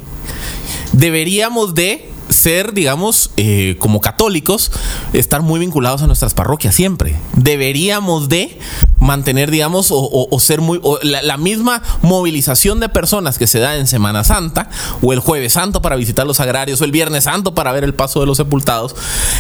deberíamos 0.92 1.74
de 1.74 2.13
ser, 2.34 2.74
digamos, 2.74 3.32
eh, 3.38 3.78
como 3.80 4.02
católicos, 4.02 4.72
estar 5.14 5.42
muy 5.42 5.60
vinculados 5.60 6.02
a 6.02 6.08
nuestras 6.08 6.34
parroquias 6.34 6.76
siempre. 6.76 7.16
Deberíamos 7.36 8.30
de 8.30 8.60
mantener, 9.00 9.52
digamos, 9.52 9.88
o, 9.92 10.40
ser 10.40 10.62
muy... 10.62 10.80
o 10.82 10.98
la, 11.02 11.22
la 11.22 11.38
misma 11.38 11.82
movilización 12.02 12.80
de 12.80 12.90
personas 12.90 13.38
que 13.38 13.48
se 13.48 13.60
da 13.60 13.78
en 13.78 13.88
Semana 13.88 14.24
Santa, 14.24 14.70
o 15.02 15.14
el 15.14 15.20
jueves 15.20 15.54
santo 15.54 15.82
para 15.82 15.96
visitar 15.96 16.26
los 16.26 16.40
agrarios, 16.40 16.82
o 16.82 16.86
el 16.86 16.92
viernes 16.92 17.26
santo 17.26 17.54
para 17.54 17.72
ver 17.72 17.84
el 17.84 17.94
paso 17.94 18.20
de 18.20 18.26
los 18.26 18.38
sepultados, 18.38 18.96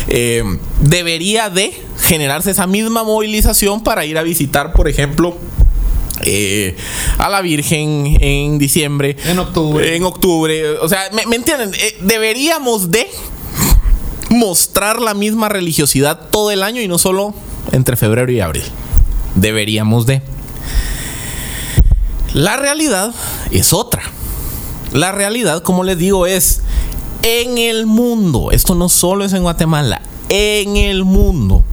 eh, 0.07 0.43
debería 0.81 1.49
de 1.49 1.81
generarse 2.01 2.51
esa 2.51 2.67
misma 2.67 3.03
movilización 3.03 3.83
para 3.83 4.05
ir 4.05 4.17
a 4.17 4.23
visitar, 4.23 4.73
por 4.73 4.87
ejemplo, 4.87 5.37
eh, 6.25 6.75
a 7.17 7.29
la 7.29 7.41
Virgen 7.41 8.17
en 8.19 8.57
diciembre. 8.57 9.15
En 9.25 9.39
octubre. 9.39 9.95
En 9.95 10.03
octubre. 10.03 10.77
O 10.79 10.89
sea, 10.89 11.09
¿me, 11.13 11.25
me 11.25 11.35
entienden? 11.35 11.73
Eh, 11.73 11.97
deberíamos 12.01 12.91
de 12.91 13.07
mostrar 14.29 14.99
la 15.01 15.13
misma 15.13 15.49
religiosidad 15.49 16.29
todo 16.31 16.51
el 16.51 16.63
año 16.63 16.81
y 16.81 16.87
no 16.87 16.97
solo 16.97 17.33
entre 17.71 17.95
febrero 17.95 18.31
y 18.31 18.39
abril. 18.39 18.63
Deberíamos 19.35 20.05
de. 20.05 20.21
La 22.33 22.57
realidad 22.57 23.13
es 23.51 23.73
otra. 23.73 24.03
La 24.91 25.11
realidad, 25.11 25.61
como 25.63 25.83
les 25.83 25.97
digo, 25.97 26.25
es 26.25 26.61
en 27.21 27.57
el 27.57 27.85
mundo. 27.85 28.51
Esto 28.51 28.75
no 28.75 28.89
solo 28.89 29.25
es 29.25 29.33
en 29.33 29.43
Guatemala. 29.43 30.01
En 30.29 30.77
el 30.77 31.03
mundo. 31.03 31.63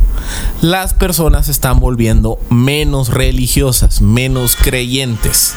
Las 0.60 0.94
personas 0.94 1.46
se 1.46 1.52
están 1.52 1.80
volviendo 1.80 2.38
menos 2.50 3.08
religiosas, 3.08 4.00
menos 4.00 4.56
creyentes. 4.56 5.54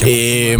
Eh, 0.00 0.56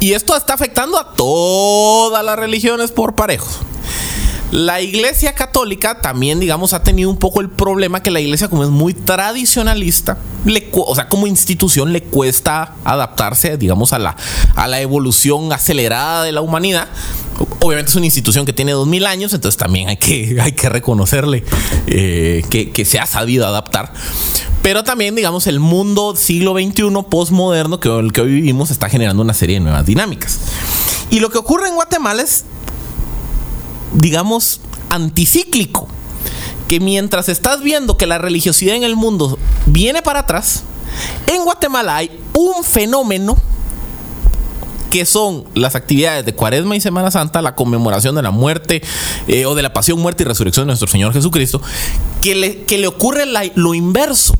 y 0.00 0.12
esto 0.12 0.36
está 0.36 0.54
afectando 0.54 0.98
a 0.98 1.14
todas 1.14 2.24
las 2.24 2.38
religiones 2.38 2.90
por 2.90 3.14
parejo. 3.14 3.48
La 4.52 4.82
iglesia 4.82 5.34
católica 5.34 6.02
también, 6.02 6.38
digamos, 6.38 6.74
ha 6.74 6.82
tenido 6.82 7.08
un 7.08 7.16
poco 7.16 7.40
el 7.40 7.48
problema 7.48 8.02
que 8.02 8.10
la 8.10 8.20
iglesia, 8.20 8.48
como 8.48 8.64
es 8.64 8.68
muy 8.68 8.92
tradicionalista, 8.92 10.18
le 10.44 10.68
o 10.72 10.94
sea, 10.94 11.08
como 11.08 11.26
institución 11.26 11.90
le 11.90 12.02
cuesta 12.02 12.74
adaptarse, 12.84 13.56
digamos, 13.56 13.94
a 13.94 13.98
la, 13.98 14.14
a 14.54 14.68
la 14.68 14.82
evolución 14.82 15.50
acelerada 15.54 16.22
de 16.22 16.32
la 16.32 16.42
humanidad. 16.42 16.88
Obviamente 17.60 17.92
es 17.92 17.96
una 17.96 18.04
institución 18.04 18.44
que 18.44 18.52
tiene 18.52 18.72
dos 18.72 18.86
mil 18.86 19.06
años, 19.06 19.32
entonces 19.32 19.56
también 19.56 19.88
hay 19.88 19.96
que, 19.96 20.36
hay 20.42 20.52
que 20.52 20.68
reconocerle 20.68 21.44
eh, 21.86 22.44
que, 22.50 22.72
que 22.72 22.84
se 22.84 22.98
ha 22.98 23.06
sabido 23.06 23.46
adaptar. 23.46 23.94
Pero 24.60 24.84
también, 24.84 25.14
digamos, 25.14 25.46
el 25.46 25.60
mundo 25.60 26.14
siglo 26.14 26.52
XXI 26.52 26.90
postmoderno 27.08 27.80
que 27.80 27.88
el 27.88 28.12
que 28.12 28.20
hoy 28.20 28.32
vivimos 28.32 28.70
está 28.70 28.90
generando 28.90 29.22
una 29.22 29.32
serie 29.32 29.56
de 29.56 29.60
nuevas 29.60 29.86
dinámicas. 29.86 30.40
Y 31.08 31.20
lo 31.20 31.30
que 31.30 31.38
ocurre 31.38 31.68
en 31.68 31.74
Guatemala 31.74 32.22
es 32.22 32.44
digamos, 33.94 34.60
anticíclico. 34.90 35.88
Que 36.68 36.80
mientras 36.80 37.28
estás 37.28 37.62
viendo 37.62 37.96
que 37.96 38.06
la 38.06 38.18
religiosidad 38.18 38.74
en 38.74 38.84
el 38.84 38.96
mundo 38.96 39.38
viene 39.66 40.02
para 40.02 40.20
atrás, 40.20 40.62
en 41.26 41.44
Guatemala 41.44 41.96
hay 41.96 42.10
un 42.34 42.64
fenómeno 42.64 43.36
que 44.90 45.06
son 45.06 45.44
las 45.54 45.74
actividades 45.74 46.26
de 46.26 46.34
Cuaresma 46.34 46.76
y 46.76 46.80
Semana 46.80 47.10
Santa, 47.10 47.40
la 47.40 47.54
conmemoración 47.54 48.14
de 48.14 48.22
la 48.22 48.30
muerte 48.30 48.82
eh, 49.26 49.46
o 49.46 49.54
de 49.54 49.62
la 49.62 49.72
pasión, 49.72 49.98
muerte 49.98 50.22
y 50.22 50.26
resurrección 50.26 50.66
de 50.66 50.68
nuestro 50.68 50.86
Señor 50.86 51.14
Jesucristo, 51.14 51.62
que 52.20 52.34
le, 52.34 52.64
que 52.64 52.76
le 52.76 52.86
ocurre 52.86 53.24
lo 53.54 53.72
inverso 53.72 54.34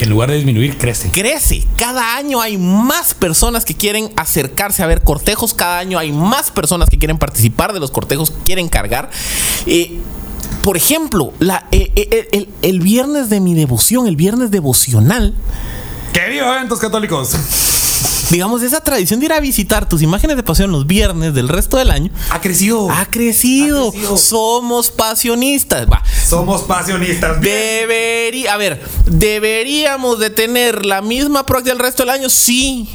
En 0.00 0.08
lugar 0.10 0.30
de 0.30 0.36
disminuir, 0.36 0.78
crece. 0.78 1.10
crece. 1.10 1.64
Cada 1.76 2.16
año 2.16 2.40
hay 2.40 2.56
más 2.56 3.12
personas 3.14 3.64
que 3.64 3.74
quieren 3.74 4.10
acercarse 4.16 4.82
a 4.82 4.86
ver 4.86 5.02
cortejos. 5.02 5.52
Cada 5.54 5.78
año 5.78 5.98
hay 5.98 6.10
más 6.10 6.50
personas 6.50 6.88
que 6.88 6.98
quieren 6.98 7.18
participar 7.18 7.72
de 7.72 7.80
los 7.80 7.90
cortejos, 7.90 8.32
quieren 8.46 8.68
cargar. 8.68 9.10
Eh, 9.66 9.98
por 10.64 10.76
ejemplo, 10.76 11.32
la- 11.38 11.66
eh, 11.70 11.92
eh, 11.96 12.28
el, 12.32 12.48
el 12.62 12.80
viernes 12.80 13.28
de 13.30 13.40
mi 13.40 13.54
devoción, 13.54 14.06
el 14.06 14.16
viernes 14.16 14.50
devocional, 14.50 15.34
¡Que 16.12 16.28
viva 16.28 16.56
eventos 16.56 16.80
católicos! 16.80 17.30
Digamos, 18.30 18.62
esa 18.62 18.80
tradición 18.80 19.20
de 19.20 19.26
ir 19.26 19.32
a 19.32 19.40
visitar 19.40 19.88
tus 19.88 20.02
imágenes 20.02 20.36
de 20.36 20.42
pasión 20.42 20.70
los 20.70 20.86
viernes 20.86 21.34
del 21.34 21.48
resto 21.48 21.76
del 21.76 21.90
año, 21.90 22.10
Ha 22.30 22.40
crecido. 22.40 22.90
ha 22.90 23.06
crecido. 23.06 23.88
Ha 23.88 23.92
crecido. 23.92 24.16
Somos 24.16 24.90
pasionistas. 24.90 25.86
Va. 25.90 26.02
Somos 26.26 26.62
pasionistas. 26.62 27.40
Debería, 27.40 28.54
a 28.54 28.56
ver, 28.56 28.82
deberíamos 29.06 30.18
de 30.18 30.30
tener 30.30 30.84
la 30.86 31.02
misma 31.02 31.46
práctica 31.46 31.72
el 31.72 31.78
resto 31.78 32.02
del 32.02 32.10
año, 32.10 32.28
sí. 32.28 32.88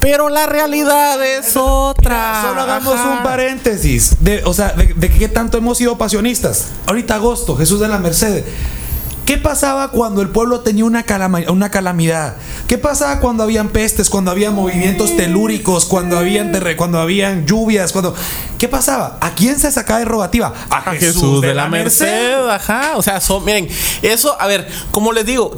Pero 0.00 0.28
la 0.28 0.46
realidad 0.46 1.24
es 1.24 1.56
otra. 1.56 2.42
Solo 2.46 2.60
hagamos 2.60 2.94
Ajá. 2.94 3.10
un 3.16 3.22
paréntesis. 3.24 4.16
De, 4.20 4.42
o 4.44 4.54
sea, 4.54 4.68
de, 4.72 4.94
de 4.94 5.10
qué 5.10 5.28
tanto 5.28 5.58
hemos 5.58 5.78
sido 5.78 5.98
pasionistas. 5.98 6.66
Ahorita 6.86 7.16
agosto, 7.16 7.56
Jesús 7.56 7.80
de 7.80 7.88
la 7.88 7.98
Merced. 7.98 8.44
¿Qué 9.26 9.36
pasaba 9.36 9.90
cuando 9.90 10.22
el 10.22 10.28
pueblo 10.28 10.60
tenía 10.60 10.84
una, 10.84 11.04
calama- 11.04 11.50
una 11.50 11.68
calamidad? 11.70 12.36
¿Qué 12.68 12.78
pasaba 12.78 13.18
cuando 13.20 13.42
habían 13.42 13.68
pestes, 13.70 14.08
cuando 14.08 14.30
había 14.30 14.50
movimientos 14.52 15.16
telúricos, 15.16 15.84
cuando 15.84 16.16
habían, 16.16 16.52
terre- 16.52 16.76
cuando 16.76 17.00
habían 17.00 17.44
lluvias? 17.44 17.92
Cuando... 17.92 18.14
¿Qué 18.56 18.68
pasaba? 18.68 19.18
¿A 19.20 19.34
quién 19.34 19.58
se 19.58 19.70
sacaba 19.72 19.98
de 19.98 20.04
rogativa? 20.04 20.54
A 20.70 20.76
a 20.76 20.94
Jesús 20.94 21.40
de 21.42 21.54
la 21.54 21.68
Merced, 21.68 22.48
ajá, 22.48 22.92
o 22.96 23.02
sea, 23.02 23.20
son, 23.20 23.44
miren, 23.44 23.68
eso, 24.02 24.40
a 24.40 24.46
ver, 24.46 24.68
como 24.92 25.12
les 25.12 25.26
digo, 25.26 25.56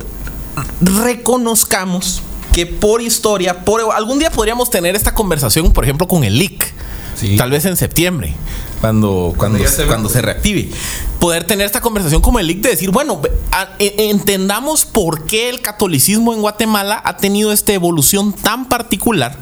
reconozcamos 0.81 2.23
que 2.55 2.66
por 2.66 3.03
historia, 3.03 3.65
por 3.65 3.81
algún 3.95 4.19
día 4.19 4.31
podríamos 4.31 4.70
tener 4.70 4.97
esta 4.97 5.15
conversación, 5.15 5.73
por 5.73 5.85
ejemplo, 5.85 6.09
con 6.09 6.24
el 6.24 6.39
LIC, 6.39 6.73
Sí. 7.16 7.36
tal 7.36 7.51
vez 7.51 7.65
en 7.65 7.77
septiembre, 7.77 8.35
cuando 8.80 9.34
cuando, 9.36 9.59
se 9.66 9.86
cuando 9.86 10.09
se 10.09 10.22
reactive, 10.22 10.70
poder 11.18 11.44
tener 11.44 11.66
esta 11.66 11.80
conversación 11.80 12.20
con 12.22 12.38
el 12.38 12.46
LIC 12.46 12.60
de 12.62 12.68
decir, 12.70 12.90
bueno, 12.90 13.20
a- 13.52 13.70
e- 13.78 14.10
entendamos 14.10 14.84
por 14.84 15.24
qué 15.26 15.48
el 15.48 15.60
catolicismo 15.60 16.32
en 16.32 16.40
Guatemala 16.40 17.00
ha 17.05 17.16
tenido 17.16 17.52
esta 17.52 17.72
evolución 17.72 18.32
tan 18.32 18.68
particular 18.68 19.36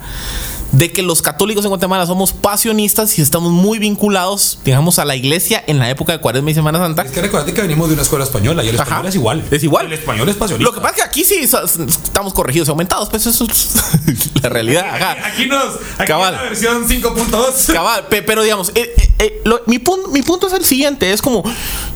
de 0.76 0.92
que 0.92 1.02
los 1.02 1.22
católicos 1.22 1.64
en 1.64 1.70
Guatemala 1.70 2.04
somos 2.06 2.32
pasionistas 2.32 3.18
y 3.18 3.22
estamos 3.22 3.50
muy 3.52 3.78
vinculados, 3.78 4.58
digamos, 4.64 4.98
a 4.98 5.04
la 5.04 5.16
iglesia 5.16 5.62
en 5.66 5.78
la 5.78 5.88
época 5.88 6.12
de 6.12 6.18
Cuaresma 6.20 6.50
y 6.50 6.54
Semana 6.54 6.78
Santa. 6.78 7.02
Es 7.02 7.12
que 7.12 7.22
recordate 7.22 7.54
que 7.54 7.62
venimos 7.62 7.88
de 7.88 7.94
una 7.94 8.02
escuela 8.02 8.24
española 8.24 8.62
y 8.62 8.68
el 8.68 8.74
Ajá. 8.74 8.82
español 8.84 9.06
es 9.06 9.14
igual. 9.14 9.44
Es 9.50 9.64
igual. 9.64 9.86
El 9.86 9.92
español 9.94 10.28
es 10.28 10.36
pasionista. 10.36 10.68
Lo 10.70 10.74
que 10.74 10.80
pasa 10.80 10.94
es 10.96 11.02
que 11.02 11.08
aquí 11.08 11.24
sí 11.24 11.36
estamos 11.40 12.34
corregidos 12.34 12.68
y 12.68 12.70
aumentados, 12.72 13.08
pues 13.08 13.24
eso 13.26 13.46
es 13.50 13.74
la 14.42 14.48
realidad. 14.48 14.84
Ajá. 14.94 15.16
Aquí 15.26 15.46
nos. 15.46 15.76
Aquí 15.98 16.06
Cabal. 16.08 16.34
la 16.34 16.42
versión 16.42 16.86
5.2. 16.86 17.66
Cabal, 17.72 18.06
pe- 18.08 18.22
pero 18.22 18.42
digamos, 18.42 18.70
eh, 18.74 18.92
eh, 18.98 19.12
eh, 19.18 19.40
lo- 19.44 19.62
mi, 19.66 19.78
punto, 19.78 20.08
mi 20.08 20.22
punto 20.22 20.46
es 20.48 20.52
el 20.52 20.64
siguiente, 20.64 21.12
es 21.12 21.22
como, 21.22 21.42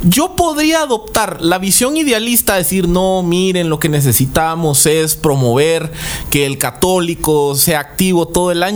yo 0.04 0.36
podría 0.36 0.82
adoptar 0.82 1.38
la 1.42 1.58
visión 1.58 1.96
idealista, 1.96 2.54
decir, 2.56 2.88
no, 2.88 3.22
miren, 3.22 3.68
lo 3.68 3.78
que 3.78 3.88
necesitamos 3.90 4.86
es 4.86 5.16
promover 5.16 5.92
que 6.30 6.46
el 6.46 6.56
católico 6.56 7.54
sea 7.56 7.80
activo 7.80 8.26
todo 8.28 8.50
el 8.52 8.62
año. 8.62 8.69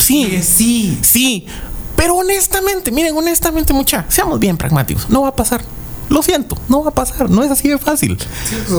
Sí, 0.00 0.26
Que 0.26 0.42
sí. 0.42 0.98
sí, 1.02 1.46
pero 1.96 2.14
honestamente, 2.16 2.90
miren, 2.90 3.16
honestamente, 3.16 3.72
mucha, 3.72 4.04
seamos 4.08 4.38
bien 4.38 4.56
pragmáticos, 4.56 5.08
no 5.08 5.22
va 5.22 5.28
a 5.28 5.36
pasar. 5.36 5.62
Lo 6.08 6.22
siento, 6.22 6.56
no 6.68 6.84
va 6.84 6.90
a 6.90 6.94
pasar, 6.94 7.28
no 7.28 7.42
es 7.42 7.50
así 7.50 7.68
de 7.68 7.78
fácil. 7.78 8.16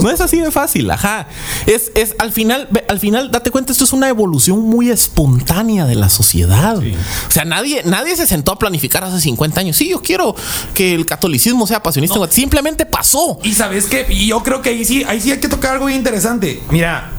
No 0.01 0.09
es 0.09 0.21
así 0.21 0.39
de 0.39 0.49
fácil, 0.49 0.89
ajá. 0.89 1.27
Es, 1.65 1.91
es 1.93 2.15
al 2.19 2.31
final, 2.31 2.69
al 2.87 2.99
final, 3.01 3.31
date 3.31 3.51
cuenta, 3.51 3.73
esto 3.73 3.83
es 3.83 3.91
una 3.91 4.07
evolución 4.07 4.61
muy 4.61 4.89
espontánea 4.89 5.85
de 5.85 5.95
la 5.95 6.07
sociedad. 6.07 6.77
O 6.77 7.31
sea, 7.31 7.43
nadie, 7.43 7.81
nadie 7.83 8.15
se 8.15 8.27
sentó 8.27 8.53
a 8.53 8.59
planificar 8.59 9.03
hace 9.03 9.19
50 9.19 9.59
años. 9.59 9.75
Sí, 9.75 9.89
yo 9.89 10.01
quiero 10.01 10.37
que 10.73 10.95
el 10.95 11.05
catolicismo 11.05 11.67
sea 11.67 11.83
pasionista. 11.83 12.15
Simplemente 12.29 12.85
pasó. 12.85 13.39
Y 13.43 13.53
sabes 13.53 13.87
qué, 13.87 14.05
y 14.09 14.27
yo 14.27 14.41
creo 14.41 14.61
que 14.61 14.69
ahí 14.69 14.85
sí, 14.85 15.03
ahí 15.03 15.19
sí 15.19 15.31
hay 15.31 15.39
que 15.41 15.49
tocar 15.49 15.73
algo 15.73 15.87
bien 15.87 15.97
interesante. 15.97 16.61
Mira, 16.71 17.11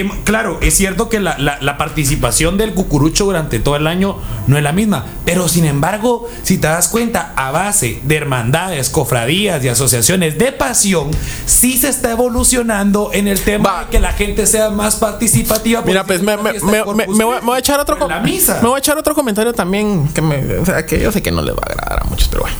em, 0.00 0.10
claro, 0.24 0.58
es 0.60 0.74
cierto 0.76 1.08
que 1.08 1.20
la, 1.20 1.36
la- 1.38 1.58
la 1.60 1.76
participación 1.78 2.56
del 2.58 2.74
cucurucho 2.74 3.24
durante 3.24 3.58
todo 3.58 3.76
el 3.76 3.86
año 3.86 4.16
no 4.46 4.56
es 4.56 4.62
la 4.62 4.72
misma, 4.72 5.06
pero 5.24 5.48
sin 5.48 5.64
embargo, 5.64 6.28
si 6.42 6.58
te 6.58 6.66
das 6.66 6.88
cuenta, 6.88 7.32
a 7.36 7.50
base 7.50 8.00
de 8.02 8.16
hermandades, 8.16 8.90
cofradías 8.90 9.62
y 9.64 9.68
asociaciones 9.68 10.38
de 10.38 10.52
pasión, 10.52 11.10
sí 11.46 11.76
se 11.78 11.88
está 11.88 12.10
evolucionando 12.12 13.10
en 13.12 13.28
el 13.28 13.40
tema 13.40 13.70
Va. 13.72 13.84
de 13.84 13.90
que 13.90 14.00
la 14.00 14.12
gente 14.12 14.46
sea 14.46 14.70
más 14.70 14.96
participativa. 14.96 15.82
Mira, 15.82 16.04
pues 16.04 16.22
me, 16.22 16.36
me- 16.36 16.52
me- 16.60 16.82
voy, 16.82 16.94
me 17.06 17.24
voy 17.24 17.56
a 17.56 17.58
echar 17.58 17.80
otro 17.80 17.96
la 18.08 18.20
misa. 18.20 18.58
Me 18.62 18.68
voy 18.68 18.76
a 18.76 18.78
echar 18.78 18.98
otro 18.98 19.14
comentario 19.14 19.52
también 19.52 20.08
que 20.08 20.20
me, 20.22 20.58
o 20.58 20.64
sea, 20.66 20.84
que 20.84 21.00
yo 21.00 21.10
sé 21.12 21.22
que 21.22 21.30
no 21.30 21.42
les 21.42 21.54
va 21.54 21.60
a 21.66 21.72
agradar 21.72 22.02
a 22.02 22.04
muchos, 22.08 22.28
pero 22.28 22.42
bueno. 22.42 22.56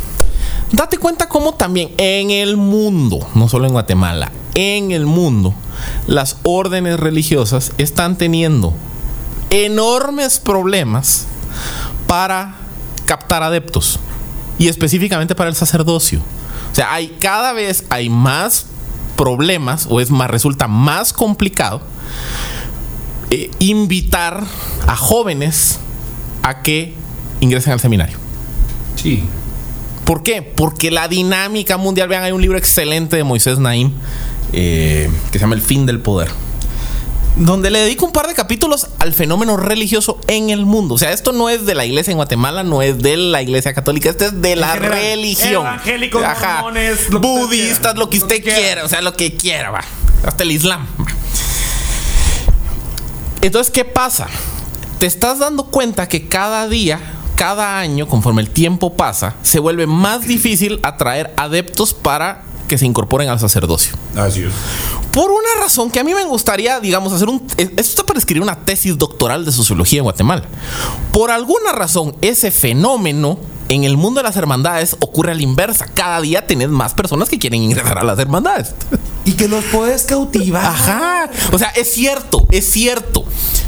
Date 0.75 0.99
cuenta 0.99 1.29
cómo 1.29 1.55
también 1.55 1.93
en 1.99 2.33
el 2.33 2.57
mundo, 2.57 3.25
no 3.37 3.49
solo 3.49 3.67
en 3.67 3.73
Guatemala, 3.73 4.33
en 4.57 4.91
el 4.91 5.07
mundo, 5.07 5.55
las 6.09 6.39
órdenes 6.43 6.99
religiosas 6.99 7.71
están 7.79 8.19
teniendo 8.19 8.75
enormes 9.51 10.41
problemas 10.41 11.27
para 12.09 12.57
captar 13.07 13.45
adeptos 13.45 14.01
y 14.59 14.67
específicamente 14.67 15.37
para 15.37 15.49
el 15.49 15.55
sacerdocio. 15.55 16.19
O 16.73 16.75
sea, 16.75 16.93
hay 16.93 17.19
cada 17.21 17.53
vez 17.53 17.85
hay 17.89 18.11
más 18.11 18.67
problemas 19.17 19.87
o 19.89 20.01
es 20.01 20.11
más 20.11 20.29
resulta 20.29 20.67
más 20.67 21.13
complicado 21.13 21.83
eh, 23.31 23.49
invitar 23.61 24.43
a 24.89 24.97
jóvenes 24.97 25.79
a 26.43 26.63
que 26.63 26.97
ingresen 27.39 27.75
al 27.75 27.81
seminario. 27.81 28.19
Sí. 28.97 29.23
¿Por 30.05 30.23
qué? 30.23 30.43
Porque 30.43 30.91
la 30.91 31.09
dinámica 31.09 31.77
mundial, 31.77 32.09
vean, 32.09 32.25
hay 32.25 32.33
un 32.33 32.43
libro 32.43 32.59
excelente 32.59 33.17
de 33.17 33.25
Moisés 33.25 33.59
Naim 33.59 33.93
eh, 34.53 35.11
que 35.33 35.39
se 35.39 35.43
llama 35.43 35.55
El 35.55 35.63
fin 35.63 35.87
del 35.87 36.01
poder. 36.01 36.31
Donde 37.37 37.71
le 37.71 37.81
dedico 37.81 38.07
un 38.07 38.13
par 38.13 38.29
de 38.29 38.35
capítulos 38.35 38.87
al 39.01 39.13
fenómeno 39.13 39.57
religioso 39.57 40.21
en 40.29 40.51
el 40.51 40.67
mundo. 40.67 40.95
O 40.95 40.99
sea, 40.99 41.13
esto 41.13 41.33
no 41.33 41.51
es 41.51 41.67
de 41.67 41.75
la 41.75 41.85
iglesia 41.85 42.13
en 42.13 42.19
Guatemala, 42.19 42.63
no 42.63 42.81
es 42.81 42.99
de 42.99 43.17
la 43.17 43.43
iglesia 43.43 43.75
católica, 43.75 44.09
esto 44.11 44.27
es 44.27 44.41
de 44.41 44.55
la 44.55 44.69
general, 44.69 45.01
religión. 45.01 45.67
evangélicos, 45.67 46.23
mormones, 46.23 47.11
lo 47.11 47.21
que 47.21 47.27
usted 47.27 47.41
budistas, 47.41 47.97
lo 47.97 48.11
que 48.11 48.19
usted 48.19 48.43
quiera. 48.43 48.59
quiera, 48.59 48.85
o 48.85 48.89
sea, 48.89 49.03
lo 49.03 49.15
que 49.15 49.35
quiera, 49.35 49.71
va. 49.71 49.81
Hasta 50.25 50.45
el 50.45 50.53
Islam. 50.53 50.87
va. 51.01 51.07
Entonces, 53.41 53.73
¿qué 53.73 53.85
pasa? 53.85 54.29
Te 55.01 55.07
estás 55.07 55.41
dando 55.41 55.65
cuenta 55.65 56.09
que 56.09 56.29
cada 56.29 56.69
día, 56.69 57.01
cada 57.37 57.79
año, 57.79 58.09
conforme 58.09 58.43
el 58.43 58.51
tiempo 58.51 58.95
pasa, 58.95 59.35
se 59.43 59.59
vuelve 59.59 59.87
más 59.87 60.27
difícil 60.27 60.81
atraer 60.83 61.33
adeptos 61.37 61.95
para 61.95 62.43
que 62.69 62.79
se 62.79 62.87
incorporen 62.87 63.29
al 63.29 63.39
sacerdocio. 63.39 63.95
Así 64.17 64.43
es. 64.43 64.53
Por 65.13 65.31
una 65.31 65.61
razón 65.61 65.91
que 65.91 66.01
a 66.01 66.05
mí 66.05 66.15
me 66.15 66.25
gustaría, 66.25 66.81
digamos, 66.81 67.13
hacer 67.13 67.29
un... 67.29 67.47
eh, 67.57 67.65
Esto 67.77 67.81
está 67.83 68.03
para 68.05 68.19
escribir 68.19 68.43
una 68.43 68.57
tesis 68.57 68.97
doctoral 68.99 69.45
de 69.45 69.53
sociología 69.53 69.99
en 69.99 70.05
Guatemala. 70.05 70.43
Por 71.13 71.31
alguna 71.31 71.73
razón, 71.73 72.17
ese 72.21 72.51
fenómeno 72.51 73.39
en 73.69 73.85
el 73.85 73.97
mundo 73.97 74.21
de 74.21 74.25
las 74.25 74.37
hermandades 74.37 74.97
ocurre 75.01 75.33
a 75.33 75.35
la 75.35 75.43
inversa. 75.43 75.87
Cada 75.87 76.21
día 76.21 76.47
tenés 76.47 76.69
más 76.69 76.95
personas 76.95 77.29
que 77.29 77.39
quieren 77.39 77.63
ingresar 77.63 77.99
a 77.99 78.05
las 78.05 78.19
hermandades. 78.19 78.75
Y 79.25 79.33
que 79.33 79.47
los 79.49 79.65
puedes 79.67 80.05
cautivar. 80.05 80.65
Ajá. 80.65 81.31
O 81.53 81.59
sea, 81.59 81.69
es 81.71 81.93
cierto, 81.93 82.47
es 82.51 82.71
cierto. 82.71 83.25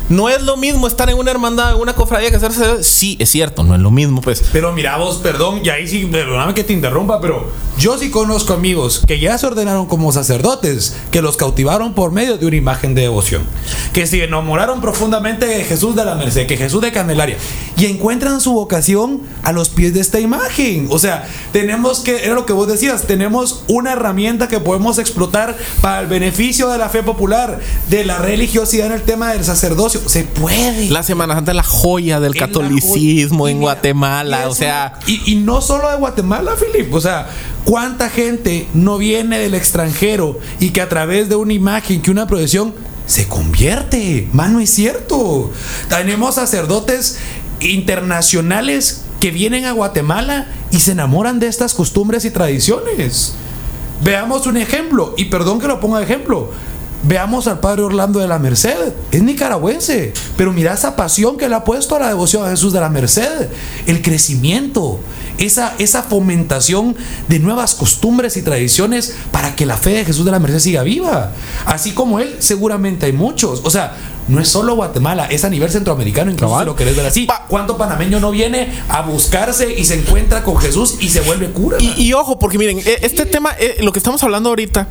No 0.08 0.28
es 0.28 0.42
lo 0.42 0.56
mismo 0.56 0.86
estar 0.86 1.10
en 1.10 1.18
una 1.18 1.32
hermandad, 1.32 1.74
en 1.74 1.80
una 1.80 1.94
cofradía 1.94 2.30
que 2.30 2.36
hacerse. 2.36 2.84
Sí, 2.84 3.16
es 3.18 3.28
cierto, 3.30 3.64
no 3.64 3.74
es 3.74 3.80
lo 3.80 3.90
mismo, 3.90 4.20
pues. 4.20 4.42
Pero 4.52 4.72
mira 4.72 4.96
vos, 4.98 5.16
perdón, 5.16 5.60
y 5.64 5.68
ahí 5.68 5.88
sí, 5.88 6.06
perdóname 6.06 6.54
que 6.54 6.62
te 6.62 6.72
interrumpa, 6.72 7.20
pero 7.20 7.50
yo 7.76 7.98
sí 7.98 8.10
conozco 8.10 8.52
amigos 8.52 9.02
que 9.06 9.18
ya 9.18 9.36
se 9.36 9.46
ordenaron 9.46 9.86
como 9.86 10.12
sacerdotes, 10.12 10.96
que 11.10 11.22
los 11.22 11.36
cautivaron 11.36 11.94
por 11.94 12.12
medio 12.12 12.38
de 12.38 12.46
una 12.46 12.56
imagen 12.56 12.94
de 12.94 13.02
devoción, 13.02 13.42
que 13.92 14.06
se 14.06 14.22
enamoraron 14.22 14.80
profundamente 14.80 15.46
de 15.46 15.64
Jesús 15.64 15.96
de 15.96 16.04
la 16.04 16.14
Merced, 16.14 16.46
que 16.46 16.56
Jesús 16.56 16.80
de 16.80 16.92
Candelaria, 16.92 17.36
y 17.76 17.86
encuentran 17.86 18.40
su 18.40 18.52
vocación 18.52 19.20
a 19.42 19.52
los 19.52 19.68
pies 19.68 19.92
de 19.92 20.00
esta 20.00 20.18
imagen. 20.18 20.88
O 20.90 20.98
sea, 20.98 21.28
tenemos 21.52 22.00
que, 22.00 22.24
era 22.24 22.34
lo 22.34 22.46
que 22.46 22.52
vos 22.52 22.66
decías, 22.66 23.06
tenemos 23.06 23.64
una 23.68 23.92
herramienta 23.92 24.48
que 24.48 24.60
podemos 24.60 24.98
explotar 24.98 25.56
para 25.82 26.00
el 26.00 26.06
beneficio 26.06 26.70
de 26.70 26.78
la 26.78 26.88
fe 26.88 27.02
popular, 27.02 27.60
de 27.90 28.04
la 28.04 28.18
religiosidad 28.18 28.86
en 28.86 28.92
el 28.92 29.02
tema 29.02 29.32
del 29.32 29.44
sacerdocio. 29.44 30.00
Se 30.06 30.24
puede. 30.24 30.88
La 30.88 31.02
Semana 31.02 31.34
Santa 31.34 31.52
es 31.52 31.56
la 31.56 31.62
joya 31.62 32.18
del 32.18 32.34
Es 32.34 32.40
catolicismo 32.40 33.44
joya. 33.44 33.52
En 33.52 33.60
Guatemala. 33.60 34.48
O 34.48 34.54
sea. 34.54 34.98
Y, 35.06 35.32
y 35.32 35.36
no 35.36 35.60
solo 35.60 35.90
de 35.90 35.96
Guatemala, 35.96 36.52
Filip. 36.56 36.92
O 36.94 37.00
sea, 37.00 37.28
¿cuánta 37.64 38.08
gente 38.08 38.68
no 38.72 38.96
viene 38.96 39.38
del 39.38 39.54
extranjero 39.54 40.38
y 40.60 40.70
que 40.70 40.80
a 40.80 40.88
través 40.88 41.28
de 41.28 41.36
una 41.36 41.52
imagen, 41.52 42.00
que 42.00 42.10
una 42.10 42.26
procesión, 42.26 42.74
se 43.06 43.28
convierte? 43.28 44.28
Mano, 44.32 44.60
es 44.60 44.70
cierto. 44.70 45.52
Tenemos 45.88 46.36
sacerdotes 46.36 47.18
internacionales 47.72 49.02
que 49.20 49.30
vienen 49.30 49.64
a 49.64 49.72
Guatemala 49.72 50.48
y 50.70 50.80
se 50.80 50.92
enamoran 50.92 51.40
de 51.40 51.46
estas 51.46 51.74
costumbres 51.74 52.24
y 52.24 52.30
tradiciones. 52.30 53.34
Veamos 54.02 54.46
un 54.46 54.56
ejemplo, 54.56 55.14
y 55.16 55.26
perdón 55.26 55.58
que 55.58 55.66
lo 55.66 55.80
ponga 55.80 55.98
de 55.98 56.04
ejemplo. 56.04 56.50
Veamos 57.02 57.46
al 57.46 57.60
padre 57.60 57.82
Orlando 57.82 58.18
de 58.18 58.26
la 58.26 58.38
Merced, 58.38 58.92
es 59.10 59.22
nicaragüense, 59.22 60.12
pero 60.36 60.52
mira 60.52 60.74
esa 60.74 60.96
pasión 60.96 61.36
que 61.36 61.48
le 61.48 61.54
ha 61.54 61.64
puesto 61.64 61.94
a 61.94 62.00
la 62.00 62.08
devoción 62.08 62.44
a 62.44 62.50
Jesús 62.50 62.72
de 62.72 62.80
la 62.80 62.88
Merced, 62.88 63.48
el 63.86 64.02
crecimiento, 64.02 64.98
esa, 65.38 65.74
esa 65.78 66.02
fomentación 66.02 66.96
de 67.28 67.38
nuevas 67.38 67.74
costumbres 67.74 68.36
y 68.36 68.42
tradiciones 68.42 69.14
para 69.32 69.54
que 69.56 69.66
la 69.66 69.76
fe 69.76 69.90
de 69.90 70.04
Jesús 70.04 70.24
de 70.24 70.30
la 70.30 70.38
Merced 70.38 70.60
siga 70.60 70.82
viva. 70.82 71.32
Así 71.64 71.92
como 71.92 72.20
él, 72.20 72.36
seguramente 72.38 73.06
hay 73.06 73.12
muchos. 73.12 73.60
O 73.64 73.70
sea, 73.70 73.96
no 74.28 74.40
es 74.40 74.48
solo 74.48 74.74
Guatemala, 74.74 75.26
es 75.26 75.44
a 75.44 75.50
nivel 75.50 75.70
centroamericano, 75.70 76.30
incluso 76.30 76.50
Cabal. 76.52 76.64
si 76.64 76.70
lo 76.70 76.76
querés 76.76 76.96
ver 76.96 77.06
así. 77.06 77.28
¿Cuánto 77.48 77.76
panameño 77.76 78.18
no 78.20 78.30
viene 78.30 78.72
a 78.88 79.02
buscarse 79.02 79.72
y 79.78 79.84
se 79.84 79.94
encuentra 80.00 80.42
con 80.42 80.56
Jesús 80.58 80.96
y 81.00 81.08
se 81.10 81.20
vuelve 81.20 81.50
cura? 81.50 81.76
Y, 81.80 81.94
y 82.02 82.12
ojo, 82.12 82.38
porque 82.38 82.58
miren, 82.58 82.78
e- 82.78 82.98
este 83.02 83.24
tema, 83.26 83.52
eh, 83.58 83.76
lo 83.80 83.92
que 83.92 83.98
estamos 84.00 84.22
hablando 84.24 84.48
ahorita, 84.48 84.88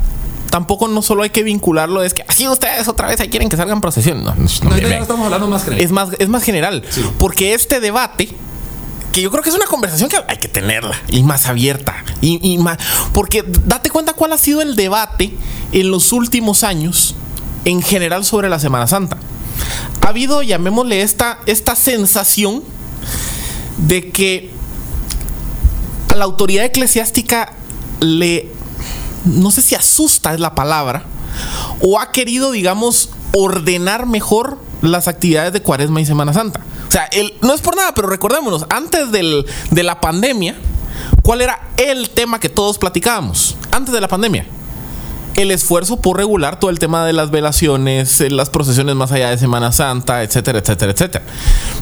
tampoco 0.50 0.88
no 0.88 1.02
solo 1.02 1.24
hay 1.24 1.32
que 1.32 1.44
vincularlo, 1.44 2.02
es 2.02 2.14
que 2.14 2.24
así 2.30 2.48
ustedes 2.48 2.88
otra 2.88 3.08
vez 3.10 3.20
ahí 3.20 3.28
quieren 3.28 3.50
que 3.50 3.58
salgan 3.58 3.82
procesión. 3.82 4.24
No, 4.24 4.34
no, 4.36 4.70
No, 4.70 4.76
estamos 4.78 5.26
hablando 5.26 5.48
más 5.50 5.64
general. 5.66 5.84
es 5.84 5.92
más, 5.92 6.10
es 6.18 6.30
más 6.30 6.44
general. 6.44 6.84
Sí. 6.90 7.02
Porque 7.20 7.54
este 7.54 7.82
debate, 7.82 8.30
que 9.16 9.22
yo 9.22 9.32
creo 9.32 9.42
que 9.42 9.48
es 9.48 9.56
una 9.56 9.66
conversación 9.66 10.10
que 10.10 10.18
hay 10.28 10.36
que 10.36 10.50
tenerla 10.50 10.94
y 11.08 11.24
más 11.24 11.48
abierta. 11.48 12.04
Y, 12.20 12.38
y 12.52 12.58
más, 12.58 12.78
porque 13.14 13.46
date 13.64 13.90
cuenta 13.90 14.12
cuál 14.12 14.34
ha 14.34 14.38
sido 14.38 14.62
el 14.62 14.76
debate 14.76 15.34
en 15.72 15.90
los 15.90 16.12
últimos 16.12 16.66
años 16.66 17.16
en 17.64 17.82
general 17.82 18.26
sobre 18.26 18.50
la 18.50 18.60
Semana 18.60 18.88
Santa. 18.88 19.18
Ha 20.02 20.10
habido, 20.10 20.42
llamémosle, 20.44 21.02
esta, 21.02 21.40
esta 21.46 21.78
sensación 21.78 22.62
de 23.78 24.12
que 24.12 24.52
a 26.10 26.16
la 26.18 26.26
autoridad 26.26 26.66
eclesiástica 26.66 27.54
le, 28.02 28.52
no 29.24 29.50
sé 29.50 29.62
si 29.62 29.76
asusta 29.76 30.34
es 30.34 30.42
la 30.42 30.56
palabra, 30.56 31.06
o 31.80 32.02
ha 32.02 32.12
querido, 32.12 32.52
digamos, 32.52 33.12
ordenar 33.34 34.06
mejor 34.06 34.58
las 34.82 35.08
actividades 35.08 35.54
de 35.54 35.62
Cuaresma 35.62 36.02
y 36.02 36.06
Semana 36.06 36.34
Santa. 36.34 36.62
O 36.88 36.92
sea, 36.92 37.06
el- 37.06 37.34
no 37.42 37.54
es 37.54 37.62
por 37.62 37.76
nada, 37.76 37.94
pero 37.94 38.08
recordémonos, 38.08 38.66
antes 38.70 39.12
del- 39.12 39.46
de 39.72 39.84
la 39.84 40.00
pandemia, 40.00 40.56
¿cuál 41.24 41.42
era 41.42 41.60
el 41.78 42.10
tema 42.10 42.40
que 42.40 42.50
todos 42.50 42.78
platicábamos? 42.78 43.58
Antes 43.72 43.94
de 43.94 44.02
la 44.02 44.08
pandemia. 44.08 44.46
El 45.36 45.52
esfuerzo 45.52 45.98
por 45.98 46.16
regular 46.16 46.62
todo 46.62 46.72
el 46.72 46.80
tema 46.80 47.06
de 47.06 47.12
las 47.12 47.30
velaciones, 47.30 48.22
eh, 48.22 48.30
las 48.30 48.50
procesiones 48.50 48.96
más 48.96 49.12
allá 49.12 49.32
de 49.32 49.38
Semana 49.38 49.74
Santa, 49.74 50.24
etcétera, 50.24 50.60
etcétera, 50.60 50.94
etcétera. 50.94 51.26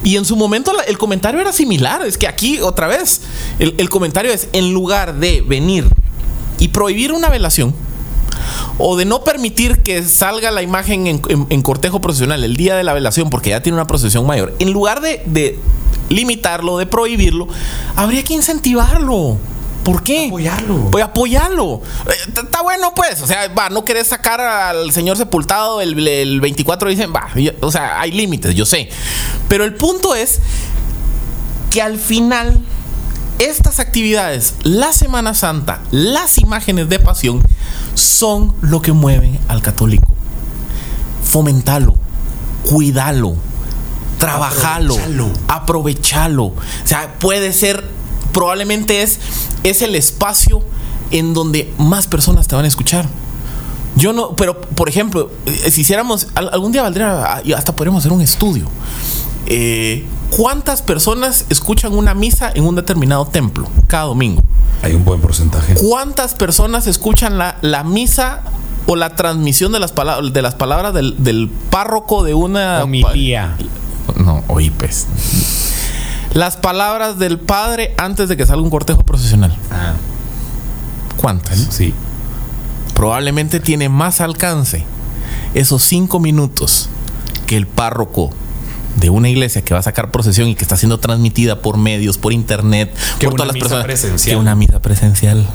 Y 0.04 0.16
en 0.18 0.26
su 0.26 0.36
momento 0.36 0.72
el 0.88 0.98
comentario 0.98 1.40
era 1.40 1.54
similar. 1.54 2.04
Es 2.04 2.18
que 2.18 2.28
aquí, 2.28 2.60
otra 2.62 2.88
vez, 2.88 3.22
el, 3.60 3.76
el 3.78 3.90
comentario 3.92 4.32
es, 4.34 4.48
en 4.54 4.74
lugar 4.74 5.14
de 5.20 5.44
venir 5.48 5.88
y 6.58 6.70
prohibir 6.70 7.12
una 7.12 7.30
velación, 7.30 7.76
o 8.78 8.96
de 8.98 9.06
no 9.06 9.24
permitir 9.24 9.84
que 9.84 10.04
salga 10.04 10.52
la 10.52 10.62
imagen 10.62 11.08
en, 11.08 11.22
en- 11.30 11.48
en 11.50 11.62
cortejo 11.62 12.02
procesional 12.02 12.44
el 12.44 12.56
día 12.56 12.76
de 12.76 12.84
la 12.84 12.94
velación 12.94 13.30
porque 13.30 13.52
ya 13.52 13.62
tiene 13.62 13.76
una 13.78 13.88
procesión 13.88 14.26
mayor, 14.26 14.56
en 14.60 14.72
lugar 14.72 15.02
de, 15.02 15.22
de 15.26 15.60
limitarlo, 16.10 16.78
de 16.78 16.86
prohibirlo, 16.86 17.48
habría 17.96 18.24
que 18.24 18.34
incentivarlo. 18.34 19.38
¿Por 19.84 20.02
qué? 20.02 20.28
Apoyarlo. 20.28 20.76
Voy 20.76 21.02
a 21.02 21.06
apoyarlo. 21.06 21.82
Eh, 22.08 22.12
Está 22.42 22.62
bueno, 22.62 22.94
pues. 22.96 23.22
O 23.22 23.28
sea, 23.28 23.50
va, 23.50 23.68
no 23.70 23.84
querés 23.84 24.08
sacar 24.08 24.40
al 24.40 24.94
señor 24.94 25.18
sepultado 25.18 25.82
el, 25.82 26.08
el 26.08 26.40
24 26.40 26.88
dicen, 26.90 27.12
va. 27.14 27.28
O 27.60 27.70
sea, 27.70 28.00
hay 28.00 28.12
límites, 28.14 28.56
yo 28.56 28.66
sé. 28.66 28.88
Pero 29.50 29.66
el 29.66 29.76
punto 29.76 30.16
es 30.16 30.40
que 31.70 31.82
al 31.82 31.98
final 31.98 32.60
estas 33.40 33.80
actividades, 33.80 34.56
la 34.64 34.94
Semana 34.94 35.34
Santa, 35.34 35.82
las 35.92 36.38
imágenes 36.38 36.90
de 36.90 37.00
pasión, 37.00 37.42
son 37.96 38.56
lo 38.62 38.82
que 38.82 38.92
mueven 38.94 39.40
al 39.48 39.62
católico. 39.62 40.08
Fomentalo, 41.24 41.96
cuidalo, 42.70 43.36
trabajalo, 44.20 44.94
Aprovechalo. 44.96 45.30
aprovechalo. 45.48 46.44
O 46.46 46.56
sea, 46.86 47.16
puede 47.20 47.54
ser, 47.54 47.84
probablemente 48.34 49.02
es, 49.02 49.20
es 49.64 49.82
el 49.82 49.96
espacio 49.96 50.62
en 51.12 51.34
donde 51.34 51.74
más 51.78 52.08
personas 52.08 52.48
te 52.48 52.56
van 52.56 52.66
a 52.66 52.68
escuchar. 52.68 53.08
Yo 53.96 54.12
no, 54.12 54.36
pero 54.36 54.60
por 54.60 54.90
ejemplo, 54.90 55.32
eh, 55.46 55.70
si 55.72 55.82
hiciéramos, 55.82 56.28
al- 56.36 56.50
algún 56.52 56.72
día 56.72 56.82
valdría, 56.82 57.24
ah, 57.24 57.42
hasta 57.56 57.76
podríamos 57.76 58.02
hacer 58.02 58.12
un 58.12 58.22
estudio. 58.22 58.68
Eh, 59.46 60.06
¿Cuántas 60.36 60.82
personas 60.82 61.46
escuchan 61.50 61.94
una 61.94 62.14
misa 62.14 62.52
en 62.54 62.66
un 62.66 62.76
determinado 62.76 63.26
templo 63.28 63.68
cada 63.88 64.06
domingo? 64.06 64.42
Hay 64.82 64.94
un 64.94 65.06
buen 65.06 65.22
porcentaje. 65.22 65.76
¿Cuántas 65.76 66.34
personas 66.34 66.88
escuchan 66.88 67.38
la, 67.38 67.58
la 67.62 67.84
misa 67.84 68.42
o 68.86 68.96
la 68.96 69.16
transmisión 69.16 69.72
de 69.72 69.80
las, 69.80 69.92
palabras 69.92 70.34
de 70.34 70.42
las 70.42 70.56
palabras 70.56 70.94
del, 70.94 71.24
del 71.24 71.50
párroco 71.70 72.24
de 72.24 72.34
una 72.34 72.84
Homilía. 72.84 73.56
No, 74.18 74.44
oí 74.48 74.70
pues. 74.70 75.08
Las 76.34 76.58
palabras 76.58 77.20
del 77.20 77.40
padre 77.40 77.94
antes 77.98 78.28
de 78.28 78.38
que 78.38 78.46
salga 78.46 78.64
un 78.64 78.70
cortejo 78.70 79.04
procesional. 79.04 79.56
Ah, 79.72 79.94
¿Cuántas? 81.18 81.60
sí. 81.70 81.94
Probablemente 82.96 83.60
tiene 83.60 83.90
más 83.90 84.22
alcance 84.22 84.86
esos 85.54 85.84
cinco 85.84 86.20
minutos 86.20 86.90
que 87.48 87.58
el 87.58 87.68
párroco 87.68 88.30
de 88.98 89.10
una 89.10 89.30
iglesia 89.30 89.62
que 89.64 89.74
va 89.74 89.80
a 89.80 89.84
sacar 89.84 90.12
procesión 90.12 90.48
y 90.50 90.56
que 90.56 90.64
está 90.64 90.78
siendo 90.78 91.00
transmitida 91.00 91.62
por 91.62 91.78
medios, 91.78 92.18
por 92.18 92.34
internet, 92.34 92.94
Que 93.20 93.26
por 93.28 93.36
todas 93.36 93.48
las 93.48 93.54
misa 93.56 93.64
personas. 93.66 93.86
presencial. 93.86 94.36
Que 94.36 94.40
una 94.42 94.56
misa 94.56 94.80
presencial. 94.82 95.46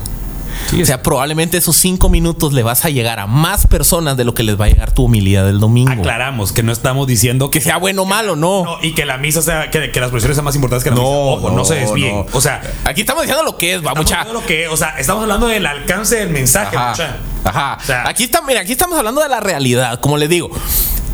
Sí, 0.70 0.82
O 0.82 0.86
sea, 0.86 1.04
probablemente 1.04 1.56
esos 1.56 1.76
cinco 1.76 2.08
minutos 2.08 2.52
le 2.52 2.64
vas 2.64 2.84
a 2.84 2.90
llegar 2.90 3.20
a 3.20 3.28
más 3.28 3.68
personas 3.68 4.16
de 4.16 4.24
lo 4.24 4.34
que 4.34 4.42
les 4.42 4.60
va 4.60 4.64
a 4.64 4.68
llegar 4.68 4.90
tu 4.90 5.04
humildad 5.04 5.44
del 5.44 5.60
domingo. 5.60 5.92
aclaramos 5.92 6.50
que 6.50 6.64
no 6.64 6.72
estamos 6.72 7.06
diciendo 7.06 7.48
Que 7.48 7.60
sea 7.60 7.76
bueno 7.76 8.02
o 8.02 8.04
malo, 8.06 8.34
no. 8.34 8.64
No, 8.64 8.76
y 8.82 8.92
que 8.92 9.04
la 9.06 9.18
misa 9.18 9.40
sea, 9.40 9.70
que, 9.70 9.92
que 9.92 10.00
las 10.00 10.10
procesiones 10.10 10.34
sean 10.34 10.44
más 10.44 10.56
importantes 10.56 10.82
que 10.82 10.90
la 10.90 10.96
No, 10.96 11.02
misa. 11.02 11.14
Ojo, 11.14 11.50
no, 11.50 11.56
no, 11.58 11.64
se 11.64 11.76
desvíen. 11.76 12.12
no. 12.16 12.26
O 12.32 12.40
sea, 12.40 12.60
Aquí 12.84 13.02
estamos 13.02 13.22
diciendo 13.22 13.44
lo 13.44 13.56
que 13.56 13.74
es, 13.76 13.86
va 13.86 13.94
mucha. 13.94 14.24
lo 14.24 14.44
que, 14.44 14.66
o 14.66 14.76
sea, 14.76 14.98
estamos 14.98 15.22
hablando 15.22 15.46
del 15.46 15.64
alcance 15.64 16.16
del 16.16 16.30
mensaje, 16.30 16.76
Ajá. 16.76 16.90
mucha. 16.90 17.16
Ajá. 17.44 17.78
O 17.80 17.84
sea- 17.86 18.08
aquí 18.08 18.24
está, 18.24 18.42
mira, 18.42 18.60
aquí 18.62 18.72
estamos 18.72 18.98
hablando 18.98 19.22
de 19.22 19.28
la 19.28 19.38
realidad, 19.38 20.00
como 20.00 20.16
les 20.18 20.28
digo. 20.28 20.50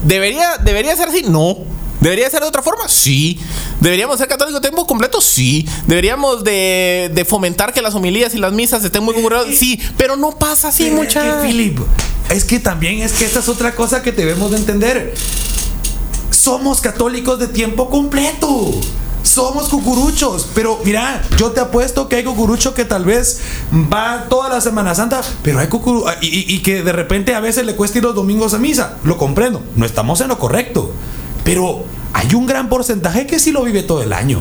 ¿Debería, 0.04 0.56
¿Debería 0.58 0.96
ser 0.96 1.08
así? 1.10 1.22
No. 1.28 1.58
¿Debería 2.04 2.28
ser 2.30 2.42
de 2.42 2.46
otra 2.48 2.62
forma? 2.62 2.86
Sí. 2.88 3.38
¿Deberíamos 3.80 4.18
ser 4.18 4.28
católicos 4.28 4.60
de 4.60 4.68
tiempo 4.68 4.86
completo? 4.86 5.20
Sí. 5.20 5.66
¿Deberíamos 5.86 6.44
de, 6.44 7.10
de 7.14 7.24
fomentar 7.24 7.72
que 7.72 7.80
las 7.82 7.94
homilías 7.94 8.34
y 8.34 8.38
las 8.38 8.52
misas 8.52 8.84
estén 8.84 9.02
muy 9.02 9.14
congregadas? 9.14 9.54
Sí. 9.56 9.80
Pero 9.96 10.14
no 10.16 10.32
pasa 10.32 10.68
así, 10.68 10.84
Pero 10.84 10.96
mucha. 10.96 11.26
Es 11.26 11.34
que, 11.42 11.46
Philip, 11.48 11.78
es 12.28 12.44
que 12.44 12.60
también 12.60 13.00
es 13.00 13.12
que 13.14 13.24
esta 13.24 13.38
es 13.40 13.48
otra 13.48 13.74
cosa 13.74 14.02
que 14.02 14.12
debemos 14.12 14.50
de 14.50 14.58
entender. 14.58 15.14
Somos 16.30 16.80
católicos 16.80 17.38
de 17.38 17.48
tiempo 17.48 17.88
completo. 17.88 18.70
Somos 19.22 19.70
cucuruchos, 19.70 20.46
pero 20.54 20.78
mira, 20.84 21.22
yo 21.38 21.50
te 21.52 21.60
apuesto 21.60 22.08
que 22.10 22.16
hay 22.16 22.24
cucurucho 22.24 22.74
que 22.74 22.84
tal 22.84 23.06
vez 23.06 23.40
va 23.72 24.26
toda 24.28 24.50
la 24.50 24.60
Semana 24.60 24.94
Santa, 24.94 25.22
pero 25.42 25.58
hay 25.60 25.68
cucuru 25.68 26.04
y, 26.20 26.26
y- 26.26 26.54
y 26.56 26.58
que 26.60 26.82
de 26.82 26.92
repente 26.92 27.34
a 27.34 27.40
veces 27.40 27.64
le 27.64 27.74
cuesta 27.74 27.96
ir 27.96 28.04
los 28.04 28.14
domingos 28.14 28.52
a 28.52 28.58
misa. 28.58 28.98
Lo 29.02 29.16
comprendo, 29.16 29.62
no 29.76 29.86
estamos 29.86 30.20
en 30.20 30.28
lo 30.28 30.38
correcto, 30.38 30.92
pero 31.44 31.84
hay 32.12 32.34
un 32.34 32.46
gran 32.46 32.68
porcentaje 32.68 33.26
que 33.26 33.38
sí 33.38 33.52
lo 33.52 33.62
vive 33.62 33.82
todo 33.82 34.02
el 34.02 34.12
año. 34.12 34.40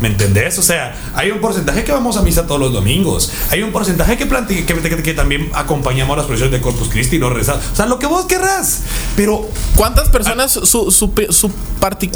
¿Me 0.00 0.08
entendés? 0.08 0.58
O 0.58 0.62
sea, 0.62 0.96
hay 1.14 1.30
un 1.30 1.40
porcentaje 1.40 1.84
que 1.84 1.92
vamos 1.92 2.16
a 2.16 2.22
misa 2.22 2.46
todos 2.46 2.58
los 2.58 2.72
domingos. 2.72 3.30
Hay 3.50 3.62
un 3.62 3.70
porcentaje 3.70 4.16
que, 4.16 4.24
plante- 4.26 4.64
que, 4.64 4.74
que- 4.74 5.02
que 5.02 5.12
también 5.14 5.50
acompañamos 5.54 6.16
las 6.16 6.24
procesiones 6.24 6.52
de 6.58 6.62
Corpus 6.62 6.88
Christi 6.88 7.16
y 7.16 7.18
los 7.18 7.30
rezamos. 7.32 7.62
O 7.72 7.76
sea, 7.76 7.84
lo 7.84 7.98
que 7.98 8.06
vos 8.06 8.24
querrás. 8.24 8.80
Pero 9.14 9.46
¿Cuántas 9.76 10.08
personas 10.08 10.52
su, 10.52 10.90
su, 10.90 11.12
su 11.30 11.50
parti- 11.80 12.10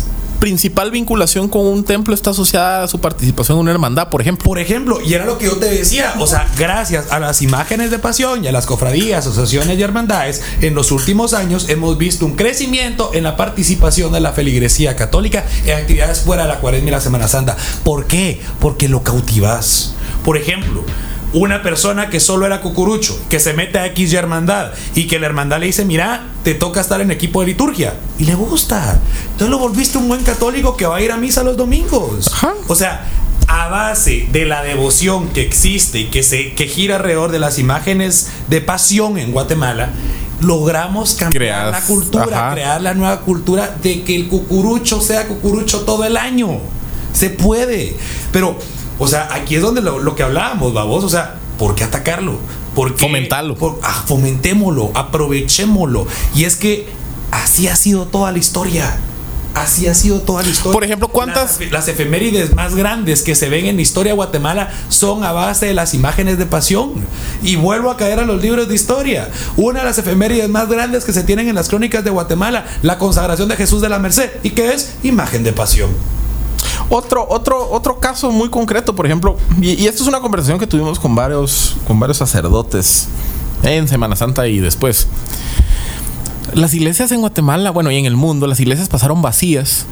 principal 0.44 0.90
vinculación 0.90 1.48
con 1.48 1.64
un 1.64 1.84
templo 1.84 2.14
está 2.14 2.28
asociada 2.28 2.82
a 2.82 2.86
su 2.86 3.00
participación 3.00 3.56
en 3.56 3.62
una 3.62 3.70
hermandad, 3.70 4.10
por 4.10 4.20
ejemplo? 4.20 4.44
Por 4.44 4.58
ejemplo, 4.58 5.00
y 5.00 5.14
era 5.14 5.24
lo 5.24 5.38
que 5.38 5.46
yo 5.46 5.56
te 5.56 5.70
decía, 5.70 6.12
o 6.18 6.26
sea, 6.26 6.46
gracias 6.58 7.10
a 7.10 7.18
las 7.18 7.40
imágenes 7.40 7.90
de 7.90 7.98
pasión 7.98 8.44
y 8.44 8.48
a 8.48 8.52
las 8.52 8.66
cofradías, 8.66 9.26
asociaciones 9.26 9.78
y 9.78 9.82
hermandades, 9.82 10.42
en 10.60 10.74
los 10.74 10.92
últimos 10.92 11.32
años 11.32 11.70
hemos 11.70 11.96
visto 11.96 12.26
un 12.26 12.36
crecimiento 12.36 13.12
en 13.14 13.22
la 13.22 13.38
participación 13.38 14.12
de 14.12 14.20
la 14.20 14.34
feligresía 14.34 14.96
católica 14.96 15.46
en 15.64 15.78
actividades 15.78 16.20
fuera 16.20 16.42
de 16.42 16.50
la 16.50 16.60
cuaresma 16.60 16.88
y 16.88 16.92
la 16.92 17.00
Semana 17.00 17.26
Santa. 17.26 17.56
¿Por 17.82 18.06
qué? 18.06 18.42
Porque 18.60 18.86
lo 18.86 19.02
cautivas. 19.02 19.94
Por 20.26 20.36
ejemplo, 20.36 20.84
una 21.34 21.62
persona 21.62 22.08
que 22.10 22.20
solo 22.20 22.46
era 22.46 22.60
cucurucho, 22.60 23.18
que 23.28 23.38
se 23.40 23.52
mete 23.52 23.78
a 23.78 23.86
X 23.86 24.12
hermandad 24.14 24.72
y 24.94 25.06
que 25.06 25.18
la 25.18 25.26
hermandad 25.26 25.58
le 25.60 25.66
dice, 25.66 25.84
mira, 25.84 26.28
te 26.44 26.54
toca 26.54 26.80
estar 26.80 27.00
en 27.00 27.10
equipo 27.10 27.40
de 27.40 27.48
liturgia. 27.48 27.94
Y 28.18 28.24
le 28.24 28.34
gusta. 28.34 29.00
Entonces 29.32 29.48
lo 29.48 29.58
volviste 29.58 29.98
un 29.98 30.08
buen 30.08 30.22
católico 30.22 30.76
que 30.76 30.86
va 30.86 30.96
a 30.96 31.00
ir 31.02 31.12
a 31.12 31.16
misa 31.16 31.42
los 31.42 31.56
domingos. 31.56 32.30
Ajá. 32.32 32.54
O 32.68 32.74
sea, 32.74 33.04
a 33.48 33.68
base 33.68 34.28
de 34.32 34.46
la 34.46 34.62
devoción 34.62 35.28
que 35.28 35.42
existe 35.42 35.98
y 36.00 36.04
que, 36.06 36.22
se, 36.22 36.54
que 36.54 36.66
gira 36.66 36.96
alrededor 36.96 37.30
de 37.30 37.38
las 37.40 37.58
imágenes 37.58 38.28
de 38.48 38.60
pasión 38.62 39.18
en 39.18 39.32
Guatemala, 39.32 39.90
logramos 40.40 41.14
cambiar 41.14 41.42
Creas- 41.42 41.70
la 41.72 41.80
cultura, 41.82 42.24
ajá. 42.46 42.52
crear 42.54 42.80
la 42.80 42.94
nueva 42.94 43.20
cultura 43.20 43.76
de 43.82 44.02
que 44.02 44.14
el 44.16 44.28
cucurucho 44.28 45.00
sea 45.00 45.26
cucurucho 45.26 45.80
todo 45.82 46.04
el 46.04 46.16
año. 46.16 46.58
Se 47.12 47.30
puede. 47.30 47.96
Pero, 48.32 48.58
o 48.98 49.08
sea, 49.08 49.28
aquí 49.32 49.56
es 49.56 49.62
donde 49.62 49.80
lo, 49.82 49.98
lo 49.98 50.14
que 50.14 50.22
hablábamos, 50.22 50.72
babos. 50.74 51.04
O 51.04 51.08
sea, 51.08 51.36
¿por 51.58 51.74
qué 51.74 51.84
atacarlo? 51.84 52.38
¿Por 52.74 52.94
qué? 52.94 53.02
Fomentarlo. 53.06 53.54
Por- 53.56 53.78
ah, 53.82 54.02
fomentémoslo, 54.06 54.90
aprovechémoslo. 54.94 56.06
Y 56.34 56.44
es 56.44 56.56
que 56.56 56.88
así 57.30 57.68
ha 57.68 57.76
sido 57.76 58.06
toda 58.06 58.32
la 58.32 58.38
historia. 58.38 58.96
Así 59.54 59.86
ha 59.86 59.94
sido 59.94 60.20
toda 60.20 60.42
la 60.42 60.48
historia. 60.48 60.72
Por 60.72 60.82
ejemplo, 60.82 61.06
¿cuántas- 61.06 61.60
Las, 61.60 61.70
las 61.70 61.86
efemérides 61.88 62.56
más 62.56 62.74
grandes 62.74 63.22
que 63.22 63.36
se 63.36 63.48
ven 63.48 63.66
en 63.66 63.76
la 63.76 63.82
historia 63.82 64.10
de 64.10 64.16
Guatemala 64.16 64.72
son 64.88 65.22
a 65.22 65.30
base 65.30 65.66
de 65.66 65.74
las 65.74 65.94
imágenes 65.94 66.38
de 66.38 66.46
pasión. 66.46 66.90
Y 67.40 67.54
vuelvo 67.54 67.92
a 67.92 67.96
caer 67.96 68.18
a 68.18 68.24
los 68.24 68.42
libros 68.42 68.66
de 68.68 68.74
historia. 68.74 69.30
Una 69.56 69.78
de 69.80 69.84
las 69.84 69.98
efemérides 69.98 70.48
más 70.48 70.68
grandes 70.68 71.04
que 71.04 71.12
se 71.12 71.22
tienen 71.22 71.48
en 71.48 71.54
las 71.54 71.68
crónicas 71.68 72.02
de 72.02 72.10
Guatemala, 72.10 72.66
la 72.82 72.98
consagración 72.98 73.48
de 73.48 73.54
Jesús 73.54 73.80
de 73.80 73.88
la 73.88 74.00
Merced. 74.00 74.28
¿Y 74.42 74.50
qué 74.50 74.72
es? 74.74 74.94
Imagen 75.04 75.44
de 75.44 75.52
pasión. 75.52 75.90
Otro, 76.88 77.26
otro, 77.28 77.70
otro 77.70 77.98
caso 77.98 78.30
muy 78.30 78.48
concreto, 78.48 78.94
por 78.94 79.06
ejemplo, 79.06 79.36
y, 79.60 79.86
esto 79.86 80.02
es 80.02 80.08
una 80.08 80.20
conversación 80.20 80.58
que 80.58 80.66
tuvimos 80.66 80.98
con 80.98 81.14
varios, 81.14 81.76
con 81.86 81.98
varios 81.98 82.18
sacerdotes 82.18 83.08
en 83.62 83.88
Semana 83.88 84.16
Santa 84.16 84.46
y 84.46 84.60
después. 84.60 85.08
Las 86.52 86.74
iglesias 86.74 87.10
en 87.10 87.20
Guatemala, 87.20 87.70
bueno, 87.70 87.90
y 87.90 87.96
en 87.96 88.06
el 88.06 88.16
mundo, 88.16 88.46
las 88.46 88.60
iglesias 88.60 88.88
pasaron 88.88 89.22
vacías 89.22 89.86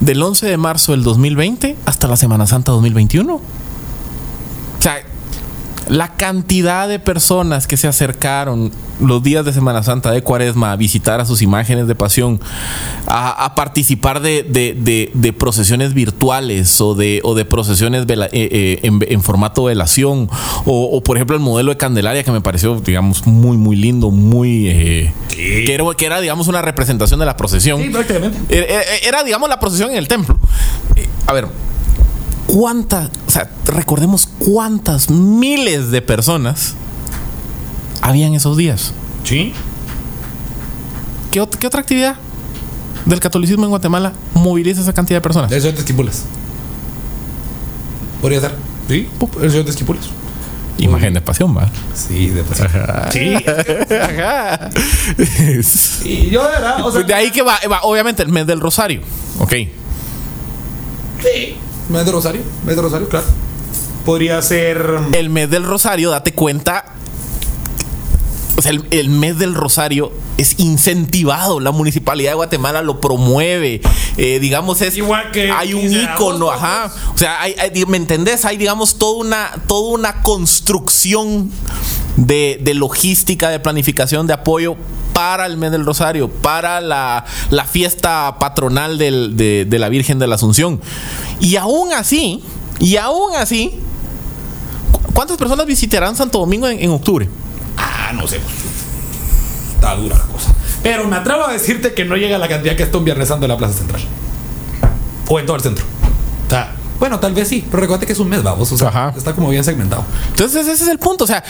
del 0.00 0.22
11 0.22 0.46
de 0.46 0.56
marzo 0.56 0.92
del 0.92 1.04
2020 1.04 1.76
hasta 1.84 2.08
la 2.08 2.16
Semana 2.16 2.46
Santa 2.46 2.72
2021. 2.72 3.34
O 3.34 3.42
sea, 4.80 4.96
la 5.90 6.14
cantidad 6.14 6.88
de 6.88 7.00
personas 7.00 7.66
que 7.66 7.76
se 7.76 7.88
acercaron 7.88 8.70
los 9.00 9.22
días 9.24 9.44
de 9.44 9.52
Semana 9.52 9.82
Santa 9.82 10.12
de 10.12 10.22
Cuaresma 10.22 10.70
a 10.70 10.76
visitar 10.76 11.20
a 11.20 11.24
sus 11.24 11.42
imágenes 11.42 11.88
de 11.88 11.94
pasión, 11.96 12.40
a, 13.08 13.44
a 13.44 13.54
participar 13.56 14.20
de, 14.20 14.44
de- 14.44 14.74
de- 14.78 15.10
de 15.14 15.32
procesiones 15.32 15.92
virtuales 15.92 16.80
o 16.80 16.94
de, 16.94 17.20
o 17.24 17.34
de 17.34 17.44
procesiones 17.44 18.06
vela- 18.06 18.28
eh, 18.32 18.48
eh, 18.52 18.78
en, 18.84 19.00
en 19.08 19.22
formato 19.22 19.64
velación, 19.64 20.30
o, 20.64 20.84
o, 20.92 21.02
por 21.02 21.16
ejemplo 21.16 21.34
el 21.34 21.42
modelo 21.42 21.72
de 21.72 21.76
Candelaria 21.76 22.22
que 22.22 22.30
me 22.30 22.40
pareció, 22.40 22.80
digamos, 22.80 23.26
muy, 23.26 23.56
muy 23.56 23.74
lindo, 23.74 24.10
muy... 24.12 24.68
eh, 24.68 25.12
que, 25.28 25.74
era, 25.74 25.84
que 25.96 26.06
era, 26.06 26.20
digamos, 26.20 26.46
una 26.46 26.62
representación 26.62 27.18
de 27.18 27.26
la 27.26 27.36
procesión. 27.36 27.82
Sí, 27.82 27.88
prácticamente. 27.90 28.38
Era, 28.48 28.66
era- 28.66 28.82
era, 29.08 29.24
digamos, 29.24 29.48
la 29.48 29.58
procesión 29.58 29.90
en 29.90 29.96
el 29.96 30.06
templo. 30.06 30.38
Eh, 30.94 31.08
A 31.26 31.32
ver, 31.32 31.48
¿cuántas, 32.50 33.10
o 33.26 33.30
sea, 33.30 33.48
recordemos 33.64 34.28
cuántas 34.38 35.08
miles 35.10 35.90
de 35.90 36.02
personas 36.02 36.74
habían 38.02 38.34
esos 38.34 38.56
días? 38.56 38.92
Sí. 39.24 39.52
¿Qué, 41.30 41.40
ot- 41.40 41.56
qué 41.56 41.66
otra 41.66 41.80
actividad 41.80 42.16
del 43.06 43.20
catolicismo 43.20 43.64
en 43.64 43.70
Guatemala 43.70 44.12
moviliza 44.34 44.80
esa 44.80 44.92
cantidad 44.92 45.18
de 45.18 45.22
personas? 45.22 45.52
El 45.52 45.60
señor 45.60 45.74
de 45.74 45.80
Esquipulas. 45.80 46.24
Podría 48.20 48.40
ser. 48.40 48.54
Sí, 48.88 49.08
el 49.42 49.50
señor 49.50 49.64
de 49.64 49.70
Esquipulas. 49.70 50.04
Imagen 50.78 51.12
de 51.14 51.20
pasión, 51.20 51.56
va. 51.56 51.70
Sí, 51.94 52.28
de 52.30 52.42
pasión. 52.42 52.68
Sí. 53.12 53.34
Ajá. 53.94 54.70
Y 56.04 56.30
yo 56.30 56.42
de 56.42 56.48
verdad, 56.48 56.84
o 56.86 56.90
sea, 56.90 57.02
de 57.02 57.14
ahí 57.14 57.30
que 57.30 57.42
va, 57.42 57.58
va, 57.70 57.82
obviamente, 57.82 58.22
el 58.22 58.30
mes 58.30 58.46
del 58.46 58.60
Rosario. 58.60 59.02
Ok. 59.38 59.52
Sí. 61.22 61.56
Mes 61.90 62.06
de 62.06 62.12
Rosario, 62.12 62.42
mes 62.64 62.76
de 62.76 62.82
Rosario, 62.82 63.08
claro. 63.08 63.26
Podría 64.04 64.40
ser. 64.42 64.98
El 65.12 65.28
mes 65.30 65.50
del 65.50 65.64
Rosario, 65.64 66.10
date 66.10 66.32
cuenta. 66.32 66.84
O 68.56 68.62
sea, 68.62 68.72
el, 68.72 68.86
el 68.90 69.08
mes 69.08 69.38
del 69.38 69.54
Rosario 69.54 70.12
es 70.36 70.58
incentivado. 70.58 71.60
La 71.60 71.70
municipalidad 71.70 72.30
de 72.32 72.34
Guatemala 72.34 72.82
lo 72.82 73.00
promueve. 73.00 73.80
Eh, 74.16 74.38
digamos, 74.38 74.80
es. 74.82 74.96
Igual 74.96 75.30
que 75.32 75.50
Hay 75.50 75.72
un 75.74 75.80
15 75.82 75.96
de 75.96 76.02
ícono, 76.04 76.50
agosto, 76.50 76.52
ajá. 76.52 76.92
O 77.14 77.18
sea, 77.18 77.40
hay, 77.40 77.54
hay- 77.58 77.84
¿me 77.86 77.96
entendés? 77.96 78.44
Hay, 78.44 78.56
digamos, 78.56 78.96
toda 78.98 79.18
una, 79.18 79.50
toda 79.66 79.90
una 79.98 80.22
construcción 80.22 81.50
de, 82.16 82.58
de 82.62 82.74
logística, 82.74 83.48
de 83.48 83.60
planificación, 83.60 84.26
de 84.26 84.34
apoyo 84.34 84.76
para 85.20 85.44
el 85.44 85.58
mes 85.58 85.70
del 85.70 85.84
Rosario, 85.84 86.30
para 86.30 86.80
la, 86.80 87.26
la 87.50 87.64
fiesta 87.66 88.36
patronal 88.38 88.96
de, 88.96 89.66
la 89.70 89.88
Virgen 89.90 90.18
de 90.18 90.26
la 90.26 90.36
Asunción. 90.36 90.80
Y 91.40 91.56
aún 91.56 91.92
así, 91.92 92.42
y 92.78 92.96
aún 92.96 93.36
así, 93.36 93.78
¿cu- 94.90 95.12
¿cuántas 95.12 95.36
personas 95.36 95.66
visitarán 95.66 96.16
Santo 96.16 96.38
Domingo 96.38 96.66
en, 96.68 96.80
en 96.82 96.90
octubre? 96.90 97.28
Ah, 97.76 98.12
no 98.14 98.26
sé. 98.26 98.40
Está 99.74 99.94
dura 99.96 100.16
la 100.16 100.24
cosa. 100.24 100.54
Pero 100.82 101.06
me 101.06 101.16
atrevo 101.16 101.44
a 101.44 101.52
decirte 101.52 101.92
que 101.92 102.06
no 102.06 102.16
llega 102.16 102.38
la 102.38 102.48
cantidad 102.48 102.74
que 102.74 102.84
está 102.84 102.96
un 102.96 103.04
Viernes 103.04 103.30
en 103.30 103.46
la 103.46 103.58
Plaza 103.58 103.74
Central. 103.74 104.00
O 105.28 105.38
en 105.38 105.44
todo 105.44 105.56
el 105.56 105.62
centro. 105.62 105.84
Bueno, 107.00 107.18
tal 107.18 107.32
vez 107.34 107.48
sí, 107.48 107.64
pero 107.70 107.80
recuerda 107.80 108.06
que 108.06 108.12
es 108.12 108.18
un 108.20 108.28
mes, 108.28 108.42
vamos. 108.42 108.70
O 108.70 108.76
sea, 108.78 108.88
Ajá. 108.88 109.14
está 109.16 109.34
como 109.34 109.48
bien 109.48 109.64
segmentado. 109.64 110.04
Entonces 110.28 110.68
ese 110.68 110.84
es 110.84 110.88
el 110.90 110.98
punto. 110.98 111.24
O 111.24 111.26
sea, 111.26 111.42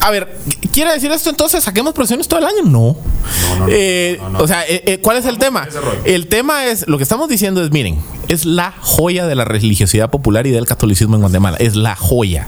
a 0.00 0.10
ver, 0.10 0.38
¿quiere 0.72 0.92
decir 0.94 1.10
esto 1.12 1.28
entonces 1.30 1.62
saquemos 1.64 1.92
procesiones 1.92 2.28
todo 2.28 2.38
el 2.38 2.46
año? 2.46 2.62
No. 2.64 2.96
no, 3.50 3.56
no, 3.58 3.66
Eh, 3.68 4.18
no, 4.22 4.30
no. 4.30 4.38
O 4.38 4.46
sea, 4.46 4.64
eh, 4.66 4.82
eh, 4.86 5.00
¿cuál 5.02 5.16
es 5.18 5.26
el 5.26 5.36
tema? 5.38 5.66
El 6.04 6.28
tema 6.28 6.66
es, 6.66 6.86
lo 6.86 6.96
que 6.96 7.02
estamos 7.02 7.28
diciendo 7.28 7.62
es, 7.62 7.70
miren, 7.72 7.98
es 8.28 8.46
la 8.46 8.72
joya 8.80 9.26
de 9.26 9.34
la 9.34 9.44
religiosidad 9.44 10.10
popular 10.10 10.46
y 10.46 10.50
del 10.52 10.64
catolicismo 10.64 11.16
en 11.16 11.22
Guatemala. 11.22 11.56
Es 11.58 11.74
la 11.74 11.96
joya. 11.96 12.46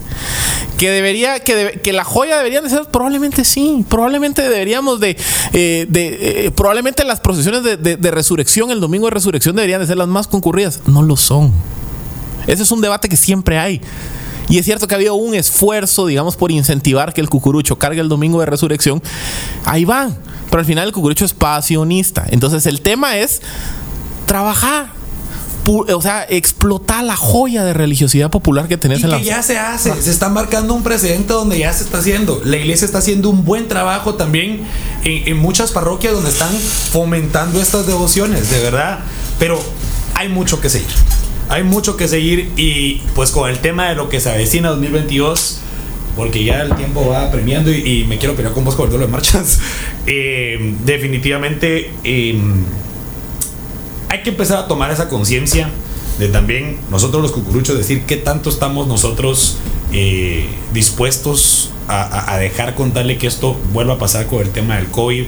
Que 0.77 0.89
debería, 0.89 1.39
que, 1.41 1.53
debe- 1.55 1.81
que 1.81 1.91
la 1.91 2.03
joya 2.05 2.37
deberían 2.37 2.63
de 2.63 2.69
ser, 2.69 2.85
probablemente 2.85 3.43
sí. 3.43 3.83
Probablemente 3.89 4.41
deberíamos 4.43 4.99
de, 5.01 5.17
eh, 5.53 5.85
de 5.89 6.45
eh, 6.45 6.51
probablemente 6.51 7.03
las 7.03 7.19
procesiones 7.19 7.63
de, 7.63 7.75
de- 7.77 7.97
de 7.97 8.11
resurrección, 8.11 8.71
el 8.71 8.79
domingo 8.79 9.07
de 9.07 9.11
resurrección 9.11 9.55
deberían 9.55 9.81
de 9.81 9.87
ser 9.87 9.97
las 9.97 10.07
más 10.07 10.27
concurridas. 10.27 10.79
No 10.85 11.01
lo 11.01 11.17
son. 11.17 11.51
Ese 12.47 12.63
es 12.63 12.71
un 12.71 12.81
debate 12.81 13.09
que 13.09 13.17
siempre 13.17 13.59
hay. 13.59 13.81
Y 14.49 14.57
es 14.57 14.65
cierto 14.65 14.87
que 14.87 14.95
ha 14.95 14.97
habido 14.97 15.15
un 15.15 15.35
esfuerzo, 15.35 16.07
digamos, 16.07 16.37
por 16.37 16.51
incentivar 16.51 17.13
que 17.13 17.21
el 17.21 17.29
cucurucho 17.29 17.77
cargue 17.77 17.99
el 17.99 18.09
domingo 18.09 18.39
de 18.39 18.45
resurrección. 18.45 19.01
Ahí 19.65 19.83
van. 19.85 20.17
Pero 20.49 20.59
al 20.59 20.65
final 20.65 20.87
el 20.87 20.93
cucurucho 20.93 21.25
es 21.25 21.33
pasionista. 21.33 22.25
Entonces 22.29 22.65
el 22.65 22.81
tema 22.81 23.17
es 23.17 23.41
trabajar. 24.25 24.95
O 25.69 26.01
sea, 26.01 26.25
explotar 26.29 27.03
la 27.03 27.17
joya 27.17 27.65
de 27.65 27.73
religiosidad 27.73 28.29
popular 28.29 28.69
que 28.69 28.77
tenés 28.77 29.01
Y 29.01 29.03
en 29.03 29.09
la 29.09 29.17
que 29.17 29.25
ya 29.25 29.43
se 29.43 29.59
hace, 29.59 30.01
se 30.01 30.11
está 30.11 30.29
marcando 30.29 30.73
un 30.73 30.81
precedente 30.81 31.33
donde 31.33 31.59
ya 31.59 31.73
se 31.73 31.83
está 31.83 31.97
haciendo. 31.97 32.39
La 32.45 32.55
iglesia 32.55 32.85
está 32.85 32.99
haciendo 32.99 33.29
un 33.29 33.43
buen 33.43 33.67
trabajo 33.67 34.15
también 34.15 34.61
en, 35.03 35.27
en 35.27 35.37
muchas 35.37 35.71
parroquias 35.71 36.13
donde 36.13 36.29
están 36.29 36.53
fomentando 36.53 37.59
estas 37.59 37.85
devociones, 37.85 38.49
de 38.49 38.61
verdad. 38.61 38.99
Pero 39.39 39.61
hay 40.15 40.29
mucho 40.29 40.61
que 40.61 40.69
seguir. 40.69 40.87
Hay 41.49 41.63
mucho 41.63 41.95
que 41.97 42.07
seguir 42.07 42.51
y 42.57 43.01
pues 43.15 43.31
con 43.31 43.49
el 43.49 43.59
tema 43.59 43.89
de 43.89 43.95
lo 43.95 44.09
que 44.09 44.19
se 44.19 44.29
avecina 44.29 44.69
2022, 44.69 45.59
porque 46.15 46.43
ya 46.43 46.61
el 46.61 46.75
tiempo 46.75 47.07
va 47.07 47.31
premiando 47.31 47.71
y, 47.71 48.03
me 48.05 48.17
quiero 48.17 48.35
pelear 48.35 48.53
con 48.53 48.65
vos 48.65 48.75
con 48.75 48.91
el 48.91 48.99
de 48.99 49.07
marchas, 49.07 49.59
eh, 50.05 50.75
definitivamente... 50.85 51.91
eh, 52.03 52.39
hay 54.09 54.23
que 54.23 54.29
empezar 54.29 54.57
a 54.59 54.67
tomar 54.67 54.89
esa 54.91 55.09
conciencia 55.09 55.69
de 56.17 56.29
también 56.29 56.77
nosotros 56.89 57.21
los 57.21 57.31
cucuruchos 57.33 57.77
decir 57.77 58.03
qué 58.07 58.15
tanto 58.15 58.49
estamos 58.49 58.87
nosotros 58.87 59.57
eh, 59.91 60.45
dispuestos 60.73 61.71
a- 61.89 62.33
a 62.33 62.37
dejar 62.37 62.73
contarle 62.73 63.17
que 63.17 63.27
esto 63.27 63.57
vuelva 63.73 63.95
a 63.95 63.97
pasar 63.97 64.27
con 64.27 64.41
el 64.41 64.49
tema 64.49 64.77
del 64.77 64.87
COVID. 64.87 65.25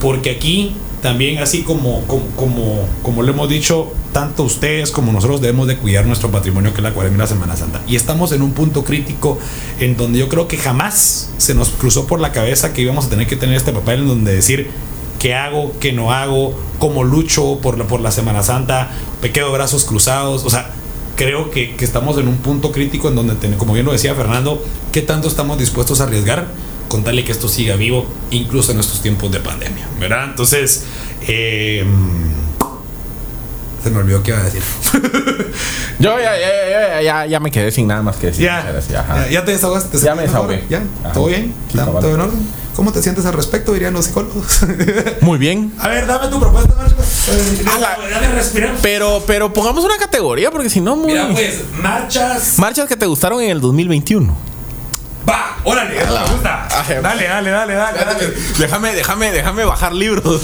Porque 0.00 0.30
aquí 0.30 0.74
también 1.02 1.38
así 1.38 1.62
como, 1.62 2.02
como, 2.06 2.26
como, 2.36 2.88
como 3.02 3.22
lo 3.22 3.32
hemos 3.32 3.48
dicho, 3.48 3.92
tanto 4.12 4.42
ustedes 4.42 4.90
como 4.90 5.12
nosotros 5.12 5.40
debemos 5.40 5.66
de 5.66 5.76
cuidar 5.76 6.06
nuestro 6.06 6.30
patrimonio 6.30 6.72
que 6.72 6.78
es 6.78 6.82
la 6.82 6.92
cuaresma 6.92 7.16
y 7.16 7.20
la 7.20 7.26
Semana 7.26 7.56
Santa. 7.56 7.80
Y 7.86 7.96
estamos 7.96 8.32
en 8.32 8.42
un 8.42 8.52
punto 8.52 8.84
crítico 8.84 9.38
en 9.78 9.96
donde 9.96 10.18
yo 10.18 10.28
creo 10.28 10.48
que 10.48 10.56
jamás 10.56 11.30
se 11.38 11.54
nos 11.54 11.70
cruzó 11.70 12.06
por 12.06 12.20
la 12.20 12.32
cabeza 12.32 12.72
que 12.72 12.82
íbamos 12.82 13.06
a 13.06 13.10
tener 13.10 13.26
que 13.26 13.36
tener 13.36 13.56
este 13.56 13.72
papel 13.72 14.00
en 14.00 14.08
donde 14.08 14.34
decir 14.34 14.70
qué 15.18 15.34
hago, 15.34 15.72
qué 15.80 15.92
no 15.92 16.12
hago, 16.12 16.54
cómo 16.78 17.04
lucho 17.04 17.58
por 17.62 17.78
la, 17.78 17.86
por 17.86 18.00
la 18.00 18.10
Semana 18.10 18.42
Santa, 18.42 18.90
me 19.22 19.30
quedo 19.30 19.52
brazos 19.52 19.84
cruzados, 19.84 20.44
o 20.44 20.50
sea, 20.50 20.70
creo 21.16 21.50
que, 21.50 21.76
que 21.76 21.84
estamos 21.84 22.16
en 22.18 22.28
un 22.28 22.36
punto 22.36 22.72
crítico 22.72 23.08
en 23.08 23.14
donde, 23.14 23.34
como 23.56 23.74
bien 23.74 23.84
lo 23.84 23.92
decía 23.92 24.14
Fernando, 24.14 24.64
qué 24.92 25.02
tanto 25.02 25.28
estamos 25.28 25.58
dispuestos 25.58 26.00
a 26.00 26.04
arriesgar 26.04 26.48
con 26.90 27.04
tal 27.04 27.14
de 27.14 27.24
que 27.24 27.30
esto 27.30 27.48
siga 27.48 27.76
vivo, 27.76 28.04
incluso 28.32 28.72
en 28.72 28.80
estos 28.80 29.00
tiempos 29.00 29.30
de 29.30 29.38
pandemia, 29.38 29.86
¿verdad? 30.00 30.24
Entonces, 30.24 30.82
eh, 31.22 31.84
se 33.82 33.90
me 33.90 33.98
olvidó 33.98 34.24
qué 34.24 34.32
iba 34.32 34.40
a 34.40 34.42
decir. 34.42 34.60
Yo 36.00 36.18
ya, 36.18 36.32
ya, 36.36 36.48
ya, 36.70 37.02
ya, 37.02 37.26
ya 37.26 37.40
me 37.40 37.52
quedé 37.52 37.70
sin 37.70 37.86
nada 37.86 38.02
más 38.02 38.16
que 38.16 38.26
decir. 38.26 38.44
Ya, 38.44 38.64
te 39.44 39.52
desahogaste. 39.52 39.98
¿Te 39.98 40.04
Ya 40.04 40.16
me 40.16 40.22
desahogué. 40.22 40.64
¿Ya? 40.68 40.82
¿Todo 41.14 41.26
bien? 41.26 41.54
Sí, 41.68 41.78
¿Está- 41.78 41.84
cabal. 41.86 42.02
¿Todo 42.02 42.14
en 42.14 42.20
orden? 42.22 42.60
¿Cómo 42.74 42.92
te 42.92 43.02
sientes 43.02 43.24
al 43.24 43.34
respecto? 43.34 43.72
Dirían 43.72 43.92
los 43.92 44.06
psicólogos. 44.06 44.60
Muy 45.20 45.38
bien. 45.38 45.72
a 45.78 45.86
ver, 45.88 46.06
dame 46.06 46.26
tu 46.28 46.40
propuesta, 46.40 46.74
Marcos. 46.74 47.06
Respirar. 48.34 48.74
Pero, 48.82 49.22
pero 49.28 49.52
pongamos 49.52 49.84
una 49.84 49.96
categoría 49.96 50.50
porque 50.50 50.70
si 50.70 50.80
no, 50.80 50.96
muy... 50.96 51.12
Mira, 51.12 51.28
pues, 51.30 51.60
marchas. 51.80 52.58
Marchas 52.58 52.88
que 52.88 52.96
te 52.96 53.06
gustaron 53.06 53.40
en 53.42 53.50
el 53.50 53.60
2021. 53.60 54.49
Va, 55.28 55.56
órale, 55.64 56.02
eso 56.02 56.18
me 56.18 56.32
gusta. 56.32 56.68
Dale, 56.70 57.00
dale, 57.00 57.50
dale, 57.50 57.74
dale. 57.74 57.98
dale. 58.04 58.34
Déjame, 58.58 58.94
déjame, 58.94 59.32
déjame 59.32 59.64
bajar 59.64 59.92
libros. 59.92 60.40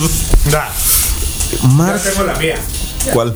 Da, 0.50 0.68
ya 1.50 1.68
Mar 1.68 1.98
tengo 1.98 2.24
la 2.24 2.34
mía. 2.34 2.56
¿Cuál? 3.12 3.34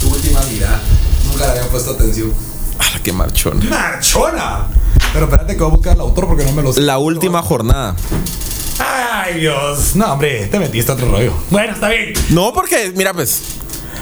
Tu 0.00 0.08
última 0.08 0.40
mirada. 0.42 0.80
Nunca 1.26 1.46
le 1.46 1.50
había 1.52 1.70
puesto 1.70 1.92
atención. 1.92 2.32
Ah, 2.78 2.98
qué 3.02 3.12
marchón. 3.12 3.68
¡Marchona! 3.68 4.66
Pero 5.12 5.24
espérate 5.26 5.54
que 5.54 5.62
voy 5.62 5.68
a 5.72 5.74
buscar 5.74 5.92
al 5.94 6.00
autor 6.00 6.26
porque 6.26 6.44
no 6.44 6.52
me 6.52 6.62
lo 6.62 6.72
sé. 6.72 6.80
La 6.80 6.98
última 6.98 7.42
jornada. 7.42 7.94
Ay, 8.78 9.40
Dios. 9.40 9.94
No, 9.94 10.12
hombre, 10.12 10.46
te 10.46 10.58
metiste 10.58 10.90
a 10.90 10.94
otro 10.94 11.10
rollo. 11.10 11.32
Bueno, 11.50 11.72
está 11.72 11.88
bien. 11.88 12.12
No, 12.30 12.52
porque, 12.52 12.92
mira, 12.96 13.14
pues. 13.14 13.42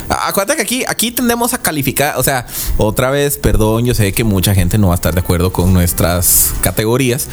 Acuérdate 0.09 0.57
que 0.57 0.63
aquí, 0.63 0.85
aquí 0.87 1.11
tendemos 1.11 1.55
a 1.55 1.59
calificar, 1.59 2.17
o 2.19 2.23
sea, 2.23 2.47
otra 2.77 3.11
vez, 3.11 3.39
perdón, 3.39 3.85
yo 3.85 3.95
sé 3.95 4.13
que 4.13 4.25
mucha 4.25 4.55
gente 4.55 4.77
no 4.79 4.89
va 4.89 4.95
a 4.95 4.97
estar 4.97 5.15
de 5.15 5.21
acuerdo 5.21 5.53
con 5.53 5.73
nuestras 5.73 6.53
categorías. 6.61 7.29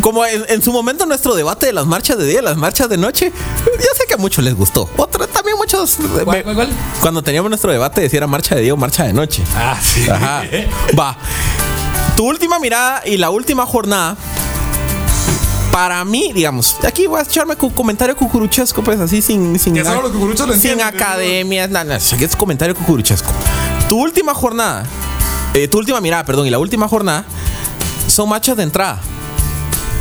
Como 0.00 0.24
en, 0.24 0.44
en 0.48 0.62
su 0.62 0.72
momento 0.72 1.06
nuestro 1.06 1.34
debate 1.34 1.66
de 1.66 1.72
las 1.72 1.84
marchas 1.86 2.18
de 2.18 2.26
día 2.26 2.40
las 2.40 2.56
marchas 2.56 2.88
de 2.88 2.96
noche, 2.96 3.32
yo 3.66 3.88
sé 3.96 4.04
que 4.06 4.14
a 4.14 4.16
muchos 4.16 4.44
les 4.44 4.54
gustó. 4.54 4.88
Otra, 4.96 5.26
también 5.26 5.56
muchos... 5.56 5.96
¿Cuál, 6.24 6.44
me- 6.44 6.54
cuál? 6.54 6.68
Cuando 7.00 7.22
teníamos 7.22 7.50
nuestro 7.50 7.72
debate 7.72 8.00
de 8.02 8.08
si 8.08 8.16
era 8.16 8.26
marcha 8.28 8.54
de 8.54 8.62
día 8.62 8.74
o 8.74 8.76
marcha 8.76 9.04
de 9.04 9.12
noche. 9.12 9.42
Ah, 9.56 9.76
sí. 9.82 10.08
Ajá. 10.08 10.44
Va. 10.98 11.16
Tu 12.16 12.24
última 12.24 12.58
mirada 12.60 13.02
y 13.06 13.16
la 13.16 13.30
última 13.30 13.66
jornada 13.66 14.16
para 15.72 16.04
mí, 16.04 16.32
digamos, 16.34 16.76
aquí 16.86 17.06
voy 17.06 17.20
a 17.20 17.22
echarme 17.22 17.54
un 17.60 17.70
comentario 17.70 18.16
cucuruchesco, 18.16 18.82
pues 18.82 18.98
así 19.00 19.22
sin. 19.22 19.58
sin 19.58 19.74
Que 19.74 19.84
solo 19.84 20.02
los 20.02 20.12
cucuruchos 20.12 20.46
lo 20.46 20.54
Sin 20.54 20.72
entienden, 20.72 20.86
academias, 21.00 21.70
nada, 21.70 21.84
nada. 21.84 21.96
Es 21.98 22.36
comentario 22.36 22.74
cucuruchesco. 22.74 23.30
Tu 23.88 23.98
última 23.98 24.34
jornada, 24.34 24.84
eh, 25.54 25.68
tu 25.68 25.78
última 25.78 26.00
mirada, 26.00 26.24
perdón, 26.24 26.46
y 26.46 26.50
la 26.50 26.58
última 26.58 26.88
jornada 26.88 27.24
son 28.06 28.28
machos 28.28 28.56
de 28.56 28.62
entrada. 28.64 29.00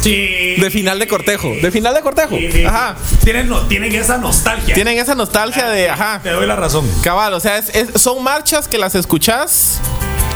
Sí. 0.01 0.55
De 0.57 0.69
final 0.71 0.99
de 0.99 1.07
cortejo. 1.07 1.49
De 1.61 1.71
final 1.71 1.93
de 1.93 2.01
cortejo. 2.01 2.37
Sí. 2.37 2.63
Ajá. 2.63 2.95
Tienen, 3.23 3.49
no, 3.49 3.61
tienen 3.67 3.93
esa 3.93 4.17
nostalgia. 4.17 4.73
Tienen 4.73 4.97
esa 4.97 5.15
nostalgia 5.15 5.67
de, 5.69 5.89
ajá. 5.89 6.21
Te 6.23 6.29
doy 6.29 6.45
la 6.47 6.55
razón. 6.55 6.89
Cabal, 7.01 7.33
o 7.33 7.39
sea, 7.39 7.57
es- 7.57 7.69
es- 7.75 8.01
son 8.01 8.23
marchas 8.23 8.67
que 8.67 8.77
las 8.77 8.95
escuchás 8.95 9.79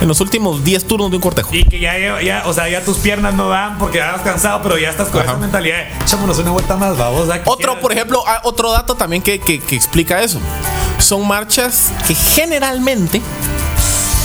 en 0.02 0.08
los 0.08 0.20
últimos 0.20 0.64
10 0.64 0.86
turnos 0.88 1.10
de 1.12 1.16
un 1.18 1.22
cortejo. 1.22 1.50
Y 1.54 1.64
que 1.64 1.80
ya, 1.80 1.94
ya, 2.22 2.44
o 2.48 2.54
sea, 2.54 2.68
ya 2.68 2.84
tus 2.84 2.98
piernas 2.98 3.34
no 3.36 3.48
dan 3.50 3.78
porque 3.78 4.00
ya 4.00 4.16
has 4.16 4.22
cansado, 4.22 4.62
pero 4.64 4.78
ya 4.78 4.90
estás 4.90 5.10
con 5.10 5.22
Ajá. 5.22 5.32
esa 5.32 5.40
mentalidad 5.40 5.78
de 5.78 6.04
echámonos 6.04 6.38
una 6.40 6.52
vuelta 6.52 6.76
más, 6.76 6.98
babosa. 6.98 7.36
que 7.44 7.50
Otro, 7.50 7.58
quieras". 7.58 7.76
por 7.82 7.92
ejemplo, 7.94 8.24
ah, 8.28 8.42
otro 8.44 8.72
dato 8.72 8.96
también 8.96 9.22
que, 9.22 9.40
que- 9.40 9.60
que 9.60 9.76
explica 9.76 10.22
eso. 10.22 10.40
Son 10.98 11.26
marchas 11.28 11.92
que 12.08 12.16
generalmente 12.16 13.22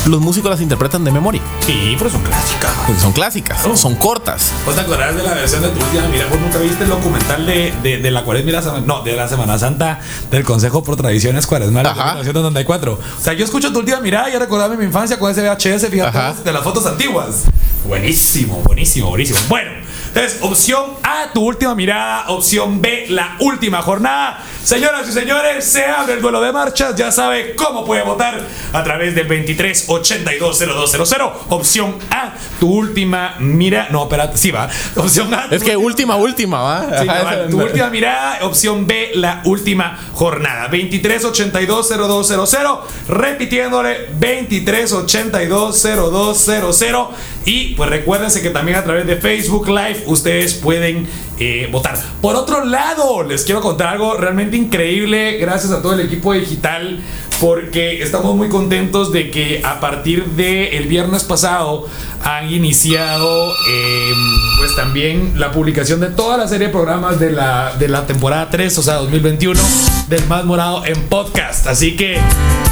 los 0.07 0.21
músicos 0.21 0.51
las 0.51 0.61
interpretan 0.61 1.05
de 1.05 1.11
memoria. 1.11 1.41
Sí, 1.61 1.95
pero 1.99 2.11
son 2.11 2.23
clásicas. 2.23 2.71
Porque 2.87 3.01
son 3.01 3.13
clásicas, 3.13 3.61
Oh. 3.67 3.77
son 3.77 3.95
cortas. 3.97 4.53
¿Vos 4.65 4.75
te 4.75 4.81
acordás 4.81 5.15
de 5.17 5.23
la 5.23 5.35
versión 5.35 5.63
de 5.63 5.69
tu 5.71 5.81
última 5.85 6.07
mira? 6.09 6.27
¿Vos 6.27 6.41
nunca 6.41 6.59
viste 6.59 6.85
el 6.85 6.91
documental 6.91 7.45
de, 7.47 7.73
de, 7.83 7.99
de 7.99 8.11
la 8.11 8.23
cuaresma 8.25 8.51
y 8.51 8.53
la 8.53 8.63
semana, 8.63 8.83
no, 8.87 9.03
de 9.03 9.17
la 9.17 9.29
Semana 9.29 9.59
Santa 9.59 10.01
del 10.31 10.45
Consejo 10.45 10.83
por 10.85 10.97
Tradiciones 10.97 11.47
Cuaresmales 11.47 11.95
de 11.95 12.01
Ajá. 12.01 12.13
1994? 12.15 12.93
O 13.19 13.23
sea, 13.23 13.33
yo 13.33 13.45
escucho 13.45 13.73
tu 13.73 13.81
última 13.81 14.01
mirada 14.01 14.29
y 14.29 14.33
ya 14.35 14.39
recordaba 14.39 14.75
mi 14.77 14.85
infancia 14.85 15.19
con 15.19 15.31
ese 15.31 15.43
VHS, 15.43 15.89
fíjate, 15.91 16.43
de 16.45 16.53
las 16.53 16.63
fotos 16.63 16.87
antiguas. 16.87 17.43
Buenísimo, 17.87 18.61
buenísimo, 18.65 19.09
buenísimo. 19.11 19.39
Bueno, 19.49 19.71
entonces, 20.17 20.39
opción 20.43 20.85
A, 21.03 21.31
tu 21.35 21.43
última 21.45 21.75
mirada. 21.75 22.25
Opción 22.29 22.81
B, 22.81 23.05
la 23.11 23.37
última 23.41 23.83
jornada. 23.83 24.43
Señoras 24.65 25.07
y 25.09 25.13
señores, 25.13 25.63
se 25.65 25.85
abre 25.85 26.15
el 26.15 26.23
duelo 26.23 26.41
de 26.41 26.51
marchas. 26.53 26.97
Ya 26.97 27.13
sabe 27.13 27.55
cómo 27.55 27.85
puede 27.85 28.03
votar 28.03 28.41
a 28.73 28.83
través 28.83 29.15
del 29.15 29.29
23820200. 29.29 31.33
Opción 31.51 31.97
A, 32.11 32.33
tu 32.59 32.73
última 32.73 33.35
mira. 33.41 33.89
No, 33.91 34.05
espérate, 34.05 34.39
sí 34.39 34.51
va. 34.51 34.69
Opción 34.97 35.33
A. 35.35 35.49
Es 35.51 35.63
que 35.63 35.77
última- 35.77 36.17
última, 36.17 36.63
¿va? 36.63 36.87
Sí, 37.01 37.05
esa- 37.05 37.47
tu 37.49 37.61
última 37.63 37.91
mirada, 37.91 38.39
opción 38.43 38.87
B, 38.87 39.11
la 39.17 39.43
última 39.45 39.99
jornada. 40.15 40.69
23820200, 40.69 42.79
repitiéndole 43.09 44.07
23820200. 44.19 47.09
Y 47.47 47.75
pues 47.77 47.89
recuérdense 47.89 48.43
que 48.43 48.51
también 48.51 48.77
a 48.77 48.83
través 48.83 49.07
de 49.07 49.17
Facebook 49.17 49.69
Live 49.69 50.03
ustedes 50.07 50.55
pueden 50.55 51.07
eh, 51.39 51.69
votar. 51.71 51.97
Por 52.21 52.35
otro 52.35 52.65
lado, 52.65 53.23
les 53.23 53.45
quiero 53.45 53.61
contar 53.61 53.87
algo 53.87 54.15
realmente 54.15 54.57
increíble, 54.57 55.39
gracias 55.39 55.73
a 55.73 55.81
todo 55.81 55.95
el 55.95 56.01
equipo 56.01 56.33
digital, 56.33 56.99
porque 57.41 58.03
estamos 58.03 58.35
muy 58.35 58.49
contentos 58.49 59.13
de 59.13 59.31
que 59.31 59.61
a 59.65 59.81
partir 59.81 60.25
del 60.25 60.75
el 60.75 60.87
viernes 60.87 61.25
pasado 61.25 61.87
han 62.23 62.51
iniciado 62.51 63.53
eh, 63.69 64.13
pues 64.59 64.75
también 64.75 65.39
la 65.39 65.53
publicación 65.53 66.01
de 66.01 66.09
toda 66.09 66.39
la 66.39 66.49
serie 66.49 66.69
de 66.69 66.73
programas 66.73 67.21
de 67.21 67.31
la, 67.31 67.75
de 67.79 67.89
la 67.89 68.07
temporada 68.07 68.49
3, 68.51 68.79
o 68.79 68.83
sea, 68.83 68.95
2021, 68.95 69.61
del 70.09 70.27
Más 70.27 70.45
Morado 70.45 70.85
en 70.87 71.01
podcast. 71.09 71.67
Así 71.67 71.97
que, 71.97 72.19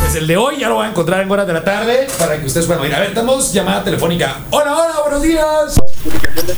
pues 0.00 0.14
el 0.16 0.26
de 0.26 0.36
hoy 0.36 0.58
ya 0.58 0.68
lo 0.68 0.76
van 0.76 0.88
a 0.88 0.90
encontrar 0.90 1.22
en 1.22 1.30
horas 1.30 1.46
de 1.46 1.52
la 1.52 1.64
tarde 1.64 2.06
para 2.18 2.40
que 2.40 2.46
ustedes 2.46 2.66
puedan 2.66 2.82
oír. 2.82 2.94
A 2.94 3.00
ver, 3.00 3.08
estamos 3.10 3.52
llamada 3.52 3.84
telefónica. 3.84 4.40
Hola, 4.50 4.76
hola, 4.76 4.94
buenos 5.02 5.22
días. 5.22 5.80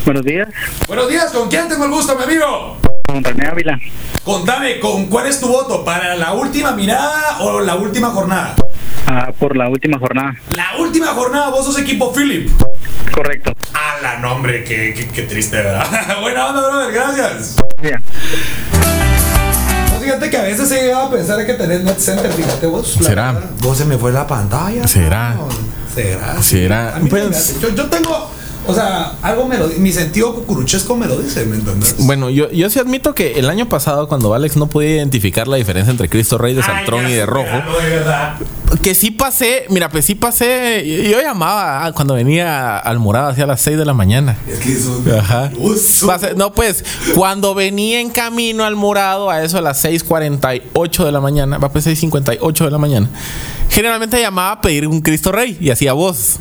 Buenos 0.04 0.24
días, 0.24 0.48
Buenos 0.86 1.08
días, 1.08 1.30
¿con 1.32 1.48
quién 1.48 1.68
tengo 1.68 1.84
el 1.84 1.90
gusto, 1.90 2.16
mi 2.16 2.24
amigo? 2.24 2.78
Con 3.16 3.24
René 3.24 3.48
Ávila. 3.48 3.80
Contame, 4.24 4.78
¿con 4.78 5.06
cuál 5.06 5.26
es 5.26 5.40
tu 5.40 5.48
voto? 5.48 5.84
¿Para 5.84 6.16
la 6.16 6.34
última 6.34 6.72
mirada 6.72 7.38
o 7.40 7.60
la 7.60 7.74
última 7.76 8.10
jornada? 8.10 8.54
Ah, 9.06 9.32
por 9.38 9.56
la 9.56 9.68
última 9.68 9.98
jornada. 9.98 10.34
La 10.50 10.76
última 10.78 11.06
jornada, 11.08 11.48
vos 11.48 11.64
sos 11.64 11.78
equipo 11.78 12.12
Philip. 12.12 12.50
Correcto. 13.12 13.52
A 13.72 14.02
la 14.02 14.18
nombre, 14.18 14.64
qué, 14.64 14.92
qué, 14.94 15.08
qué 15.08 15.22
triste, 15.22 15.56
¿verdad? 15.56 15.86
Buena 16.20 16.48
onda, 16.48 16.60
brother, 16.68 16.92
gracias. 16.92 17.56
No, 19.92 20.00
Fíjate 20.00 20.30
que 20.30 20.36
a 20.36 20.42
veces 20.42 20.70
he 20.72 20.82
llegado 20.82 21.04
a 21.06 21.10
pensar 21.10 21.46
que 21.46 21.54
tenés 21.54 21.82
net 21.82 21.98
center, 21.98 22.30
fíjate 22.30 22.66
vos. 22.66 22.98
¿Será? 23.00 23.32
verdad. 23.32 23.50
Vos 23.60 23.78
se 23.78 23.86
me 23.86 23.96
fue 23.96 24.12
la 24.12 24.26
pantalla. 24.26 24.86
¿Será? 24.86 25.34
no. 25.34 25.48
Será. 25.94 26.42
¿Será? 26.42 27.00
Pues- 27.08 27.60
yo, 27.60 27.70
yo 27.74 27.86
tengo, 27.86 28.30
o 28.66 28.74
sea, 28.74 29.12
algo 29.22 29.46
me 29.46 29.58
lo 29.58 29.68
mi 29.78 29.92
sentido 29.92 30.34
cucuruchesco 30.34 30.96
me 30.96 31.06
lo 31.06 31.18
dice, 31.18 31.44
¿me 31.46 31.56
entiendes? 31.56 31.96
Bueno, 31.98 32.30
yo, 32.30 32.50
yo 32.50 32.68
sí 32.70 32.78
admito 32.78 33.14
que 33.14 33.38
el 33.38 33.48
año 33.50 33.68
pasado, 33.68 34.08
cuando 34.08 34.34
Alex 34.34 34.56
no 34.56 34.66
podía 34.66 34.96
identificar 34.96 35.48
la 35.48 35.56
diferencia 35.56 35.90
entre 35.90 36.08
Cristo 36.08 36.38
Rey 36.38 36.54
de 36.54 36.62
Santrón 36.62 37.08
y 37.08 37.12
de 37.12 37.26
Rojo, 37.26 37.48
no, 37.64 37.78
de 37.78 37.90
verdad. 37.90 38.34
que 38.82 38.94
sí 38.94 39.10
pasé, 39.10 39.66
mira, 39.70 39.88
pues 39.88 40.04
sí 40.04 40.14
pasé, 40.14 41.08
yo, 41.10 41.20
llamaba 41.20 41.90
cuando 41.92 42.14
venía 42.14 42.78
al 42.78 42.98
morado 42.98 43.28
hacia 43.28 43.46
las 43.46 43.60
6 43.60 43.78
de 43.78 43.84
la 43.84 43.94
mañana. 43.94 44.36
Es 44.48 44.58
que 44.58 44.72
eso 44.72 45.00
Ajá. 45.18 45.50
Pasé- 46.06 46.34
no, 46.36 46.52
pues, 46.52 46.84
cuando 47.14 47.54
venía 47.54 48.00
en 48.00 48.10
camino 48.10 48.64
al 48.64 48.76
morado 48.76 49.30
a 49.30 49.42
eso 49.42 49.58
a 49.58 49.60
las 49.62 49.84
6.48 49.84 51.04
de 51.04 51.12
la 51.12 51.20
mañana, 51.20 51.58
va 51.58 51.70
pues 51.70 51.86
6.58 51.86 52.64
de 52.64 52.70
la 52.70 52.78
mañana, 52.78 53.08
generalmente 53.70 54.20
llamaba 54.20 54.52
a 54.52 54.60
pedir 54.60 54.86
un 54.88 55.00
Cristo 55.00 55.32
Rey 55.32 55.56
y 55.60 55.70
hacía 55.70 55.92
voz. 55.92 56.38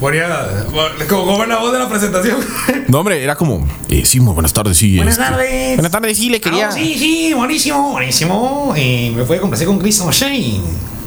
Ponía 0.00 0.66
como, 1.08 1.24
como 1.26 1.44
la 1.46 1.58
voz 1.58 1.72
de 1.72 1.78
la 1.78 1.88
presentación. 1.88 2.38
No, 2.88 3.00
hombre, 3.00 3.22
era 3.22 3.34
como, 3.34 3.66
eh, 3.88 4.04
sí, 4.04 4.20
muy 4.20 4.34
buenas 4.34 4.52
tardes, 4.52 4.76
sí. 4.76 4.96
Buenas 4.96 5.18
este, 5.18 5.30
tardes. 5.30 5.76
Buenas 5.76 5.92
tardes, 5.92 6.16
sí, 6.18 6.28
le 6.28 6.40
quería. 6.40 6.68
Ah, 6.68 6.72
sí, 6.72 6.96
sí, 6.98 7.32
buenísimo, 7.34 7.92
buenísimo. 7.92 8.72
Eh, 8.76 9.12
me 9.16 9.24
puede 9.24 9.40
complacer 9.40 9.66
con 9.66 9.78
Cristo 9.78 10.10
Shane. 10.12 10.60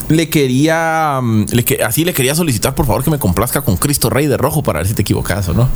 Le 0.10 0.30
quería. 0.30 1.20
mm, 1.22 1.46
le 1.52 1.64
que- 1.66 1.84
así 1.84 2.04
le 2.04 2.14
quería 2.14 2.34
solicitar, 2.34 2.74
por 2.76 2.86
favor, 2.88 3.04
que 3.04 3.12
me 3.12 3.20
complazca 3.20 3.62
con 3.62 3.78
Cristo 3.78 4.10
Rey 4.10 4.28
de 4.28 4.38
Rojo 4.38 4.64
para 4.64 4.80
ver 4.80 4.88
si 4.88 4.94
te 4.94 5.02
equivocas 5.04 5.48
o 5.50 5.54
no. 5.54 5.70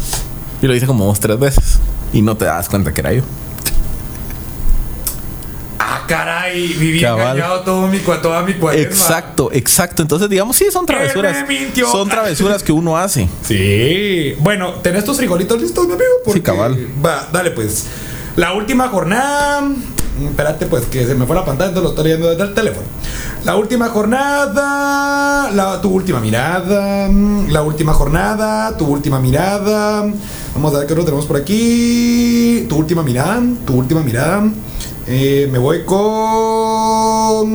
Y 0.62 0.68
lo 0.68 0.76
hice 0.76 0.86
como 0.88 1.06
dos, 1.06 1.20
tres 1.20 1.38
veces. 1.40 1.80
Y 2.14 2.22
no 2.22 2.36
te 2.36 2.46
das 2.46 2.68
cuenta 2.68 2.94
que 2.94 3.02
era 3.02 3.14
yo. 3.14 3.24
Ah, 5.94 6.06
caray, 6.08 6.68
viví 6.74 7.02
Cabal. 7.02 7.36
engañado 7.38 7.62
todo 7.62 7.88
mi, 7.88 8.00
toda 8.00 8.44
mi 8.44 8.54
cuaresma. 8.54 8.90
Exacto, 8.90 9.50
exacto. 9.52 10.02
Entonces, 10.02 10.30
digamos, 10.30 10.56
sí, 10.56 10.68
son 10.72 10.86
travesuras. 10.86 11.38
Son 11.92 12.08
travesuras 12.08 12.64
que 12.64 12.72
uno 12.72 12.98
hace. 12.98 13.28
Sí. 13.44 14.34
Bueno, 14.40 14.76
¿tenés 14.76 15.04
tus 15.04 15.18
frijolitos 15.18 15.62
listos, 15.62 15.86
mi 15.88 15.94
amigo? 15.94 16.10
Porque- 16.24 16.42
cabal. 16.42 16.88
Va, 17.06 17.28
dale 17.34 17.52
pues. 17.52 17.88
La 18.38 18.54
última 18.54 18.88
jornada. 18.88 19.62
Mm, 19.62 20.28
Espérate, 20.28 20.66
pues 20.68 20.86
que 20.86 21.06
se 21.06 21.16
me 21.16 21.26
fue 21.26 21.36
la 21.36 21.44
pantalla, 21.46 21.70
entonces 21.70 21.84
lo 21.84 21.90
estoy 21.90 22.04
leyendo 22.06 22.30
desde 22.30 22.44
el 22.44 22.54
teléfono. 22.54 22.86
La 23.44 23.56
última 23.56 23.90
jornada. 23.90 25.50
La, 25.52 25.82
tu 25.82 25.90
última 25.90 26.20
mirada. 26.20 27.08
mm, 27.10 27.50
La 27.50 27.62
última 27.64 27.94
jornada. 27.94 28.78
Tu 28.78 28.86
última 28.86 29.20
mirada. 29.20 30.06
Vamos 30.54 30.74
a 30.76 30.80
ver 30.80 30.88
qué 30.88 30.94
otro 30.94 31.06
tenemos 31.06 31.26
por 31.26 31.38
aquí. 31.38 32.66
Tu 32.70 32.76
última 32.76 33.04
mirada. 33.04 33.42
Tu 33.66 33.74
última 33.74 34.02
mirada. 34.02 34.44
Eh, 35.08 35.50
me 35.52 35.58
voy 35.58 35.84
con 35.84 37.46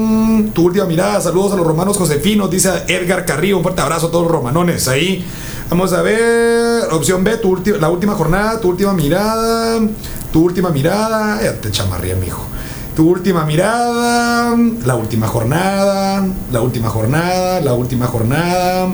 tu 0.50 0.64
última 0.64 0.84
mirada. 0.84 1.20
Saludos 1.20 1.52
a 1.52 1.56
los 1.56 1.66
romanos 1.66 1.96
josefinos, 1.96 2.50
dice 2.50 2.70
Edgar 2.88 3.24
Carrillo. 3.24 3.58
Un 3.58 3.62
fuerte 3.62 3.82
abrazo 3.82 4.08
a 4.08 4.10
todos 4.10 4.24
los 4.24 4.32
romanones 4.32 4.88
ahí. 4.88 5.24
Vamos 5.70 5.92
a 5.92 6.02
ver. 6.02 6.92
Opción 6.92 7.22
B, 7.24 7.36
tu 7.38 7.62
la 7.80 7.88
última 7.88 8.14
jornada, 8.14 8.60
tu 8.60 8.70
última 8.70 8.92
mirada. 8.92 9.80
Tu 10.32 10.42
última 10.42 10.70
mirada. 10.70 11.40
Ya 11.42 11.60
te 11.60 11.70
chamarría, 11.70 12.16
mijo. 12.16 12.42
Tu 12.96 13.08
última 13.08 13.44
mirada. 13.44 14.56
La 14.84 14.96
última 14.96 15.28
jornada. 15.28 16.26
La 16.50 16.60
última 16.60 16.88
jornada. 16.88 17.60
La 17.60 17.74
última 17.74 18.06
jornada. 18.06 18.88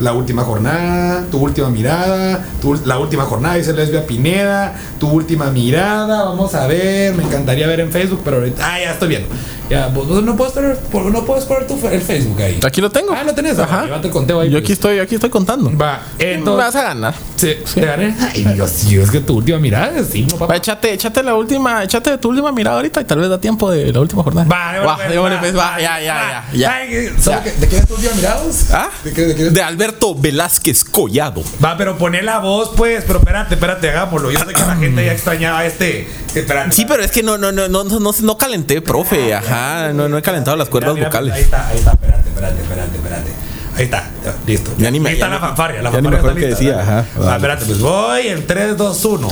La 0.00 0.12
última 0.14 0.44
jornada, 0.44 1.24
tu 1.30 1.38
última 1.38 1.68
mirada, 1.68 2.42
tu, 2.62 2.74
la 2.86 2.98
última 2.98 3.24
jornada, 3.24 3.56
dice 3.56 3.72
Lesbia 3.74 4.06
Pineda, 4.06 4.74
tu 4.98 5.08
última 5.08 5.50
mirada, 5.50 6.24
vamos 6.24 6.54
a 6.54 6.66
ver, 6.66 7.14
me 7.14 7.22
encantaría 7.22 7.66
ver 7.66 7.80
en 7.80 7.92
Facebook, 7.92 8.22
pero 8.24 8.38
ahorita, 8.38 8.64
ah, 8.74 8.80
ya 8.80 8.92
estoy 8.92 9.08
viendo. 9.08 9.28
Ya, 9.68 9.86
vos, 9.86 10.08
no 10.24 10.34
puedes 10.36 10.52
poner, 10.54 10.78
no 11.12 11.24
puedes 11.24 11.44
poner 11.44 11.66
tu, 11.68 11.78
el 11.86 12.00
Facebook 12.00 12.40
ahí. 12.42 12.58
Aquí 12.66 12.80
lo 12.80 12.90
tengo. 12.90 13.12
Ah, 13.12 13.22
lo 13.22 13.32
tenés, 13.34 13.56
Ajá. 13.56 13.84
Llévate 13.84 14.08
el 14.08 14.12
conteo 14.12 14.40
ahí. 14.40 14.48
Yo 14.48 14.54
pues. 14.54 14.64
aquí 14.64 14.72
estoy, 14.72 14.98
aquí 14.98 15.14
estoy 15.14 15.30
contando. 15.30 15.70
Va, 15.78 16.00
Me 16.18 16.32
entonces. 16.34 16.64
vas 16.64 16.74
a 16.74 16.82
ganar. 16.82 17.14
Sí, 17.36 17.54
¿te 17.74 17.80
gané? 17.82 18.16
Ay, 18.20 18.44
Dios 18.54 18.82
mío, 18.84 19.02
es 19.02 19.10
que 19.12 19.20
tu 19.20 19.36
última 19.36 19.58
mirada 19.58 19.96
es 20.00 20.08
sí, 20.08 20.22
no, 20.22 20.32
papá. 20.38 20.46
Va, 20.46 20.56
échate, 20.56 20.92
échate 20.92 21.22
la 21.22 21.36
última, 21.36 21.84
échate 21.84 22.18
tu 22.18 22.30
última 22.30 22.50
mirada 22.50 22.76
ahorita 22.78 23.00
y 23.00 23.04
tal 23.04 23.20
vez 23.20 23.28
da 23.30 23.40
tiempo 23.40 23.70
de 23.70 23.92
la 23.92 24.00
última 24.00 24.24
jornada. 24.24 24.48
Va, 24.48 24.84
va, 24.84 25.08
démosle, 25.08 25.36
pues, 25.38 25.56
va, 25.56 25.80
ya, 25.80 26.00
ya, 26.00 26.44
ya, 26.52 26.58
ya. 26.58 26.74
Ay, 26.74 27.08
¿sabes 27.20 27.24
Ya. 27.24 27.42
qué- 27.44 27.52
¿De 27.60 27.66
quién 27.68 27.82
es 27.82 27.86
tu 27.88 27.94
última 27.94 28.12
mirada? 28.16 28.42
¿Ah? 28.72 28.88
¿De 29.04 29.12
qué- 29.12 29.22
de 29.22 29.46
es? 29.46 29.54
De 29.54 29.62
Alberto 29.62 29.89
Velázquez 30.18 30.84
Collado. 30.84 31.42
Va, 31.64 31.76
pero 31.76 31.96
poné 31.98 32.22
la 32.22 32.38
voz, 32.38 32.70
pues. 32.76 33.04
Pero 33.06 33.18
espérate, 33.18 33.54
espérate, 33.54 33.88
hagámoslo. 33.90 34.30
Yo 34.30 34.38
sé 34.38 34.46
que 34.46 34.60
la 34.60 34.76
gente 34.76 35.04
ya 35.04 35.12
extrañaba 35.12 35.64
este. 35.64 36.08
Espérate. 36.34 36.72
Sí, 36.72 36.84
pero 36.86 37.02
es 37.02 37.10
que 37.10 37.22
no, 37.22 37.38
no, 37.38 37.52
no, 37.52 37.68
no, 37.68 37.84
no, 37.84 38.12
no 38.22 38.38
calenté, 38.38 38.80
profe. 38.82 39.34
Ajá, 39.34 39.92
no, 39.92 40.08
no 40.08 40.18
he 40.18 40.22
calentado 40.22 40.56
las 40.56 40.68
cuerdas 40.68 40.94
Mira, 40.94 41.08
mira, 41.08 41.10
vocales. 41.10 41.34
Ahí 41.34 41.42
está, 41.42 41.68
ahí 41.68 41.78
está, 41.78 41.90
espérate, 41.92 42.28
espérate, 42.28 42.60
espérate, 42.62 42.96
espérate. 42.96 43.30
Ahí 43.76 43.84
está, 43.84 44.10
listo. 44.46 44.70
Ya 44.78 44.90
ni 44.90 45.00
me- 45.00 45.08
Ahí 45.10 45.14
está 45.14 45.26
ya 45.28 45.34
la 45.34 45.40
fanfarria, 45.40 45.82
la 45.82 45.90
ya 45.92 46.00
ni 46.00 46.08
me 46.08 46.16
fanfarria 46.16 46.48
está 46.48 46.60
lista, 46.60 46.64
decía, 46.64 46.76
¿verdad? 46.76 46.98
ajá, 46.98 47.18
Va, 47.18 47.24
vale. 47.24 47.36
espérate, 47.36 47.64
pues 47.66 47.80
voy 47.80 48.26
en 48.28 48.46
3, 48.46 48.76
2, 48.76 49.04
1. 49.04 49.28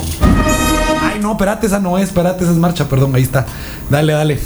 Ay, 1.03 1.19
no, 1.21 1.33
espérate, 1.33 1.67
esa 1.67 1.79
no 1.81 1.99
es, 1.99 2.05
espérate, 2.05 2.45
esa 2.45 2.53
es 2.53 2.59
marcha, 2.59 2.89
perdón, 2.89 3.15
ahí 3.15 3.23
está. 3.23 3.45
Dale, 3.91 4.13
dale. 4.13 4.39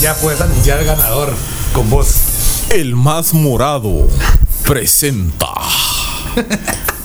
Ya 0.00 0.14
puedes 0.14 0.40
anunciar 0.40 0.82
ganador 0.82 1.34
con 1.74 1.90
voz. 1.90 2.14
El 2.70 2.96
más 2.96 3.34
morado 3.34 4.08
presenta 4.64 5.52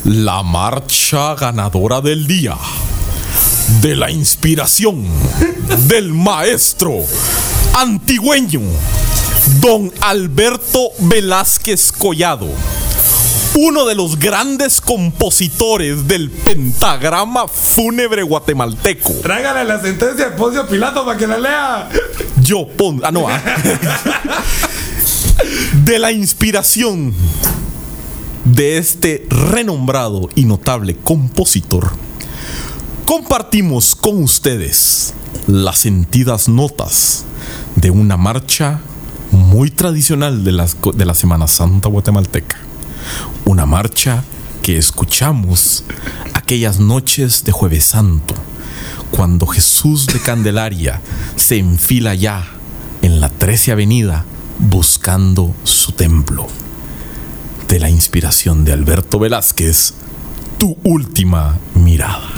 la 0.06 0.42
marcha 0.44 1.36
ganadora 1.36 2.00
del 2.00 2.26
día 2.26 2.56
de 3.82 3.98
la 3.98 4.10
inspiración 4.12 5.06
del 5.88 6.14
maestro 6.14 7.00
antigüeño 7.74 8.62
don 9.60 9.92
Alberto 10.00 10.92
Velázquez 11.00 11.92
Collado. 11.92 12.48
Uno 13.58 13.86
de 13.86 13.96
los 13.96 14.20
grandes 14.20 14.82
compositores 14.82 16.08
del 16.08 16.30
pentagrama 16.30 17.48
fúnebre 17.48 18.22
guatemalteco. 18.24 19.14
Tráigale 19.22 19.64
la 19.64 19.80
sentencia 19.82 20.30
de 20.30 20.32
Poncio 20.36 20.68
Pilato 20.68 21.06
para 21.06 21.18
que 21.18 21.26
la 21.26 21.38
lea. 21.38 21.90
Yo 22.42 22.68
pon. 22.68 23.00
Ah, 23.04 23.12
no. 23.12 23.28
ah. 23.30 23.42
De 25.86 26.00
la 26.00 26.12
inspiración 26.12 27.14
de 28.46 28.78
este 28.78 29.26
renombrado 29.30 30.30
y 30.36 30.46
notable 30.46 30.96
compositor, 30.96 31.92
compartimos 33.06 33.96
con 33.96 34.24
ustedes 34.24 35.14
las 35.48 35.80
sentidas 35.80 36.48
notas 36.50 37.26
de 37.76 37.92
una 37.92 38.18
marcha 38.18 38.80
muy 39.32 39.70
tradicional 39.72 40.44
de, 40.44 40.52
las- 40.54 40.78
de 40.94 41.06
la 41.06 41.14
Semana 41.14 41.48
Santa 41.48 41.90
guatemalteca. 41.90 42.58
Una 43.46 43.66
marcha 43.66 44.24
que 44.62 44.78
escuchamos 44.78 45.84
aquellas 46.34 46.80
noches 46.80 47.44
de 47.44 47.52
Jueves 47.52 47.86
Santo, 47.86 48.34
cuando 49.12 49.46
Jesús 49.46 50.08
de 50.08 50.20
Candelaria 50.20 51.02
se 51.36 51.58
enfila 51.58 52.16
ya 52.16 52.48
en 53.02 53.22
la 53.22 53.30
13 53.30 53.74
Avenida 53.74 54.26
buscando 54.60 55.54
su 55.64 55.92
templo. 55.92 56.48
De 57.68 57.80
la 57.80 57.90
inspiración 57.90 58.66
de 58.66 58.74
Alberto 58.74 59.20
Velázquez, 59.20 59.94
tu 60.58 60.78
última 60.84 61.58
mirada. 61.74 62.30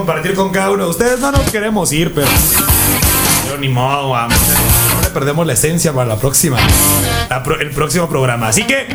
Compartir 0.00 0.34
con 0.34 0.48
cada 0.48 0.70
uno 0.70 0.84
de 0.84 0.90
ustedes. 0.90 1.20
No 1.20 1.30
nos 1.30 1.50
queremos 1.50 1.92
ir, 1.92 2.14
pero. 2.14 2.26
Pero 3.44 3.58
ni 3.58 3.68
modo, 3.68 4.08
vamos. 4.10 4.34
No 4.94 5.02
le 5.02 5.10
perdemos 5.10 5.46
la 5.46 5.52
esencia 5.52 5.92
para 5.92 6.06
la 6.06 6.16
próxima. 6.16 6.56
el 7.60 7.70
próximo 7.70 8.08
programa. 8.08 8.48
Así 8.48 8.64
que, 8.64 8.86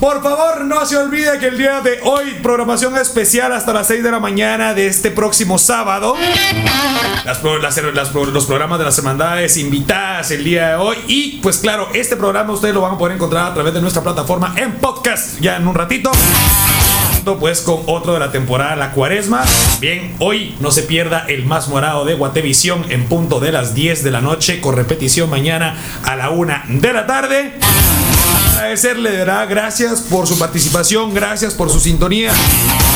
por 0.00 0.22
favor, 0.22 0.66
no 0.66 0.84
se 0.84 0.98
olvide 0.98 1.38
que 1.38 1.46
el 1.46 1.56
día 1.56 1.80
de 1.80 2.00
hoy, 2.02 2.36
programación 2.42 2.94
especial 2.98 3.54
hasta 3.54 3.72
las 3.72 3.86
6 3.86 4.02
de 4.02 4.10
la 4.10 4.20
mañana 4.20 4.74
de 4.74 4.86
este 4.86 5.10
próximo 5.10 5.56
sábado. 5.58 6.14
Los 7.24 8.44
programas 8.46 8.78
de 8.78 8.84
las 8.84 8.98
hermandades 8.98 9.56
invitadas 9.56 10.30
el 10.30 10.44
día 10.44 10.68
de 10.68 10.74
hoy. 10.74 10.98
Y 11.06 11.40
pues 11.42 11.56
claro, 11.56 11.88
este 11.94 12.16
programa 12.16 12.52
ustedes 12.52 12.74
lo 12.74 12.82
van 12.82 12.92
a 12.92 12.98
poder 12.98 13.14
encontrar 13.14 13.50
a 13.50 13.54
través 13.54 13.72
de 13.72 13.80
nuestra 13.80 14.02
plataforma 14.02 14.54
en 14.58 14.74
podcast 14.74 15.40
ya 15.40 15.56
en 15.56 15.66
un 15.66 15.74
ratito. 15.74 16.10
Junto, 17.24 17.40
Pues 17.40 17.62
con 17.62 17.84
otro 17.86 18.12
de 18.12 18.18
la 18.18 18.30
temporada 18.30 18.76
La 18.76 18.90
Cuaresma. 18.90 19.44
Bien, 19.80 20.14
hoy 20.18 20.54
no 20.60 20.70
se 20.70 20.82
pierda 20.82 21.24
el 21.26 21.46
más 21.46 21.68
morado 21.68 22.04
de 22.04 22.12
Guatevisión 22.12 22.84
en 22.90 23.06
punto 23.06 23.40
de 23.40 23.50
las 23.50 23.74
10 23.74 24.04
de 24.04 24.10
la 24.10 24.20
noche, 24.20 24.60
con 24.60 24.76
repetición 24.76 25.30
mañana 25.30 25.74
a 26.04 26.16
la 26.16 26.28
1 26.28 26.54
de 26.68 26.92
la 26.92 27.06
tarde. 27.06 27.54
Agradecerle, 28.56 29.10
de 29.10 29.16
verdad, 29.16 29.46
gracias 29.48 30.02
por 30.02 30.26
su 30.26 30.38
participación, 30.38 31.14
gracias 31.14 31.54
por 31.54 31.70
su 31.70 31.80
sintonía. 31.80 32.30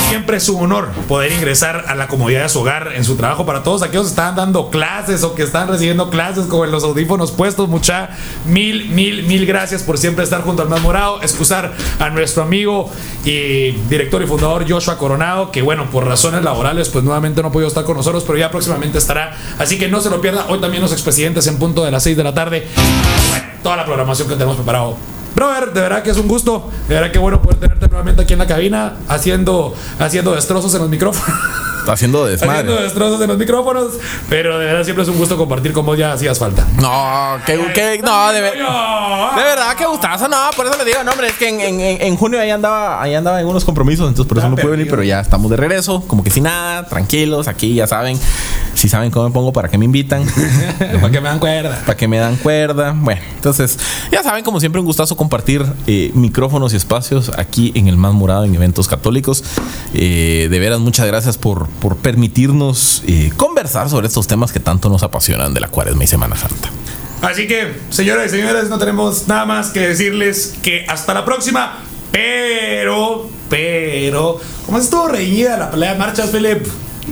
Siempre 0.08 0.38
es 0.38 0.48
un 0.48 0.62
honor 0.62 0.88
poder 1.06 1.32
ingresar 1.32 1.84
a 1.86 1.94
la 1.94 2.08
comodidad 2.08 2.44
de 2.44 2.48
su 2.48 2.60
hogar 2.60 2.92
en 2.94 3.04
su 3.04 3.16
trabajo 3.16 3.44
para 3.44 3.62
todos 3.62 3.82
aquellos 3.82 4.06
que 4.06 4.10
están 4.10 4.36
dando 4.36 4.70
clases 4.70 5.22
o 5.22 5.34
que 5.34 5.42
están 5.42 5.68
recibiendo 5.68 6.08
clases 6.08 6.46
con 6.46 6.70
los 6.70 6.82
audífonos 6.82 7.30
puestos. 7.30 7.68
Mucha, 7.68 8.08
mil, 8.46 8.88
mil, 8.88 9.24
mil 9.24 9.44
gracias 9.44 9.82
por 9.82 9.98
siempre 9.98 10.24
estar 10.24 10.40
junto 10.40 10.62
al 10.62 10.70
más 10.70 10.80
morado. 10.80 11.20
Excusar 11.20 11.74
a 11.98 12.08
nuestro 12.08 12.42
amigo 12.42 12.90
y 13.26 13.72
director 13.90 14.22
y 14.22 14.26
fundador 14.26 14.64
Joshua 14.66 14.96
Coronado, 14.96 15.52
que 15.52 15.60
bueno, 15.60 15.90
por 15.90 16.06
razones 16.06 16.42
laborales, 16.42 16.88
pues 16.88 17.04
nuevamente 17.04 17.42
no 17.42 17.48
ha 17.48 17.52
podido 17.52 17.68
estar 17.68 17.84
con 17.84 17.94
nosotros, 17.94 18.24
pero 18.26 18.38
ya 18.38 18.50
próximamente 18.50 18.96
estará. 18.96 19.36
Así 19.58 19.78
que 19.78 19.88
no 19.88 20.00
se 20.00 20.08
lo 20.08 20.22
pierda. 20.22 20.46
Hoy 20.48 20.58
también 20.58 20.82
los 20.82 20.92
expresidentes 20.92 21.46
en 21.48 21.58
punto 21.58 21.84
de 21.84 21.90
las 21.90 22.02
6 22.02 22.16
de 22.16 22.24
la 22.24 22.32
tarde. 22.32 22.66
Toda 23.62 23.76
la 23.76 23.84
programación 23.84 24.26
que 24.26 24.34
tenemos 24.36 24.56
preparado. 24.56 24.96
Brother, 25.38 25.72
de 25.72 25.80
verdad 25.80 26.02
que 26.02 26.10
es 26.10 26.16
un 26.16 26.26
gusto. 26.26 26.68
De 26.88 26.96
verdad 26.96 27.12
que 27.12 27.18
bueno 27.20 27.40
poder 27.40 27.60
tenerte 27.60 27.86
nuevamente 27.86 28.22
aquí 28.22 28.32
en 28.32 28.40
la 28.40 28.46
cabina 28.48 28.94
haciendo, 29.06 29.72
haciendo 30.00 30.34
destrozos 30.34 30.74
en 30.74 30.80
los 30.80 30.90
micrófonos. 30.90 31.30
Haciendo 31.92 32.24
haciendo 32.24 32.24
desmadre. 32.26 32.82
destrozos 32.82 33.20
en 33.22 33.28
los 33.28 33.38
micrófonos. 33.38 33.92
Pero 34.28 34.58
de 34.58 34.66
verdad 34.66 34.84
siempre 34.84 35.02
es 35.04 35.08
un 35.08 35.18
gusto 35.18 35.36
compartir 35.36 35.72
con 35.72 35.84
vos 35.86 35.96
ya 35.98 36.12
hacías 36.12 36.38
falta. 36.38 36.66
No, 36.80 37.36
que, 37.46 37.54
que- 37.72 38.00
no, 38.04 38.32
de, 38.32 38.40
ver- 38.40 38.54
de 38.54 39.42
verdad 39.42 39.74
que 39.76 39.86
gustazo, 39.86 40.28
no, 40.28 40.36
por 40.56 40.66
eso 40.66 40.76
le 40.78 40.84
digo, 40.84 41.02
no, 41.04 41.12
hombre, 41.12 41.28
es 41.28 41.34
que 41.34 41.48
en, 41.48 41.60
en- 41.60 41.80
en- 42.02 42.16
junio 42.16 42.40
ahí 42.40 42.50
andaba, 42.50 43.02
ahí 43.02 43.14
andaba 43.14 43.40
en 43.40 43.46
unos 43.46 43.64
compromisos, 43.64 44.08
entonces 44.08 44.28
por 44.28 44.38
eso 44.38 44.46
Ah, 44.46 44.50
no 44.50 44.56
pude 44.56 44.70
venir, 44.72 44.86
perdido. 44.86 44.96
pero 44.96 45.02
ya 45.04 45.20
estamos 45.20 45.50
de 45.50 45.56
regreso, 45.56 46.02
como 46.06 46.22
que 46.24 46.30
sin 46.30 46.44
nada, 46.44 46.86
tranquilos, 46.86 47.48
aquí 47.48 47.74
ya 47.74 47.86
saben, 47.86 48.18
si 48.74 48.88
saben 48.88 49.10
cómo 49.10 49.28
me 49.28 49.32
pongo, 49.34 49.52
para 49.52 49.68
qué 49.68 49.78
me 49.78 49.84
invitan, 49.84 50.24
Para 51.00 51.10
que 51.10 51.20
me 51.20 51.28
dan 51.28 51.38
cuerda. 51.38 51.78
para 51.86 51.96
que 51.96 52.08
me 52.08 52.18
dan 52.18 52.36
cuerda, 52.36 52.94
bueno, 52.96 53.20
entonces 53.34 53.78
ya 54.10 54.22
saben, 54.22 54.44
como 54.44 54.60
siempre, 54.60 54.80
un 54.80 54.86
gustazo 54.86 55.16
compartir 55.16 55.64
eh, 55.86 56.10
micrófonos 56.14 56.72
y 56.72 56.76
espacios 56.76 57.30
aquí 57.36 57.72
en 57.74 57.88
el 57.88 57.96
Más 57.96 58.12
Morado 58.12 58.44
en 58.44 58.54
eventos 58.54 58.88
católicos. 58.88 59.44
Eh, 59.94 60.48
de 60.50 60.58
veras, 60.58 60.80
muchas 60.80 61.06
gracias 61.06 61.38
por, 61.38 61.68
por 61.80 61.96
permitirnos 61.96 63.02
eh, 63.06 63.32
conversar 63.36 63.88
sobre 63.88 64.06
estos 64.06 64.26
temas 64.26 64.52
que 64.52 64.60
tanto 64.60 64.88
nos 64.88 65.02
apasionan 65.02 65.54
de 65.54 65.60
la 65.60 65.68
Cuaresma 65.68 66.04
y 66.04 66.06
Semana 66.06 66.36
Santa. 66.36 66.70
Así 67.22 67.48
que, 67.48 67.74
señoras 67.90 68.26
y 68.26 68.36
señores, 68.36 68.68
no 68.68 68.78
tenemos 68.78 69.26
nada 69.26 69.44
más 69.44 69.70
que 69.70 69.80
decirles 69.80 70.54
que 70.62 70.84
hasta 70.88 71.14
la 71.14 71.24
próxima. 71.24 71.78
Pero, 72.12 73.28
pero, 73.50 74.40
como 74.64 74.78
estuvo 74.78 75.08
reñida 75.08 75.56
la 75.56 75.70
pelea 75.70 75.92
de 75.92 75.98
marchas, 75.98 76.30
Philip, 76.30 76.66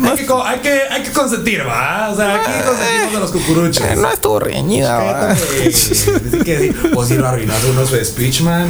hay 0.05 0.17
que, 0.17 0.33
hay 0.45 0.59
que, 0.61 0.81
hay 0.91 1.03
que 1.03 1.13
consentir, 1.13 1.67
¿va? 1.67 2.11
O 2.13 2.17
sea, 2.17 2.37
aquí 2.37 2.51
consentimos 2.67 3.15
a 3.17 3.21
los 3.21 3.31
cucuruchos. 3.33 3.85
Eh, 3.85 3.97
No 3.97 4.11
estuvo 4.11 4.39
reñida, 4.41 5.35
sí, 5.73 6.11
vos 6.93 7.09
si 7.09 7.15
lo 7.15 7.27
arruinaste 7.29 7.71
uno 7.71 7.87
su 7.87 7.97
speech, 8.05 8.41
man. 8.43 8.69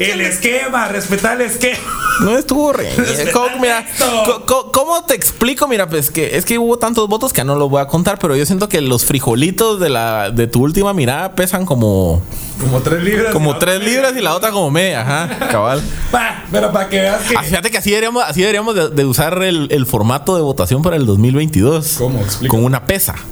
El 0.00 0.20
esquema, 0.20 0.88
respeta 0.88 1.32
el 1.34 1.42
esquema. 1.42 1.78
No 2.20 2.36
estuvo 2.36 2.72
reñida. 2.72 3.32
¿Cómo, 3.32 3.58
mira, 3.60 3.84
texto. 3.84 4.22
co- 4.24 4.46
co- 4.46 4.72
¿Cómo 4.72 5.04
te 5.04 5.14
explico? 5.14 5.68
Mira, 5.68 5.88
pues 5.88 6.10
que 6.10 6.36
es 6.36 6.44
que 6.44 6.58
hubo 6.58 6.78
tantos 6.78 7.08
votos 7.08 7.32
que 7.32 7.44
no 7.44 7.54
los 7.54 7.70
voy 7.70 7.80
a 7.80 7.86
contar, 7.86 8.18
pero 8.18 8.34
yo 8.36 8.44
siento 8.46 8.68
que 8.68 8.80
los 8.80 9.04
frijolitos 9.04 9.78
de 9.80 9.88
la 9.88 10.30
de 10.30 10.46
tu 10.46 10.62
última 10.62 10.92
mirada 10.94 11.32
pesan 11.34 11.64
como 11.64 12.22
Como 12.60 12.80
tres 12.80 13.02
libras. 13.02 13.32
como 13.32 13.56
tres 13.58 13.82
libras 13.82 14.14
y 14.16 14.20
la 14.20 14.34
otra 14.34 14.50
como 14.50 14.70
media, 14.70 15.02
ajá, 15.02 15.48
cabal. 15.50 15.82
Pa, 16.10 16.44
pero 16.50 16.72
para 16.72 16.88
que 16.88 17.00
veas 17.00 17.22
que. 17.22 17.36
Ah, 17.36 17.42
fíjate 17.42 17.70
que 17.70 17.78
así 17.78 17.90
deberíamos, 17.90 18.22
así 18.26 18.40
deberíamos 18.40 18.74
de, 18.74 18.88
de 18.90 19.04
usar 19.04 19.42
el, 19.42 19.68
el 19.70 19.86
formato 19.86 20.34
de 20.34 20.42
votación 20.42 20.82
para 20.82 20.96
el 20.96 21.06
2022. 21.06 21.94
¿Cómo? 21.98 22.20
Explica. 22.20 22.50
Con 22.50 22.64
una 22.64 22.84
pesa. 22.84 23.14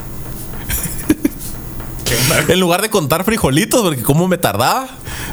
En 2.49 2.61
lugar 2.61 2.83
de 2.83 2.89
contar 2.89 3.25
frijolitos, 3.25 3.83
porque 3.83 4.03
como 4.03 4.29
me 4.29 4.39
tardaba, 4.39 4.89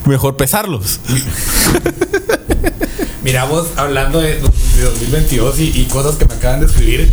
mejor 0.06 0.38
pesarlos. 0.38 1.00
Mira, 3.24 3.46
vos 3.46 3.68
hablando 3.78 4.20
de, 4.20 4.36
de 4.38 4.82
2022 4.82 5.60
y, 5.60 5.82
y 5.82 5.86
cosas 5.86 6.16
que 6.16 6.26
me 6.26 6.34
acaban 6.34 6.60
de 6.62 6.66
escribir, 6.66 7.12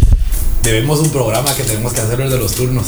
debemos 0.62 1.00
un 1.00 1.10
programa 1.10 1.54
que 1.54 1.62
tenemos 1.62 1.92
que 1.92 2.00
hacer 2.00 2.20
el 2.20 2.30
de 2.30 2.38
los 2.38 2.54
turnos. 2.54 2.86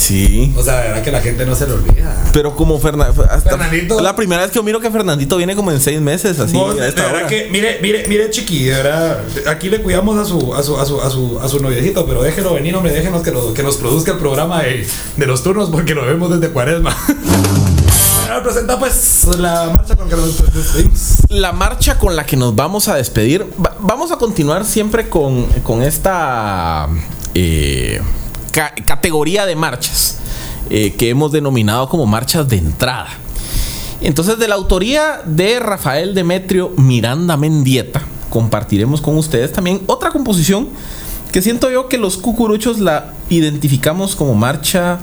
Sí. 0.00 0.52
O 0.56 0.62
sea, 0.62 0.80
de 0.80 0.88
verdad 0.88 1.02
que 1.02 1.12
la 1.12 1.20
gente 1.20 1.44
no 1.44 1.54
se 1.54 1.66
lo 1.66 1.74
olvida. 1.74 2.16
Pero 2.32 2.56
como 2.56 2.78
Fernando, 2.80 3.12
Fernandito. 3.44 4.00
la 4.00 4.16
primera 4.16 4.42
vez 4.42 4.50
que 4.50 4.62
miro 4.62 4.80
que 4.80 4.90
Fernandito 4.90 5.36
viene 5.36 5.54
como 5.54 5.70
en 5.72 5.80
seis 5.80 6.00
meses, 6.00 6.38
así. 6.40 6.56
De 6.56 6.74
verdad 6.80 7.06
hora. 7.14 7.26
que, 7.26 7.48
mire, 7.50 7.78
mire, 7.82 8.04
mire, 8.08 8.30
chiqui, 8.30 8.64
de 8.64 8.70
verdad, 8.76 9.20
aquí 9.46 9.68
le 9.68 9.82
cuidamos 9.82 10.18
a 10.18 10.24
su, 10.24 10.54
a 10.54 10.62
su, 10.62 10.78
a 10.78 10.86
su, 10.86 11.00
a 11.00 11.10
su, 11.10 11.38
a 11.40 11.48
su 11.48 11.60
noviecito, 11.60 12.06
pero 12.06 12.22
déjelo 12.22 12.54
venir, 12.54 12.74
hombre, 12.74 12.92
déjenos 12.92 13.22
que, 13.22 13.30
lo- 13.30 13.52
que 13.52 13.62
nos 13.62 13.76
produzca 13.76 14.12
el 14.12 14.18
programa 14.18 14.62
de, 14.62 14.86
de 15.16 15.26
los 15.26 15.42
turnos 15.42 15.68
porque 15.70 15.94
lo 15.94 16.04
vemos 16.06 16.30
desde 16.30 16.52
cuaresma. 16.52 16.96
Ahora 18.30 18.42
presenta 18.44 18.78
pues 18.78 19.26
la 19.38 19.70
marcha 19.76 19.96
con 19.96 20.08
que 20.08 20.14
nos 20.16 20.54
despedimos. 20.54 21.16
La 21.30 21.52
marcha 21.52 21.98
con 21.98 22.14
la 22.14 22.24
que 22.24 22.36
nos 22.36 22.54
vamos 22.54 22.86
a 22.88 22.94
despedir, 22.94 23.44
va- 23.64 23.76
vamos 23.80 24.12
a 24.12 24.16
continuar 24.16 24.64
siempre 24.64 25.08
con, 25.08 25.46
con 25.64 25.82
esta 25.82 26.88
eh, 27.34 28.00
ca- 28.52 28.74
categoría 28.84 29.46
de 29.46 29.56
marchas 29.56 30.18
eh, 30.70 30.94
que 30.94 31.10
hemos 31.10 31.32
denominado 31.32 31.88
como 31.88 32.06
marchas 32.06 32.48
de 32.48 32.56
entrada. 32.58 33.08
Entonces, 34.00 34.38
de 34.38 34.48
la 34.48 34.54
autoría 34.54 35.20
de 35.26 35.60
Rafael 35.60 36.14
Demetrio 36.14 36.72
Miranda 36.76 37.36
Mendieta, 37.36 38.02
compartiremos 38.30 39.00
con 39.00 39.16
ustedes 39.18 39.52
también 39.52 39.82
otra 39.86 40.10
composición 40.10 40.68
que 41.32 41.42
siento 41.42 41.70
yo 41.70 41.88
que 41.88 41.98
los 41.98 42.16
cucuruchos 42.16 42.78
la 42.80 43.12
identificamos 43.28 44.16
como 44.16 44.34
marcha 44.34 45.00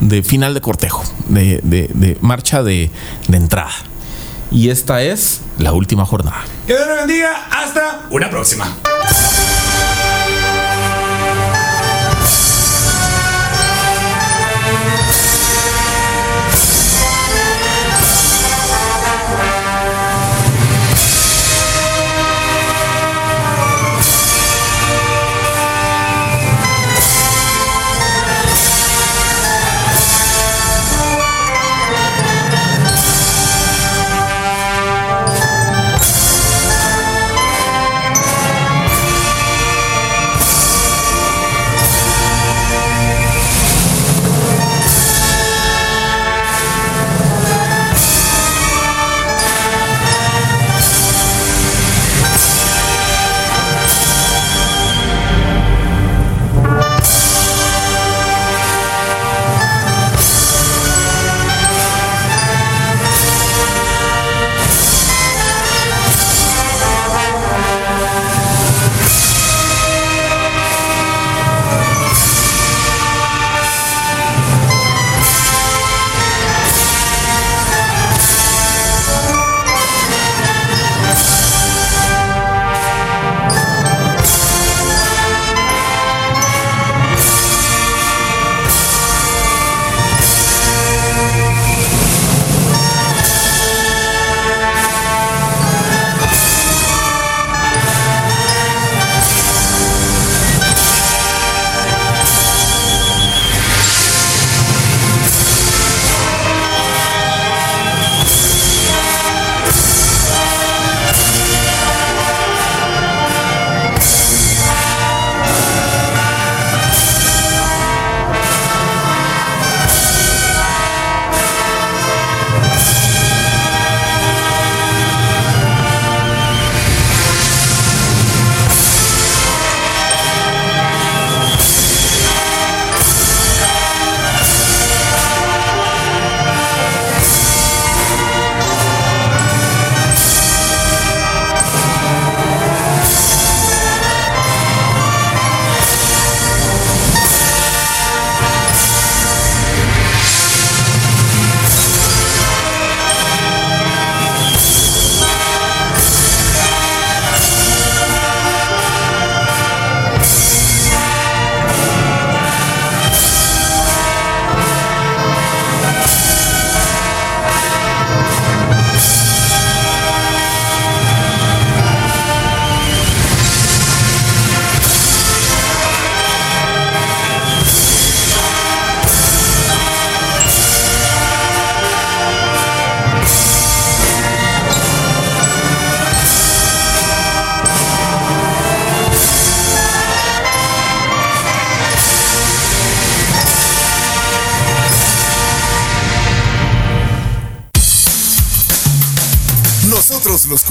de 0.00 0.22
final 0.22 0.54
de 0.54 0.60
cortejo, 0.60 1.02
de, 1.28 2.18
marcha 2.20 2.62
de, 2.62 2.90
entrada. 3.32 3.72
Y 4.50 4.68
esta 4.70 5.02
es 5.02 5.40
la 5.58 5.72
última 5.72 6.04
jornada. 6.04 6.44
Que 6.66 6.74
Dios 6.74 6.86
le 6.86 6.94
bendiga. 6.94 7.46
Hasta 7.50 8.06
una 8.10 8.28
próxima. 8.30 8.66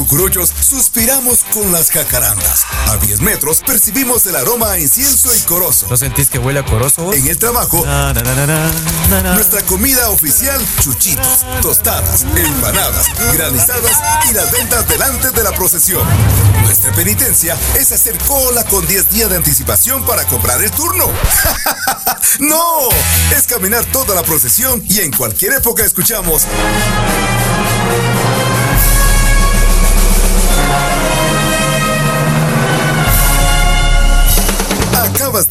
Cucuruchos 0.06 0.54
suspiramos 0.62 1.44
con 1.52 1.72
las 1.72 1.90
jacarandas. 1.90 2.66
A 2.90 2.98
10 2.98 3.22
metros 3.22 3.62
percibimos 3.66 4.26
el 4.28 4.36
aroma 4.36 4.72
a 4.74 4.80
incienso 4.80 5.34
y 5.36 5.40
corozo. 5.42 5.88
¿No 5.90 5.98
sentís 5.98 6.30
que 6.30 6.38
huele 6.38 6.60
a 6.60 6.66
corozo 6.66 7.04
vos? 7.04 7.16
En 7.16 7.28
el 7.28 7.38
trabajo, 7.38 7.84
Na, 7.86 8.14
na, 8.14 8.46
na, 8.46 9.34
nuestra 9.34 9.64
comida 9.64 10.10
oficial, 10.10 10.62
chuchitos, 10.82 11.44
tostadas, 11.62 12.24
empanadas, 12.24 13.08
granizadas 13.34 14.00
y 14.30 14.34
las 14.34 14.52
ventas 14.52 14.88
delante 14.88 15.32
de 15.32 15.44
la 15.44 15.52
procesión. 15.54 16.08
Nuestra 16.64 16.92
penitencia 16.92 17.58
es 17.76 17.92
hacer 17.92 18.18
cola 18.20 18.64
con 18.66 18.86
10 18.86 19.10
días 19.10 19.30
de 19.30 19.38
anticipación 19.38 20.06
para 20.06 20.26
comprar 20.26 20.62
el 20.64 20.70
turno. 20.72 21.10
¡No! 22.40 22.90
Es 23.36 23.48
caminar 23.48 23.86
toda 23.86 24.14
la 24.14 24.22
procesión 24.22 24.84
y 24.88 25.00
en 25.00 25.12
cualquier 25.12 25.54
época 25.54 25.84
escuchamos. 25.84 26.44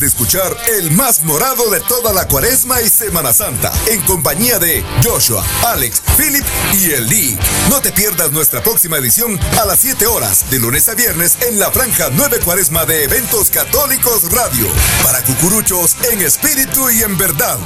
Escuchar 0.04 0.56
el 0.68 0.90
más 0.92 1.22
morado 1.22 1.70
de 1.70 1.80
toda 1.80 2.12
la 2.12 2.28
cuaresma 2.28 2.80
y 2.82 2.88
Semana 2.88 3.32
Santa, 3.32 3.72
en 3.88 4.00
compañía 4.02 4.58
de 4.58 4.84
Joshua, 5.02 5.44
Alex, 5.66 6.02
Philip 6.16 6.44
y 6.74 6.92
Eli. 6.92 7.38
No 7.70 7.80
te 7.80 7.92
pierdas 7.92 8.30
nuestra 8.30 8.62
próxima 8.62 8.98
edición 8.98 9.38
a 9.60 9.64
las 9.64 9.80
7 9.80 10.06
horas, 10.06 10.50
de 10.50 10.58
lunes 10.58 10.88
a 10.88 10.94
viernes, 10.94 11.38
en 11.48 11.58
la 11.58 11.70
franja 11.70 12.08
9 12.12 12.40
cuaresma 12.44 12.84
de 12.84 13.04
Eventos 13.04 13.50
Católicos 13.50 14.30
Radio, 14.30 14.66
para 15.02 15.22
cucuruchos 15.22 15.96
en 16.10 16.22
espíritu 16.22 16.90
y 16.90 17.02
en 17.02 17.16
verdad. 17.16 17.58